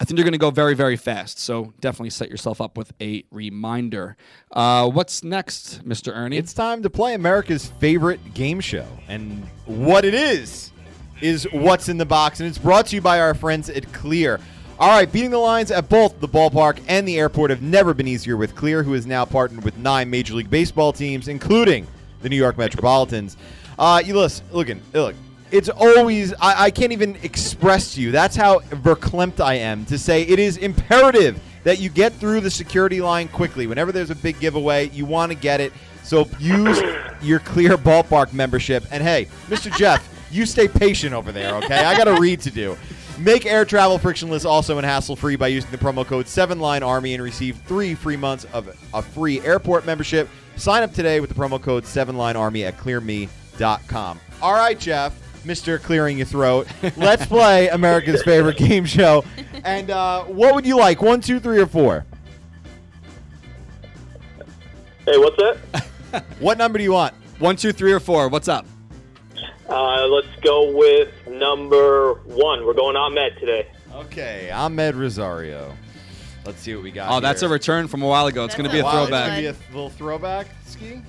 I 0.00 0.04
think 0.04 0.18
you're 0.18 0.24
going 0.24 0.32
to 0.32 0.38
go 0.38 0.50
very, 0.50 0.74
very 0.74 0.96
fast. 0.96 1.38
So 1.38 1.72
definitely 1.80 2.10
set 2.10 2.28
yourself 2.28 2.60
up 2.60 2.76
with 2.76 2.92
a 3.00 3.24
reminder. 3.30 4.16
Uh, 4.50 4.88
what's 4.90 5.22
next, 5.22 5.86
Mr. 5.86 6.14
Erni? 6.14 6.36
It's 6.36 6.52
time 6.52 6.82
to 6.82 6.90
play 6.90 7.14
America's 7.14 7.66
favorite 7.78 8.34
game 8.34 8.60
show. 8.60 8.86
And 9.08 9.44
what 9.66 10.04
it 10.04 10.14
is, 10.14 10.72
is 11.20 11.48
what's 11.52 11.88
in 11.88 11.96
the 11.96 12.06
box. 12.06 12.40
And 12.40 12.48
it's 12.48 12.58
brought 12.58 12.86
to 12.86 12.96
you 12.96 13.00
by 13.00 13.20
our 13.20 13.34
friends 13.34 13.70
at 13.70 13.92
Clear. 13.92 14.40
All 14.78 14.88
right, 14.88 15.10
beating 15.10 15.30
the 15.30 15.38
lines 15.38 15.70
at 15.70 15.88
both 15.88 16.20
the 16.20 16.28
ballpark 16.28 16.82
and 16.88 17.06
the 17.06 17.18
airport 17.18 17.50
have 17.50 17.62
never 17.62 17.94
been 17.94 18.08
easier 18.08 18.36
with 18.36 18.56
Clear, 18.56 18.82
who 18.82 18.94
is 18.94 19.06
now 19.06 19.24
partnered 19.24 19.64
with 19.64 19.78
nine 19.78 20.10
Major 20.10 20.34
League 20.34 20.50
Baseball 20.50 20.92
teams, 20.92 21.28
including 21.28 21.86
the 22.22 22.28
New 22.28 22.36
York 22.36 22.58
Metropolitans. 22.58 23.36
Uh, 23.78 24.02
you 24.04 24.16
listen, 24.16 24.44
looking, 24.50 24.82
look, 24.92 25.14
it's 25.50 25.68
always, 25.68 26.32
I, 26.34 26.64
I 26.64 26.70
can't 26.70 26.92
even 26.92 27.16
express 27.22 27.94
to 27.94 28.00
you. 28.00 28.10
That's 28.10 28.36
how 28.36 28.60
verklempt 28.60 29.40
I 29.40 29.54
am 29.54 29.84
to 29.86 29.98
say 29.98 30.22
it 30.22 30.38
is 30.38 30.56
imperative 30.56 31.40
that 31.64 31.78
you 31.78 31.88
get 31.88 32.12
through 32.12 32.40
the 32.40 32.50
security 32.50 33.00
line 33.00 33.28
quickly. 33.28 33.66
Whenever 33.66 33.92
there's 33.92 34.10
a 34.10 34.14
big 34.14 34.38
giveaway, 34.40 34.88
you 34.90 35.04
want 35.04 35.32
to 35.32 35.38
get 35.38 35.60
it. 35.60 35.72
So 36.02 36.28
use 36.38 36.80
your 37.22 37.38
Clear 37.40 37.76
Ballpark 37.76 38.32
membership. 38.32 38.84
And 38.90 39.02
hey, 39.02 39.28
Mr. 39.48 39.74
Jeff, 39.76 40.08
you 40.30 40.46
stay 40.46 40.68
patient 40.68 41.14
over 41.14 41.32
there, 41.32 41.54
okay? 41.56 41.84
I 41.84 41.96
got 41.96 42.08
a 42.08 42.20
read 42.20 42.40
to 42.42 42.50
do. 42.50 42.76
Make 43.18 43.46
air 43.46 43.64
travel 43.64 43.96
frictionless 43.98 44.44
also 44.44 44.76
and 44.76 44.84
hassle 44.84 45.14
free 45.14 45.36
by 45.36 45.46
using 45.46 45.70
the 45.70 45.78
promo 45.78 46.04
code 46.04 46.26
7linearmy 46.26 47.14
and 47.14 47.22
receive 47.22 47.56
three 47.66 47.94
free 47.94 48.16
months 48.16 48.44
of 48.52 48.68
a 48.92 49.00
free 49.00 49.40
airport 49.42 49.86
membership. 49.86 50.28
Sign 50.56 50.82
up 50.82 50.92
today 50.92 51.20
with 51.20 51.30
the 51.30 51.36
promo 51.36 51.62
code 51.62 51.84
7linearmy 51.84 52.66
at 52.66 52.76
clearme.com. 52.76 54.20
All 54.42 54.54
right, 54.54 54.78
Jeff, 54.78 55.16
Mr. 55.44 55.80
Clearing 55.80 56.16
Your 56.18 56.26
Throat, 56.26 56.66
let's 56.96 57.26
play 57.26 57.68
America's 57.68 58.22
favorite 58.22 58.56
game 58.56 58.84
show. 58.84 59.24
And 59.64 59.90
uh, 59.90 60.24
what 60.24 60.54
would 60.54 60.66
you 60.66 60.76
like? 60.76 61.02
One, 61.02 61.20
two, 61.20 61.38
three, 61.40 61.60
or 61.60 61.66
four? 61.66 62.04
Hey, 65.06 65.18
what's 65.18 65.36
that? 65.36 65.58
What 66.38 66.58
number 66.58 66.78
do 66.78 66.84
you 66.84 66.92
want? 66.92 67.12
One, 67.40 67.56
two, 67.56 67.72
three, 67.72 67.92
or 67.92 67.98
four. 67.98 68.28
What's 68.28 68.46
up? 68.46 68.66
Uh, 69.68 70.06
let's 70.06 70.28
go 70.42 70.70
with 70.76 71.08
number 71.26 72.14
one. 72.24 72.64
We're 72.64 72.72
going 72.74 72.94
Amed 72.94 73.36
today. 73.40 73.66
Okay, 73.92 74.48
Amed 74.52 74.94
Rosario. 74.94 75.74
Let's 76.46 76.60
see 76.60 76.72
what 76.74 76.84
we 76.84 76.92
got. 76.92 77.10
Oh, 77.10 77.18
that's 77.18 77.42
a 77.42 77.48
return 77.48 77.88
from 77.88 78.02
a 78.02 78.06
while 78.06 78.26
ago. 78.26 78.44
It's 78.44 78.54
going 78.54 78.68
to 78.68 78.72
be 78.72 78.78
a 78.78 78.86
a 78.86 78.90
throwback. 78.92 79.42
It's 79.42 79.58
gonna 79.58 79.64
be 79.64 79.72
a 79.72 79.74
little 79.74 79.90
throwback 79.90 80.46
ski. 80.66 81.02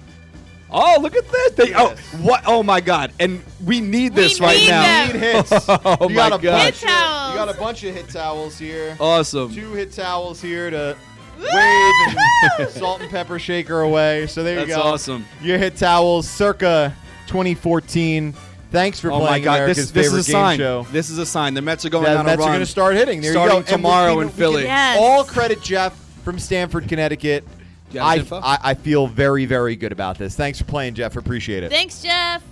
Oh, 0.72 0.97
look 1.01 1.16
at 1.16 1.30
this! 1.30 1.51
They, 1.53 1.74
oh, 1.76 1.95
what? 2.22 2.43
Oh 2.47 2.63
my 2.63 2.82
God! 2.82 3.11
And 3.20 3.41
we 3.63 3.80
need 3.82 4.13
We 4.16 4.24
this 4.24 4.39
right 4.39 4.57
need 4.57 4.70
now. 4.70 4.82
them. 5.07 5.13
Need 5.13 5.20
hits. 5.22 5.51
Oh 5.70 6.09
you 6.09 6.16
my 6.16 6.30
got 6.30 6.39
a 6.39 6.43
God. 6.43 6.51
bunch 6.51 6.63
Hit 6.63 6.84
of- 6.84 6.89
towels. 6.89 7.32
You 7.34 7.38
got 7.45 7.55
a 7.55 7.59
bunch 7.59 7.84
of 7.84 7.95
hit 7.95 8.09
towels 8.09 8.57
here. 8.59 8.97
Awesome. 8.99 9.53
Two 9.53 9.74
hit 9.74 9.91
towels 9.91 10.41
here 10.41 10.70
to 10.72 10.97
wave 11.38 12.18
and 12.59 12.70
salt 12.70 13.01
and 13.01 13.09
pepper 13.11 13.38
shaker 13.39 13.82
away. 13.82 14.26
So 14.28 14.41
there 14.43 14.59
you 14.59 14.66
That's 14.66 14.78
go. 14.78 14.84
awesome. 14.84 15.26
Your 15.41 15.57
hit 15.57 15.76
towels, 15.78 16.28
circa 16.28 16.95
2014. 17.28 18.34
Thanks 18.72 18.99
for 18.99 19.11
Oh 19.11 19.20
my 19.20 19.28
playing 19.28 19.43
God! 19.43 19.53
America's 19.59 19.78
This, 19.78 19.91
this 19.91 20.05
favorite 20.07 20.20
is 20.20 20.30
a 20.30 20.32
game 20.32 20.41
sign. 20.41 20.57
show. 20.57 20.88
This 20.91 21.09
is 21.09 21.18
a 21.20 21.26
sign. 21.26 21.53
The 21.53 21.61
Mets 21.61 21.86
are 21.86 21.89
going 21.89 22.03
The 22.05 22.18
on 22.18 22.26
Mets 22.26 22.41
a 22.41 22.43
are 22.43 22.47
going 22.49 22.59
to 22.59 22.66
start 22.66 22.95
hitting. 22.95 23.22
There 23.22 23.32
Starting 23.32 23.57
you 23.57 23.63
go. 23.63 23.68
And 23.68 23.68
we- 23.68 23.72
tomorrow 23.72 24.16
we- 24.16 24.22
in 24.24 24.28
we 24.28 24.32
can 24.32 24.38
Philly. 24.38 24.63
Yes. 24.63 24.97
All 24.99 25.24
credit, 25.24 25.61
Jeff, 25.61 25.95
from 26.24 26.39
Stamford, 26.39 26.89
Connecticut. 26.89 27.45
You 27.92 28.00
have 28.00 28.34
I. 28.34 28.38
I, 28.44 28.60
I 28.64 28.74
feel 28.74 29.08
very, 29.08 29.46
very 29.46 29.76
good 29.76 29.92
about 29.92 30.18
this. 30.18 30.36
Thanks 30.36 30.60
for 30.60 30.66
playing, 30.66 30.96
Jeff. 30.96 31.16
Appreciate 31.16 31.64
it. 31.64 31.72
Thanks, 31.72 32.02
Jeff. 32.02 32.44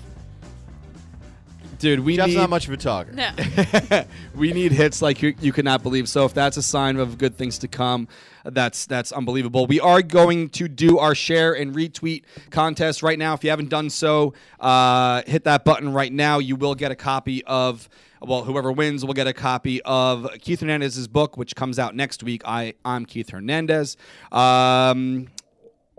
Dude, 1.83 1.99
we 1.99 2.15
Jeff's 2.15 2.29
need 2.29 2.37
not 2.37 2.49
much 2.49 2.65
of 2.65 2.73
a 2.73 2.77
talker. 2.77 3.11
No. 3.11 3.29
we 4.35 4.53
need 4.53 4.71
hits 4.71 5.01
like 5.01 5.21
you, 5.21 5.35
you 5.41 5.51
could 5.51 5.65
not 5.65 5.83
believe. 5.83 6.07
So 6.07 6.23
if 6.23 6.33
that's 6.33 6.55
a 6.55 6.61
sign 6.63 6.95
of 6.95 7.17
good 7.17 7.35
things 7.35 7.57
to 7.57 7.67
come, 7.67 8.07
that's 8.45 8.85
that's 8.85 9.11
unbelievable. 9.11 9.65
We 9.65 9.81
are 9.81 10.01
going 10.01 10.47
to 10.51 10.69
do 10.69 10.97
our 10.97 11.13
share 11.13 11.51
and 11.51 11.75
retweet 11.75 12.23
contest 12.51 13.03
right 13.03 13.19
now. 13.19 13.33
If 13.33 13.43
you 13.43 13.49
haven't 13.49 13.67
done 13.67 13.89
so, 13.89 14.33
uh, 14.61 15.23
hit 15.27 15.43
that 15.43 15.65
button 15.65 15.91
right 15.91 16.13
now. 16.13 16.39
You 16.39 16.55
will 16.55 16.73
get 16.73 16.91
a 16.91 16.95
copy 16.95 17.43
of. 17.43 17.89
Well, 18.21 18.45
whoever 18.45 18.71
wins 18.71 19.03
will 19.03 19.13
get 19.13 19.27
a 19.27 19.33
copy 19.33 19.81
of 19.81 20.29
Keith 20.39 20.61
Hernandez's 20.61 21.09
book, 21.09 21.35
which 21.35 21.53
comes 21.53 21.77
out 21.77 21.97
next 21.97 22.23
week. 22.23 22.43
I 22.45 22.75
I'm 22.85 23.05
Keith 23.05 23.31
Hernandez. 23.31 23.97
Um, 24.31 25.27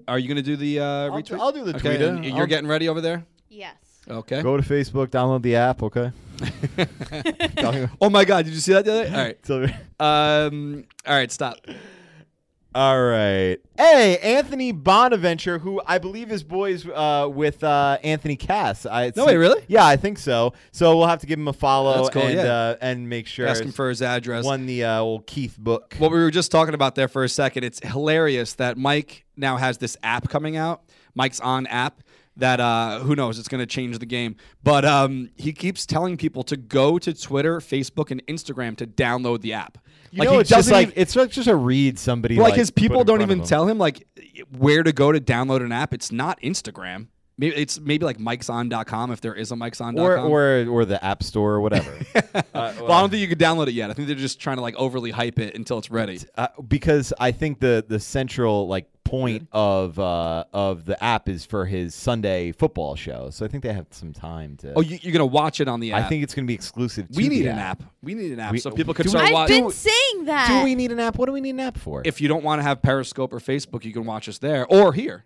are 0.09 0.19
you 0.19 0.29
going 0.29 0.37
to 0.37 0.43
do 0.43 0.57
the 0.57 0.81
uh, 0.81 0.85
I'll 0.85 1.11
retweet? 1.13 1.27
do- 1.27 1.41
I'll 1.43 1.53
do 1.53 1.65
the 1.65 1.77
okay, 1.77 1.99
tweeter. 1.99 2.25
You're 2.25 2.39
I'll- 2.39 2.47
getting 2.47 2.69
ready 2.69 2.89
over 2.89 3.03
there. 3.03 3.27
Yes. 3.51 3.75
Okay. 4.09 4.43
Go 4.43 4.57
to 4.57 4.63
Facebook, 4.63 5.09
download 5.09 5.43
the 5.43 5.57
app, 5.57 5.83
okay? 5.83 6.13
Oh 8.01 8.11
my 8.11 8.25
God! 8.25 8.45
Did 8.45 8.55
you 8.55 8.61
see 8.61 8.73
that 8.73 8.85
the 8.85 9.07
other? 9.07 9.17
All 9.17 9.25
right. 9.25 9.45
Um. 10.01 10.85
All 11.07 11.15
right. 11.15 11.31
Stop. 11.31 11.59
All 12.75 13.01
right. 13.01 13.59
Hey, 13.79 14.19
Anthony 14.19 14.73
Bonaventure, 14.73 15.61
who 15.61 15.81
I 15.87 15.99
believe 15.99 16.33
is 16.33 16.43
boys 16.43 16.85
uh, 16.85 17.29
with 17.33 17.63
uh, 17.63 17.99
Anthony 18.03 18.35
Cass. 18.35 18.85
I, 18.85 19.13
No 19.15 19.27
way, 19.27 19.37
really? 19.37 19.63
Yeah, 19.69 19.87
I 19.87 19.97
think 19.97 20.19
so. 20.19 20.55
So 20.73 20.97
we'll 20.97 21.07
have 21.07 21.21
to 21.21 21.27
give 21.29 21.39
him 21.39 21.47
a 21.47 21.53
follow 21.53 22.09
cool, 22.09 22.23
and 22.23 22.35
yeah. 22.35 22.43
uh, 22.43 22.77
and 22.81 23.09
make 23.09 23.29
sure 23.29 23.47
Ask 23.47 23.63
him 23.63 23.71
for 23.71 23.91
his 23.91 24.03
address. 24.03 24.45
won 24.45 24.67
the 24.67 24.85
uh, 24.85 24.99
old 24.99 25.29
Keith 25.29 25.57
book. 25.57 25.95
What 25.99 26.11
we 26.11 26.19
were 26.19 26.33
just 26.33 26.51
talking 26.51 26.75
about 26.75 26.97
there 26.97 27.07
for 27.07 27.23
a 27.23 27.29
second. 27.29 27.63
It's 27.63 27.79
hilarious 27.87 28.55
that 28.55 28.77
Mike 28.77 29.25
now 29.37 29.57
has 29.57 29.79
this 29.79 29.97
app 30.03 30.29
coming 30.29 30.57
out. 30.57 30.83
Mike's 31.15 31.39
on 31.39 31.69
app 31.69 32.03
that 32.37 32.61
uh, 32.61 32.99
who 33.01 33.15
knows 33.15 33.39
it's 33.39 33.49
going 33.49 33.61
to 33.61 33.67
change 33.67 33.99
the 33.99 34.07
game. 34.07 34.37
But 34.63 34.85
um, 34.85 35.31
he 35.37 35.53
keeps 35.53 35.87
telling 35.87 36.17
people 36.17 36.43
to 36.45 36.57
go 36.57 36.99
to 36.99 37.15
Twitter, 37.15 37.61
Facebook, 37.61 38.11
and 38.11 38.25
Instagram 38.27 38.77
to 38.79 38.87
download 38.87 39.41
the 39.41 39.53
app. 39.53 39.79
You 40.11 40.25
know, 40.25 40.39
it's 40.39 40.51
just 40.51 40.71
like 40.71 40.89
even- 40.89 41.01
it's 41.01 41.15
just 41.15 41.31
just 41.33 41.49
a 41.49 41.57
read 41.57 41.99
somebody 41.99 42.37
like, 42.37 42.51
like, 42.51 42.55
his 42.59 42.71
people 42.71 43.03
don't 43.05 43.21
even 43.23 43.39
tell 43.49 43.67
him 43.69 43.79
like 43.79 44.07
where 44.57 44.83
to 44.83 44.93
go 44.93 45.11
to 45.11 45.21
download 45.21 45.65
an 45.65 45.73
app. 45.73 45.93
It's 45.93 46.13
not 46.13 46.41
Instagram. 46.41 47.09
Maybe 47.37 47.57
it's 47.57 47.81
maybe 47.81 48.05
like 48.05 48.19
mikeson.com 48.19 49.11
if 49.11 49.21
there 49.21 49.35
is 49.35 49.51
a 49.51 49.57
mikeson.com. 49.57 49.99
or 49.99 50.17
or 50.19 50.67
or 50.69 50.85
the 50.85 51.05
App 51.05 51.23
Store 51.23 51.55
or 51.55 51.61
whatever. 51.61 51.91
uh, 52.15 52.33
well, 52.55 52.93
I 52.93 53.01
don't 53.01 53.11
think 53.11 53.23
you 53.23 53.29
could 53.29 53.41
download 53.41 53.67
it 53.67 53.75
yet. 53.75 53.91
I 53.91 53.93
think 53.95 54.07
they're 54.07 54.17
just 54.17 54.39
trying 54.41 54.57
to 54.57 54.63
like 54.63 54.77
overly 54.77 55.11
hype 55.11 55.39
it 55.41 55.57
until 55.57 55.79
it's 55.79 55.91
ready. 55.91 56.21
uh, 56.37 56.49
because 56.69 57.13
I 57.19 57.33
think 57.33 57.59
the 57.61 57.85
the 57.87 57.99
central 57.99 58.69
like 58.69 58.87
point 59.03 59.49
of 59.53 59.99
uh, 59.99 60.45
of 60.53 60.85
the 60.85 61.03
app 61.03 61.29
is 61.29 61.45
for 61.45 61.67
his 61.67 61.95
Sunday 61.95 62.53
football 62.53 62.95
show. 62.95 63.31
So 63.31 63.45
I 63.45 63.49
think 63.49 63.65
they 63.65 63.73
have 63.73 63.87
some 63.91 64.13
time 64.13 64.57
to. 64.59 64.73
Oh, 64.77 64.81
you, 64.81 64.99
you're 65.03 65.13
gonna 65.13 65.27
watch 65.27 65.61
it 65.61 65.67
on 65.67 65.81
the 65.81 65.93
app. 65.93 66.05
I 66.05 66.09
think 66.09 66.23
it's 66.23 66.35
going 66.35 66.45
to 66.47 66.49
be 66.49 66.55
exclusive. 66.55 67.09
To 67.11 67.17
we 67.17 67.29
need 67.29 67.43
the 67.47 67.49
an 67.49 67.59
app. 67.59 67.83
We 68.03 68.15
need 68.15 68.31
an 68.33 68.39
app 68.41 68.53
We- 68.53 68.59
so 68.61 68.71
people 68.71 68.95
could 68.95 69.09
start 69.11 69.25
we- 69.25 69.29
I've 69.31 69.35
watching. 69.35 69.63
been 69.65 69.73
saying 69.73 70.25
that. 70.27 70.49
Do 70.61 70.65
we 70.65 70.75
need 70.77 70.93
an 70.93 71.01
app? 71.01 71.17
What 71.19 71.27
do 71.27 71.33
we 71.33 71.41
need 71.41 71.51
an 71.51 71.61
app 71.61 71.79
for? 71.79 72.03
If 72.05 72.21
you 72.21 72.29
don't 72.29 72.45
want 72.45 72.61
to 72.61 72.63
have 72.63 72.81
Periscope 72.81 73.33
or 73.33 73.41
Facebook, 73.41 73.85
you 73.85 73.93
can 73.93 74.05
watch 74.05 74.29
us 74.29 74.39
there 74.39 74.67
or 74.67 74.93
here. 74.93 75.25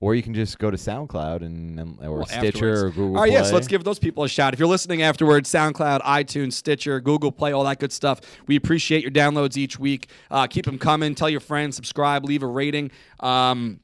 Or 0.00 0.14
you 0.14 0.22
can 0.22 0.34
just 0.34 0.58
go 0.58 0.70
to 0.70 0.76
SoundCloud 0.76 1.42
and, 1.42 1.80
and 1.80 1.98
or 2.02 2.18
Well, 2.18 2.26
Stitcher 2.26 2.46
afterwards. 2.48 2.82
or 2.82 2.90
Google. 2.90 3.16
All 3.16 3.22
right, 3.22 3.32
yes, 3.32 3.48
Play. 3.48 3.54
let's 3.54 3.66
give 3.66 3.82
those 3.84 3.98
people 3.98 4.24
a 4.24 4.28
shout. 4.28 4.52
If 4.52 4.58
you're 4.60 4.68
listening 4.68 5.02
afterwards, 5.02 5.50
SoundCloud, 5.50 6.02
iTunes, 6.02 6.52
Stitcher, 6.52 7.00
Google 7.00 7.32
Play, 7.32 7.52
all 7.52 7.64
that 7.64 7.78
good 7.80 7.92
stuff. 7.92 8.20
We 8.46 8.56
appreciate 8.56 9.02
your 9.02 9.10
downloads 9.10 9.56
each 9.56 9.78
week. 9.78 10.08
Uh, 10.30 10.46
keep 10.46 10.66
them 10.66 10.78
coming. 10.78 11.14
Tell 11.14 11.30
your 11.30 11.40
friends, 11.40 11.76
subscribe, 11.76 12.24
leave 12.24 12.42
a 12.42 12.46
rating. 12.46 12.90
Um, 13.20 13.80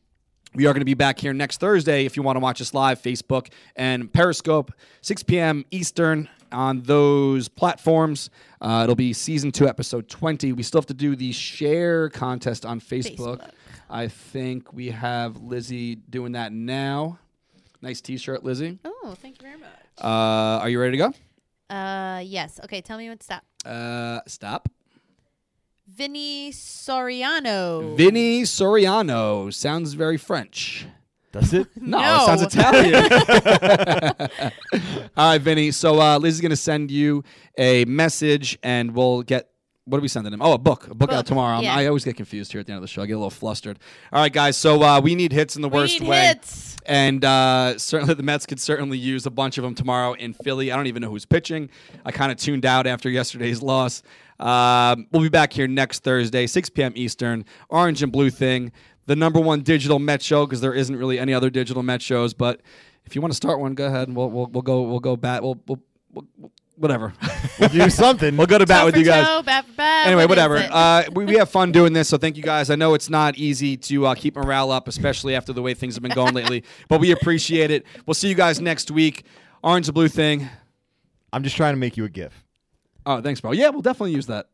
we 0.55 0.67
are 0.67 0.75
going 0.75 0.83
to 0.83 0.85
be 0.87 0.93
back 0.95 1.19
here 1.19 1.33
next 1.33 1.61
Thursday 1.61 2.05
if 2.05 2.15
you 2.15 2.23
want 2.23 2.37
to 2.37 2.41
watch 2.41 2.61
us 2.61 2.75
live, 2.75 3.01
Facebook 3.01 3.49
and 3.75 4.13
Periscope, 4.13 4.71
6 5.01 5.23
p.m. 5.23 5.65
Eastern 5.71 6.29
on 6.53 6.83
those 6.83 7.49
platforms. 7.49 8.29
Uh, 8.61 8.81
it'll 8.83 8.95
be 8.95 9.15
season 9.15 9.51
two, 9.51 9.67
episode 9.67 10.11
20. 10.11 10.53
We 10.53 10.63
still 10.63 10.83
have 10.83 10.87
to 10.89 10.95
do 10.95 11.17
the 11.17 11.33
share 11.33 12.11
contest 12.11 12.67
on 12.67 12.81
Facebook. 12.81 13.39
Facebook. 13.41 13.51
I 13.93 14.09
think 14.09 14.72
we 14.72 14.88
have 14.90 15.43
Lizzie 15.43 15.97
doing 15.97 16.32
that 16.32 16.51
now. 16.53 17.18
Nice 17.82 18.01
t 18.01 18.16
shirt, 18.16 18.43
Lizzie. 18.43 18.78
Oh, 18.84 19.14
thank 19.20 19.43
you 19.43 19.49
very 19.49 19.61
much. 19.61 19.68
Uh, 20.01 20.61
are 20.62 20.68
you 20.70 20.80
ready 20.80 20.97
to 20.97 21.12
go? 21.68 21.74
Uh, 21.74 22.20
yes. 22.24 22.59
Okay, 22.64 22.80
tell 22.80 22.97
me 22.97 23.09
when 23.11 23.18
to 23.18 23.24
stop. 23.24 23.45
Uh, 23.66 24.20
stop. 24.26 24.70
Vinny 25.86 26.53
Soriano. 26.53 27.95
Vinny 27.97 28.43
Soriano 28.45 29.53
sounds 29.53 29.93
very 29.93 30.16
French. 30.16 30.86
Does 31.32 31.53
it? 31.53 31.66
No, 31.76 31.99
No. 31.99 32.22
it 32.22 32.26
sounds 32.26 32.43
Italian. 32.43 32.95
All 35.16 35.32
right, 35.32 35.40
Vinny. 35.40 35.70
So 35.70 36.01
uh, 36.01 36.18
Liz 36.18 36.34
is 36.36 36.40
going 36.40 36.51
to 36.51 36.57
send 36.57 36.90
you 36.90 37.24
a 37.59 37.84
message, 37.84 38.59
and 38.62 38.95
we'll 38.95 39.22
get. 39.22 39.51
What 39.85 39.99
are 39.99 40.01
we 40.01 40.07
sending 40.09 40.33
him? 40.33 40.41
Oh, 40.41 40.53
a 40.53 40.59
book. 40.59 40.87
A 40.89 40.95
book, 40.95 41.11
out 41.11 41.26
tomorrow. 41.26 41.59
Yeah. 41.61 41.74
I 41.74 41.87
always 41.87 42.05
get 42.05 42.16
confused 42.16 42.53
here 42.53 42.61
at 42.61 42.66
the 42.66 42.72
end 42.72 42.76
of 42.78 42.83
the 42.83 42.89
show. 42.89 43.03
I 43.03 43.07
get 43.07 43.14
a 43.14 43.16
little 43.16 43.30
flustered. 43.30 43.80
All 44.12 44.20
right, 44.20 44.33
guys. 44.33 44.57
So 44.57 44.80
uh, 44.80 45.01
we 45.01 45.16
need 45.16 45.33
hits 45.33 45.57
in 45.57 45.62
the 45.62 45.68
We 45.68 45.78
worst 45.80 46.01
need 46.01 46.09
way. 46.09 46.26
hits. 46.28 46.76
And 46.87 47.24
uh, 47.24 47.78
certainly 47.78 48.14
the 48.14 48.22
Mets 48.22 48.47
could 48.47 48.61
certainly 48.61 48.97
use 48.97 49.26
a 49.26 49.30
bunch 49.30 49.59
of 49.59 49.64
them 49.64 49.74
tomorrow 49.74 50.12
in 50.12 50.35
Philly. 50.35 50.70
I 50.70 50.76
don't 50.76 50.87
even 50.87 51.03
know 51.03 51.11
who's 51.11 51.24
pitching. 51.26 51.68
I 52.05 52.12
kind 52.12 52.30
of 52.30 52.39
tuned 52.39 52.64
out 52.64 52.87
after 52.87 53.11
yesterday's 53.11 53.61
loss. 53.61 54.05
Um, 54.39 55.09
we'll 55.11 55.22
be 55.22 55.28
back 55.28 55.53
here 55.53 55.66
next 55.66 56.05
Thursday, 56.05 56.47
6 56.47 56.70
p.m. 56.70 56.93
Eastern. 56.95 57.45
Orange 57.68 58.03
and 58.05 58.12
Blue 58.12 58.30
Thing, 58.30 58.70
the 59.07 59.16
number 59.16 59.41
one 59.41 59.62
digital 59.62 59.99
Met 59.99 60.22
show 60.22 60.47
because 60.47 60.61
there 60.61 60.74
isn't 60.74 60.95
really 60.95 61.18
any 61.18 61.35
other 61.35 61.51
digital 61.51 61.83
Met 61.83 62.03
shows. 62.03 62.35
But 62.35 62.61
if 63.05 63.16
you 63.16 63.20
want 63.20 63.33
to 63.33 63.37
start 63.37 63.59
one, 63.59 63.74
go 63.74 63.87
ahead. 63.87 64.07
and 64.09 64.16
We'll 64.16 64.30
we'll, 64.30 64.47
we'll 64.47 64.62
go 64.62 64.83
we'll 64.83 65.01
go 65.01 65.16
bat. 65.16 65.43
We'll, 65.43 65.61
we'll, 65.66 65.83
we'll 66.12 66.53
whatever. 66.77 67.12
We'll 67.59 67.68
do 67.68 67.89
something. 67.91 68.37
we'll 68.37 68.47
go 68.47 68.59
to 68.59 68.66
bat 68.66 68.81
Toe 68.81 68.87
with 68.87 68.97
you 68.97 69.05
guys 69.05 69.27
toe, 69.27 69.43
bat 69.43 69.64
for 69.66 69.73
bat. 69.75 70.07
anyway, 70.07 70.25
What 70.27 70.39
is 70.39 70.43
whatever. 70.43 70.57
it? 70.57 70.70
Uh, 70.73 71.05
we, 71.12 71.25
we 71.27 71.35
have 71.39 71.51
fun 71.51 71.73
doing 71.73 71.93
this, 71.93 72.09
so 72.09 72.16
thank 72.18 72.37
you 72.37 72.43
guys. 72.43 72.70
I 72.70 72.77
know 72.77 72.95
it's 72.95 73.11
not 73.11 73.37
easy 73.37 73.77
to 73.77 74.07
uh, 74.07 74.14
keep 74.14 74.37
morale 74.37 74.70
up, 74.70 74.89
especially 74.89 75.35
after 75.35 75.53
the 75.53 75.62
way 75.62 75.75
things 75.75 75.95
have 75.95 76.03
been 76.03 76.12
going 76.14 76.35
lately, 76.35 76.64
but 76.89 77.01
we 77.01 77.11
appreciate 77.12 77.70
it. 77.70 77.85
We'll 78.07 78.14
see 78.14 78.29
you 78.29 78.35
guys 78.35 78.61
next 78.61 78.91
week. 78.91 79.25
Orange 79.62 79.87
and 79.89 79.95
blue 79.95 80.09
thing. 80.09 80.49
I'm 81.33 81.43
just 81.45 81.57
trying 81.57 81.75
to 81.75 81.79
make 81.79 81.97
you 81.97 82.05
a 82.05 82.09
GIF. 82.09 82.45
Oh, 83.07 83.20
thanks, 83.20 83.41
bro. 83.41 83.53
Yeah, 83.53 83.68
we'll 83.70 83.83
definitely 83.83 84.12
use 84.12 84.27
that. 84.27 84.49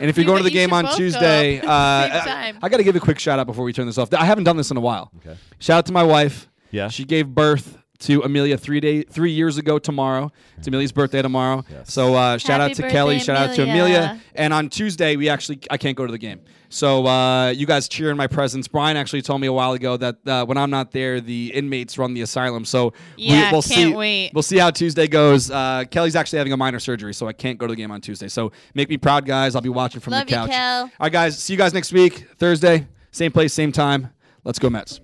And 0.00 0.08
if 0.08 0.16
you're 0.16 0.22
You 0.22 0.28
going 0.28 0.38
to 0.38 0.44
the 0.44 0.50
gu- 0.50 0.54
you 0.60 0.66
game 0.66 0.68
should 0.70 0.74
on 0.76 0.84
both 0.84 0.92
go 0.92 0.96
Tuesday, 0.96 1.60
uh, 1.60 1.64
at 1.70 2.08
the 2.08 2.20
same 2.24 2.28
I, 2.32 2.50
time. 2.52 2.58
I 2.62 2.68
got 2.70 2.76
to 2.78 2.84
give 2.84 2.96
a 2.96 3.00
quick 3.00 3.18
shout 3.18 3.38
out 3.38 3.46
before 3.46 3.64
we 3.64 3.72
turn 3.74 3.84
this 3.86 3.98
off. 3.98 4.12
I 4.14 4.24
haven't 4.24 4.44
done 4.44 4.56
this 4.56 4.70
in 4.70 4.76
a 4.78 4.80
while. 4.80 5.10
Okay. 5.18 5.36
Shout 5.58 5.78
out 5.78 5.86
to 5.86 5.92
my 5.92 6.02
wife. 6.02 6.48
Yeah. 6.70 6.88
She 6.88 7.04
gave 7.04 7.28
birth 7.28 7.76
to 8.00 8.22
Amelia 8.22 8.58
three 8.58 8.80
day 8.80 9.02
three 9.02 9.30
years 9.30 9.56
ago 9.58 9.78
tomorrow. 9.78 10.30
It's 10.58 10.66
Amelia's 10.66 10.92
birthday 10.92 11.22
tomorrow. 11.22 11.64
Yes. 11.70 11.92
So 11.92 12.14
uh, 12.14 12.38
shout 12.38 12.60
Happy 12.60 12.72
out 12.72 12.76
to 12.76 12.90
Kelly. 12.90 13.14
birthday, 13.16 13.24
Shout 13.24 13.36
out 13.50 13.54
to 13.56 13.62
Amelia. 13.62 13.96
Amelia. 13.98 14.20
And 14.34 14.52
on 14.52 14.68
Tuesday 14.68 15.16
we 15.16 15.28
actually 15.28 15.60
I 15.70 15.76
can't 15.76 15.96
go 15.96 16.04
to 16.06 16.12
the 16.12 16.18
game. 16.18 16.40
So 16.70 17.06
uh, 17.06 17.50
you 17.50 17.66
guys 17.66 17.88
cheer 17.88 18.10
in 18.10 18.16
my 18.16 18.26
presence. 18.26 18.66
Brian 18.66 18.96
actually 18.96 19.22
told 19.22 19.40
me 19.40 19.46
a 19.46 19.52
while 19.52 19.74
ago 19.74 19.96
that 19.96 20.16
uh, 20.26 20.44
when 20.44 20.58
I'm 20.58 20.70
not 20.70 20.90
there, 20.90 21.20
the 21.20 21.52
inmates 21.54 21.96
run 21.98 22.14
the 22.14 22.22
asylum. 22.22 22.64
So 22.64 22.92
Yeah, 23.16 23.50
we, 23.50 23.54
will 23.54 23.62
can't 23.62 23.90
see. 23.90 23.94
wait. 23.94 24.30
We'll 24.34 24.42
see 24.42 24.58
how 24.58 24.70
Tuesday 24.72 25.06
goes. 25.06 25.52
Uh, 25.52 25.84
Kelly's 25.88 26.16
actually 26.16 26.38
having 26.38 26.52
a 26.52 26.56
minor 26.56 26.80
surgery, 26.80 27.14
so 27.14 27.28
I 27.28 27.32
can't 27.32 27.58
go 27.58 27.68
to 27.68 27.72
the 27.72 27.76
game 27.76 27.92
on 27.92 28.00
Tuesday. 28.00 28.26
So 28.26 28.50
make 28.74 28.88
me 28.88 28.96
proud, 28.98 29.24
guys. 29.24 29.54
I'll 29.54 29.62
be 29.62 29.68
watching 29.68 30.00
from 30.00 30.14
Love 30.14 30.26
the 30.26 30.32
you, 30.32 30.36
couch. 30.36 30.50
Kel. 30.50 30.80
All 30.82 30.90
right, 30.98 31.12
guys. 31.12 31.38
See 31.38 31.52
you 31.52 31.58
guys 31.58 31.72
next 31.72 31.92
week, 31.92 32.26
Thursday, 32.38 32.88
same 33.12 33.30
place, 33.30 33.52
same 33.54 33.70
time. 33.70 34.08
Let's 34.42 34.58
go 34.58 34.68
Mets. 34.68 35.00